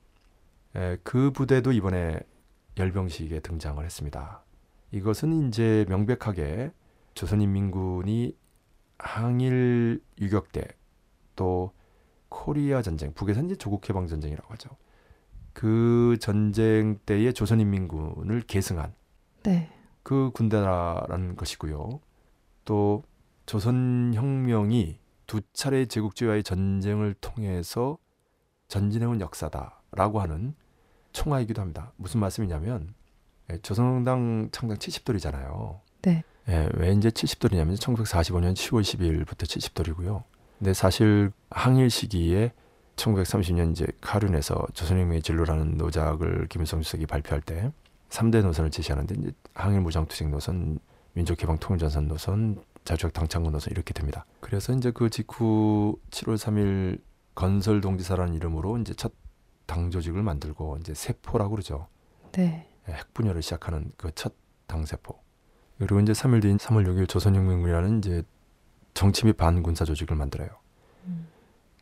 에, 0.76 0.98
그 1.04 1.32
부대도 1.32 1.72
이번에 1.72 2.20
열병식에 2.78 3.42
등장을 3.42 3.84
했습니다. 3.84 4.44
이것은 4.92 5.48
이제 5.48 5.86
명백하게 5.90 6.72
조선인민군이 7.14 8.36
항일 8.98 10.02
유격대 10.20 10.68
또 11.36 11.74
코리아 12.30 12.82
전쟁, 12.82 13.14
북에서 13.14 13.42
이제 13.42 13.56
조국 13.56 13.88
해방 13.90 14.08
전쟁이라고 14.08 14.54
하죠. 14.54 14.70
그 15.54 16.18
전쟁 16.20 17.00
때의 17.06 17.34
조선인민군을 17.34 18.42
계승한 18.42 18.94
네. 19.44 19.70
그 20.04 20.32
군대라는 20.34 21.36
것이고요. 21.36 22.00
또 22.64 23.04
조선혁명이 23.46 25.00
두 25.28 25.42
차례 25.54 25.86
제국주의와의 25.86 26.44
전쟁을 26.44 27.16
통해서 27.16 27.98
전진해온 28.68 29.20
역사다라고 29.20 30.22
하는 30.22 30.56
총화이기도 31.14 31.62
합니다. 31.62 31.92
무슨 31.98 32.20
말씀이냐면 32.20 32.94
예, 33.52 33.58
조선당 33.58 34.50
창당 34.52 34.78
70돌이잖아요. 34.78 35.80
네. 36.04 36.24
예, 36.50 36.70
왜 36.74 36.92
이제 36.94 37.10
70돌이냐면 37.10 37.78
1945년 37.78 38.54
10월 38.54 38.82
12일부터 38.82 39.44
70돌이고요. 39.44 40.24
근데 40.60 40.74
사실 40.74 41.32
항일 41.50 41.90
시기에 41.90 42.54
1930년 42.96 43.72
이제 43.72 43.88
카륜에서 44.02 44.68
조선혁명의 44.74 45.22
진로라는 45.22 45.78
노작을 45.78 46.48
김일성 46.50 46.82
주석이 46.82 47.08
발표할 47.08 47.42
때 47.42 47.72
3대 48.10 48.44
노선을 48.44 48.70
제시하는데 48.70 49.16
이제 49.18 49.32
항일 49.54 49.82
무장투쟁 49.82 50.30
노선, 50.32 50.80
민족해방 51.14 51.58
통일전선 51.58 52.08
노선, 52.08 52.62
자주적 52.84 53.14
당창군 53.14 53.54
노선 53.54 53.72
이렇게 53.72 53.94
됩니다. 53.94 54.26
그래서 54.40 54.74
이제 54.74 54.92
그 54.92 55.10
직후 55.10 55.98
7월 56.12 56.36
3일 56.38 57.00
건설동지사라는 57.36 58.34
이름으로 58.36 58.78
이제 58.80 58.94
첫 58.94 59.14
당 59.72 59.90
조직을 59.90 60.22
만들고 60.22 60.80
이제 60.82 60.94
세포라고 60.94 61.52
그러죠. 61.52 61.88
네. 62.34 62.68
예, 62.90 62.92
핵분열을 62.92 63.42
시작하는 63.42 63.94
그 63.96 64.12
첫 64.14 64.34
당세포. 64.68 65.18
그리고 65.80 66.00
이제 66.02 66.12
3일 66.12 66.42
뒤인 66.42 66.58
3월 66.58 66.86
6일 66.88 67.08
조선혁명군이라는 67.08 68.00
이제 68.00 68.24
정치 68.94 69.26
및 69.26 69.38
반군사 69.38 69.86
조직을 69.86 70.18
만들어요. 70.18 70.50
음. 71.06 71.28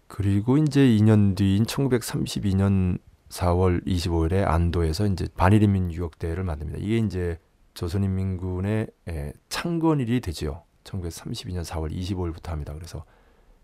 그리고 0.07 0.57
이제 0.57 0.81
2년 0.81 1.35
뒤인 1.35 1.63
1932년 1.65 2.99
4월 3.29 3.83
25일에 3.87 4.47
안도에서 4.47 5.07
이제 5.07 5.27
반일인민 5.35 5.91
유역대를 5.91 6.43
만듭니다. 6.43 6.79
이게 6.79 6.97
이제 6.97 7.39
조선인민군의 7.73 8.87
예, 9.09 9.33
창건일이 9.49 10.21
되지요. 10.21 10.61
1932년 10.83 11.63
4월 11.65 11.91
25일부터 11.91 12.49
합니다. 12.49 12.73
그래서 12.75 13.03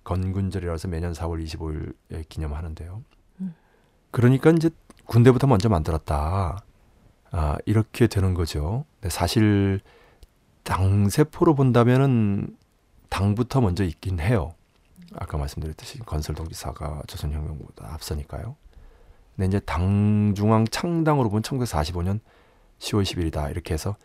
건군절이라서 0.03 0.87
매년 0.87 1.13
4월 1.13 1.43
25일에 1.43 2.27
기념하는데요. 2.27 3.03
음. 4.15 4.21
그러니까 4.21 4.49
이제 4.51 4.69
군대부터 5.05 5.47
먼저 5.47 5.69
만들었다. 5.69 6.63
아, 7.31 7.57
이렇게 7.65 8.07
되는 8.07 8.33
거죠. 8.33 8.85
근데 8.99 9.09
사실 9.09 9.81
당세포로 10.63 11.53
본다면은 11.53 12.55
당부터 13.09 13.61
먼저 13.61 13.83
있긴 13.83 14.19
해요. 14.19 14.53
아까 15.15 15.37
말씀드렸듯이 15.37 15.99
건설동지사가 15.99 17.03
조선혁명보다 17.07 17.93
앞서니까요. 17.93 18.55
근데 19.35 19.47
이제 19.47 19.59
당중앙 19.59 20.65
창당으로 20.65 21.29
본 21.29 21.41
1945년 21.41 22.19
10월 22.79 23.03
10일이다 23.03 23.51
이렇게 23.51 23.73
해서 23.73 23.95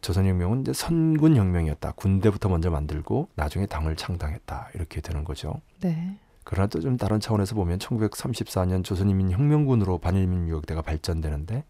조선혁명은 0.00 0.62
이제 0.62 0.72
선군혁명이었다. 0.72 1.92
군대부터 1.92 2.48
먼저 2.48 2.70
만들고 2.70 3.28
나중에 3.34 3.66
당을 3.66 3.96
창당했다 3.96 4.70
이렇게 4.74 5.00
되는 5.00 5.24
거죠. 5.24 5.60
네. 5.80 6.18
그러나 6.50 6.66
또 6.66 6.80
좀 6.80 6.96
다른 6.96 7.20
차원에서 7.20 7.54
보면 7.54 7.78
1934년 7.78 8.82
조선인민 8.84 9.30
혁명군으로 9.30 9.98
반일민 9.98 10.48
유역대가 10.48 10.82
발전되는데 10.82 11.64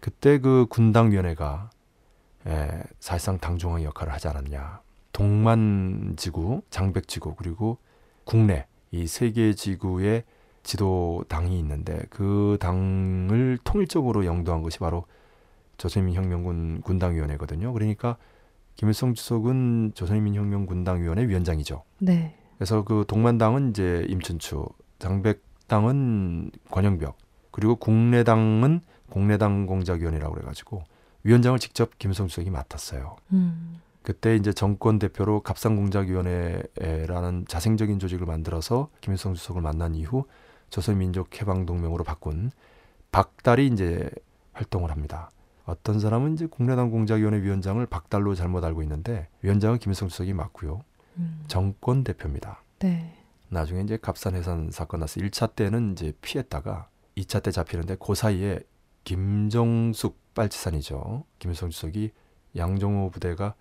그때 0.00 0.38
그 0.38 0.66
군당위원회가 0.68 1.70
에, 2.46 2.82
사실상 3.00 3.38
당중앙 3.38 3.82
역할을 3.82 4.12
하지 4.12 4.28
않았냐. 4.28 4.80
동만 5.12 6.14
지구, 6.16 6.62
장백 6.70 7.08
지구 7.08 7.34
그리고 7.34 7.78
국내 8.24 8.66
이 8.92 9.04
세 9.04 9.32
개 9.32 9.52
지구의 9.54 10.24
지도 10.62 11.24
당이 11.28 11.58
있는데 11.60 12.02
그 12.10 12.58
당을 12.60 13.58
통일적으로 13.64 14.24
영도한 14.26 14.62
것이 14.62 14.78
바로 14.78 15.04
조선인민혁명군 15.78 16.82
군당위원회거든요. 16.82 17.72
그러니까 17.72 18.16
김일성 18.76 19.14
주석은 19.14 19.92
조선인민혁명 19.94 20.66
군당위원회 20.66 21.26
위원장이죠. 21.26 21.82
네. 21.98 22.37
그래서 22.58 22.82
그 22.82 23.04
동만당은 23.06 23.70
이제 23.70 24.04
임춘추, 24.08 24.66
장백당은 24.98 26.50
권영벽, 26.70 27.16
그리고 27.52 27.76
국내당은 27.76 28.80
국내당 29.08 29.66
공작위원회라고 29.66 30.34
그래가지고 30.34 30.82
위원장을 31.22 31.58
직접 31.58 31.98
김일성 31.98 32.28
주 32.28 32.36
석이 32.36 32.50
맡았어요. 32.50 33.16
음. 33.32 33.80
그때 34.02 34.36
이제 34.36 34.52
정권 34.52 34.98
대표로 34.98 35.40
갑상공작위원회라는 35.40 37.46
자생적인 37.46 37.98
조직을 37.98 38.26
만들어서 38.26 38.90
김일성 39.00 39.32
주석을 39.34 39.62
만난 39.62 39.94
이후 39.94 40.24
조선민족해방동맹으로 40.70 42.04
바꾼 42.04 42.50
박달이 43.12 43.66
이제 43.66 44.10
활동을 44.52 44.90
합니다. 44.90 45.30
어떤 45.64 46.00
사람은 46.00 46.34
이제 46.34 46.46
국내당 46.46 46.90
공작위원회 46.90 47.42
위원장을 47.42 47.84
박달로 47.86 48.34
잘못 48.34 48.64
알고 48.64 48.82
있는데 48.82 49.28
위원장은 49.42 49.78
김일성 49.78 50.08
주석이 50.08 50.32
맞고요. 50.32 50.80
음. 51.18 51.44
정권 51.48 52.04
대표입니다. 52.04 52.62
네. 52.80 53.14
나중에 53.48 53.80
이제 53.80 53.96
갑산 54.00 54.34
해산 54.34 54.70
사건 54.70 55.00
나서 55.00 55.20
1차 55.20 55.54
때는 55.54 55.92
이제 55.92 56.12
피했다가 56.20 56.88
2차 57.16 57.42
때 57.42 57.50
잡히는데 57.50 57.96
그 57.96 58.14
사이에 58.14 58.60
김정숙 59.04 60.34
빨치산이죠. 60.34 61.24
김일성 61.38 61.70
주석이 61.70 62.12
양정호 62.56 63.10
부대가 63.10 63.54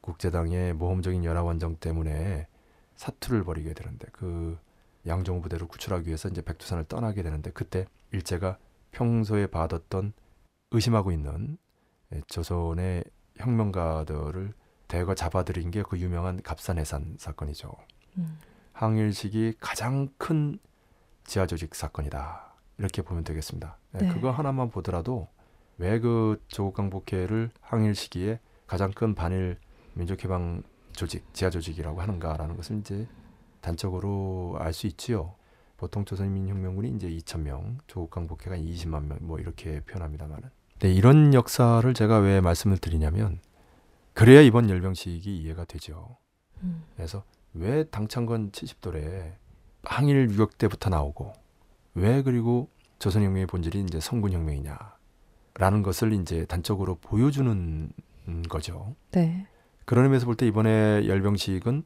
국제당의 0.00 0.74
모험적인 0.74 1.24
연합원정 1.24 1.76
때문에 1.76 2.46
사투를 2.96 3.44
벌이게 3.44 3.72
되는데 3.72 4.06
그 4.12 4.58
양정호 5.06 5.40
부대를 5.40 5.66
구출하기 5.66 6.06
위해서 6.06 6.28
이제 6.28 6.42
백두산을 6.42 6.84
떠나게 6.84 7.22
되는데 7.22 7.50
그때 7.50 7.86
일제가 8.12 8.58
평소에 8.90 9.46
받았던 9.46 10.12
의심하고 10.70 11.10
있는 11.10 11.58
예, 12.12 12.20
조선의 12.26 13.04
혁명가들을 13.38 14.52
대거 14.94 15.14
잡아들인 15.16 15.72
게 15.72 15.82
그 15.82 15.98
유명한 15.98 16.40
갑산해산 16.40 17.16
사건이죠. 17.18 17.72
음. 18.18 18.38
항일 18.72 19.12
시기 19.12 19.52
가장 19.58 20.08
큰 20.18 20.58
지하 21.24 21.46
조직 21.46 21.74
사건이다. 21.74 22.54
이렇게 22.78 23.02
보면 23.02 23.24
되겠습니다. 23.24 23.76
네, 23.92 24.00
네. 24.06 24.12
그거 24.12 24.30
하나만 24.30 24.70
보더라도 24.70 25.26
왜 25.78 25.98
그 25.98 26.40
조국 26.46 26.74
강복회를 26.74 27.50
항일 27.60 27.96
시기에 27.96 28.38
가장 28.68 28.92
큰 28.92 29.16
반일 29.16 29.58
민족해방 29.94 30.62
조직, 30.92 31.24
지하 31.34 31.50
조직이라고 31.50 32.00
하는가라는 32.00 32.56
것을 32.56 32.78
이제 32.78 33.08
단적으로 33.60 34.56
알 34.60 34.72
수 34.72 34.86
있지요. 34.86 35.34
보통 35.76 36.04
조선인민혁명군이 36.04 36.90
이제 36.90 37.08
2천 37.08 37.40
명, 37.40 37.78
조국 37.88 38.10
강복회가 38.10 38.56
20만 38.56 39.06
명, 39.06 39.18
뭐 39.22 39.40
이렇게 39.40 39.80
표현합니다만은. 39.80 40.50
네, 40.78 40.92
이런 40.92 41.34
역사를 41.34 41.92
제가 41.94 42.18
왜 42.18 42.40
말씀을 42.40 42.78
드리냐면 42.78 43.40
그래야 44.14 44.40
이번 44.40 44.70
열병식이 44.70 45.36
이해가 45.38 45.64
되죠. 45.64 46.16
음. 46.62 46.84
그래서 46.96 47.24
왜 47.52 47.84
당창건 47.84 48.50
70돌에 48.52 49.34
항일 49.82 50.30
유격 50.30 50.56
때부터 50.58 50.90
나오고 50.90 51.32
왜 51.94 52.22
그리고 52.22 52.68
조선혁명의 52.98 53.46
본질이 53.46 53.80
이제 53.82 54.00
성군혁명이냐라는 54.00 55.82
것을 55.82 56.12
이제 56.12 56.44
단적으로 56.46 56.96
보여주는 56.96 57.90
거죠. 58.48 58.94
네. 59.12 59.46
그런 59.84 60.04
의미에서 60.04 60.26
볼 60.26 60.36
때 60.36 60.46
이번에 60.46 61.06
열병식은 61.06 61.84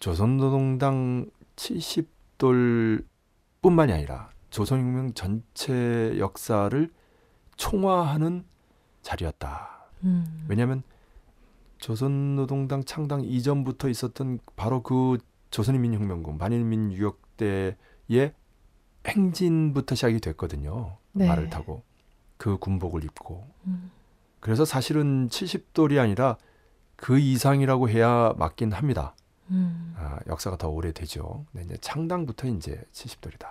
조선노동당 0.00 1.30
70돌뿐만이 1.56 3.92
아니라 3.92 4.30
조선혁명 4.50 5.14
전체 5.14 6.16
역사를 6.18 6.90
총화하는 7.56 8.44
자리였다. 9.02 9.88
음. 10.04 10.44
왜냐하면 10.48 10.82
조선노동당 11.78 12.84
창당 12.84 13.22
이전부터 13.22 13.88
있었던 13.88 14.38
바로 14.56 14.82
그 14.82 15.18
조선인민혁명군 15.50 16.38
반일민유역 16.38 17.36
때의 17.36 17.76
행진부터 19.06 19.94
시작이 19.94 20.20
됐거든요. 20.20 20.96
네. 21.12 21.26
말을 21.28 21.50
타고 21.50 21.82
그 22.36 22.58
군복을 22.58 23.04
입고 23.04 23.46
음. 23.66 23.90
그래서 24.40 24.64
사실은 24.64 25.28
70돌이 25.28 25.98
아니라 25.98 26.36
그 26.96 27.18
이상이라고 27.18 27.88
해야 27.88 28.32
맞긴 28.36 28.72
합니다. 28.72 29.14
음. 29.50 29.94
아, 29.96 30.18
역사가 30.26 30.56
더 30.56 30.68
오래되죠. 30.68 31.44
근데 31.52 31.64
이제 31.64 31.76
창당부터 31.80 32.48
이제 32.48 32.82
70돌이다. 32.92 33.46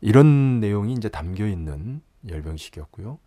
이런 0.00 0.60
내용이 0.60 0.92
이제 0.92 1.08
담겨 1.08 1.46
있는 1.46 2.02
열병식이었고요. 2.28 3.18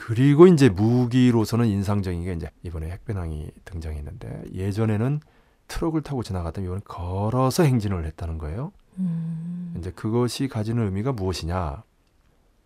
그리고 0.00 0.46
이제 0.46 0.68
무기로서는 0.68 1.66
인상적인 1.66 2.24
게 2.24 2.32
이제 2.32 2.50
이번에 2.62 2.90
핵배낭이 2.90 3.50
등장했는데 3.64 4.44
예전에는 4.52 5.20
트럭을 5.68 6.02
타고 6.02 6.22
지나가던 6.22 6.64
이번에 6.64 6.80
걸어서 6.84 7.62
행진을 7.62 8.04
했다는 8.06 8.38
거예요. 8.38 8.72
음. 8.98 9.74
이제 9.78 9.90
그것이 9.90 10.48
가지는 10.48 10.84
의미가 10.84 11.12
무엇이냐? 11.12 11.84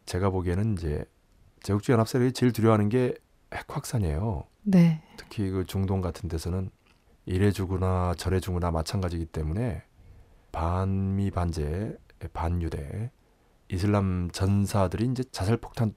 제가 0.06 0.30
보기에는 0.30 0.74
이제 0.74 1.04
제국주의 1.62 1.94
연합세력이 1.94 2.32
제일 2.32 2.52
두려워하는 2.52 2.88
게 2.88 3.14
핵 3.54 3.64
확산이에요. 3.68 4.44
네. 4.64 5.02
특히 5.16 5.48
그 5.50 5.64
중동 5.64 6.00
같은 6.00 6.28
데서는 6.28 6.70
이래 7.24 7.52
주거나 7.52 8.14
저래 8.16 8.40
주거나 8.40 8.70
마찬가지이기 8.72 9.26
때문에 9.26 9.82
반미 10.50 11.30
반제 11.30 11.96
반유대 12.32 13.10
이슬람 13.68 14.30
전사들이 14.32 15.06
이제 15.06 15.22
자살 15.30 15.56
폭탄 15.56 15.94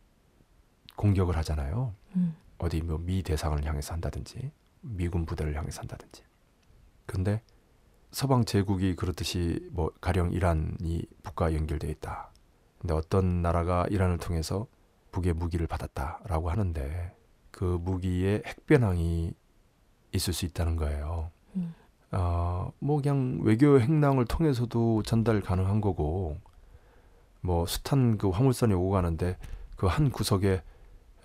공격을 0.97 1.37
하잖아요. 1.37 1.93
음. 2.17 2.35
어디 2.57 2.81
뭐 2.81 2.97
미 2.97 3.23
대상을 3.23 3.63
향해서 3.63 3.93
한다든지 3.93 4.51
미군 4.81 5.25
부대를 5.25 5.55
향해서 5.55 5.81
한다든지. 5.81 6.23
근데 7.05 7.41
서방 8.11 8.45
제국이 8.45 8.95
그렇듯이 8.95 9.69
뭐 9.71 9.91
가령 10.01 10.31
이란이 10.33 11.03
북과 11.23 11.53
연결돼 11.53 11.89
있다. 11.91 12.31
근데 12.79 12.93
어떤 12.93 13.41
나라가 13.41 13.85
이란을 13.89 14.17
통해서 14.17 14.67
북의 15.11 15.33
무기를 15.33 15.67
받았다라고 15.67 16.49
하는데 16.49 17.15
그 17.51 17.63
무기에 17.81 18.43
핵변항이 18.45 19.33
있을 20.13 20.33
수 20.33 20.45
있다는 20.45 20.75
거예요. 20.77 21.31
음. 21.55 21.73
어, 22.11 22.71
뭐 22.79 23.01
그냥 23.01 23.39
외교 23.43 23.79
행랑을 23.79 24.25
통해서도 24.25 25.03
전달 25.03 25.41
가능한 25.41 25.81
거고 25.81 26.37
뭐 27.41 27.65
숱한 27.67 28.17
그 28.17 28.29
화물선이 28.29 28.73
오고 28.73 28.89
가는데 28.91 29.37
그 29.75 29.87
한 29.87 30.09
구석에 30.09 30.63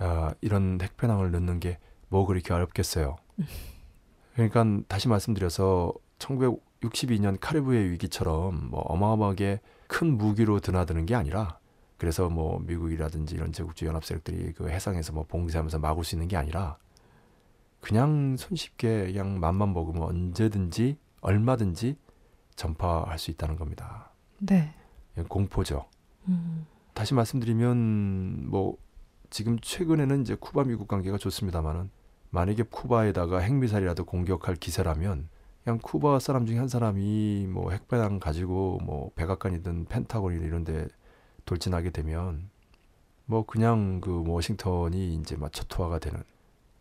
아, 0.03 0.35
이런 0.41 0.79
핵변항을 0.81 1.31
넣는 1.31 1.61
게 1.61 1.79
뭐 2.13 2.27
그렇게 2.27 2.53
어렵겠어요. 2.53 3.17
그러니까 4.35 4.65
다시 4.87 5.09
말씀드려서 5.09 5.95
1962년 6.19 7.39
카리브해 7.41 7.91
위기처럼 7.91 8.69
뭐 8.69 8.81
어마어마하게 8.83 9.61
큰 9.87 10.19
무기로 10.19 10.61
드나드는 10.61 11.07
게 11.07 11.15
아니라 11.15 11.59
그래서 11.97 12.29
뭐 12.29 12.61
미국이라든지 12.61 13.35
이런 13.35 13.51
제국주의 13.51 13.89
연합 13.89 14.05
세력들이 14.05 14.53
그 14.53 14.69
해상에서 14.69 15.15
뭐 15.15 15.25
봉쇄하면서 15.27 15.79
막을 15.79 16.05
수 16.05 16.15
있는 16.15 16.29
게 16.29 16.37
아니라 16.37 16.77
그냥 17.81 18.37
손쉽게 18.37 19.07
그냥 19.07 19.41
맘만 19.41 19.73
먹으면 19.73 20.03
언제든지 20.03 20.99
얼마든지 21.23 21.97
전파할 22.57 23.19
수 23.19 23.31
있다는 23.31 23.57
겁니다. 23.57 24.13
네. 24.39 24.75
공포죠. 25.29 25.87
음. 26.29 26.67
다시 26.93 27.15
말씀드리면 27.15 28.51
뭐 28.51 28.77
지금 29.33 29.59
최근에는 29.59 30.21
이제 30.21 30.35
쿠바 30.35 30.65
미국 30.65 30.87
관계가 30.87 31.17
좋습니다만은 31.17 31.89
만약에 32.29 32.65
쿠바에다가 32.65 33.39
핵미사일이라도 33.39 34.05
공격할 34.05 34.57
기세라면 34.57 35.29
그냥 35.65 35.79
쿠바 35.83 36.19
사람 36.19 36.45
중에 36.45 36.59
한 36.59 36.69
사람이 36.69 37.47
뭐 37.49 37.71
핵배낭 37.71 38.21
가지고 38.21 38.79
뭐 38.83 39.11
백악관이든 39.15 39.87
펜타곤이든 39.87 40.47
이런데 40.47 40.87
돌진하게 41.47 41.91
되면 41.91 42.51
뭐 43.25 43.47
그냥 43.47 44.03
그 44.03 44.23
워싱턴이 44.27 45.15
이제 45.15 45.37
막 45.37 45.51
초토화가 45.51 45.99
되는 45.99 46.23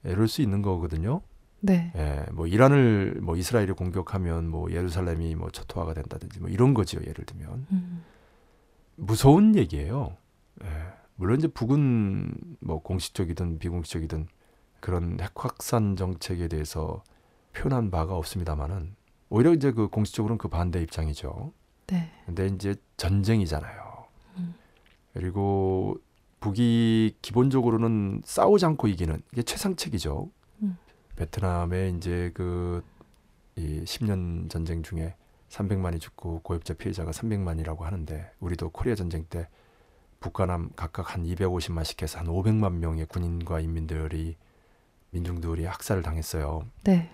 이럴 0.04 0.28
수 0.28 0.42
있는 0.42 0.62
거거든요. 0.62 1.22
네. 1.62 1.94
예, 1.96 2.26
뭐 2.34 2.48
이란을 2.48 3.20
뭐 3.22 3.38
이스라엘이 3.38 3.72
공격하면 3.74 4.50
뭐 4.50 4.70
예루살렘이 4.70 5.36
뭐 5.36 5.50
초토화가 5.52 5.94
된다든지 5.94 6.42
뭐 6.42 6.50
이런 6.50 6.74
거지요. 6.74 7.00
예를 7.02 7.24
들면 7.26 7.68
음. 7.72 8.04
무서운 8.98 9.56
얘기예요. 9.56 10.18
예. 10.64 11.01
물론 11.22 11.38
이제 11.38 11.48
북은 11.48 12.34
뭐 12.62 12.82
공식적이든 12.82 13.60
비공식적이든 13.60 14.28
그런 14.80 15.20
핵 15.22 15.32
확산 15.36 15.96
정책에 15.96 16.48
대해서 16.48 17.04
표현한 17.54 17.92
바가 17.92 18.16
없습니다만은 18.16 18.96
오히려 19.30 19.54
이제 19.54 19.72
그 19.72 19.88
공식적으로는 19.88 20.38
그 20.38 20.48
반대 20.48 20.82
입장이죠. 20.82 21.54
네. 21.88 22.12
근데 22.26 22.48
이제 22.48 22.76
전쟁이잖아요. 22.98 24.06
음. 24.38 24.56
그리고 25.14 25.98
북이 26.40 27.18
기본적으로는 27.22 28.24
싸우지 28.26 28.66
않고 28.66 28.88
이기는 28.88 29.22
이게 29.32 29.44
최상책이죠. 29.44 30.30
음. 30.64 30.78
베트남에 31.16 31.90
이제 31.90 32.32
그 32.34 32.82
이 33.56 33.84
10년 33.84 34.50
전쟁 34.50 34.82
중에 34.82 35.16
300만이 35.50 36.00
죽고 36.00 36.42
고엽자 36.42 36.76
피해자가 36.76 37.12
300만이라고 37.12 37.82
하는데 37.82 38.32
우리도 38.40 38.70
코리아 38.70 38.96
전쟁 38.96 39.26
때 39.26 39.50
북과 40.22 40.46
남 40.46 40.70
각각 40.76 41.14
한 41.14 41.24
250만씩 41.24 42.02
해서 42.02 42.20
한 42.20 42.28
500만 42.28 42.74
명의 42.76 43.06
군인과 43.06 43.60
인민들이 43.60 44.38
민중들이 45.10 45.66
학살을 45.66 46.04
당했어요. 46.04 46.66
네. 46.84 47.12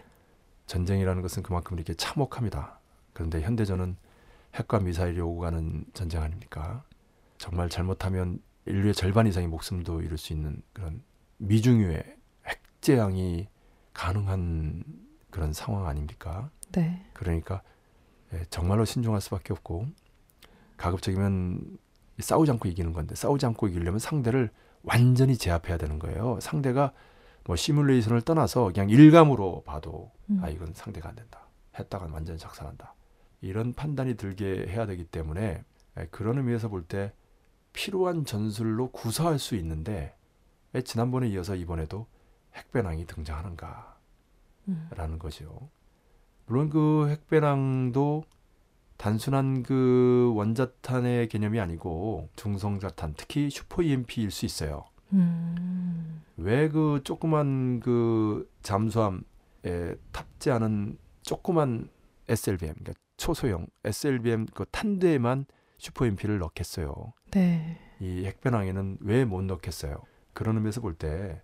전쟁이라는 0.68 1.22
것은 1.22 1.42
그만큼 1.42 1.78
이렇게 1.78 1.94
참혹합니다. 1.96 2.80
그런데 3.14 3.42
현대전은 3.42 3.96
핵과 4.56 4.80
미사일이 4.80 5.20
오고 5.22 5.40
가는 5.40 5.86
전쟁 5.94 6.22
아닙니까? 6.22 6.84
정말 7.38 7.70
잘못하면 7.70 8.42
인류의 8.66 8.94
절반 8.94 9.26
이상의 9.26 9.48
목숨도 9.48 10.02
잃을 10.02 10.18
수 10.18 10.34
있는 10.34 10.62
그런 10.74 11.02
미중유의 11.38 12.04
핵재앙이 12.46 13.48
가능한 13.94 14.84
그런 15.32 15.54
상황 15.54 15.88
아닙니까? 15.88 16.52
네. 16.74 17.06
그러니까 17.14 17.62
예, 18.34 18.44
정말로 18.50 18.84
신중할 18.84 19.22
수밖에 19.22 19.54
없고 19.54 19.88
가급적이면 20.76 21.78
싸우지 22.20 22.52
않고 22.52 22.68
이기는 22.70 22.94
건데 22.94 23.16
싸우지 23.16 23.46
않고 23.46 23.68
이기려면 23.68 24.00
상대를 24.00 24.50
완전히 24.84 25.38
제압해야 25.38 25.78
되는 25.78 26.00
거예요. 26.00 26.40
상대가 26.42 26.92
뭐 27.46 27.56
시뮬레이션을 27.56 28.22
떠나서 28.22 28.72
그냥 28.74 28.90
일감으로 28.90 29.64
봐도 29.66 30.12
음. 30.30 30.40
아 30.44 30.50
이건 30.50 30.74
상대가 30.74 31.10
안 31.10 31.16
된다. 31.16 31.48
했다가 31.78 32.08
완전히 32.12 32.40
작살난다. 32.40 32.96
이런 33.42 33.74
판단이 33.74 34.16
들게 34.16 34.66
해야 34.68 34.86
되기 34.86 35.04
때문에 35.06 35.64
예, 36.00 36.08
그런 36.12 36.38
의미에서 36.38 36.70
볼 36.70 36.84
때 36.88 37.14
필요한 37.74 38.26
전술로 38.26 38.90
구사할 38.92 39.38
수 39.38 39.56
있는데 39.56 40.16
왜 40.74 40.82
지난번에 40.82 41.28
이어서 41.30 41.56
이번에도 41.56 42.08
핵배낭이 42.56 43.06
등장하는가라는 43.06 43.86
음. 44.70 45.20
거죠. 45.20 45.70
물론 46.48 46.70
그 46.70 47.08
핵배낭도 47.10 48.24
단순한 48.98 49.64
그 49.64 50.32
원자탄의 50.36 51.30
개념이 51.30 51.60
아니고 51.60 52.30
중성자탄, 52.36 53.14
특히 53.18 53.50
슈퍼 53.50 53.82
EMP일 53.84 54.32
수 54.32 54.46
있어요. 54.46 54.86
음. 55.14 56.22
왜그 56.38 57.02
조그만 57.04 57.80
그 57.80 58.50
잠수함에 58.62 59.22
탑재하는 60.12 60.98
조그만 61.22 61.90
SLBM, 62.28 62.74
그러니까 62.76 62.94
초소형 63.18 63.68
SLBM 63.84 64.46
그 64.54 64.66
탄대에만 64.72 65.46
슈퍼 65.78 66.06
EMP를 66.06 66.40
넣겠어요. 66.40 67.14
네. 67.32 67.78
이 68.00 68.26
핵배낭에는 68.26 68.98
왜 69.02 69.26
못 69.26 69.44
넣겠어요? 69.44 70.02
그런 70.34 70.56
의미에서 70.58 70.82
볼 70.82 70.96
때 70.96 71.42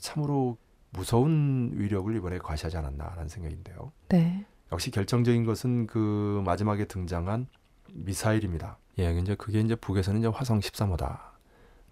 참으로 0.00 0.56
무서운 0.90 1.70
위력을 1.74 2.14
이번에 2.16 2.38
과시하지 2.38 2.76
않았나라는 2.78 3.28
생각인데요. 3.28 3.92
네. 4.08 4.46
역시 4.72 4.90
결정적인 4.90 5.44
것은 5.44 5.86
그 5.86 6.42
마지막에 6.44 6.86
등장한 6.86 7.46
미사일입니다. 7.92 8.78
예, 8.98 9.12
이제 9.18 9.34
그게 9.34 9.60
이제 9.60 9.74
북에서는 9.74 10.20
이제 10.20 10.28
화성 10.28 10.60
13호다. 10.60 11.20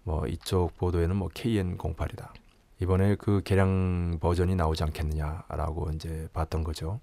뭐 0.03 0.25
이쪽 0.27 0.75
보도에는 0.77 1.15
뭐 1.15 1.29
KN08이다. 1.29 2.29
이번에 2.81 3.15
그 3.15 3.41
개량 3.43 4.17
버전이 4.19 4.55
나오지 4.55 4.83
않겠느냐라고 4.83 5.91
이제 5.91 6.27
봤던 6.33 6.63
거죠. 6.63 6.99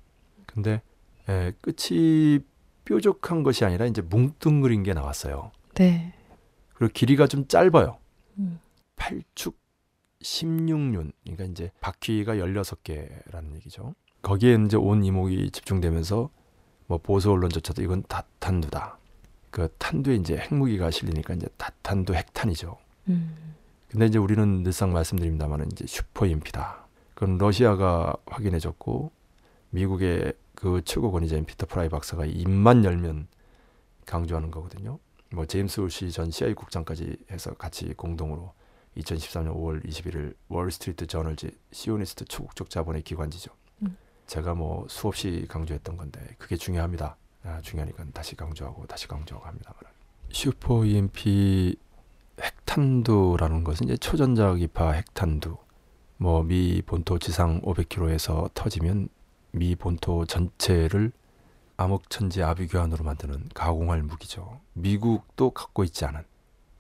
근데 0.47 0.83
예, 1.29 1.53
끝이 1.61 2.41
뾰족한 2.85 3.45
것이 3.45 3.65
아니라 3.65 3.87
이제 3.87 4.03
뭉뚱그린 4.03 4.83
게 4.83 4.95
나왔어요. 4.95 5.53
네. 5.75 6.13
그리고 6.75 6.93
길이가 6.93 7.29
좀 7.29 7.47
짧아요. 7.47 7.99
음. 8.39 8.59
8축 8.97 9.55
16륜. 10.23 11.13
그러니까 11.23 11.45
이제 11.45 11.71
바퀴가 11.81 12.35
16개라는 12.35 13.55
얘기죠. 13.57 13.95
거기에 14.29 14.59
이제 14.67 14.77
온 14.77 15.07
이목이 15.07 15.51
집중되면서 15.53 16.29
뭐 16.87 16.99
보수 16.99 17.33
언론조차도 17.33 17.83
이건 17.83 18.03
다탄두다. 18.03 18.99
그 19.51 19.73
탄두에 19.79 20.17
이제 20.17 20.37
핵무기가 20.37 20.91
실리니까 20.91 21.33
이제 21.33 21.47
다탄두 21.57 22.15
핵탄이죠. 22.15 22.77
음. 23.09 23.35
근데 23.89 24.05
이제 24.05 24.19
우리는 24.19 24.63
늘상 24.63 24.93
말씀드립니다만은 24.93 25.73
이제 25.73 25.87
슈퍼 25.87 26.27
EMP다. 26.27 26.87
그건 27.15 27.39
러시아가 27.39 28.15
확인해줬고 28.27 29.11
미국의 29.71 30.35
그 30.55 30.83
최고 30.85 31.11
권위자인 31.11 31.47
피터 31.47 31.65
프라이 31.65 31.89
박사가 31.89 32.27
입만 32.27 32.85
열면 32.85 33.29
강조하는 34.05 34.51
거거든요. 34.51 34.99
뭐 35.33 35.47
제임스 35.47 35.81
울시 35.81 36.13
전 36.13 36.31
CIA 36.31 36.53
국장까지 36.53 37.17
해서 37.31 37.55
같이 37.55 37.95
공동으로 37.95 38.53
2013년 38.99 39.55
5월 39.55 39.83
21일 39.87 40.35
월스트리트 40.49 41.07
저널지 41.07 41.51
시오니스트 41.73 42.27
초국적 42.27 42.69
자본의 42.69 43.03
기관지죠. 43.03 43.58
음. 44.29 44.31
제가 44.31 44.55
뭐 44.55 44.87
수없이 44.89 45.47
강조했던 45.49 45.97
건데 45.97 46.21
그게 46.39 46.57
중요합니다. 46.57 47.17
아, 47.45 47.61
중요하니까 47.63 48.05
다시 48.13 48.37
강조하고 48.37 48.87
다시 48.87 49.09
강조하고 49.09 49.47
합니다만 49.47 49.79
슈퍼 50.31 50.85
EMP 50.85 51.77
핵탄두라는 52.41 53.65
것은 53.65 53.87
이제 53.87 53.97
초전자기파 53.97 54.93
핵탄두 54.93 55.57
뭐 56.19 56.43
미 56.43 56.83
본토 56.85 57.19
지상 57.19 57.61
500km에서 57.63 58.51
터지면 58.55 59.09
미 59.53 59.75
본토 59.77 60.27
전체를 60.27 61.13
암흑천지 61.77 62.43
아비규환으로 62.43 63.05
만드는 63.05 63.49
가공할 63.55 64.03
무기죠. 64.03 64.61
미국도 64.75 65.51
갖고 65.51 65.85
있지 65.85 66.05
않은 66.05 66.23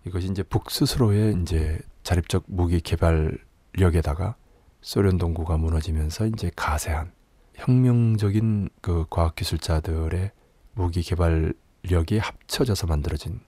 이것이 0.04 0.28
이제 0.28 0.42
북 0.42 0.70
스스로의 0.70 1.40
이제 1.40 1.78
자립적 2.02 2.44
무기 2.46 2.80
개발력에다가 2.80 4.34
소련 4.80 5.18
동구가 5.18 5.56
무너지면서 5.56 6.26
이제 6.26 6.50
가세한 6.56 7.12
혁명적인 7.58 8.70
그 8.80 9.04
과학 9.10 9.34
기술자들의 9.36 10.30
무기 10.74 11.02
개발력이 11.02 12.18
합쳐져서 12.18 12.86
만들어진. 12.86 13.40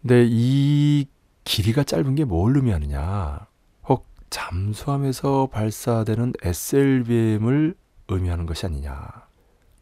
근데 0.00 0.26
이 0.28 1.06
길이가 1.44 1.84
짧은 1.84 2.14
게 2.14 2.24
뭘 2.24 2.56
의미하느냐? 2.56 3.46
혹 3.88 4.06
잠수함에서 4.30 5.48
발사되는 5.52 6.32
SLBM을 6.42 7.74
의미하는 8.08 8.46
것이 8.46 8.66
아니냐? 8.66 9.08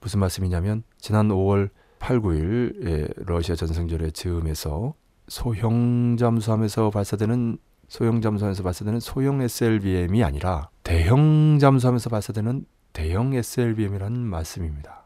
무슨 0.00 0.20
말씀이냐면 0.20 0.82
지난 0.98 1.28
5월 1.28 1.70
8, 1.98 2.20
9일 2.20 3.26
러시아 3.26 3.54
전승절의 3.56 4.12
즈음에서 4.12 4.94
소형 5.28 6.16
잠수함에서 6.18 6.90
발사되는 6.90 7.58
소형 7.88 8.20
잠수함에서 8.20 8.62
발사되는 8.62 9.00
소형 9.00 9.40
SLBM이 9.40 10.22
아니라 10.24 10.68
대형 10.84 11.58
잠수함에서 11.58 12.10
발사되는 12.10 12.64
대형 12.98 13.32
SLBM이라는 13.32 14.18
말씀입니다. 14.18 15.04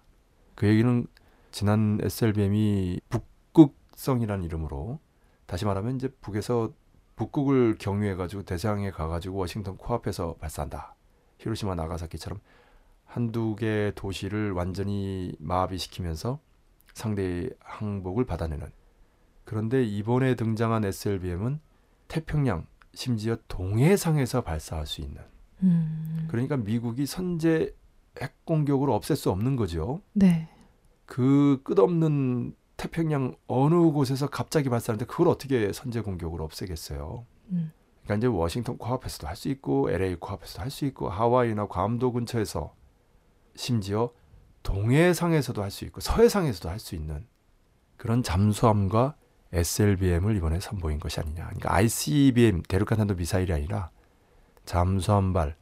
그 0.55 0.66
얘기는 0.66 1.06
지난 1.51 1.98
SLBM이 2.01 3.02
북극성이라는 3.10 4.47
이름으로 4.47 4.98
다시 5.44 5.66
말하면 5.66 5.97
이제 5.97 6.09
북에서 6.23 6.73
북극을 7.16 7.77
경유해 7.78 8.14
가지고 8.14 8.44
대서양에 8.44 8.90
가 8.93 9.09
가지고 9.09 9.36
워싱턴 9.36 9.77
코앞에서 9.77 10.36
발사한다. 10.40 10.94
히로시마 11.36 11.74
나가사키처럼 11.74 12.40
한두 13.05 13.56
개 13.56 13.93
도시를 13.94 14.52
완전히 14.52 15.36
마비시키면서 15.39 16.40
상대의 16.94 17.51
항복을 17.60 18.24
받아내는 18.24 18.73
그런데 19.44 19.85
이번에 19.85 20.35
등장한 20.35 20.86
SLBM은 20.86 21.60
태평양 22.09 22.66
심지어 22.94 23.36
동해상에서 23.48 24.40
발사할 24.40 24.86
수 24.86 25.02
있는 25.02 25.20
음. 25.62 26.27
그러니까 26.31 26.56
미국이 26.56 27.05
선제 27.05 27.74
핵 28.21 28.45
공격으로 28.45 28.95
없앨 28.95 29.17
수 29.17 29.31
없는 29.31 29.57
거죠. 29.57 30.01
네. 30.13 30.49
그 31.07 31.61
끝없는 31.65 32.55
태평양 32.77 33.37
어느 33.47 33.75
곳에서 33.93 34.27
갑자기 34.27 34.69
발사하는데 34.69 35.07
그걸 35.07 35.29
어떻게 35.29 35.73
선제 35.73 36.01
공격으로 36.01 36.45
없애겠어요. 36.45 37.27
음. 37.51 37.73
그러니까 38.05 38.17
이제 38.17 38.27
워싱턴 38.27 38.77
코앞에서도 38.79 39.29
할 39.29 39.37
수 39.37 39.49
있고 39.49 39.91
LA 39.91 40.17
코앞에서도 40.17 40.61
할 40.63 40.71
수 40.71 40.85
있고 40.87 41.09
하와이나 41.09 41.67
괌도 41.67 42.13
근처에서 42.13 42.75
심지어 43.55 44.11
동해상에서도 44.63 45.63
할 45.63 45.71
수 45.71 45.85
있고 45.85 46.01
서해상에서도 46.01 46.69
할 46.69 46.79
수 46.79 46.95
있는 46.95 47.27
그런 47.97 48.23
잠수함과 48.23 49.15
SLBM을 49.53 50.37
이번에 50.37 50.59
선보인 50.61 50.99
것이 50.99 51.21
아니냐. 51.21 51.45
그러니까 51.45 51.75
ICBM 51.75 52.63
대륙간 52.63 52.99
탄도 52.99 53.15
미사일이 53.15 53.53
아니라 53.53 53.91
잠수함발 54.65 55.57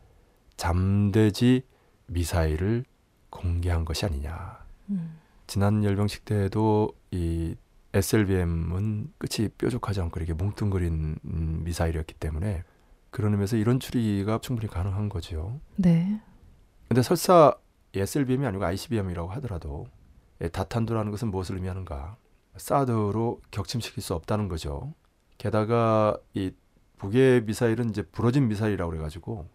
잠대지 0.57 1.65
미사일을 2.11 2.85
공개한 3.31 3.85
것이 3.85 4.05
아니냐. 4.05 4.65
음. 4.91 5.19
지난 5.47 5.85
열병식 5.85 6.24
때에도 6.24 6.93
이 7.11 7.55
SLBM은 7.93 9.12
끝이 9.19 9.49
뾰족하지 9.49 10.01
않고 10.01 10.20
이렇게 10.20 10.32
뭉뚱그린 10.32 11.19
음, 11.24 11.61
미사일이었기 11.65 12.15
때문에 12.15 12.62
그런 13.11 13.32
의미에서 13.32 13.57
이런 13.57 13.81
추리가 13.81 14.39
충분히 14.41 14.69
가능한 14.69 15.09
거죠. 15.09 15.61
네. 15.77 16.20
근데 16.89 17.03
설사 17.03 17.55
SLBM이 17.95 18.47
아니고 18.47 18.65
ICBM이라고 18.65 19.28
하더라도 19.32 19.87
예, 20.41 20.49
다탄도라는 20.49 21.11
것은 21.11 21.31
무엇을 21.31 21.57
의미하는가? 21.57 22.16
사드로 22.57 23.41
격침시킬 23.51 24.03
수 24.03 24.15
없다는 24.15 24.49
거죠. 24.49 24.95
게다가 25.39 26.16
이 26.35 26.53
북의 26.99 27.45
미사일은 27.45 27.91
이제 27.91 28.03
부러진 28.03 28.49
미사일이라고 28.49 28.91
그래가지고 28.91 29.49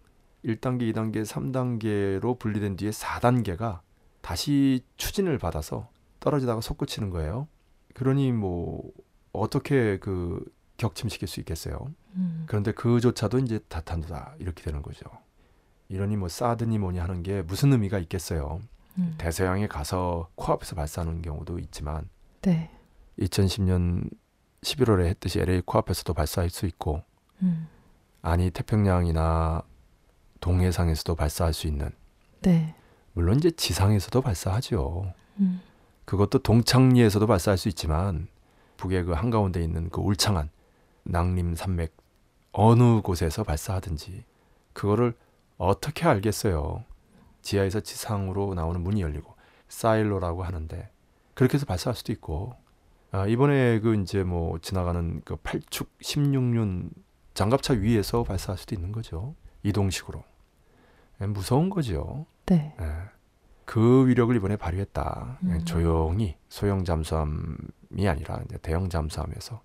1단계, 0.46 0.94
2단계, 0.94 1.26
3단계로 1.26 2.38
분리된 2.38 2.76
뒤에 2.78 2.92
4단계가 2.92 3.80
다시 4.22 4.84
추진을 4.98 5.38
받아서 5.38 5.90
떨어지다가 6.20 6.62
솟구치는 6.62 7.10
거예요. 7.10 7.48
그러니 7.94 8.32
뭐 8.32 8.92
어떻게 9.32 9.98
그 10.00 10.44
격침시킬 10.78 11.28
수 11.28 11.40
있겠어요? 11.40 11.88
음. 12.16 12.44
그런데 12.48 12.72
그조차도 12.72 13.40
이제 13.40 13.60
다탄도다 13.68 14.36
이렇게 14.40 14.64
되는 14.64 14.82
거죠. 14.82 15.06
이러니 15.90 16.18
뭐 16.18 16.28
사드니 16.28 16.78
뭐니 16.80 17.00
하는 17.00 17.24
게 17.24 17.42
무슨 17.42 17.72
의미가 17.72 18.00
있겠어요. 18.00 18.60
음. 18.98 19.16
대서양에 19.18 19.68
가서 19.68 20.30
코앞에서 20.36 20.76
발사하는 20.76 21.22
경우도 21.22 21.60
있지만 21.60 22.10
네. 22.42 22.72
2010년 23.20 24.10
11월에 24.62 25.06
했듯이 25.06 25.40
LA 25.40 25.62
코앞에서도 25.62 26.14
발사할 26.14 26.50
수 26.50 26.66
있고 26.66 27.04
음. 27.42 27.68
아니 28.22 28.50
태평양이나 28.50 29.64
동해상에서도 30.46 31.16
발사할 31.16 31.54
수 31.54 31.66
있는 31.66 31.90
네. 32.42 32.76
물론 33.14 33.38
이제 33.38 33.50
지상에서도 33.50 34.22
발사하죠. 34.22 35.12
음. 35.40 35.62
그것도 36.06 36.40
동창리에서도 36.40 37.26
발사할 37.26 37.58
수 37.58 37.68
있지만 37.70 38.28
북의 38.78 39.06
그 39.06 39.14
한가운데 39.14 39.64
있는 39.64 39.90
그 39.90 40.02
울창한 40.02 40.52
낭림 41.04 41.56
산맥 41.56 41.98
어느 42.52 43.02
곳에서 43.02 43.44
발사하든지 43.44 44.24
그거를 44.74 45.16
어떻게 45.58 46.06
알겠어요. 46.06 46.84
지하에서 47.42 47.80
지상으로 47.80 48.54
나오는 48.54 48.80
문이 48.82 49.02
열리고 49.02 49.34
사일로라고 49.68 50.44
하는데 50.44 50.92
그렇게 51.34 51.56
해서 51.56 51.66
발사할 51.66 51.96
수도 51.96 52.12
있고 52.12 52.54
아, 53.12 53.26
이번에 53.26 53.80
그 53.80 54.00
이제 54.00 54.24
뭐 54.24 54.60
지나가는 54.60 55.22
그 55.26 55.38
8축 55.38 55.88
16륜 56.04 56.92
장갑차 57.34 57.74
위에서 57.74 58.24
발사할 58.24 58.60
수도 58.60 58.76
있는 58.76 58.92
거죠. 58.92 59.34
이동식으로. 59.64 60.24
예, 61.22 61.26
무서운 61.26 61.70
거죠. 61.70 62.26
네. 62.46 62.76
예. 62.80 62.86
그 63.66 64.08
위력을 64.08 64.36
이번에 64.36 64.58
발휘했다. 64.58 65.38
그냥 65.40 65.58
음. 65.58 65.66
조용히 65.66 66.38
소형 66.50 66.84
잠수함이 66.84 68.08
아니라 68.08 68.42
이제 68.46 68.58
대형 68.62 68.90
잠수함에서 68.90 69.62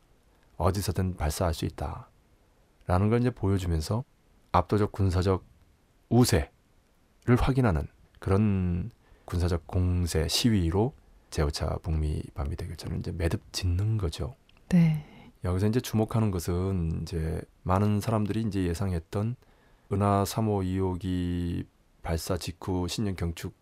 어디서든 0.57 1.17
발사할 1.17 1.55
수 1.55 1.65
있다. 1.65 2.09
라는 2.87 3.09
걸 3.09 3.21
이제 3.21 3.31
보여주면서 3.31 4.05
압도적 4.53 4.93
군사적 4.93 5.45
우세를 6.09 6.49
확인하는 7.39 7.87
그런 8.19 8.91
군사적 9.27 9.67
공세 9.67 10.27
시위로 10.27 10.95
제5차 11.31 11.83
북미 11.83 12.23
반미 12.35 12.57
대결전을 12.57 12.99
이제 12.99 13.13
매듭 13.13 13.53
짓는 13.53 13.97
거죠. 13.97 14.35
네. 14.69 15.07
여기서 15.45 15.69
이제 15.69 15.81
주목하는 15.81 16.31
것은 16.31 17.03
이제 17.03 17.41
많은 17.63 18.01
사람들이 18.01 18.43
이제 18.43 18.65
예상했던 18.65 19.37
은하 19.93 20.25
3호 20.25 20.65
2호기 20.65 21.67
발사 22.03 22.37
직후 22.37 22.87
신년 22.89 23.17
경축 23.17 23.55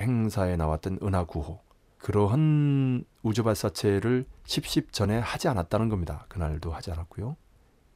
행사에 0.00 0.56
나왔던 0.56 0.98
은하 1.02 1.24
9호 1.26 1.58
그러한 1.98 3.04
우주 3.22 3.42
발사체를 3.42 4.26
10십 4.44 4.92
전에 4.92 5.18
하지 5.18 5.48
않았다는 5.48 5.88
겁니다. 5.88 6.24
그날도 6.28 6.72
하지 6.72 6.90
않았고요. 6.92 7.36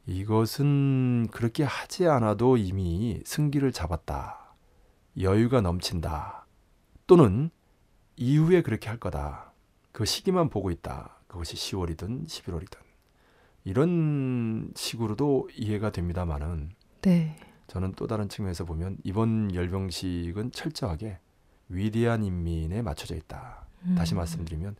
이것은 0.05 1.27
그렇게 1.31 1.63
하지 1.63 2.07
않아도 2.07 2.57
이미 2.57 3.21
승기를 3.25 3.71
잡았다. 3.71 4.55
여유가 5.19 5.61
넘친다. 5.61 6.45
또는 7.07 7.49
이후에 8.15 8.61
그렇게 8.61 8.89
할 8.89 8.99
거다. 8.99 9.53
그 9.91 10.05
시기만 10.05 10.49
보고 10.49 10.69
있다. 10.69 11.17
그것이 11.27 11.55
10월이든 11.55 12.27
11월이든. 12.27 12.77
이런 13.63 14.71
식으로도 14.75 15.49
이해가 15.55 15.91
됩니다만은 15.91 16.71
네. 17.01 17.35
저는 17.67 17.93
또 17.95 18.07
다른 18.07 18.29
측면에서 18.29 18.65
보면 18.65 18.97
이번 19.03 19.53
열병식은 19.53 20.51
철저하게 20.51 21.19
위대한 21.69 22.23
인민에 22.23 22.81
맞춰져 22.81 23.15
있다. 23.15 23.65
음. 23.85 23.95
다시 23.95 24.15
말씀드리면 24.15 24.75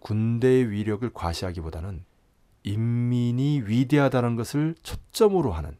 군대의 0.00 0.70
위력을 0.70 1.08
과시하기보다는 1.12 2.04
인민이 2.64 3.62
위대하다는 3.64 4.36
것을 4.36 4.74
초점으로 4.82 5.52
하는 5.52 5.76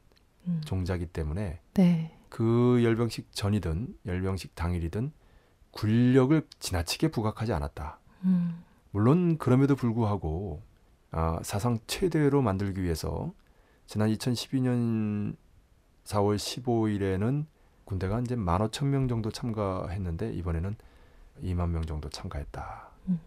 음. 0.47 0.61
종자기 0.65 1.07
때문에 1.07 1.61
네. 1.75 2.17
그 2.29 2.81
열병식 2.83 3.33
전이든 3.33 3.99
열병식 4.07 4.55
당일이든 4.55 5.13
군력을 5.73 6.47
지나치게 6.59 7.09
부각하지 7.09 7.53
않았다. 7.53 7.99
음. 8.25 8.63
물론 8.91 9.37
그럼에도 9.37 9.75
불구하고 9.75 10.63
아, 11.11 11.39
사상 11.43 11.79
최대로 11.87 12.43
만들기 12.43 12.83
위해서 12.83 13.33
지난 13.87 14.11
2012년 14.11 15.37
4월 16.07 16.37
15일에는 16.37 17.45
군대가 17.85 18.21
이제 18.21 18.35
15,000명 18.37 19.09
정도 19.09 19.31
참가했는데 19.31 20.33
이번에는 20.33 20.77
2만 21.43 21.71
명 21.71 21.85
정도 21.85 22.09
참가했다. 22.09 22.89
음. 23.09 23.21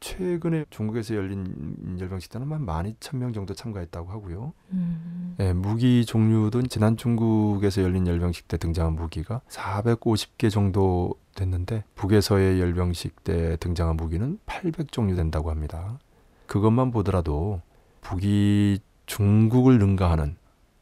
최근에 0.00 0.64
중국에서 0.70 1.14
열린 1.14 1.98
열병식 2.00 2.30
때는 2.32 2.50
한 2.50 2.64
12,000명 2.64 3.34
정도 3.34 3.54
참가했다고 3.54 4.10
하고요. 4.10 4.52
음. 4.72 5.36
예, 5.40 5.52
무기 5.52 6.04
종류도 6.06 6.62
지난 6.68 6.96
중국에서 6.96 7.82
열린 7.82 8.06
열병식 8.06 8.48
때 8.48 8.56
등장한 8.56 8.94
무기가 8.94 9.40
450개 9.48 10.50
정도 10.50 11.14
됐는데 11.34 11.84
북에서의 11.94 12.60
열병식 12.60 13.24
때 13.24 13.56
등장한 13.56 13.96
무기는 13.96 14.38
800종류 14.46 15.16
된다고 15.16 15.50
합니다. 15.50 15.98
그것만 16.46 16.90
보더라도 16.90 17.60
북이 18.00 18.80
중국을 19.06 19.78
능가하는 19.78 20.36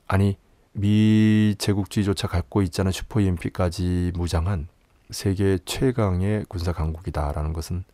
아니 0.06 0.36
미 0.78 1.56
제국주의조차 1.58 2.28
갖고 2.28 2.62
있지 2.62 2.80
않은 2.80 2.92
슈퍼 2.92 3.20
EMP까지 3.20 4.12
무장한 4.14 4.68
세계 5.10 5.58
최강의 5.64 6.44
군사 6.48 6.72
강국이다라는 6.72 7.52
것은 7.52 7.84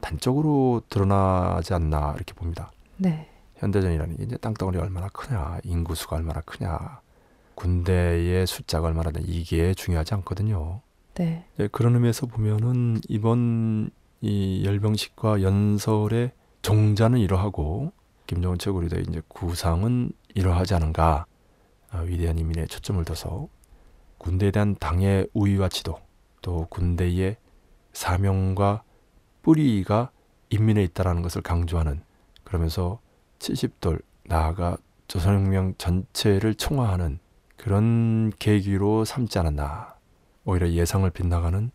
단적으로 0.00 0.82
드러나지 0.88 1.74
않나 1.74 2.14
이렇게 2.16 2.34
봅니다. 2.34 2.72
네. 2.96 3.28
현대전이라는 3.56 4.16
게 4.16 4.24
이제 4.24 4.36
땅덩어리 4.36 4.78
얼마나 4.78 5.08
크냐, 5.08 5.58
인구수가 5.64 6.16
얼마나 6.16 6.40
크냐, 6.40 7.00
군대의 7.54 8.46
숫자가 8.46 8.88
얼마나 8.88 9.10
되냐 9.10 9.26
이게 9.28 9.74
중요하지 9.74 10.14
않거든요. 10.14 10.80
네. 11.14 11.44
네, 11.56 11.68
그런 11.68 11.94
의미에서 11.94 12.26
보면은 12.26 13.00
이번 13.08 13.90
이 14.20 14.64
열병식과 14.64 15.42
연설의 15.42 16.32
종자는 16.62 17.18
이러하고 17.18 17.92
김정은 18.26 18.58
최고리대 18.58 19.00
이제 19.08 19.22
구상은 19.28 20.12
이러하지 20.34 20.74
않은가 20.74 21.04
아, 21.04 21.26
위대한 22.04 22.38
인민에 22.38 22.66
초점을 22.66 23.04
둬서 23.04 23.48
군대에 24.18 24.50
대한 24.50 24.74
당의 24.76 25.28
우위와 25.32 25.68
지도 25.68 25.98
또 26.42 26.66
군대의 26.70 27.36
사명과 27.92 28.82
뿌리가 29.42 30.10
인민에 30.50 30.82
있다라는 30.84 31.22
것을 31.22 31.42
강조하는 31.42 32.02
그러면서 32.44 33.00
70돌 33.38 34.02
나아가 34.24 34.76
조선혁명 35.06 35.74
전체를 35.78 36.54
총화하는 36.54 37.18
그런 37.56 38.30
계기로 38.38 39.04
삼지 39.04 39.38
않았나 39.38 39.96
오히려 40.44 40.70
예상을 40.70 41.08
빗나가는 41.10 41.70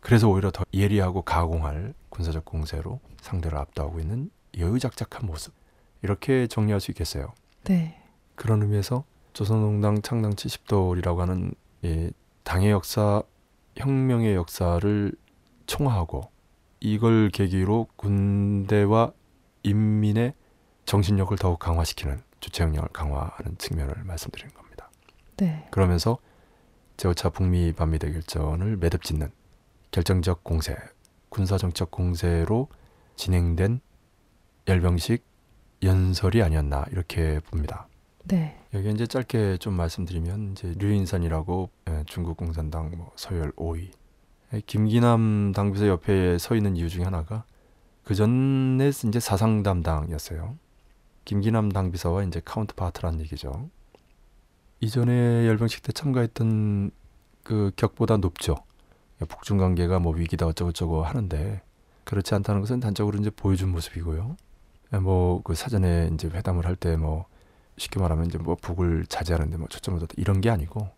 그래서 0.00 0.28
오히려 0.28 0.50
더 0.50 0.64
예리하고 0.72 1.22
가공할 1.22 1.94
군사적 2.08 2.44
공세로 2.44 3.00
상대를 3.20 3.58
압도하고 3.58 4.00
있는 4.00 4.30
여유작작한 4.58 5.26
모습 5.26 5.54
이렇게 6.02 6.46
정리할 6.46 6.80
수 6.80 6.90
있겠어요. 6.90 7.32
네. 7.64 8.00
그런 8.34 8.62
의미에서 8.62 9.04
조선농당 9.32 10.02
창당 10.02 10.32
70돌이라고 10.32 11.18
하는 11.18 11.52
이 11.82 12.10
당의 12.44 12.70
역사, 12.70 13.22
혁명의 13.76 14.34
역사를 14.34 15.12
총화하고 15.66 16.30
이걸 16.80 17.30
계기로 17.30 17.88
군대와 17.96 19.12
인민의 19.62 20.34
정신력을 20.84 21.36
더욱 21.38 21.58
강화시키는 21.58 22.20
주체 22.40 22.64
역량을 22.64 22.88
강화하는 22.88 23.56
측면을 23.58 24.02
말씀드리는 24.04 24.52
겁니다. 24.54 24.90
네. 25.36 25.68
그러면서 25.70 26.18
제5차 26.96 27.32
북미 27.32 27.72
반미 27.72 27.98
대결전을 27.98 28.76
매듭 28.76 29.04
짓는 29.04 29.30
결정적 29.90 30.44
공세, 30.44 30.76
군사정책 31.28 31.90
공세로 31.90 32.68
진행된 33.16 33.80
열병식 34.68 35.24
연설이 35.82 36.42
아니었나 36.42 36.84
이렇게 36.90 37.40
봅니다. 37.40 37.88
네. 38.24 38.59
여기 38.74 38.90
이제 38.90 39.06
짧게 39.06 39.56
좀 39.58 39.74
말씀드리면 39.74 40.52
이제 40.52 40.74
류인산이라고 40.78 41.70
예, 41.90 42.04
중국 42.06 42.36
공산당 42.36 42.92
뭐 42.96 43.10
서열 43.16 43.52
5위 43.52 43.90
예, 44.54 44.60
김기남 44.66 45.52
당비서 45.52 45.88
옆에 45.88 46.38
서 46.38 46.54
있는 46.54 46.76
이유 46.76 46.88
중에 46.88 47.04
하나가 47.04 47.44
그 48.04 48.14
전에 48.14 48.88
이제 48.88 49.20
사상 49.20 49.62
담당이었어요. 49.62 50.56
김기남 51.24 51.70
당비서와 51.70 52.24
이제 52.24 52.40
counterpart라는 52.44 53.20
얘기죠. 53.20 53.68
이전에 54.80 55.46
열병식 55.46 55.82
때 55.82 55.92
참가했던 55.92 56.90
그 57.42 57.70
격보다 57.76 58.16
높죠. 58.18 58.56
북중 59.28 59.58
관계가 59.58 59.98
뭐 60.00 60.14
위기다 60.14 60.46
어쩌고저쩌고 60.46 61.04
하는데 61.04 61.60
그렇지 62.04 62.34
않다는 62.34 62.60
것은 62.62 62.80
단적으로 62.80 63.18
이제 63.18 63.30
보여준 63.30 63.70
모습이고요. 63.70 64.36
뭐 65.02 65.42
그 65.44 65.54
사전에 65.54 66.10
이제 66.14 66.28
회담을 66.28 66.66
할 66.66 66.76
때 66.76 66.96
뭐 66.96 67.26
쉽게 67.80 67.98
말하면 67.98 68.26
이제 68.26 68.36
뭐 68.36 68.56
북을 68.60 69.06
자제하는데 69.06 69.56
뭐 69.56 69.66
초점을 69.68 69.98
뒀다 70.00 70.12
이런 70.18 70.42
게 70.42 70.50
아니고 70.50 70.90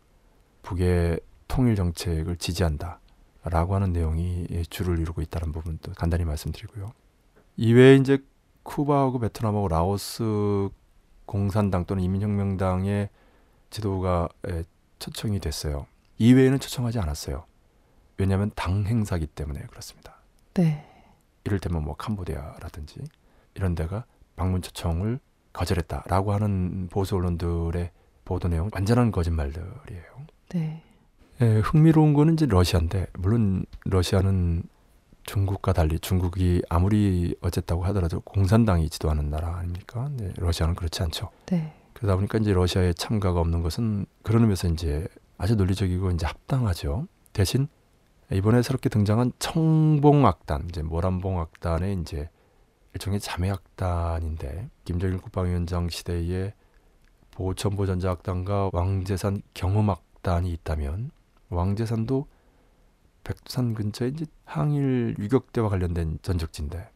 북의 0.63 1.21
통일 1.47 1.77
정책을 1.77 2.37
지지한다라고 2.37 3.75
하는 3.75 3.93
내용이 3.93 4.65
주를 4.69 4.99
이루고 4.99 5.23
있다는 5.23 5.53
부분도 5.53 5.93
간단히 5.93 6.25
말씀드리고요. 6.25 6.93
이외에 7.57 7.95
이제 7.95 8.19
쿠바하고 8.65 9.21
베트남하고 9.21 9.69
라오스 9.69 10.71
공산당 11.25 11.85
또는 11.85 12.03
인민혁명당의 12.03 13.11
지도가 13.71 14.29
에, 14.49 14.65
초청이 14.99 15.39
됐어요. 15.39 15.87
이외에는 16.19 16.59
초청하지 16.59 16.99
않았어요. 16.99 17.45
왜냐하면 18.19 18.51
당 18.57 18.85
행사기 18.87 19.27
때문에 19.27 19.61
그렇습니다. 19.63 20.17
네. 20.55 20.85
이를테면 21.45 21.85
뭐 21.85 21.95
캄보디아라든지 21.95 23.01
이런 23.55 23.75
데가 23.77 24.05
방문 24.35 24.63
초청을 24.63 25.21
거절했다라고 25.53 26.33
하는 26.33 26.89
보수 26.91 27.17
언론들의 27.17 27.91
보도 28.25 28.49
내용 28.49 28.71
완전한 28.73 29.13
거짓말들이에요. 29.13 30.05
네. 30.51 30.83
예, 31.41 31.59
흥미로운 31.59 32.15
거는 32.15 32.35
이제 32.35 32.47
러시아인데 32.47 33.07
물론 33.15 33.65
러시아는 33.85 34.63
중국과 35.25 35.73
달리 35.73 35.99
중국이 35.99 36.63
아무리 36.69 37.37
어쨌다고 37.41 37.85
하더라도 37.87 38.21
공산당이 38.21 38.91
지도하는 38.91 39.31
나라 39.31 39.57
아닙니까? 39.57 40.11
네, 40.17 40.33
러시아는 40.37 40.75
그렇지 40.75 41.03
않죠. 41.03 41.31
네. 41.47 41.75
그러다 41.95 42.17
보니까 42.17 42.39
이제 42.39 42.53
러시아의 42.53 42.95
참가가 42.95 43.41
없는 43.41 43.63
것은 43.63 44.07
그런 44.23 44.43
의미에서 44.43 44.69
이제 44.69 45.07
아주 45.39 45.55
논리적이고 45.57 46.11
이제 46.11 46.27
합당하죠. 46.27 47.07
대신 47.33 47.69
이번에 48.33 48.63
새롭게 48.63 48.89
등장한 48.89 49.33
청봉악단, 49.39 50.67
이제 50.69 50.83
모란봉악단의 50.83 51.99
이제 52.01 52.29
일종의 52.95 53.21
자매악단인데 53.21 54.69
김정일 54.85 55.19
국방위원장 55.19 55.89
시대에 55.89 56.55
보천보 57.33 57.87
전자악단과 57.87 58.71
왕재산 58.73 59.43
경험악단이 59.55 60.53
있다면 60.53 61.11
왕재산도 61.49 62.27
백두산 63.25 63.75
근처에 63.75 64.09
이제 64.09 64.27
항일 64.45 65.17
유격대와 65.19 65.69
관련된 65.69 66.19
전적지인데 66.23 66.91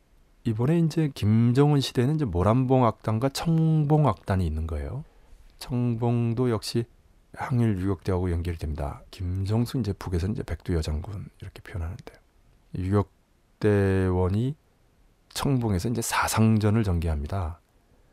이번에 0.44 0.78
이제 0.78 1.10
김정은 1.14 1.80
시대에는 1.80 2.16
이제 2.16 2.24
모란봉 2.24 2.84
악단과 2.84 3.30
청봉 3.30 4.06
악단이 4.06 4.46
있는 4.46 4.66
거예요. 4.66 5.04
청봉도 5.58 6.50
역시 6.50 6.84
항일 7.32 7.78
유격대하고 7.78 8.30
연결이 8.30 8.56
됩니다. 8.56 9.02
김정수 9.10 9.78
이제 9.78 9.92
북에서 9.92 10.28
이제 10.28 10.42
백두여 10.42 10.82
장군 10.82 11.28
이렇게 11.40 11.60
표현하는데요. 11.62 12.18
유격대원이 12.76 14.54
청봉에서 15.36 15.90
이제 15.90 16.00
사상전을 16.00 16.82
전개합니다. 16.82 17.60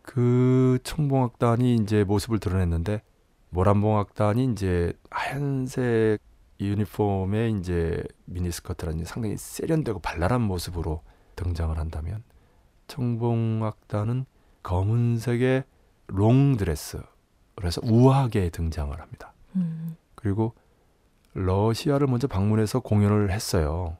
그 0.01 0.77
청봉악단이 0.83 1.75
이제 1.75 2.03
모습을 2.03 2.39
드러냈는데 2.39 3.01
모란봉악단이 3.49 4.51
이제 4.51 4.91
하얀색 5.09 6.19
유니폼에 6.59 7.49
이제 7.51 8.03
미니스커트라는 8.25 9.05
상당히 9.05 9.37
세련되고 9.37 9.99
발랄한 9.99 10.41
모습으로 10.41 11.01
등장을 11.37 11.75
한다면 11.77 12.23
청봉악단은 12.87 14.25
검은색의 14.61 15.63
롱드레스 16.07 17.01
그래서 17.55 17.79
우아하게 17.85 18.49
등장을 18.49 18.99
합니다. 18.99 19.33
음. 19.55 19.95
그리고 20.15 20.53
러시아를 21.33 22.07
먼저 22.07 22.27
방문해서 22.27 22.81
공연을 22.81 23.31
했어요. 23.31 23.95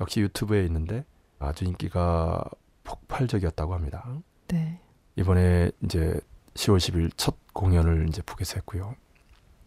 역시 0.00 0.20
유튜브에 0.20 0.64
있는데 0.64 1.04
아주 1.38 1.64
인기가 1.64 2.42
폭발적이었다고 2.84 3.74
합니다. 3.74 4.04
네. 4.48 4.80
이번에 5.16 5.70
이제 5.82 6.20
10월 6.54 6.78
10일 6.78 7.10
첫 7.16 7.36
공연을 7.52 8.08
이제 8.08 8.22
북에서 8.22 8.56
했고요. 8.56 8.94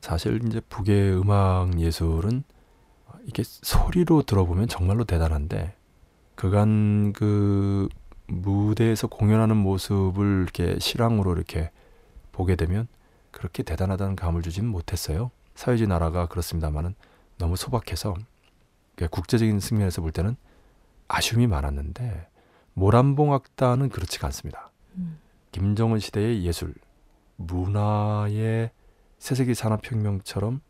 사실 0.02 0.42
이제 0.46 0.60
북의 0.62 1.20
음악 1.20 1.80
예술은 1.80 2.44
이게 3.26 3.44
소리로 3.44 4.24
들어보면 4.24 4.68
정말로 4.68 5.04
대단한데 5.04 5.76
그간 6.36 7.14
그 7.14 7.90
무대에서 8.28 9.08
공연하는 9.08 9.58
모습을 9.58 10.44
이렇게 10.44 10.78
실황으로 10.80 11.34
이렇게 11.34 11.72
보게 12.32 12.56
되면 12.56 12.88
그렇게 13.32 13.64
대단하다는 13.64 14.16
감을 14.16 14.42
주진 14.42 14.68
못했어요. 14.68 15.32
사회주의 15.56 15.88
나라가 15.88 16.28
그렇습니다만은 16.28 16.96
너무 17.38 17.56
소박해서 17.56 18.16
국제적인 19.12 19.60
측면에서 19.60 20.02
볼 20.02 20.12
때는 20.12 20.36
아쉬움이 21.08 21.48
많았는데 21.48 22.28
모란봉 22.74 23.34
악단은 23.34 23.90
그렇지가 23.90 24.28
않습니다. 24.28 24.72
음. 24.96 25.20
김정은 25.52 26.00
시대의 26.00 26.46
예술, 26.46 26.76
문화의 27.38 28.72
새세기 29.18 29.56
산업혁명처럼 29.56 30.62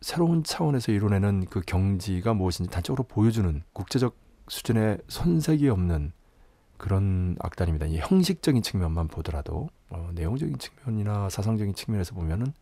새로운 0.00 0.44
차원에서 0.44 0.92
이뤄내는 0.92 1.46
그 1.46 1.60
경지가 1.60 2.34
무엇인지 2.34 2.70
단적으로 2.70 3.04
보여주는 3.04 3.62
국제적 3.72 4.16
수준의 4.48 4.98
손색이 5.08 5.68
없는 5.68 6.12
그런 6.76 7.36
악단입니다. 7.40 7.86
이 7.86 7.98
형식적인 7.98 8.62
측면만 8.62 9.08
보더라도 9.08 9.68
어, 9.90 10.10
내용적인 10.14 10.58
측면이나 10.58 11.28
사상적인 11.28 11.74
측면에서 11.74 12.14
보면은 12.14 12.52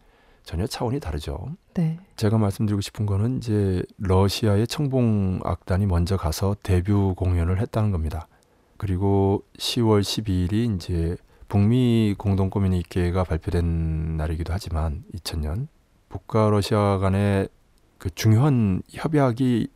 전혀 0.46 0.64
차원이 0.64 1.00
다르죠. 1.00 1.48
네. 1.74 1.98
제가 2.14 2.38
말씀드리고 2.38 2.80
싶은 2.80 3.04
거는 3.04 3.38
이제 3.38 3.82
러시아의 3.98 4.68
청봉 4.68 5.40
악단이 5.42 5.86
먼저 5.86 6.16
가서 6.16 6.54
데뷔 6.62 6.92
공연을 6.92 7.60
했다는 7.60 7.90
겁니다. 7.90 8.28
그리고 8.76 9.42
10월 9.58 10.02
12일이 10.02 10.76
이제 10.76 11.16
북미 11.48 12.14
공동 12.16 12.48
커뮤니케가 12.48 13.24
발표된 13.24 14.16
날이기도 14.16 14.52
하지만 14.52 15.02
2000년 15.14 15.66
북과 16.10 16.50
러시아 16.50 16.98
간의 16.98 17.48
그 17.98 18.14
중요한 18.14 18.82
협약이 18.88 19.66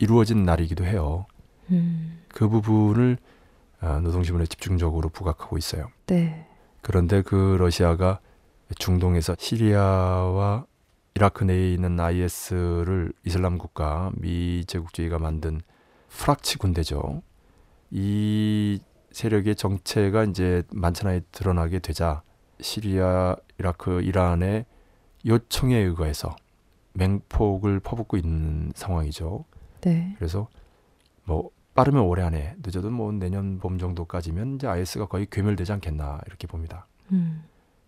이루어진 0.00 0.44
날이기도 0.44 0.84
해요. 0.84 1.24
음. 1.70 2.20
그 2.28 2.50
부분을 2.50 3.16
아, 3.80 4.00
노동신문에 4.00 4.44
집중적으로 4.46 5.08
부각하고 5.08 5.56
있어요. 5.56 5.88
네. 6.06 6.46
그런데 6.82 7.22
그 7.22 7.56
러시아가 7.58 8.20
중동에서 8.74 9.36
시리아와 9.38 10.66
이라크 11.14 11.44
내에 11.44 11.72
있는 11.72 11.98
IS를 11.98 13.12
이슬람 13.24 13.58
국가 13.58 14.10
미 14.16 14.64
제국주의가 14.66 15.18
만든 15.18 15.60
프락치 16.08 16.58
군대죠. 16.58 17.22
이 17.90 18.80
세력의 19.12 19.54
정체가 19.54 20.24
이제 20.24 20.64
만천하에 20.72 21.20
드러나게 21.30 21.78
되자 21.78 22.22
시리아, 22.60 23.36
이라크, 23.58 24.02
이란의 24.02 24.66
요청에 25.26 25.76
의거해서 25.76 26.34
맹폭을 26.94 27.80
퍼붓고 27.80 28.16
있는 28.16 28.72
상황이죠. 28.74 29.44
네. 29.82 30.14
그래서 30.18 30.48
뭐 31.24 31.50
빠르면 31.74 32.02
올해 32.02 32.22
안에 32.22 32.54
늦어도 32.62 32.90
뭐 32.90 33.12
내년 33.12 33.58
봄 33.58 33.78
정도까지면 33.78 34.56
이제 34.56 34.66
IS가 34.66 35.06
거의 35.06 35.26
괴멸되지 35.30 35.72
않겠나 35.72 36.20
이렇게 36.26 36.46
봅니다. 36.46 36.86
음. 37.12 37.44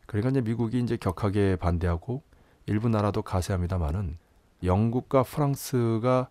그러니까 0.07 0.31
이제 0.31 0.41
미국이 0.41 0.81
이제 0.81 0.97
격하게 0.97 1.57
반대하고 1.57 2.23
일부 2.66 2.89
나라도 2.89 3.23
가세합니다만은 3.23 4.19
영국과 4.62 5.23
프랑스가 5.23 6.28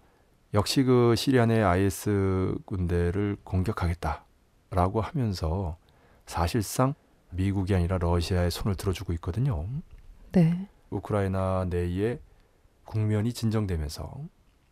역시 0.54 0.84
그 0.84 1.16
시리아 1.16 1.46
내 1.46 1.62
IS 1.62 2.56
군대를 2.66 3.38
공격하겠다라고 3.44 5.02
하면서 5.02 5.78
사실상 6.26 6.94
미국이 7.32 7.76
아니라 7.76 7.98
러시아의 7.98 8.52
손을 8.52 8.76
들어주고 8.76 9.14
있거든요. 9.14 9.68
네. 10.32 10.70
우크라이나 10.90 11.66
내에 11.70 12.20
국면이 12.86 13.34
진정되면서 13.34 14.14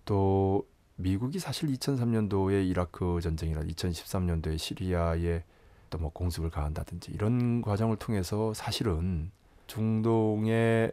또 0.05 0.67
미국이 0.95 1.39
사실 1.39 1.69
2003년도에 1.69 2.67
이라크 2.67 3.19
전쟁이나 3.21 3.61
2013년도에 3.61 4.57
시리아에 4.57 5.43
또 5.93 5.99
뭐 5.99 6.11
공습을 6.11 6.49
가한다든지 6.49 7.11
이런 7.11 7.61
과정을 7.61 7.97
통해서 7.97 8.53
사실은 8.53 9.31
중동의 9.67 10.91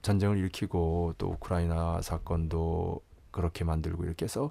전쟁을 0.00 0.38
일으키고 0.38 1.14
또 1.18 1.28
우크라이나 1.28 2.00
사건도 2.00 3.02
그렇게 3.30 3.64
만들고 3.64 4.04
이렇게 4.04 4.24
해서 4.24 4.50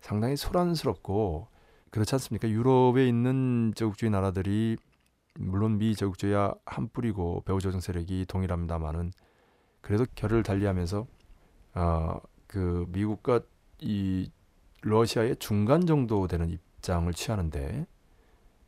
상당히 0.00 0.36
소란스럽고 0.36 1.48
그렇지 1.90 2.14
않습니까? 2.14 2.48
유럽에 2.48 3.06
있는 3.06 3.72
제국주의 3.76 4.10
나라들이 4.10 4.78
물론 5.38 5.76
미 5.76 5.94
제국주의와 5.94 6.54
한 6.64 6.88
뿌리고 6.88 7.42
배후 7.44 7.60
조정 7.60 7.80
세력이 7.80 8.24
동일합니다만은 8.26 9.12
그래도 9.82 10.06
결을 10.14 10.42
달리하면서 10.42 11.06
어, 11.74 12.20
그 12.46 12.86
미국과 12.88 13.40
이 13.80 14.30
러시아의 14.80 15.36
중간 15.36 15.84
정도 15.84 16.26
되는 16.26 16.48
입장을 16.48 17.12
취하는데 17.12 17.86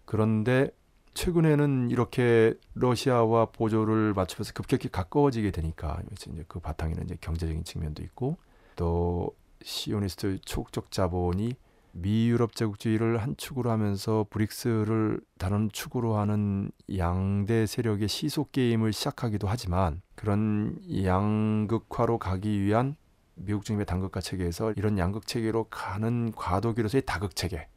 그런데 0.08 0.70
최근에는 1.12 1.90
이렇게 1.90 2.54
러시아와 2.72 3.44
보조를 3.52 4.14
맞추면서 4.14 4.54
급격히 4.54 4.88
가까워지게 4.88 5.50
되니까 5.50 6.00
이제 6.12 6.30
그 6.48 6.60
바탕에는 6.60 7.04
이제 7.04 7.18
경제적인 7.20 7.64
측면도 7.64 8.02
있고 8.04 8.38
또 8.74 9.36
시오니스트 9.60 10.38
초국적 10.46 10.90
자본이 10.92 11.56
미유럽 11.92 12.54
제국주의를 12.54 13.18
한 13.18 13.36
축으로 13.36 13.70
하면서 13.70 14.24
브릭스를 14.30 15.20
다른 15.36 15.68
축으로 15.70 16.16
하는 16.16 16.70
양대 16.96 17.66
세력의 17.66 18.08
시속 18.08 18.50
게임을 18.52 18.94
시작하기도 18.94 19.46
하지만 19.46 20.00
그런 20.14 20.78
양극화로 21.04 22.16
가기 22.16 22.62
위한 22.62 22.96
미국 23.34 23.66
중립의 23.66 23.84
단극화 23.84 24.22
체계에서 24.22 24.72
이런 24.72 24.96
양극 24.96 25.26
체계로 25.26 25.64
가는 25.64 26.32
과도기로서의 26.32 27.02
다극 27.04 27.36
체계 27.36 27.68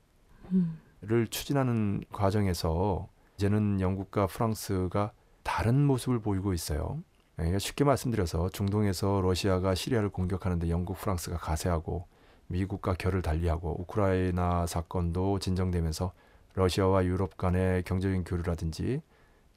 를 1.01 1.21
음. 1.21 1.27
추진하는 1.29 2.03
과정에서 2.11 3.07
이제는 3.37 3.81
영국과 3.81 4.27
프랑스가 4.27 5.11
다른 5.43 5.83
모습을 5.85 6.19
보이고 6.19 6.53
있어요. 6.53 6.99
그러니까 7.35 7.57
쉽게 7.57 7.83
말씀드려서 7.83 8.49
중동에서 8.49 9.21
러시아가 9.21 9.73
시리아를 9.73 10.09
공격하는데 10.09 10.69
영국, 10.69 10.97
프랑스가 10.97 11.37
가세하고 11.37 12.05
미국과 12.47 12.93
결을 12.93 13.21
달리하고 13.21 13.81
우크라이나 13.81 14.67
사건도 14.67 15.39
진정되면서 15.39 16.13
러시아와 16.53 17.05
유럽 17.05 17.37
간의 17.37 17.83
경제적인 17.83 18.23
교류라든지 18.25 19.01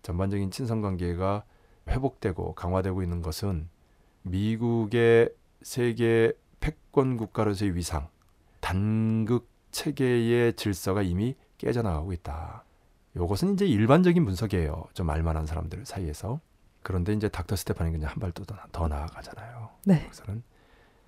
전반적인 0.02 0.50
친선 0.50 0.80
관계가 0.80 1.44
회복되고 1.88 2.54
강화되고 2.54 3.02
있는 3.02 3.20
것은 3.20 3.68
미국의 4.22 5.30
세계 5.60 6.32
패권 6.60 7.18
국가로서의 7.18 7.74
위상, 7.74 8.08
단극 8.60 9.53
체계의 9.74 10.54
질서가 10.54 11.02
이미 11.02 11.34
깨져나가고 11.58 12.12
있다. 12.14 12.64
요것은 13.16 13.54
이제 13.54 13.66
일반적인 13.66 14.24
분석이에요. 14.24 14.84
좀 14.94 15.10
알만한 15.10 15.46
사람들 15.46 15.84
사이에서. 15.84 16.40
그런데 16.82 17.12
이제 17.12 17.28
닥터 17.28 17.56
스테파니가 17.56 17.98
이제 17.98 18.06
한발 18.06 18.32
더 18.32 18.44
더 18.72 18.88
나아가잖아요. 18.88 19.70
네. 19.84 20.02
그래서는 20.04 20.42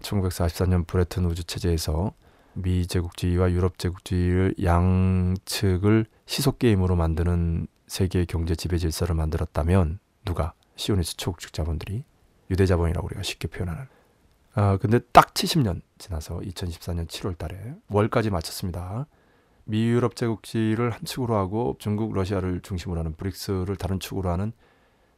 1944년 0.00 0.86
브레튼 0.86 1.24
우주 1.26 1.44
체제에서 1.44 2.12
미 2.54 2.86
제국주의와 2.86 3.52
유럽 3.52 3.78
제국주의를 3.78 4.54
양측을 4.62 6.06
시속 6.26 6.58
게임으로 6.58 6.96
만드는 6.96 7.66
세계 7.86 8.24
경제 8.24 8.54
지배 8.54 8.78
질서를 8.78 9.14
만들었다면 9.14 9.98
누가 10.24 10.54
시오니스 10.76 11.16
초국축 11.16 11.52
자본들이 11.52 12.04
유대 12.50 12.66
자본이라고 12.66 13.06
우리가 13.06 13.22
쉽게 13.22 13.48
표현하는. 13.48 13.86
아 14.58 14.78
근데 14.78 14.98
딱 15.12 15.34
70년 15.34 15.82
지나서 15.98 16.38
2014년 16.38 17.06
7월 17.06 17.36
달에 17.36 17.74
월까지 17.90 18.30
마쳤습니다. 18.30 19.06
미 19.64 19.86
유럽 19.86 20.16
제국주의를 20.16 20.90
한 20.90 21.04
축으로 21.04 21.36
하고 21.36 21.76
중국 21.78 22.14
러시아를 22.14 22.62
중심으로 22.62 23.00
하는 23.00 23.14
브릭스를 23.14 23.76
다른 23.76 24.00
축으로 24.00 24.30
하는 24.30 24.52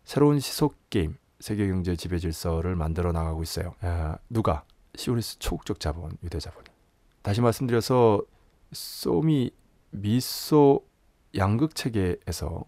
새로운 0.03 0.41
시소 0.41 0.75
게임 0.91 1.17
세계 1.39 1.69
경제 1.69 1.95
지배 1.95 2.19
질서를 2.19 2.75
만들어 2.75 3.13
나가고 3.13 3.45
있어요. 3.45 3.77
아, 3.81 4.19
누가 4.29 4.65
시오니스 4.97 5.39
초국적 5.39 5.79
자본, 5.79 6.19
유대 6.25 6.41
자본이. 6.41 6.67
다시 7.23 7.41
말씀드려서 7.41 8.21
소미 8.73 9.53
미소 9.91 10.85
양극 11.37 11.77
체계에서 11.77 12.65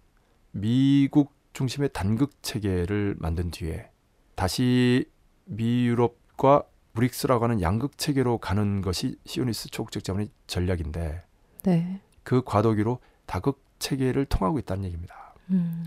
미국 0.53 1.33
중심의 1.53 1.91
단극 1.93 2.41
체계를 2.45 3.17
만든 3.19 3.51
뒤에 3.51 3.91
다시 4.37 5.11
미유럽 5.47 6.20
과 6.41 6.65
브릭스라고 6.95 7.45
하는 7.45 7.61
양극 7.61 7.99
체계로 7.99 8.39
가는 8.39 8.81
것이 8.81 9.19
시오니스 9.27 9.69
초국적 9.69 10.03
자본의 10.03 10.31
전략인데 10.47 11.23
네. 11.65 12.01
그 12.23 12.43
과도기로 12.43 12.99
다극 13.27 13.63
체계를 13.79 14.25
통하고 14.25 14.59
있다는 14.59 14.85
얘기입니다. 14.85 15.35
음. 15.51 15.85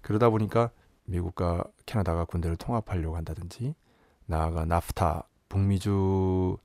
그러다 0.00 0.30
보니까 0.30 0.70
미국과 1.06 1.64
캐나다가 1.86 2.24
군대를 2.24 2.56
통합하려고 2.56 3.16
한다든지 3.16 3.74
나아가 4.26 4.64
나프타 4.64 5.26
북미주 5.48 6.56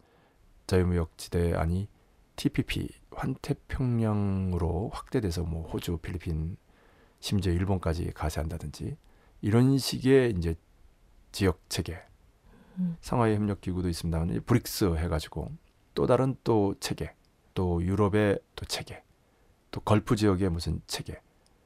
자유무역지대 0.68 1.56
아니 1.56 1.90
TPP 2.36 2.90
환태평양으로 3.10 4.92
확대돼서 4.94 5.42
뭐 5.42 5.68
호주, 5.68 5.98
필리핀, 5.98 6.58
심지어 7.20 7.54
일본까지 7.54 8.12
가세한다든지 8.12 8.98
이런 9.42 9.80
식의 9.80 10.36
이제 10.38 10.54
지역 11.32 11.60
체계 11.70 11.98
음. 12.80 12.98
상하이 13.02 13.36
협력 13.36 13.62
기구도 13.62 13.90
있습니다만 13.90 14.42
브릭스 14.46 14.96
해가지고 14.96 15.52
또 15.94 16.08
다른 16.08 16.36
또 16.44 16.76
체계 16.80 17.14
또 17.54 17.84
유럽의 17.84 18.40
또 18.56 18.66
체계 18.66 19.04
또 19.72 19.82
걸프 19.82 20.16
지역의 20.16 20.50
무슨 20.50 20.82
체계 20.88 21.20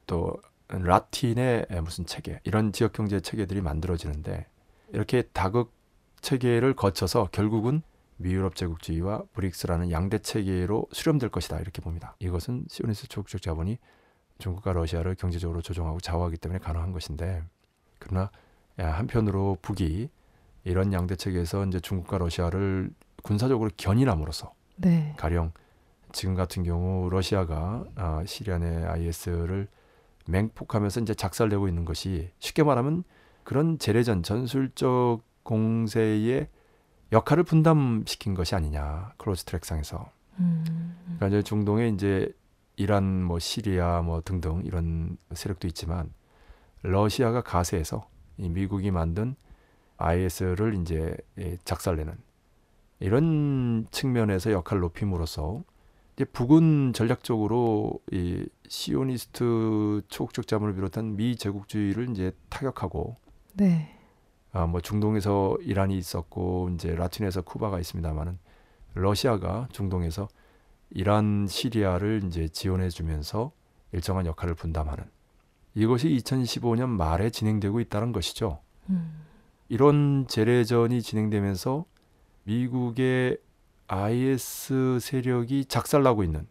또 0.06 0.36
라틴의 0.68 1.66
무슨 1.82 2.06
체계 2.06 2.40
이런 2.44 2.72
지역 2.72 2.92
경제 2.92 3.20
체계들이 3.20 3.60
만들어지는데 3.60 4.46
이렇게 4.92 5.22
다극 5.32 5.72
체계를 6.20 6.74
거쳐서 6.74 7.28
결국은 7.32 7.82
미유럽 8.16 8.56
제국주의와 8.56 9.24
브릭스라는 9.32 9.90
양대 9.90 10.18
체계로 10.18 10.86
수렴될 10.92 11.30
것이다 11.30 11.58
이렇게 11.60 11.82
봅니다. 11.82 12.16
이것은 12.20 12.66
시오니스 12.68 13.08
초국적 13.08 13.42
자본이 13.42 13.78
중국과 14.38 14.72
러시아를 14.72 15.14
경제적으로 15.16 15.62
조종하고 15.62 16.00
좌우하기 16.00 16.38
때문에 16.38 16.58
가능한 16.58 16.92
것인데 16.92 17.42
그러나 17.98 18.30
한편으로 18.76 19.58
북이 19.62 20.08
이런 20.64 20.92
양대 20.92 21.16
체계에서 21.16 21.66
이제 21.66 21.78
중국과 21.80 22.18
러시아를 22.18 22.90
군사적으로 23.22 23.70
견인함으로써 23.76 24.52
네. 24.76 25.14
가령 25.16 25.52
지금 26.12 26.34
같은 26.34 26.62
경우 26.62 27.08
러시아가 27.10 27.84
아, 27.96 28.22
시리아 28.26 28.58
내 28.58 28.84
IS를 28.84 29.68
맹폭하면서 30.26 31.00
이제 31.00 31.14
작살내고 31.14 31.68
있는 31.68 31.84
것이 31.84 32.30
쉽게 32.38 32.62
말하면 32.62 33.04
그런 33.42 33.78
재래전 33.78 34.22
전술적 34.22 35.22
공세의 35.42 36.48
역할을 37.12 37.44
분담시킨 37.44 38.34
것이 38.34 38.54
아니냐 38.54 39.12
close 39.18 39.44
track상에서 39.44 40.10
음. 40.38 40.96
그러니까 41.04 41.28
이제 41.28 41.42
중동에 41.42 41.88
이제 41.88 42.32
이란 42.76 43.22
뭐 43.22 43.38
시리아 43.38 44.02
뭐 44.02 44.20
등등 44.20 44.62
이런 44.64 45.16
세력도 45.32 45.68
있지만 45.68 46.12
러시아가 46.82 47.42
가세해서 47.42 48.08
이 48.38 48.48
미국이 48.48 48.90
만든 48.90 49.36
IS를 49.96 50.74
이제 50.74 51.16
예, 51.38 51.56
작살내는 51.64 52.14
이런 53.00 53.86
측면에서 53.90 54.52
역할 54.52 54.80
높임으로써 54.80 55.62
이제 56.14 56.24
북은 56.24 56.92
전략적으로 56.92 58.00
이 58.12 58.46
시오니스트 58.68 60.02
초국적 60.08 60.46
자본을 60.46 60.74
비롯한 60.74 61.16
미 61.16 61.36
제국주의를 61.36 62.10
이제 62.10 62.32
타격하고 62.48 63.16
네. 63.54 63.98
아, 64.52 64.66
뭐 64.66 64.80
중동에서 64.80 65.56
이란이 65.62 65.98
있었고 65.98 66.70
이제 66.74 66.94
라틴에서 66.94 67.42
쿠바가 67.42 67.80
있습니다만은 67.80 68.38
러시아가 68.94 69.66
중동에서 69.72 70.28
이란 70.90 71.48
시리아를 71.48 72.22
이제 72.26 72.46
지원해 72.48 72.88
주면서 72.88 73.50
일정한 73.90 74.26
역할을 74.26 74.54
분담하는 74.54 75.04
이것이 75.74 76.08
2015년 76.08 76.88
말에 76.88 77.30
진행되고 77.30 77.80
있다는 77.80 78.12
것이죠. 78.12 78.60
음. 78.90 79.24
이런 79.68 80.26
재래전이 80.28 81.02
진행되면서 81.02 81.84
미국의 82.44 83.38
IS 83.86 84.98
세력이 85.00 85.66
작살나고 85.66 86.22
있는 86.22 86.46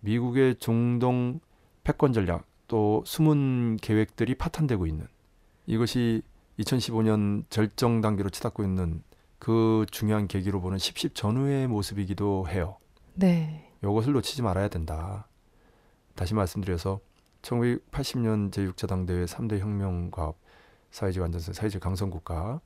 미국의 0.00 0.56
중동 0.56 1.40
패권 1.82 2.12
전략 2.12 2.46
또 2.68 3.02
숨은 3.06 3.78
계획들이 3.78 4.34
파탄되고 4.34 4.86
있는 4.86 5.06
이것이 5.66 6.22
2015년 6.58 7.44
절정 7.50 8.00
단계로 8.00 8.30
치닫고 8.30 8.62
있는 8.62 9.02
그 9.38 9.84
중요한 9.90 10.28
계기로 10.28 10.60
보는 10.60 10.78
10.10 10.78 11.14
전후의 11.14 11.66
모습이기도 11.68 12.48
해요. 12.48 12.78
네. 13.14 13.70
이것을 13.82 14.12
놓치지 14.12 14.42
말아야 14.42 14.68
된다. 14.68 15.28
다시 16.14 16.34
말씀드려서 16.34 17.00
1980년 17.42 18.50
제6자당 18.50 19.06
대회 19.06 19.24
3대 19.24 19.58
혁명과업 19.58 20.38
사회주의 20.94 21.22
완전성 21.22 21.52
사회주의 21.54 21.80
강성 21.80 22.08
국가 22.08 22.60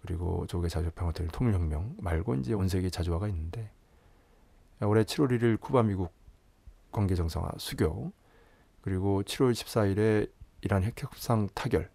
그리고 0.00 0.46
조국의 0.46 0.70
자주평화통일 0.70 1.30
통일혁명 1.30 1.96
말고 1.98 2.36
이제 2.36 2.54
온 2.54 2.68
세계 2.68 2.88
자주화가 2.88 3.28
있는데 3.28 3.70
올해 4.80 5.02
7월 5.02 5.28
1일 5.38 5.60
쿠바 5.60 5.82
미국 5.82 6.10
관계 6.90 7.14
정상화 7.14 7.50
수교 7.58 8.12
그리고 8.80 9.22
7월 9.22 9.52
14일에 9.52 10.30
이란 10.62 10.84
핵협상 10.84 11.48
타결 11.54 11.90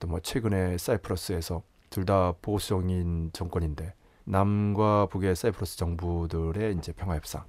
또 0.00 0.08
뭐 0.08 0.18
최근에 0.18 0.76
사이프러스에서 0.78 1.62
둘 1.90 2.04
다 2.04 2.32
보수적인 2.42 3.30
정권인데 3.32 3.94
남과 4.24 5.06
북의 5.06 5.36
사이프러스 5.36 5.76
정부들의 5.76 6.74
이제 6.74 6.92
평화 6.92 7.14
협상 7.14 7.44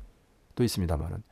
또 0.53 0.63
있습니다만은 0.63 1.23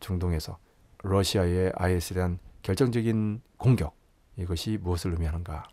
중동에서 0.00 0.56
러시아의 1.02 1.72
IS에 1.74 2.14
대한 2.14 2.38
결정적인 2.62 3.42
공격 3.58 3.94
이것이 4.36 4.78
무엇을 4.78 5.12
의미하는가 5.12 5.68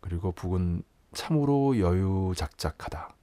그리고 0.00 0.32
북은 0.32 0.82
참으로 1.12 1.78
여유작작하다 1.78 3.14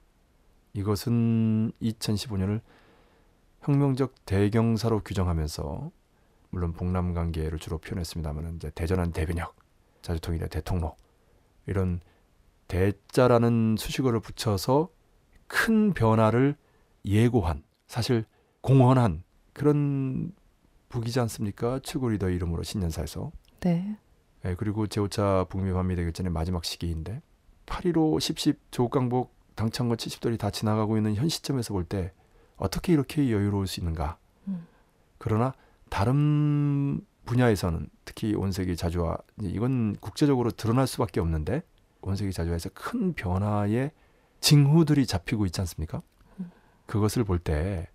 이것은 0.74 1.72
2015년을 1.82 2.60
혁명적 3.60 4.14
대경사로 4.26 5.00
규정하면서 5.00 5.90
물론 6.50 6.72
북남 6.72 7.14
관계를 7.14 7.58
주로 7.58 7.78
표현했습니다만 7.78 8.56
이제 8.56 8.70
대전한 8.74 9.12
대변역 9.12 9.54
자주통일의 10.02 10.48
대통로 10.48 10.96
이런 11.66 12.00
대자라는 12.68 13.76
수식어를 13.78 14.20
붙여서 14.20 14.88
큰 15.46 15.92
변화를 15.92 16.56
예고한 17.04 17.62
사실 17.86 18.24
공헌한 18.62 19.22
그런 19.52 20.32
북이지 20.88 21.20
않습니까? 21.20 21.80
최고 21.82 22.08
리더 22.08 22.28
이름으로 22.28 22.62
신년사에서 22.62 23.32
네. 23.60 23.96
예, 24.44 24.54
그리고 24.56 24.86
제5차 24.86 25.48
북미 25.48 25.72
반미 25.72 25.94
대결전의 25.96 26.32
마지막 26.32 26.64
시기인데 26.64 27.22
8.15 27.66 28.16
10.10 28.18 28.56
조국강복 28.70 29.32
당창건 29.54 29.96
70돌이 29.96 30.38
다 30.38 30.50
지나가고 30.50 30.96
있는 30.96 31.14
현 31.14 31.28
시점에서 31.28 31.72
볼 31.74 31.84
때 31.84 32.12
어떻게 32.56 32.92
이렇게 32.92 33.30
여유로울 33.30 33.66
수 33.66 33.80
있는가? 33.80 34.18
음. 34.48 34.66
그러나 35.18 35.52
다른 35.90 37.00
분야에서는 37.24 37.88
특히 38.04 38.34
온세계 38.34 38.74
자주화 38.74 39.16
이건 39.40 39.96
국제적으로 40.00 40.50
드러날 40.50 40.86
수밖에 40.86 41.20
없는데 41.20 41.62
온세계 42.02 42.30
자주화에서 42.32 42.70
큰 42.74 43.14
변화의 43.14 43.92
징후들이 44.40 45.06
잡히고 45.06 45.46
있지 45.46 45.60
않습니까? 45.60 46.02
그것을 46.86 47.24
볼 47.24 47.38
때 47.38 47.88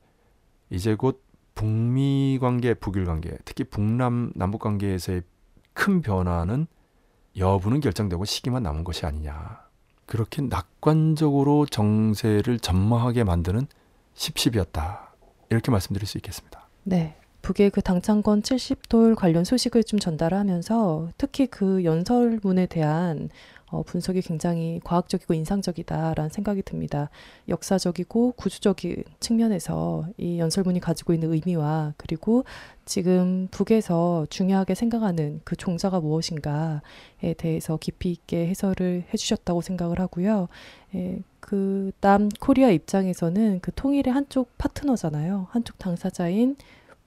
이제 0.69 0.95
곧 0.95 1.23
북미 1.55 2.37
관계, 2.41 2.73
북일 2.73 3.05
관계, 3.05 3.37
특히 3.45 3.63
북남 3.63 4.31
남북 4.35 4.61
관계에서의 4.61 5.23
큰 5.77 6.01
변화는 6.01 6.65
여부는 7.37 7.81
결정되고 7.81 8.25
시기만 8.25 8.63
남은 8.63 8.83
것이 8.83 9.05
아니냐. 9.05 9.61
그렇게 10.07 10.41
낙관적으로 10.41 11.67
정세를 11.67 12.59
전망하게 12.59 13.23
만드는 13.23 13.67
10.10이었다. 14.15 15.09
이렇게 15.51 15.69
말씀드릴 15.69 16.07
수 16.07 16.17
있겠습니다. 16.17 16.67
네. 16.83 17.15
북의 17.43 17.69
그 17.69 17.81
당창건 17.81 18.41
70돌 18.41 19.15
관련 19.15 19.43
소식을 19.43 19.83
좀 19.83 19.99
전달하면서 19.99 21.09
특히 21.17 21.45
그 21.45 21.83
연설문에 21.83 22.65
대한 22.65 23.29
어, 23.69 23.83
분석이 23.83 24.21
굉장히 24.21 24.79
과학적이고 24.83 25.33
인상적이다라는 25.33 26.29
생각이 26.29 26.61
듭니다. 26.63 27.09
역사적이고 27.49 28.33
구조적인 28.33 29.03
측면에서 29.19 30.05
이 30.17 30.39
연설문이 30.39 30.79
가지고 30.79 31.13
있는 31.13 31.33
의미와 31.33 31.93
그리고 31.97 32.45
지금 32.85 33.47
북에서 33.51 34.25
중요하게 34.29 34.73
생각하는 34.75 35.41
그 35.43 35.55
종자가 35.57 35.99
무엇인가에 35.99 37.33
대해서 37.37 37.77
깊이 37.77 38.11
있게 38.11 38.47
해설을 38.47 39.03
해주셨다고 39.13 39.61
생각을 39.61 39.99
하고요. 39.99 40.47
예, 40.95 41.19
그 41.41 41.91
남 42.01 42.29
코리아 42.39 42.69
입장에서는 42.69 43.59
그 43.61 43.71
통일의 43.73 44.13
한쪽 44.13 44.57
파트너잖아요. 44.57 45.47
한쪽 45.49 45.77
당사자인 45.77 46.55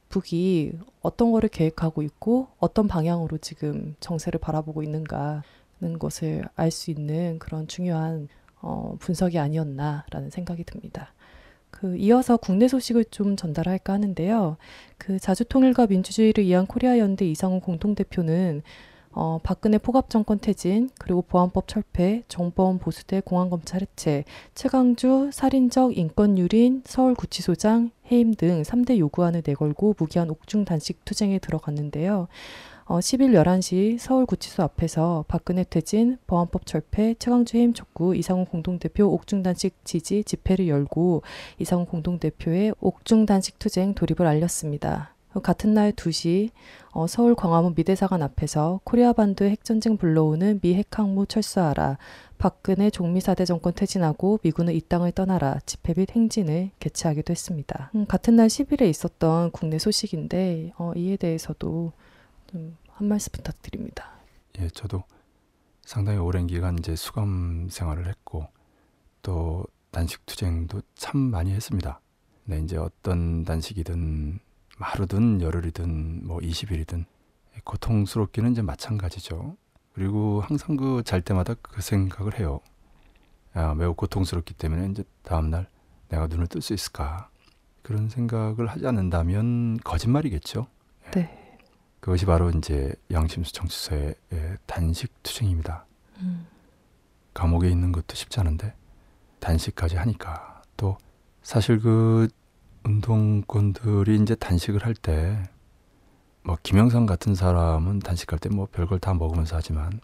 북이 0.08 0.72
어떤 1.02 1.30
거를 1.32 1.48
계획하고 1.48 2.02
있고 2.02 2.48
어떤 2.58 2.88
방향으로 2.88 3.38
지금 3.38 3.94
정세를 4.00 4.40
바라보고 4.40 4.82
있는가는 4.82 5.42
것을 5.98 6.44
알 6.56 6.70
수 6.70 6.90
있는 6.90 7.38
그런 7.38 7.66
중요한 7.66 8.28
어, 8.62 8.96
분석이 8.98 9.38
아니었나라는 9.38 10.30
생각이 10.30 10.64
듭니다. 10.64 11.12
그 11.70 11.96
이어서 11.96 12.36
국내 12.36 12.68
소식을 12.68 13.06
좀 13.06 13.36
전달할까 13.36 13.92
하는데요. 13.92 14.56
그 14.98 15.18
자주통일과 15.18 15.86
민주주의를 15.86 16.44
위한 16.44 16.66
코리아 16.66 16.98
연대 16.98 17.24
이상훈 17.26 17.60
공동대표는 17.60 18.62
어, 19.12 19.40
박근혜 19.42 19.78
폭압정권 19.78 20.38
퇴진, 20.38 20.88
그리고 20.98 21.22
보안법 21.22 21.66
철폐, 21.66 22.22
정보원 22.28 22.78
보수대 22.78 23.20
공안검찰 23.20 23.82
해체, 23.82 24.24
최강주 24.54 25.30
살인적 25.32 25.98
인권유린 25.98 26.82
서울구치소장 26.86 27.90
해임 28.12 28.34
등 28.34 28.62
3대 28.62 28.98
요구안을 28.98 29.42
내걸고 29.44 29.96
무기한 29.98 30.30
옥중 30.30 30.64
단식 30.64 31.04
투쟁에 31.04 31.40
들어갔는데요. 31.40 32.28
어, 32.90 32.98
10일 32.98 33.40
11시 33.40 33.98
서울구치소 34.00 34.64
앞에서 34.64 35.24
박근혜 35.28 35.62
퇴진, 35.62 36.18
보안법 36.26 36.66
철폐, 36.66 37.14
최강주 37.20 37.56
해임 37.56 37.72
촉구, 37.72 38.16
이상훈 38.16 38.46
공동대표 38.46 39.06
옥중단식 39.06 39.84
지지 39.84 40.24
집회를 40.24 40.66
열고 40.66 41.22
이상훈 41.60 41.86
공동대표의 41.86 42.74
옥중단식 42.80 43.60
투쟁 43.60 43.94
돌입을 43.94 44.26
알렸습니다. 44.26 45.14
같은 45.44 45.72
날 45.72 45.92
2시 45.92 46.50
어, 46.90 47.06
서울 47.06 47.36
광화문 47.36 47.76
미대사관 47.76 48.24
앞에서 48.24 48.80
코리아 48.82 49.12
반도 49.12 49.44
핵전쟁 49.44 49.96
불러오는 49.96 50.58
미 50.60 50.74
핵항모 50.74 51.26
철수하라. 51.26 51.96
박근혜 52.38 52.90
종미사대 52.90 53.44
정권 53.44 53.72
퇴진하고 53.72 54.40
미군은 54.42 54.74
이 54.74 54.80
땅을 54.80 55.12
떠나라. 55.12 55.60
집회 55.64 55.94
및 55.94 56.10
행진을 56.10 56.70
개최하기도 56.80 57.30
했습니다. 57.30 57.92
음, 57.94 58.06
같은 58.06 58.34
날 58.34 58.48
10일에 58.48 58.90
있었던 58.90 59.52
국내 59.52 59.78
소식인데 59.78 60.72
어, 60.76 60.92
이에 60.96 61.16
대해서도 61.16 61.92
좀 62.50 62.76
한 63.00 63.08
말씀 63.08 63.32
부탁드립니다. 63.32 64.10
예, 64.58 64.68
저도 64.68 65.04
상당히 65.80 66.18
오랜 66.18 66.46
기간 66.46 66.78
이제 66.78 66.94
수감 66.94 67.68
생활을 67.70 68.06
했고 68.06 68.46
또 69.22 69.64
단식 69.90 70.26
투쟁도 70.26 70.82
참 70.96 71.18
많이 71.18 71.50
했습니다. 71.52 71.98
네, 72.44 72.58
이제 72.60 72.76
어떤 72.76 73.44
단식이든 73.46 74.38
하루든 74.76 75.40
열흘이든 75.40 76.26
뭐 76.26 76.38
20일이든 76.40 77.06
고통스럽기는 77.64 78.52
이제 78.52 78.60
마찬가지죠. 78.60 79.56
그리고 79.94 80.42
항상 80.42 80.76
그 80.76 81.02
잘 81.02 81.22
때마다 81.22 81.54
그 81.54 81.80
생각을 81.80 82.38
해요. 82.38 82.60
아, 83.54 83.74
매우 83.74 83.94
고통스럽기 83.94 84.52
때문에 84.54 84.88
이제 84.90 85.04
다음날 85.22 85.68
내가 86.10 86.26
눈을 86.26 86.48
뜰 86.48 86.60
수 86.60 86.74
있을까. 86.74 87.30
그런 87.82 88.10
생각을 88.10 88.66
하지 88.66 88.86
않는다면 88.86 89.78
거짓말이겠죠. 89.78 90.66
네. 91.12 91.39
그것이 92.00 92.26
바로 92.26 92.50
이제 92.50 92.92
양심수 93.10 93.52
청취소의 93.52 94.14
단식 94.66 95.12
투쟁입니다. 95.22 95.84
음. 96.18 96.46
감옥에 97.34 97.68
있는 97.68 97.92
것도 97.92 98.14
쉽지 98.14 98.40
않은데 98.40 98.74
단식까지 99.40 99.96
하니까 99.96 100.62
또 100.76 100.96
사실 101.42 101.78
그 101.80 102.28
운동권들이 102.84 104.16
이제 104.20 104.34
단식을 104.34 104.84
할 104.84 104.94
때 104.94 105.38
뭐 106.42 106.56
김영삼 106.62 107.04
같은 107.04 107.34
사람은 107.34 107.98
단식할 107.98 108.38
때 108.38 108.48
뭐 108.48 108.66
별걸 108.72 108.98
다 108.98 109.12
먹으면서 109.12 109.56
하지만 109.56 110.00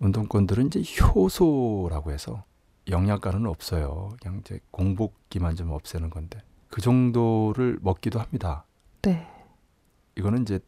운동권들은 0.00 0.66
이제 0.66 0.82
효소라고 1.00 2.10
해서 2.10 2.42
영양가는 2.88 3.46
없어요. 3.46 4.10
그냥 4.20 4.38
이제 4.40 4.58
공복기만 4.72 5.54
좀 5.54 5.70
없애는 5.70 6.10
건데 6.10 6.40
그 6.68 6.80
정도를 6.80 7.78
먹기도 7.82 8.18
합니다. 8.18 8.64
네. 9.02 9.28
이거는 10.16 10.42
이제 10.42 10.58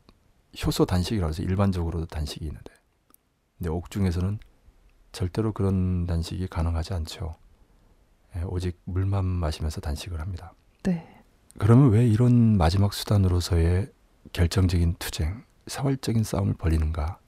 효소 0.65 0.85
단식이라고 0.85 1.31
해서 1.31 1.43
일반적으로도 1.43 2.07
단식이 2.07 2.45
있는데 2.45 2.73
근데 3.59 3.71
옥중에서는 3.71 4.39
절대로 5.13 5.53
그런 5.53 6.07
단식이 6.07 6.49
가능하지 6.49 6.95
않죠. 6.95 7.37
예, 8.37 8.43
오직 8.43 8.81
물만 8.85 9.25
마시면서 9.25 9.81
단식을 9.81 10.21
합니다. 10.21 10.55
네. 10.83 11.07
그러면 11.59 11.91
왜 11.91 12.07
이런 12.07 12.57
마지막 12.57 12.95
수단으로서의 12.95 13.93
결정적인 14.33 14.97
투쟁, 14.99 15.45
사활적인 15.67 16.25
싸움을 16.25 16.55
벌이는가? 16.55 17.19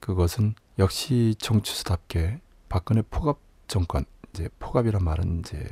그것은 0.00 0.54
역시 0.78 1.34
정치수답게 1.38 2.40
박근혜 2.68 3.02
포갑 3.02 3.38
정권, 3.68 4.04
이제 4.32 4.48
포갑이란 4.58 5.04
말은 5.04 5.40
이제 5.40 5.66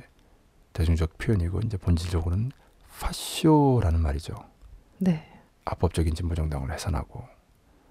대중적 0.72 1.18
표현이고 1.18 1.60
이제 1.64 1.76
본질적으로는 1.76 2.52
파쇼라는 3.00 4.00
말이죠. 4.00 4.34
네. 4.98 5.37
합법적인 5.68 6.14
진보정당을 6.14 6.72
해산하고 6.72 7.24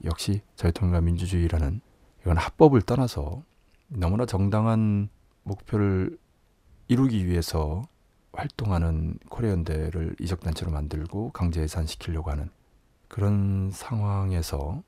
역시 0.03 0.41
자유통일과 0.55 1.01
민주주의라는 1.01 1.81
이건 2.21 2.37
합법을 2.37 2.81
떠나서 2.81 3.43
너무나 3.87 4.25
정당한 4.25 5.09
목표를 5.43 6.17
이루기 6.87 7.25
위해서 7.25 7.83
활동하는 8.33 9.17
코리아연대를 9.29 10.15
이적단체로 10.19 10.71
만들고 10.71 11.31
강제 11.31 11.61
해산시키려고 11.61 12.29
하는 12.29 12.49
그런 13.07 13.71
상황에서 13.71 14.83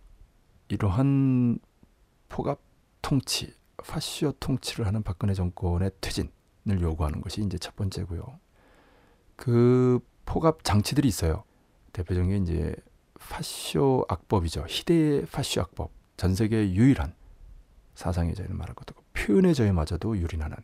이러한 0.68 1.60
포갑 2.28 2.60
통치, 3.02 3.56
파시오 3.78 4.34
통치를 4.34 4.86
하는 4.86 5.02
박근혜 5.02 5.34
정권의 5.34 5.92
퇴진을 6.02 6.82
요구하는 6.82 7.22
것이 7.22 7.42
이제 7.42 7.58
첫 7.58 7.76
번째고요. 7.76 8.24
그 9.36 10.00
포갑 10.26 10.64
장치들이 10.64 11.08
있어요. 11.08 11.44
대표적인 12.00 12.30
게 12.30 12.38
이제 12.38 12.76
파쇼 13.20 14.06
악법이죠. 14.08 14.66
희대의 14.68 15.26
파쇼 15.26 15.62
악법. 15.62 15.92
전 16.16 16.34
세계 16.34 16.74
유일한 16.74 17.14
사상의 17.96 18.36
자유를 18.36 18.56
말할 18.56 18.74
것도 18.76 18.94
없고 18.96 19.04
표현의 19.14 19.54
자유마저도 19.54 20.18
유린하는 20.18 20.56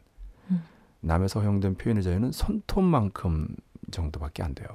음. 0.51 0.63
남에서 1.01 1.41
허용된 1.41 1.75
표현의 1.75 2.03
자유는 2.03 2.31
손톱만큼 2.31 3.55
정도밖에 3.91 4.43
안 4.43 4.55
돼요. 4.55 4.67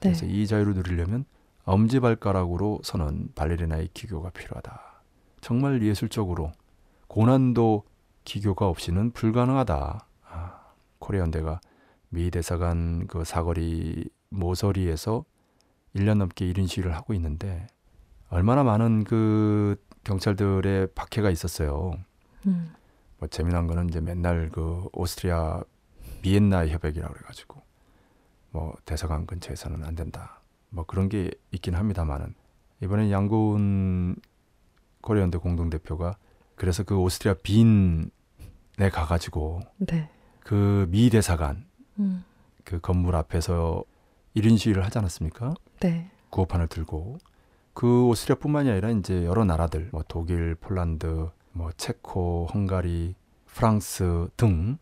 네. 0.00 0.10
그래서 0.10 0.26
이 0.26 0.46
자유를 0.46 0.74
누리려면 0.74 1.24
엄지발가락으로 1.64 2.80
서는 2.84 3.30
발레리나의 3.34 3.88
기교가 3.94 4.30
필요하다. 4.30 5.02
정말 5.40 5.82
예술적으로 5.82 6.52
고난도 7.08 7.84
기교가 8.24 8.68
없이는 8.68 9.10
불가능하다. 9.10 10.06
아, 10.28 10.72
코리아 10.98 11.22
연대가 11.22 11.60
미 12.08 12.30
대사관 12.30 13.06
그 13.06 13.24
사거리 13.24 14.08
모서리에서 14.30 15.24
1년 15.94 16.18
넘게 16.18 16.46
이른 16.46 16.66
시위를 16.66 16.94
하고 16.94 17.14
있는데 17.14 17.66
얼마나 18.28 18.62
많은 18.64 19.04
그 19.04 19.76
경찰들의 20.04 20.88
박해가 20.94 21.30
있었어요. 21.30 21.94
음. 22.46 22.74
뭐 23.18 23.28
재미난 23.28 23.66
거는 23.66 23.88
이제 23.88 24.00
맨날 24.00 24.50
그 24.50 24.88
오스트리아 24.92 25.62
비엔나 26.22 26.68
협약이라고 26.68 27.12
그래가지고 27.14 27.62
뭐 28.50 28.74
대사관 28.84 29.26
근처에서는 29.26 29.84
안 29.84 29.94
된다. 29.94 30.40
뭐 30.70 30.84
그런 30.84 31.08
게 31.08 31.30
있긴 31.52 31.74
합니다만은 31.74 32.34
이번에 32.82 33.10
양고은 33.10 34.16
코리아연대 35.00 35.38
공동 35.38 35.70
대표가 35.70 36.16
그래서 36.56 36.82
그 36.82 36.98
오스트리아 36.98 37.34
빈에 37.42 38.10
가가지고 38.92 39.60
네. 39.78 40.10
그미 40.40 41.10
대사관 41.10 41.66
음. 41.98 42.24
그 42.64 42.80
건물 42.80 43.14
앞에서 43.16 43.84
1인 44.36 44.58
시위를 44.58 44.84
하지 44.84 44.98
않았습니까? 44.98 45.54
네. 45.84 46.10
구호판을 46.30 46.68
들고 46.68 47.18
그 47.74 48.06
오스트리아뿐만이 48.06 48.70
아니라 48.70 48.90
이제 48.90 49.24
여러 49.26 49.44
나라들 49.44 49.90
뭐 49.92 50.02
독일, 50.08 50.54
폴란드, 50.54 51.28
뭐 51.52 51.70
체코, 51.76 52.48
헝가리, 52.54 53.14
프랑스 53.44 54.28
등 54.38 54.78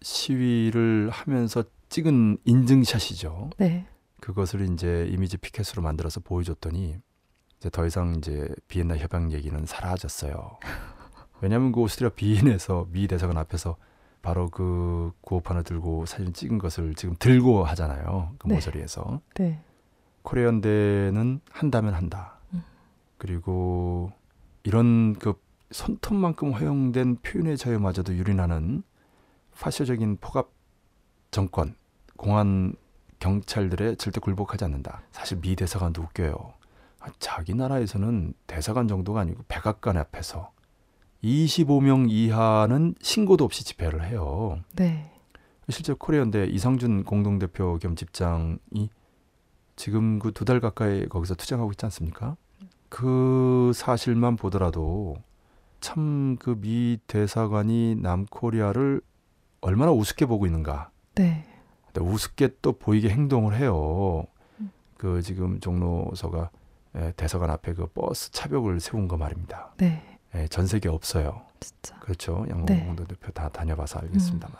시위를 0.00 1.10
하면서 1.10 1.64
찍은 1.90 2.38
인증샷이죠. 2.44 3.50
네. 3.58 3.86
그것을 4.20 4.72
이제 4.72 5.06
이미지 5.10 5.36
피켓으로 5.36 5.82
만들어서 5.82 6.20
보여줬더니 6.20 6.96
이제 7.58 7.70
더 7.70 7.84
이상 7.84 8.14
이제 8.16 8.48
비엔나 8.68 8.96
협약 8.96 9.32
얘기는 9.32 9.66
사라졌어요. 9.66 10.58
왜냐하면 11.42 11.72
그 11.72 11.80
오스트리아 11.80 12.10
비엔에서 12.10 12.88
미 12.90 13.06
대사관 13.06 13.36
앞에서 13.36 13.76
바로 14.22 14.48
그 14.48 15.12
구호판을 15.20 15.62
들고 15.62 16.06
사진 16.06 16.32
찍은 16.32 16.58
것을 16.58 16.94
지금 16.94 17.14
들고 17.18 17.64
하잖아요. 17.64 18.34
그 18.38 18.48
네. 18.48 18.54
모서리에서. 18.54 19.20
네. 19.34 19.62
코리아연대는 20.28 21.40
한다면 21.50 21.94
한다. 21.94 22.38
음. 22.52 22.62
그리고 23.16 24.12
이런 24.62 25.14
그 25.14 25.34
손톱만큼 25.70 26.52
허용된 26.52 27.16
표현의 27.22 27.56
자유마저도 27.56 28.14
유린하는 28.14 28.82
파쇼적인 29.58 30.18
포갑 30.20 30.50
정권, 31.30 31.74
공안 32.16 32.74
경찰들에 33.18 33.96
절대 33.96 34.20
굴복하지 34.20 34.64
않는다. 34.64 35.02
사실 35.10 35.40
미 35.40 35.56
대사관도 35.56 36.02
웃겨요. 36.02 36.54
아, 37.00 37.06
자기 37.18 37.54
나라에서는 37.54 38.34
대사관 38.46 38.86
정도가 38.86 39.20
아니고 39.20 39.44
백악관 39.48 39.96
앞에서 39.96 40.52
25명 41.24 42.06
이하는 42.10 42.94
신고도 43.00 43.44
없이 43.44 43.64
집회를 43.64 44.04
해요. 44.04 44.60
네. 44.76 45.10
실제 45.70 45.92
코리아연대 45.92 46.46
이상준 46.46 47.04
공동대표 47.04 47.78
겸 47.78 47.96
집장이 47.96 48.90
지금 49.78 50.18
그 50.18 50.32
두 50.32 50.44
달 50.44 50.60
가까이 50.60 51.08
거기서 51.08 51.34
투쟁하고 51.36 51.70
있지 51.72 51.86
않습니까? 51.86 52.36
그 52.88 53.70
사실만 53.74 54.36
보더라도 54.36 55.16
참 55.80 56.36
그 56.40 56.56
미 56.60 56.98
대사관이 57.06 57.96
남코리아를 57.96 59.00
얼마나 59.60 59.92
우습게 59.92 60.26
보고 60.26 60.46
있는가. 60.46 60.90
네. 61.14 61.44
근데 61.86 62.00
우습게 62.00 62.56
또 62.60 62.72
보이게 62.72 63.08
행동을 63.08 63.56
해요. 63.56 64.24
음. 64.60 64.70
그 64.96 65.22
지금 65.22 65.60
종로서가 65.60 66.50
예, 66.96 67.12
대사관 67.16 67.50
앞에 67.50 67.74
그 67.74 67.86
버스 67.86 68.30
차벽을 68.32 68.80
세운 68.80 69.06
거 69.08 69.16
말입니다. 69.16 69.72
네. 69.76 70.02
예, 70.34 70.48
전 70.48 70.66
세계 70.66 70.88
없어요. 70.88 71.42
진짜. 71.60 71.96
그렇죠. 72.00 72.44
네. 72.48 72.78
양궁 72.80 72.96
대표 73.06 73.30
다 73.32 73.48
다녀봐서 73.48 74.00
알겠습니다만 74.00 74.56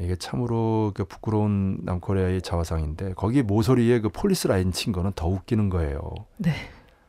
이게 0.00 0.14
참으로 0.16 0.92
그 0.94 1.04
부끄러운 1.04 1.78
남코리아의 1.82 2.42
자화상인데 2.42 3.14
거기 3.14 3.42
모서리에 3.42 4.00
그 4.00 4.08
police 4.08 4.46
line 4.46 4.70
친 4.72 4.92
거는 4.92 5.12
더 5.16 5.26
웃기는 5.28 5.68
거예요. 5.70 6.00
네. 6.36 6.52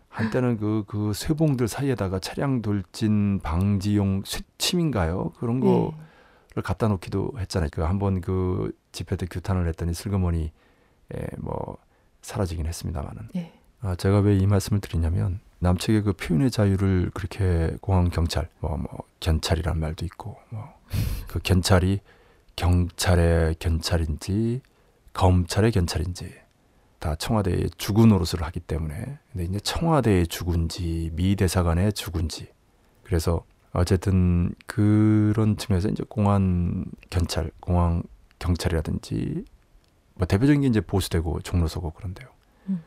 한때는 0.10 0.58
그, 0.58 0.84
그 0.88 1.14
쇠봉들 1.14 1.68
사이에다가 1.68 2.20
차량 2.20 2.62
돌진 2.62 3.40
방지용 3.44 4.24
쇠침인가요? 4.26 5.34
그런 5.40 5.60
거를 5.60 5.92
예. 6.58 6.62
갖다 6.62 6.88
놓기도 6.88 7.32
했잖아요. 7.38 7.70
그 7.72 7.82
한번 7.84 8.22
그 8.22 8.72
집회 8.92 9.16
때 9.16 9.28
규탄을 9.30 9.68
했더니 9.68 9.94
슬그머니 9.94 10.52
예, 11.16 11.28
뭐 11.38 11.78
사라지긴 12.22 12.66
했습니다만은. 12.66 13.30
예. 13.36 13.54
아, 13.82 13.96
제가 13.96 14.20
왜 14.20 14.36
이 14.38 14.46
말씀을 14.48 14.82
드리냐면 14.82 15.40
남측의 15.60 16.02
그 16.02 16.14
표현의 16.14 16.50
자유를 16.52 17.12
그렇게 17.14 17.76
공항 17.82 18.10
경찰 18.10 18.50
뭐 18.62 18.78
뭐 18.78 19.04
견찰이란 19.20 19.80
말도 19.80 20.06
있고 20.06 20.38
뭐 20.50 20.68
그 21.28 21.40
견찰이 21.44 22.00
경찰의 22.60 23.56
견찰인지 23.58 24.60
검찰의 25.14 25.72
견찰인지 25.72 26.34
다 27.00 27.16
청와대의 27.16 27.70
주구 27.78 28.06
노릇을 28.06 28.44
하기 28.44 28.60
때문에 28.60 29.18
근데 29.32 29.46
이제 29.46 29.60
청와대의 29.62 30.28
주군지 30.28 31.10
미 31.14 31.38
대사관의 31.38 31.94
주군지 31.94 32.50
그래서 33.04 33.46
어쨌든 33.72 34.54
그런 34.66 35.56
측면에서 35.56 35.88
이제 35.88 36.04
공안 36.10 36.84
견찰 37.10 37.50
공항 37.62 38.04
경찰이라든지 38.40 39.46
뭐 40.16 40.28
대표적인 40.28 40.62
게 40.62 40.68
이제 40.68 40.82
보수되고 40.82 41.40
종로서고 41.40 41.92
그런데요. 41.92 42.28
음. 42.68 42.84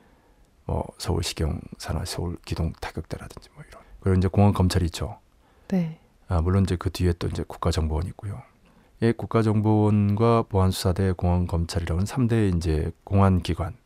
뭐 0.67 0.85
서울시경 0.99 1.63
산하 1.79 2.05
서울 2.05 2.37
기동 2.45 2.75
타격대라든지 2.79 3.49
뭐 3.55 3.65
이런 3.67 3.83
그리고 4.01 4.19
이제 4.19 4.29
공안 4.29 4.53
검찰이 4.53 4.85
있죠. 4.87 5.19
네. 5.69 5.99
아, 6.29 6.43
물론 6.43 6.65
이제 6.65 6.77
그 6.77 6.91
뒤에 6.91 7.15
또 7.15 7.27
이제 7.29 7.43
국가정보원이 7.47 8.09
있고요. 8.11 8.43
예, 9.03 9.11
국가정보원과 9.13 10.43
보안수사대, 10.49 11.13
공안검찰이라는 11.13 12.05
3대 12.05 12.57
이제 12.57 12.93
공안기관, 13.03 13.77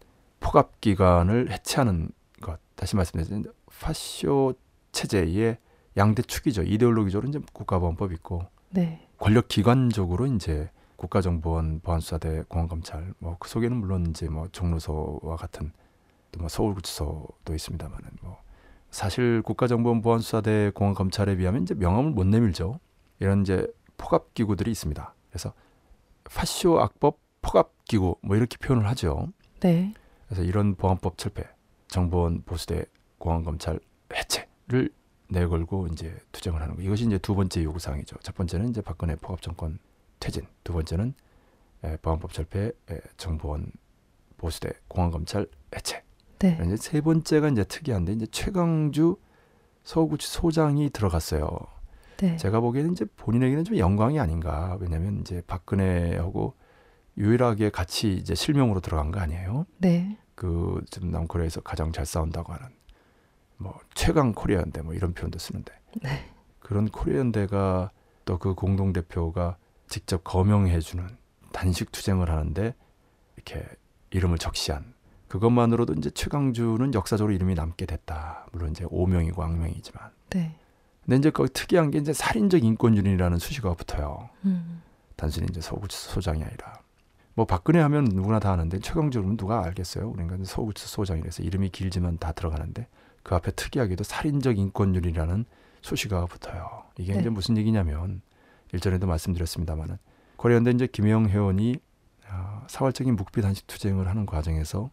포갑기관을 0.40 1.51
해체하는 1.51 2.10
것. 2.43 2.59
다시 2.74 2.97
말씀드리면 2.97 3.51
파쇼 3.80 4.52
체제의 4.93 5.56
양대 5.97 6.22
축이죠. 6.22 6.62
이데올로기적으로 6.64 7.28
이제 7.30 7.40
국가보안법 7.55 8.12
있고 8.12 8.43
네. 8.70 9.09
권력기관적으로 9.18 10.26
이제 10.26 10.68
국가정보원, 10.97 11.80
보안수사대, 11.82 12.44
공안검찰 12.48 13.14
뭐 13.18 13.36
그 13.38 13.48
속에는 13.48 13.74
물론 13.76 14.06
이제 14.10 14.28
뭐 14.28 14.48
종로서와 14.52 15.36
같은 15.36 15.72
또 16.32 16.40
뭐 16.40 16.48
서울구치소도 16.51 17.55
있습니다만은 17.55 18.05
뭐 18.20 18.36
사실 18.90 19.40
국가정보원, 19.40 20.02
보안수사대, 20.02 20.72
공안검찰에 20.74 21.36
비하면 21.36 21.62
이제 21.62 21.72
명함을 21.74 22.10
못 22.10 22.26
내밀죠. 22.26 22.78
이런 23.20 23.40
이제 23.40 23.66
포갑기구들이 23.97 24.70
있습니다. 24.70 25.14
그래서 25.31 25.52
파쇼 26.24 26.81
악법 26.81 27.18
포갑기구 27.43 28.16
뭐 28.23 28.36
이렇게 28.36 28.56
표현을 28.56 28.89
하죠. 28.90 29.28
네. 29.60 29.94
그래서 30.27 30.43
이런 30.43 30.74
보안법 30.74 31.18
철폐, 31.18 31.44
정보원, 31.89 32.43
보수대, 32.43 32.85
공안검찰 33.18 33.78
해체를 34.12 34.90
내걸고 35.28 35.89
이제 35.89 36.16
투쟁을 36.32 36.60
하는 36.60 36.77
거. 36.77 36.82
이것이 36.82 37.05
이제 37.06 37.18
두 37.18 37.35
번째 37.35 37.62
요구 37.62 37.78
사항이죠. 37.78 38.16
첫 38.23 38.35
번째는 38.35 38.70
이제 38.70 38.81
박근혜 38.81 39.16
포갑 39.16 39.43
정권 39.43 39.78
퇴진. 40.20 40.47
두 40.64 40.73
번째는 40.73 41.14
에, 41.85 41.97
보안법 41.98 42.32
철폐, 42.32 42.73
에, 42.90 43.01
정보원 43.16 43.70
보수대 44.36 44.73
공안검찰 44.89 45.47
해체. 45.74 46.02
네. 46.39 46.60
이제 46.64 46.77
세 46.77 47.01
번째가 47.01 47.48
이제 47.48 47.64
특이한데 47.64 48.12
이제 48.12 48.27
최강주 48.27 49.16
서구치소장이 49.85 50.90
들어갔어요. 50.90 51.48
네. 52.18 52.36
제가 52.36 52.60
보기에는 52.60 52.93
이제 52.93 53.05
본인에게는 53.16 53.64
좀 53.64 53.78
영광이 53.78 54.18
아닌가. 54.18 54.76
왜냐하면 54.80 55.20
이제 55.20 55.43
박근혜하고 55.47 56.55
유일하게 57.18 57.70
같이 57.70 58.14
이제 58.14 58.34
실명으로 58.34 58.80
들어간 58.80 59.10
거 59.10 59.20
아니에요. 59.20 59.66
네. 59.78 60.18
그 60.34 60.82
지금 60.90 61.10
남코리아에서 61.10 61.62
가장 61.62 61.93
잘 61.93 62.05
싸운다고 62.05 62.52
하는 62.52 62.66
뭐 63.56 63.78
최강 63.94 64.32
코리아연대 64.32 64.82
뭐 64.82 64.93
이런 64.94 65.14
표현도 65.14 65.38
쓰는데 65.38 65.72
네. 66.02 66.24
그런 66.60 66.88
코리아연대가 66.88 67.90
또 68.26 68.38
그 68.38 68.55
공동 68.55 68.93
대표가 68.93 69.56
직접 69.88 70.24
거명해주는 70.24 71.06
단식 71.52 71.93
투쟁을 71.93 72.28
하는데 72.28 72.74
이렇게 73.36 73.64
이름을 74.10 74.36
적시한 74.38 74.94
그것만으로도 75.28 75.94
이제 75.94 76.10
최강주는 76.10 76.93
역사적으로 76.94 77.32
이름이 77.32 77.55
남게 77.55 77.86
됐다. 77.86 78.47
물론 78.52 78.70
이제 78.70 78.84
오명이고 78.88 79.43
악명이지만. 79.43 80.10
네. 80.30 80.59
근데 81.07 81.16
이제 81.19 81.31
거기 81.31 81.53
특이한 81.53 81.93
게 81.93 81.99
이제 81.99 82.12
살인적 82.12 82.65
인권주의라는 82.65 83.39
수식어가 83.39 83.77
붙어요. 83.77 84.28
음. 84.45 84.83
단순히 85.15 85.47
이제 85.49 85.61
서구치 85.61 85.97
소장이 85.97 86.43
아니라 86.43 86.81
뭐 87.35 87.47
박근혜 87.47 87.81
하면 87.81 88.05
누구나 88.05 88.41
다 88.41 88.53
아는데 88.53 88.81
최강주는 88.81 89.37
누가 89.37 89.65
알겠어요? 89.65 90.09
우리가 90.11 90.37
서구치 90.43 90.87
소장이라서 90.89 91.43
이름이 91.45 91.70
길지만 91.70 92.19
다 92.19 92.33
들어가는데 92.33 92.89
그 93.23 93.35
앞에 93.35 93.53
특이하게도 93.53 94.05
살인적 94.05 94.59
인권주의라는 94.59 95.45
수식어가 95.81 96.27
붙어요. 96.27 96.83
이게 96.99 97.12
네. 97.12 97.20
이제 97.20 97.28
무슨 97.28 97.57
얘기냐면 97.57 98.20
일전에도 98.73 99.07
말씀드렸습니다만은 99.07 99.99
코리안대 100.37 100.73
이제 100.73 100.87
김영 100.87 101.28
회원이 101.28 101.77
어, 102.28 102.65
사활적인 102.69 103.15
묵비 103.15 103.41
단식 103.43 103.66
투쟁을 103.69 104.09
하는 104.09 104.27
과정에서 104.27 104.91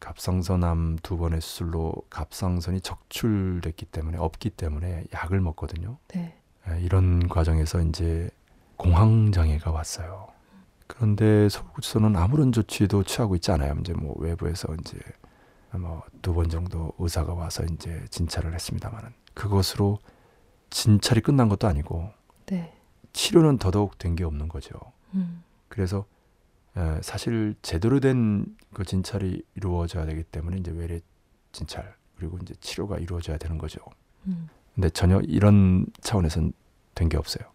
갑상선암 0.00 0.98
두 1.02 1.16
번의 1.18 1.40
수술로 1.40 1.94
갑상선이 2.10 2.80
적출됐기 2.80 3.86
때문에 3.86 4.18
없기 4.18 4.50
때문에 4.50 5.04
약을 5.14 5.40
먹거든요. 5.40 5.98
네. 6.08 6.36
예, 6.68 6.80
이런 6.80 7.28
과정에서 7.28 7.80
이제 7.82 8.30
공황 8.76 9.30
장애가 9.32 9.70
왔어요. 9.70 10.28
그런데 10.86 11.48
서울구치소는 11.48 12.16
아무런 12.16 12.50
조치도 12.52 13.04
취하고 13.04 13.36
있지 13.36 13.52
않아요. 13.52 13.74
이제 13.80 13.92
뭐 13.92 14.14
외부에서 14.18 14.74
이제 14.80 14.98
뭐 15.72 16.02
두 16.22 16.34
번 16.34 16.48
정도 16.48 16.92
의사가 16.98 17.32
와서 17.34 17.62
이제 17.64 18.04
진찰을 18.10 18.52
했습니다만은 18.54 19.10
그것으로 19.34 19.98
진찰이 20.70 21.20
끝난 21.20 21.48
것도 21.48 21.66
아니고 21.68 22.10
네. 22.46 22.74
치료는 23.12 23.58
더더욱 23.58 23.98
된 23.98 24.16
게 24.16 24.24
없는 24.24 24.48
거죠. 24.48 24.78
음. 25.14 25.42
그래서 25.68 25.98
에, 25.98 26.02
사실 27.02 27.54
제대로 27.62 28.00
된 28.00 28.46
그 28.72 28.84
진찰이 28.84 29.42
이루어져야 29.56 30.06
되기 30.06 30.22
때문에 30.22 30.58
이제 30.58 30.70
외래 30.70 31.00
진찰 31.50 31.92
그리고 32.16 32.38
이제 32.40 32.54
치료가 32.60 32.98
이루어져야 32.98 33.36
되는 33.36 33.58
거죠. 33.58 33.80
음. 34.28 34.48
근데 34.76 34.88
전혀 34.90 35.20
이런 35.22 35.86
차원에선 36.00 36.52
된 36.94 37.08
게 37.08 37.16
없어요. 37.16 37.48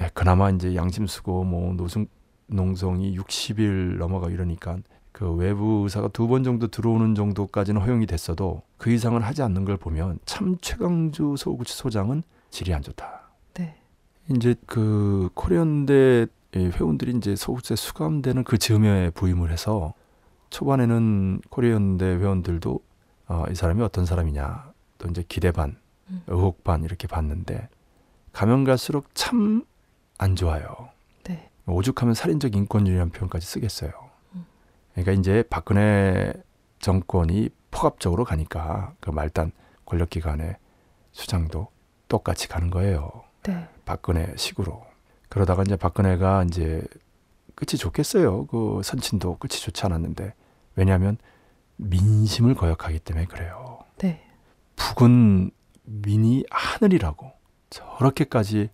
예, 0.00 0.08
그나마 0.14 0.50
이제 0.50 0.76
양심 0.76 1.08
쓰고 1.08 1.42
뭐 1.42 1.72
노숙 1.74 2.08
농성이 2.46 3.18
60일 3.18 3.96
넘어가 3.98 4.30
이러니까 4.30 4.78
그 5.10 5.32
외부 5.32 5.80
의사가 5.82 6.08
두 6.08 6.28
번 6.28 6.44
정도 6.44 6.68
들어오는 6.68 7.14
정도까지는 7.16 7.80
허용이 7.80 8.06
됐어도 8.06 8.62
그 8.78 8.90
이상을 8.92 9.20
하지 9.20 9.42
않는 9.42 9.64
걸 9.64 9.76
보면 9.76 10.20
참 10.26 10.56
최강주 10.60 11.34
서구치소장은 11.36 12.22
질이 12.50 12.72
안 12.72 12.82
좋다. 12.82 13.32
네. 13.54 13.74
이제 14.30 14.54
그 14.66 15.28
코리안대 15.34 16.26
회원들이 16.60 17.12
이제 17.16 17.34
서구치에 17.36 17.76
수감되는 17.76 18.44
그 18.44 18.58
즈음에 18.58 19.10
부임을 19.10 19.50
해서 19.50 19.94
초반에는 20.50 21.40
코리안대 21.48 22.04
회원들도 22.04 22.80
어, 23.28 23.44
이 23.50 23.54
사람이 23.54 23.82
어떤 23.82 24.04
사람이냐 24.04 24.72
또 24.98 25.08
이제 25.08 25.24
기대 25.26 25.50
반 25.50 25.76
음. 26.10 26.22
의혹 26.26 26.62
반 26.64 26.84
이렇게 26.84 27.06
봤는데 27.06 27.68
가면 28.32 28.64
갈수록 28.64 29.06
참 29.14 29.64
안 30.22 30.36
좋아요. 30.36 30.90
네. 31.24 31.50
오죽하면 31.66 32.14
살인적 32.14 32.54
인권주의라는 32.54 33.10
표현까지 33.10 33.44
쓰겠어요. 33.44 33.90
음. 34.36 34.46
그러니까 34.92 35.10
이제 35.12 35.42
박근혜 35.50 36.32
정권이 36.78 37.48
포갑적으로 37.72 38.24
가니까 38.24 38.94
그 39.00 39.10
말단 39.10 39.50
권력기관의 39.84 40.58
수장도 41.10 41.66
똑같이 42.06 42.46
가는 42.46 42.70
거예요. 42.70 43.24
네. 43.42 43.68
박근혜 43.84 44.32
식으로. 44.36 44.84
그러다가 45.32 45.62
이제 45.62 45.76
박근혜가 45.76 46.44
이제 46.44 46.84
끝이 47.54 47.78
좋겠어요. 47.78 48.44
그 48.48 48.82
선친도 48.84 49.38
끝이 49.38 49.52
좋지 49.52 49.86
않았는데 49.86 50.34
왜냐하면 50.76 51.16
민심을 51.76 52.54
거역하기 52.54 52.98
때문에 52.98 53.24
그래요. 53.24 53.78
네. 53.96 54.22
북은 54.76 55.50
민이 55.84 56.44
하늘이라고 56.50 57.32
저렇게까지 57.70 58.68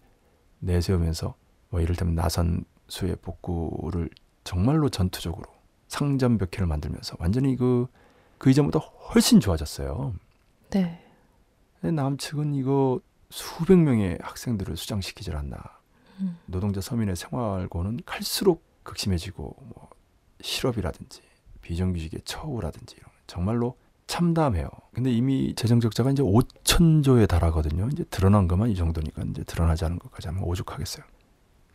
내세우면서 0.59 1.37
뭐 1.69 1.81
이를테면 1.81 2.17
나선 2.17 2.65
수의 2.89 3.15
복구를 3.23 4.11
정말로 4.43 4.89
전투적으로 4.89 5.45
상점벽해를 5.87 6.67
만들면서 6.67 7.15
완전히 7.21 7.55
그, 7.55 7.87
그 8.39 8.51
이전보다 8.51 8.81
훨씬 8.81 9.39
좋아졌어요. 9.39 10.13
네. 10.71 11.05
남측은 11.83 12.55
이거 12.55 12.99
수백 13.31 13.79
명의 13.79 14.19
학생들을 14.21 14.77
수장시키질 14.77 15.37
않나. 15.37 15.78
음. 16.21 16.39
노동자 16.47 16.81
서민의 16.81 17.17
생활고는 17.17 18.01
갈수록 18.05 18.65
극심해지고 18.83 19.57
뭐 19.61 19.89
실업이라든지 20.41 21.23
비정규직의 21.63 22.23
처우라든지 22.25 22.97
이런 22.97 23.07
거 23.07 23.13
정말로 23.27 23.77
참담해요. 24.07 24.71
근데 24.95 25.13
이미 25.13 25.55
재정 25.55 25.81
적자가 25.81 26.11
이제 26.11 26.23
5천조에 26.23 27.29
달하거든요. 27.29 27.89
이제 27.93 28.05
드러난 28.05 28.49
것만 28.49 28.71
이 28.71 28.75
정도니까 28.75 29.23
이제 29.31 29.45
드러나지 29.45 29.85
않은 29.85 29.99
것까지 29.99 30.29
하면 30.29 30.43
오죽하겠어요. 30.45 31.05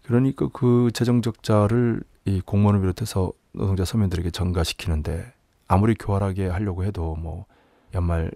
그러니까 0.02 0.50
그 0.52 0.90
재정 0.94 1.22
적자를 1.22 2.04
이 2.26 2.42
공무원을 2.42 2.82
비롯해서 2.82 3.32
노동자 3.54 3.86
서민들에게 3.86 4.32
전가시키는데 4.32 5.32
아무리 5.68 5.94
교활하게 5.94 6.48
하려고 6.48 6.84
해도 6.84 7.16
뭐 7.16 7.46
연말 7.94 8.32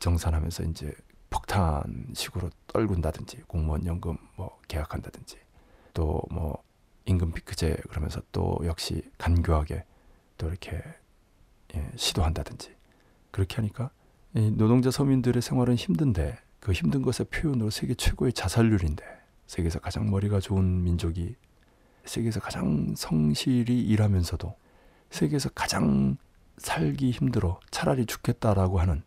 정산하면서 0.00 0.64
이제 0.64 0.92
폭탄식으로 1.30 2.50
떨군다든지 2.68 3.42
공무원 3.46 3.84
연금 3.86 4.16
뭐 4.36 4.58
계약한다든지 4.68 5.36
또 5.94 6.22
뭐 6.30 6.62
임금 7.06 7.32
피크제 7.32 7.76
그러면서 7.88 8.22
또 8.32 8.58
역시 8.64 9.02
간교하게 9.18 9.84
또 10.38 10.48
이렇게 10.48 10.82
예, 11.74 11.90
시도한다든지 11.96 12.74
그렇게 13.30 13.56
하니까 13.56 13.90
이 14.34 14.50
노동자 14.50 14.90
서민들의 14.90 15.42
생활은 15.42 15.74
힘든데 15.74 16.38
그 16.60 16.72
힘든 16.72 17.02
것의 17.02 17.26
표현으로 17.30 17.70
세계 17.70 17.94
최고의 17.94 18.32
자살률인데 18.32 19.04
세계에서 19.46 19.80
가장 19.80 20.10
머리가 20.10 20.40
좋은 20.40 20.82
민족이 20.82 21.36
세계에서 22.04 22.40
가장 22.40 22.94
성실히 22.96 23.80
일하면서도 23.80 24.56
세계에서 25.10 25.50
가장 25.50 26.16
살기 26.58 27.10
힘들어 27.10 27.60
차라리 27.70 28.06
죽겠다라고 28.06 28.80
하는 28.80 29.02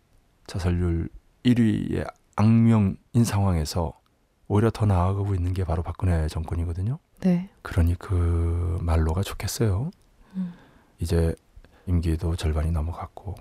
자살률 0.45 1.09
1위의 1.43 2.14
악명인 2.35 3.23
상황에서 3.23 3.99
오히려 4.47 4.69
더 4.71 4.85
나아가고 4.85 5.35
있는 5.35 5.53
게 5.53 5.63
바로 5.63 5.83
박근혜 5.83 6.27
정권이거든요. 6.27 6.99
네. 7.21 7.49
그러니 7.61 7.95
그 7.95 8.77
말로가 8.81 9.23
좋겠어요. 9.23 9.91
음. 10.35 10.53
이제 10.99 11.35
임기도 11.85 12.35
절반이 12.35 12.71
넘어갔고 12.71 13.35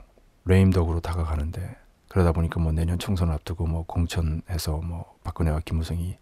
레임덕으로 0.44 1.00
다가가는데 1.00 1.76
그러다 2.08 2.32
보니까 2.32 2.60
뭐 2.60 2.72
내년 2.72 2.98
총선을 2.98 3.32
앞두고 3.34 3.66
뭐 3.66 3.84
공천해서 3.84 4.78
뭐 4.78 5.16
박근혜와 5.24 5.60
김무성이 5.64 6.16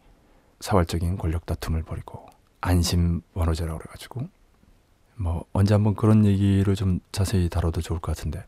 사활적인 0.61 1.19
권력 1.19 1.47
다툼을 1.47 1.83
벌이고 1.83 2.27
안심 2.61 3.21
원호제라고 3.35 3.79
그래가지고 3.79 4.29
뭐 5.17 5.45
언제 5.53 5.75
한번 5.75 5.95
그런 5.95 6.25
얘기를 6.25 6.75
좀 6.75 7.01
자세히 7.13 7.49
다뤄도 7.49 7.83
좋을 7.83 8.01
것 8.01 8.17
같은데 8.17 8.45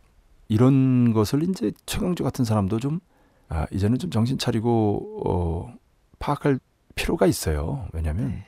이런 0.48 1.12
것을 1.12 1.42
이제 1.42 1.72
최강주 1.84 2.24
같은 2.24 2.44
사람도 2.44 2.80
좀 2.80 3.00
아, 3.48 3.66
이제는 3.70 3.98
좀 3.98 4.10
정신 4.10 4.38
차리고 4.38 5.22
어, 5.24 5.74
파악할 6.18 6.60
필요가 6.94 7.26
있어요. 7.26 7.88
왜냐하면 7.93 8.28
네. 8.28 8.47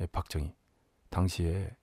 예, 0.00 0.06
박정희 0.06 0.52
당시에 1.10 1.76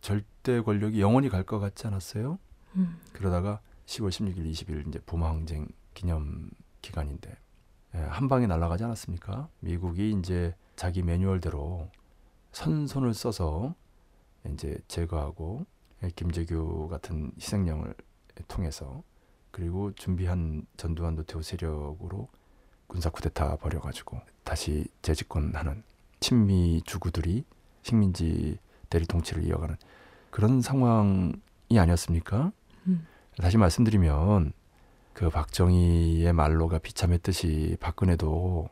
절대 0.00 0.60
권력이 0.60 1.00
영원히 1.00 1.28
갈 1.28 1.44
것 1.44 1.58
같지 1.58 1.86
않았어요? 1.86 2.38
음. 2.76 3.00
그러다가 3.12 3.60
10월 3.86 4.08
16일, 4.10 4.50
20일 4.50 4.88
이제 4.88 4.98
부마항쟁 5.00 5.68
기념 5.94 6.50
기간인데 6.82 7.34
예, 7.94 7.98
한 7.98 8.28
방에 8.28 8.46
날아가지 8.46 8.84
않았습니까? 8.84 9.48
미국이 9.60 10.12
이제 10.12 10.54
자기 10.76 11.02
매뉴얼대로 11.02 11.90
선손을 12.52 13.14
써서 13.14 13.74
이제 14.52 14.78
제거하고 14.88 15.64
예, 16.02 16.10
김재규 16.14 16.88
같은 16.88 17.32
희생령을 17.38 17.94
통해서 18.48 19.02
그리고 19.50 19.92
준비한 19.94 20.66
전두환 20.76 21.16
노태우 21.16 21.42
세력으로 21.42 22.28
군사 22.86 23.10
쿠데타 23.10 23.56
벌여가지고 23.56 24.20
다시 24.44 24.86
재집권하는 25.02 25.82
친미 26.20 26.82
주구들이 26.84 27.44
식민지 27.82 28.58
대리 28.90 29.06
통치를 29.06 29.44
이어가는 29.44 29.76
그런 30.30 30.60
상황이 30.60 31.32
아니었습니까? 31.76 32.52
음. 32.86 33.06
다시 33.38 33.56
말씀드리면 33.58 34.52
그 35.12 35.30
박정희의 35.30 36.32
말로가 36.32 36.78
비참했듯이 36.78 37.76
박근혜도 37.80 38.68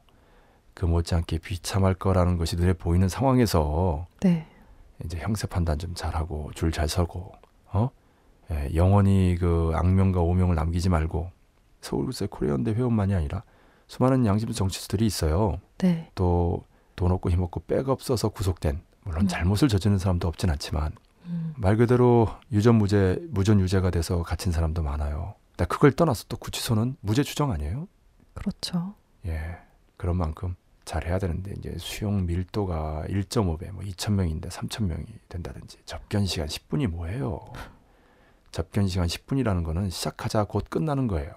그 0.74 0.85
못지않게 0.85 1.39
비참할 1.39 1.95
거라는 1.95 2.36
것이 2.36 2.57
눈에 2.57 2.73
보이는 2.73 3.09
상황에서 3.09 4.07
네. 4.20 4.47
이제 5.05 5.19
형사 5.19 5.47
판단 5.47 5.78
좀 5.78 5.95
잘하고 5.95 6.51
줄 6.55 6.70
잘 6.70 6.89
서고 6.89 7.32
어 7.73 7.91
예, 8.51 8.70
영원히 8.74 9.36
그 9.39 9.73
악명과 9.74 10.20
오명을 10.20 10.55
남기지 10.55 10.89
말고 10.89 11.31
서울구세 11.81 12.27
코리아연대 12.27 12.73
회원만이 12.73 13.15
아니라 13.15 13.43
수많은 13.86 14.27
양심 14.27 14.51
정치수들이 14.52 15.06
있어요. 15.06 15.61
네. 15.78 16.11
또돈 16.15 17.12
없고 17.12 17.31
힘 17.31 17.43
없고 17.43 17.61
백 17.66 17.89
없어서 17.89 18.28
구속된 18.28 18.82
물론 19.02 19.23
음. 19.23 19.28
잘못을 19.28 19.69
저지른 19.69 19.98
사람도 19.98 20.27
없진 20.28 20.51
않지만 20.51 20.93
음. 21.27 21.55
말 21.56 21.77
그대로 21.77 22.28
유전 22.52 22.77
무죄 22.77 23.19
무전 23.31 23.61
유죄가 23.61 23.90
돼서 23.90 24.23
갇힌 24.23 24.52
사람도 24.52 24.82
많아요. 24.82 25.35
근데 25.56 25.66
그걸 25.66 25.93
떠나서 25.93 26.24
또 26.28 26.36
구치소는 26.36 26.97
무죄 27.01 27.23
추정 27.23 27.52
아니에요? 27.52 27.86
그렇죠. 28.35 28.94
예. 29.27 29.59
그런 29.97 30.16
만큼 30.16 30.56
잘 30.85 31.06
해야 31.06 31.19
되는데 31.19 31.55
이제 31.59 31.74
수용 31.78 32.27
밀도가 32.27 33.05
1.5배 33.09 33.70
뭐 33.70 33.82
2천 33.85 34.12
명인데 34.12 34.48
3천 34.48 34.85
명이 34.85 35.06
된다든지 35.28 35.78
접견 35.86 36.27
시간 36.27 36.47
10분이 36.48 36.89
뭐예요? 36.89 37.40
접견 38.51 38.86
시간 38.86 39.06
10분이라는 39.06 39.65
거는 39.65 39.90
시작하자 39.90 40.44
곧 40.44 40.69
끝나는 40.69 41.06
거예요. 41.06 41.32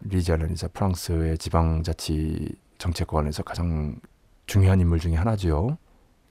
네. 0.00 0.16
리자르니자 0.16 0.68
프랑스의 0.68 1.38
지방자치 1.38 2.54
정책관에서 2.78 3.42
가장 3.42 3.96
중요한 4.46 4.80
인물 4.80 4.98
중에 4.98 5.14
하나죠. 5.14 5.76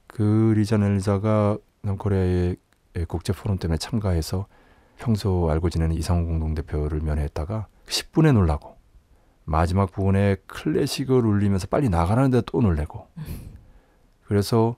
그 0.07 0.53
리자넬리자가 0.55 1.57
남코리아의 1.81 2.55
국제 3.07 3.33
포럼 3.33 3.57
때문에 3.59 3.77
참가해서 3.77 4.47
평소 4.97 5.49
알고 5.51 5.69
지내는 5.69 5.95
이상호 5.95 6.25
공동대표를 6.25 7.01
면회했다가 7.01 7.67
10분에 7.87 8.33
놀라고 8.33 8.75
마지막 9.45 9.91
부분에 9.91 10.37
클래식을 10.47 11.25
울리면서 11.25 11.67
빨리 11.67 11.89
나가는데 11.89 12.41
또 12.47 12.61
놀래고 12.61 13.07
그래서 14.25 14.75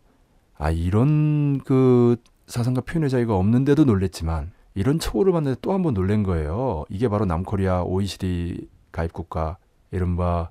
아 0.57 0.69
이런 0.71 1.59
그 1.59 2.17
사상과 2.47 2.81
표현의 2.81 3.09
자유가 3.09 3.35
없는데도 3.35 3.85
놀랬지만 3.85 4.51
이런 4.75 4.99
처우를 4.99 5.31
봤는데 5.31 5.59
또 5.61 5.71
한 5.71 5.81
번 5.81 5.93
놀란 5.93 6.23
거예요. 6.23 6.85
이게 6.89 7.07
바로 7.07 7.25
남코리아 7.25 7.83
OECD 7.83 8.67
가입국가 8.91 9.57
이른바 9.91 10.49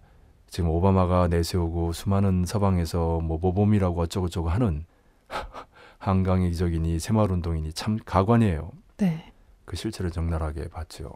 지금 0.48 0.70
오바마가 0.70 1.28
내세우고 1.28 1.92
수많은 1.92 2.44
서방에서 2.46 3.20
뭐 3.20 3.38
모범이라고 3.38 4.00
어쩌고저쩌고 4.00 4.48
하는 4.48 4.84
한강의 5.98 6.50
기적이니 6.50 6.98
새마을운동이니 6.98 7.72
참 7.74 7.98
가관이에요. 8.04 8.72
네. 8.96 9.32
그 9.64 9.76
실체를 9.76 10.10
적나라하게 10.10 10.68
봤죠. 10.68 11.12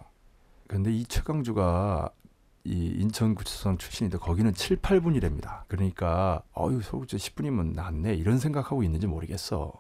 근데 0.66 0.92
이 0.92 1.04
최강주가 1.04 2.10
이 2.64 2.94
인천구치소장 3.00 3.78
출신인데 3.78 4.18
거기는 4.18 4.52
7, 4.52 4.76
8분이랍니다. 4.78 5.62
그러니까 5.68 6.42
어유 6.56 6.80
서울구치 6.82 7.16
10분이면 7.16 7.74
낫네 7.74 8.14
이런 8.14 8.38
생각하고 8.38 8.82
있는지 8.82 9.06
모르겠어. 9.06 9.72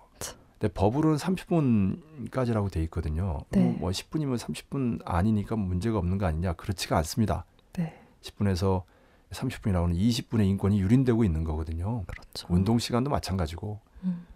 참. 0.62 0.68
근데 0.68 0.68
법으로는 0.74 1.16
30분까지라고 1.16 2.70
돼 2.70 2.82
있거든요. 2.84 3.40
네. 3.50 3.62
뭐, 3.62 3.76
뭐 3.78 3.90
10분이면 3.90 4.38
30분 4.38 5.00
아니니까 5.04 5.56
문제가 5.56 5.98
없는 5.98 6.18
거 6.18 6.26
아니냐? 6.26 6.52
그렇지가 6.52 6.96
않습니다. 6.98 7.44
네. 7.72 8.00
10분에서 8.22 8.84
30분이라고 9.30 9.82
하는 9.82 9.96
20분의 9.96 10.46
인권이 10.46 10.80
유린되고 10.80 11.24
있는 11.24 11.42
거거든요. 11.42 12.04
그렇죠. 12.06 12.46
운동 12.48 12.78
시간도 12.78 13.10
마찬가지고 13.10 13.80
음. 14.04 14.26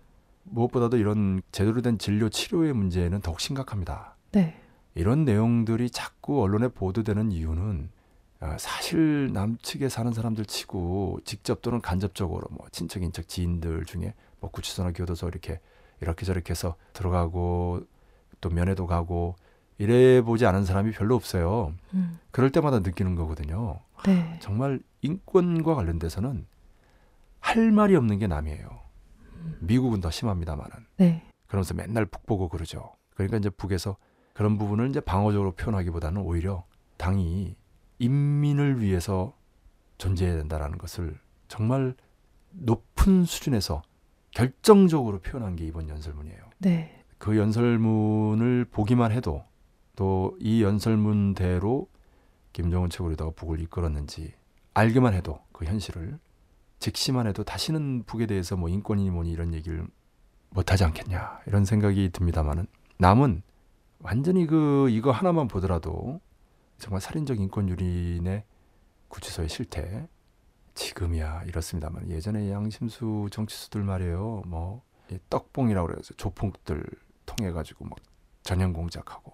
무엇보다도 0.45 0.97
이런 0.97 1.43
제대로 1.53 1.81
된 1.81 1.99
진료 1.99 2.29
치료의 2.29 2.73
문제는 2.73 3.21
더욱 3.21 3.41
심각합니다. 3.41 4.17
네. 4.33 4.61
이런 4.95 5.25
내용들이 5.25 5.91
자꾸 5.91 6.43
언론에 6.43 6.69
보도되는 6.69 7.31
이유는 7.31 7.91
아, 8.41 8.57
사실 8.59 9.33
남측에 9.33 9.89
사는 9.89 10.13
사람들 10.13 10.47
치고 10.47 11.21
직접 11.25 11.63
또는 11.63 11.81
간접적으로 11.81 12.47
뭐 12.51 12.67
친척 12.71 13.03
인척 13.03 13.29
지인들 13.29 13.85
중에 13.85 14.15
뭐 14.41 14.51
구치소나 14.51 14.93
교도소 14.93 15.29
이렇게 15.29 15.61
이렇게 16.01 16.25
저렇게 16.27 16.51
해서 16.51 16.77
들어가고 16.93 17.81
또 18.41 18.51
면회도 18.51 18.87
가고 18.87 19.37
이래 19.79 20.23
보지 20.23 20.47
않은 20.47 20.65
사람이 20.65 20.93
별로 20.93 21.15
없어요. 21.15 21.75
음. 21.95 22.19
그럴 22.31 22.51
때마다 22.51 22.81
느끼는 22.81 23.15
거거든요. 23.15 23.81
네. 24.05 24.39
정말 24.41 24.81
인권과 25.03 25.75
관련돼서는 25.75 26.47
할 27.41 27.73
말이 27.73 27.95
없는 27.95 28.19
게 28.19 28.27
남이에요. 28.27 28.81
음. 29.35 29.59
미국은 29.61 30.01
더 30.01 30.11
심합니다만은. 30.11 30.87
네. 30.97 31.23
그러면서 31.47 31.75
맨날 31.75 32.07
북 32.07 32.27
보고 32.27 32.49
그러죠. 32.49 32.93
그러니까 33.15 33.37
이제 33.37 33.51
북에서 33.51 33.97
그런 34.33 34.59
부분을 34.59 34.89
이제 34.91 35.01
방어적으로 35.01 35.53
표현하기보다는 35.53 36.21
오히려 36.23 36.65
당이 36.97 37.57
인민을 37.99 38.83
위해서 38.83 39.35
존재해야 39.99 40.37
된다라는 40.37 40.79
것을 40.79 41.19
정말 41.49 41.95
높은 42.51 43.25
수준에서 43.25 43.83
결정적으로 44.37 45.19
표현한 45.21 45.57
게 45.57 45.65
이번 45.65 45.89
연설문이에요. 45.89 46.39
네. 46.59 47.03
그 47.17 47.39
연설문을 47.39 48.67
보기만 48.71 49.11
해도 49.11 49.43
또 49.97 50.37
이 50.41 50.63
연설문대로 50.63 51.89
김정은 52.53 52.91
최고리다가 52.91 53.31
북을 53.31 53.61
이끌었는지 53.61 54.35
알기만 54.75 55.15
해도 55.15 55.41
그 55.53 55.65
현실을 55.65 56.19
직시만 56.81 57.27
해도 57.27 57.45
다시는 57.45 58.03
북에 58.05 58.27
대해서 58.27 58.59
뭐 58.59 58.69
인권이니 58.69 59.09
뭐니 59.11 59.33
이런 59.33 59.55
얘기를 59.55 59.87
못하지 60.51 60.85
않겠냐 60.85 61.41
이런 61.47 61.65
생각이 61.65 62.11
듭니다만은 62.11 62.67
남은 62.99 63.41
완전히 64.01 64.47
그 64.47 64.91
이거 64.91 65.13
하나만 65.13 65.49
보더라도 65.49 66.21
정말 66.77 67.01
살인적 67.01 67.41
인권 67.41 67.71
유린의 67.71 68.45
구치소의 69.09 69.49
실태 69.49 70.07
지금이야 70.77 71.45
이렇습니다만 71.47 72.11
예전에 72.11 72.51
양심수 72.51 73.29
정치수들 73.33 73.83
말이에요 73.83 74.43
뭐이 74.47 75.19
떡봉이라고 75.29 75.89
그래서 75.89 76.15
조폭들 76.15 76.85
통해 77.25 77.51
가지고 77.51 77.87
뭐 77.87 77.97
전형 78.43 78.73
공작하고 78.73 79.33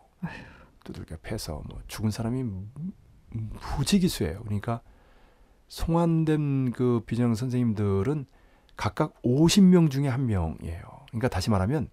두들겨 0.84 1.16
패서 1.22 1.62
뭐 1.68 1.80
죽은 1.86 2.10
사람이 2.10 2.44
무지기수예요. 3.78 4.42
그러니까 4.42 4.80
송환된 5.68 6.72
그 6.72 7.02
비정 7.06 7.34
선생님들은 7.34 8.26
각각 8.76 9.20
50명 9.22 9.90
중에 9.90 10.08
한 10.08 10.26
명이에요. 10.26 10.82
그러니까 11.08 11.28
다시 11.28 11.50
말하면 11.50 11.88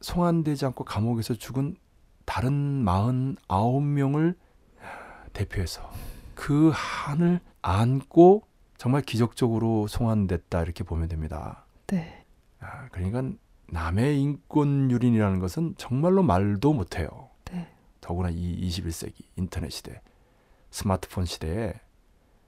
송환되지 0.00 0.66
않고 0.66 0.84
감옥에서 0.84 1.34
죽은 1.34 1.76
다른 2.24 2.84
49명을 2.84 4.36
대표해서 5.32 5.90
그 6.34 6.70
한을 6.74 7.40
안고 7.62 8.42
정말 8.76 9.02
기적적으로 9.02 9.86
송환됐다 9.86 10.62
이렇게 10.62 10.84
보면 10.84 11.08
됩니다. 11.08 11.66
네. 11.86 12.24
아, 12.60 12.88
그러니까 12.90 13.22
남의 13.68 14.20
인권 14.20 14.90
유린이라는 14.90 15.38
것은 15.38 15.74
정말로 15.76 16.22
말도 16.22 16.72
못해요. 16.72 17.30
네. 17.46 17.68
더구나 18.00 18.30
이 18.30 18.68
21세기 18.68 19.14
인터넷 19.36 19.70
시대, 19.70 20.00
스마트폰 20.70 21.24
시대에 21.24 21.74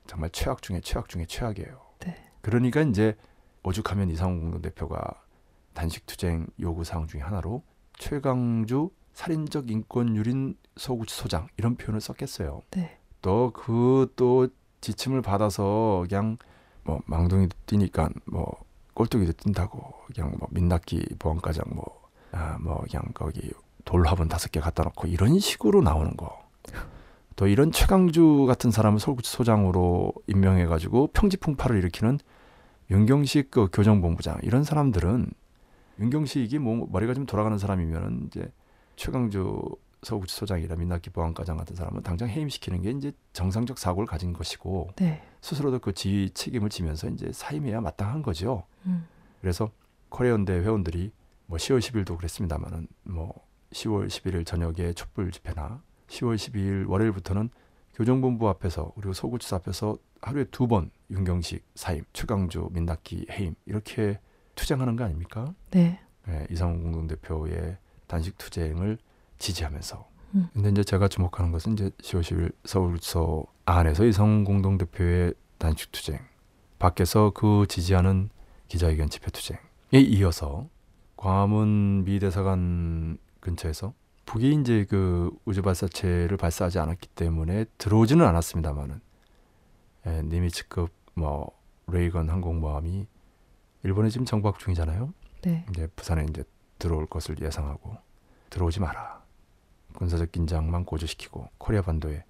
정말 0.07 0.31
최악 0.31 0.62
중에 0.62 0.81
최악 0.81 1.09
중에 1.09 1.27
최악이에요. 1.27 1.81
네. 2.01 2.16
그러니까 2.43 2.82
이제 2.82 3.16
오죽하면 3.62 4.11
이상훈 4.11 4.40
공동대표가 4.40 5.23
단식 5.74 6.07
투쟁 6.07 6.47
요구 6.61 6.85
사항 6.85 7.07
중에 7.07 7.20
하나로 7.20 7.62
최강주 7.98 8.90
살인적 9.12 9.70
인권 9.70 10.15
유린 10.15 10.57
소구치 10.77 11.15
소장 11.15 11.48
이런 11.57 11.77
표현을 11.77 12.01
썼겠어요. 12.01 12.62
네. 12.70 12.98
또그또 13.23 14.48
지침을 14.86 15.22
받아서 15.22 16.04
그냥 16.08 16.38
뭐 16.84 17.00
망둥이 17.06 17.48
뛰니까 17.66 18.08
뭐 18.26 18.46
꼴뚜기도 18.94 19.32
뛴다고 19.34 19.92
그냥 20.14 20.32
뭐 20.38 20.48
민낯기 20.50 21.04
보안과장 21.18 21.64
뭐 21.74 22.06
아 22.32 22.58
뭐 22.60 22.82
그냥 22.88 23.02
거기 23.14 23.50
돌 23.84 24.06
화분 24.06 24.28
다섯 24.28 24.50
개 24.50 24.60
갖다 24.60 24.82
놓고 24.84 25.08
이런 25.08 25.38
식으로 25.38 25.80
나오는 25.82 26.16
거. 26.16 26.44
또 27.36 27.46
이런 27.46 27.70
최강주 27.70 28.46
같은 28.46 28.70
사람을 28.70 28.98
소장으로 28.98 30.12
임명해 30.26 30.66
가지고 30.66 31.08
평지풍파를 31.08 31.76
일으키는 31.78 32.18
윤경식 32.90 33.50
그 33.50 33.68
교정본부장 33.72 34.38
이런 34.42 34.64
사람들은 34.64 35.30
윤경식이 36.00 36.58
뭐 36.58 36.86
머리가 36.90 37.14
좀 37.14 37.26
돌아가는 37.26 37.56
사람이면은 37.58 38.26
이제 38.26 38.50
최강주 38.96 39.62
서구치소장이나 40.02 40.77
민낯기 40.77 41.10
보안과장 41.10 41.56
같은 41.56 41.74
사람은 41.74 42.02
당장 42.02 42.28
해임시키는 42.28 42.82
게 42.82 42.90
이제 42.90 43.12
정상적 43.32 43.78
사고를 43.78 44.06
가진 44.06 44.32
것이고 44.32 44.90
네. 44.97 45.23
스스로도 45.40 45.78
그 45.81 45.93
지휘 45.93 46.31
책임을 46.31 46.68
지면서 46.70 47.09
이제 47.09 47.31
사임해야 47.32 47.81
마땅한 47.81 48.23
거죠. 48.23 48.64
음. 48.86 49.06
그래서 49.40 49.70
코리아연대 50.10 50.52
회원들이 50.52 51.10
뭐 51.47 51.59
10월 51.59 51.78
10일도 51.81 52.16
그랬습니다만은 52.16 52.89
뭐 53.05 53.32
10월 53.73 54.06
11일 54.09 54.47
저녁에 54.47 54.93
촛불 54.93 55.31
집회나 55.31 55.82
10월 56.09 56.36
12일 56.36 56.89
월요일부터는 56.89 57.51
교정본부 57.94 58.48
앞에서 58.48 58.93
그리고 58.94 59.12
서구치사 59.12 59.56
앞에서 59.56 59.98
하루에 60.23 60.44
두 60.44 60.66
번 60.66 60.90
윤경식 61.10 61.64
사임, 61.74 62.05
최강주, 62.12 62.70
민낙기 62.73 63.27
해임 63.31 63.55
이렇게 63.64 64.18
투쟁하는 64.55 64.97
거 64.97 65.05
아닙니까? 65.05 65.55
네. 65.70 66.01
예, 66.28 66.47
이상훈 66.51 66.82
공동대표의 66.82 67.77
단식 68.06 68.36
투쟁을 68.39 68.98
지지하면서. 69.38 70.08
음. 70.34 70.48
근데 70.52 70.70
이제 70.70 70.84
제가 70.84 71.08
주목하는 71.08 71.52
것은 71.52 71.74
이제 71.74 71.90
10월 72.02 72.20
10일 72.20 72.52
서울서 72.64 73.44
안에서 73.64 74.04
이상훈 74.04 74.44
공동 74.44 74.78
대표의 74.78 75.34
단식 75.58 75.92
투쟁, 75.92 76.20
밖에서 76.78 77.30
그 77.30 77.66
지지하는 77.68 78.30
기자회견 78.68 79.08
집회 79.08 79.30
투쟁에 79.30 79.58
이어서 79.92 80.68
광화문 81.16 82.04
미 82.04 82.18
대사관 82.18 83.18
근처에서 83.40 83.94
북이 84.26 84.54
이제 84.60 84.84
그 84.88 85.30
우주 85.44 85.62
발사체를 85.62 86.36
발사하지 86.36 86.78
않았기 86.78 87.08
때문에 87.08 87.64
들어오지는 87.78 88.26
않았습니다만은 88.26 89.00
예, 90.06 90.22
니미츠급 90.22 90.92
뭐 91.14 91.50
레이건 91.86 92.28
항공모함이 92.28 93.06
일본에 93.84 94.08
지금 94.10 94.26
정박 94.26 94.58
중이잖아요. 94.58 95.14
네. 95.42 95.64
이제 95.70 95.86
부산에 95.94 96.26
이제 96.28 96.42
들어올 96.78 97.06
것을 97.06 97.40
예상하고 97.40 97.96
들어오지 98.50 98.80
마라. 98.80 99.22
군사적 99.97 100.32
긴장만 100.32 100.85
고조시키고 100.85 101.48
코리아 101.59 101.82
반도에 101.82 102.24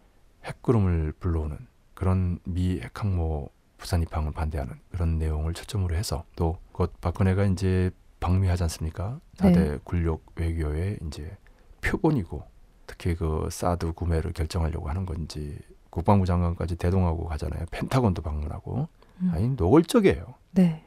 핵구름을 0.45 1.13
불러오는 1.21 1.59
그런 1.95 2.39
미 2.45 2.81
핵항모 2.81 3.51
부산 3.77 4.03
입항을 4.03 4.33
반대하는 4.33 4.75
그런 4.91 5.19
내용을 5.19 5.53
초점으로 5.53 5.95
해서 5.95 6.25
또 6.37 6.59
곧 6.77 6.93
박근혜가 7.01 7.47
이제 7.47 7.91
방미하지 8.21 8.63
않습니까? 8.65 9.19
네. 9.41 9.51
4대 9.51 9.81
굴욕 9.85 10.27
외교의 10.37 10.99
이제 11.07 11.35
표본이고 11.81 12.43
특히 12.87 13.15
그 13.15 13.49
사드 13.51 13.93
구매를 13.93 14.35
결정하려고 14.35 14.91
하는 14.91 15.07
건지 15.07 15.59
국방부 15.89 16.27
장관까지 16.27 16.77
대동하고 16.77 17.25
가잖아요. 17.25 17.65
펜타곤도 17.71 18.21
방문하고 18.21 18.89
음. 19.23 19.31
아니 19.33 19.49
노골적이에요. 19.49 20.35
네. 20.51 20.85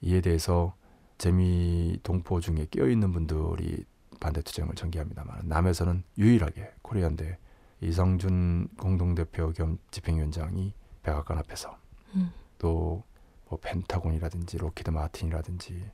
이에 0.00 0.20
대해서 0.20 0.74
재미 1.18 1.98
동포 2.04 2.38
중에 2.38 2.66
끼어 2.70 2.86
있는 2.88 3.10
분들이 3.10 3.84
반대 4.22 4.40
투쟁을 4.40 4.76
전개합니다만 4.76 5.48
남에서는 5.48 6.04
유일하게 6.16 6.74
코리아연대 6.82 7.38
이상훈 7.80 8.68
공동대표 8.78 9.50
겸 9.50 9.78
집행위원장이 9.90 10.72
백악관 11.02 11.38
앞에서 11.38 11.76
음. 12.14 12.30
또뭐 12.58 13.58
펜타곤이라든지 13.60 14.58
록히드 14.58 14.90
마틴이라든지 14.90 15.90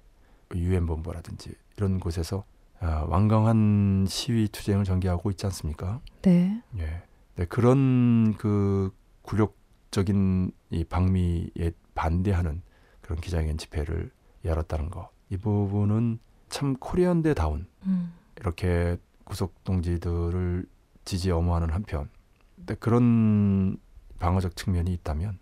유엔 0.57 0.85
본부라든지 0.85 1.55
이런 1.79 1.99
곳에서 1.99 2.45
아, 2.81 3.07
완강한 3.09 4.05
시위 4.07 4.49
투쟁을 4.49 4.85
전개하고 4.85 5.31
있지 5.31 5.47
않습니까? 5.47 6.01
네. 6.23 6.63
예. 6.77 7.03
네, 7.35 7.45
그런 7.47 8.37
그 8.37 8.95
굴욕적인 9.23 10.53
이 10.71 10.85
방미에 10.85 11.73
반대하는 11.95 12.63
그런 13.01 13.21
기자회견 13.21 13.57
집회를 13.57 14.11
열었다는 14.45 14.91
거. 14.91 15.11
이 15.31 15.37
부분은 15.39 16.21
참 16.49 16.77
코리안대다운 16.77 17.67
음. 17.87 18.13
이렇게 18.41 18.97
구속 19.25 19.63
동지들을 19.65 20.67
지지 21.05 21.31
엄호하는 21.31 21.71
한편 21.71 22.09
근데 22.57 22.75
그런 22.75 23.79
방어적 24.19 24.57
측면이 24.57 24.93
있다면 24.95 25.39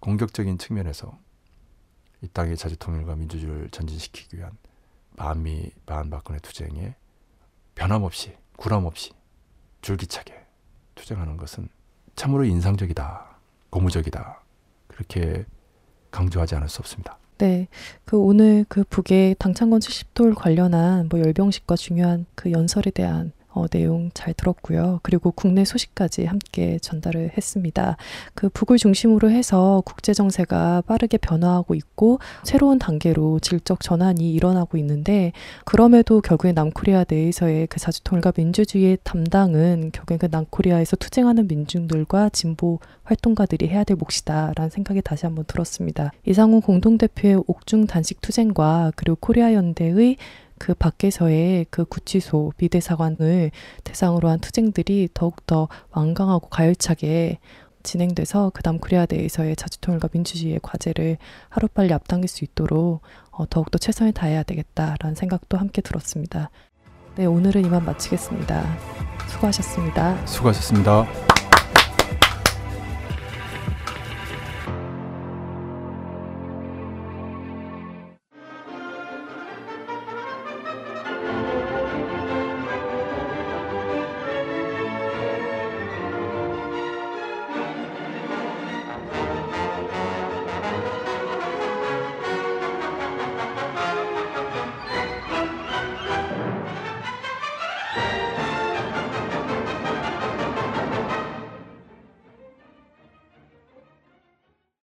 공격적인 0.00 0.58
측면에서 0.58 1.18
이 2.22 2.28
땅의 2.28 2.56
자주통일과 2.56 3.14
민주주의를 3.16 3.70
전진시키기 3.70 4.38
위한 4.38 4.52
반미 5.16 5.70
반박근혜 5.84 6.38
투쟁에 6.40 6.96
변함없이 7.74 8.36
구람없이 8.56 9.12
줄기차게 9.82 10.46
투쟁하는 10.94 11.36
것은 11.36 11.68
참으로 12.14 12.44
인상적이다 12.44 13.38
고무적이다 13.70 14.42
그렇게 14.88 15.44
강조하지 16.10 16.56
않을 16.56 16.68
수 16.68 16.80
없습니다. 16.80 17.18
네. 17.38 17.68
그 18.04 18.16
오늘 18.16 18.64
그 18.68 18.82
북의 18.84 19.36
당창건 19.38 19.80
70돌 19.80 20.34
관련한 20.34 21.08
뭐 21.10 21.20
열병식과 21.20 21.76
중요한 21.76 22.24
그 22.34 22.50
연설에 22.50 22.90
대한 22.90 23.32
어, 23.56 23.66
내용 23.68 24.10
잘 24.12 24.34
들었고요. 24.34 25.00
그리고 25.02 25.30
국내 25.30 25.64
소식까지 25.64 26.26
함께 26.26 26.78
전달을 26.78 27.32
했습니다. 27.38 27.96
그 28.34 28.50
북을 28.50 28.76
중심으로 28.76 29.30
해서 29.30 29.82
국제 29.86 30.12
정세가 30.12 30.82
빠르게 30.86 31.16
변화하고 31.16 31.74
있고 31.74 32.18
새로운 32.44 32.78
단계로 32.78 33.40
질적 33.40 33.80
전환이 33.80 34.30
일어나고 34.34 34.76
있는데 34.76 35.32
그럼에도 35.64 36.20
결국에 36.20 36.52
남코리아 36.52 37.06
내에서의 37.08 37.66
그 37.68 37.80
자주통일과 37.80 38.34
민주주의의 38.36 38.98
담당은 39.02 39.90
결국엔 39.92 40.18
그 40.18 40.28
남코리아에서 40.30 40.96
투쟁하는 40.96 41.48
민중들과 41.48 42.28
진보 42.28 42.78
활동가들이 43.04 43.68
해야 43.68 43.84
될 43.84 43.96
몫이다라는 43.96 44.68
생각이 44.68 45.00
다시 45.00 45.24
한번 45.24 45.46
들었습니다. 45.46 46.12
이상훈 46.26 46.60
공동대표의 46.60 47.42
옥중 47.46 47.86
단식 47.86 48.20
투쟁과 48.20 48.92
그리고 48.96 49.16
코리아 49.18 49.54
연대의 49.54 50.16
그 50.58 50.74
밖에서의 50.74 51.66
그 51.70 51.84
구치소 51.84 52.52
비대사관을 52.56 53.50
대상으로 53.84 54.28
한 54.28 54.38
투쟁들이 54.38 55.08
더욱더 55.14 55.68
완강하고 55.90 56.48
가열차게 56.48 57.38
진행돼서 57.82 58.50
그 58.52 58.62
남코리아 58.64 59.06
내에서의 59.08 59.56
자주통일과 59.56 60.08
민주주의의 60.12 60.58
과제를 60.62 61.18
하루빨리 61.48 61.92
앞당길 61.92 62.28
수 62.28 62.44
있도록 62.44 63.02
어, 63.30 63.48
더욱더 63.48 63.78
최선을 63.78 64.12
다해야 64.12 64.42
되겠다라는 64.42 65.14
생각도 65.14 65.56
함께 65.56 65.82
들었습니다. 65.82 66.50
네, 67.14 67.26
오늘은 67.26 67.64
이만 67.64 67.84
마치겠습니다. 67.84 68.76
수고하셨습니다. 69.28 70.26
수고하셨습니다. 70.26 71.35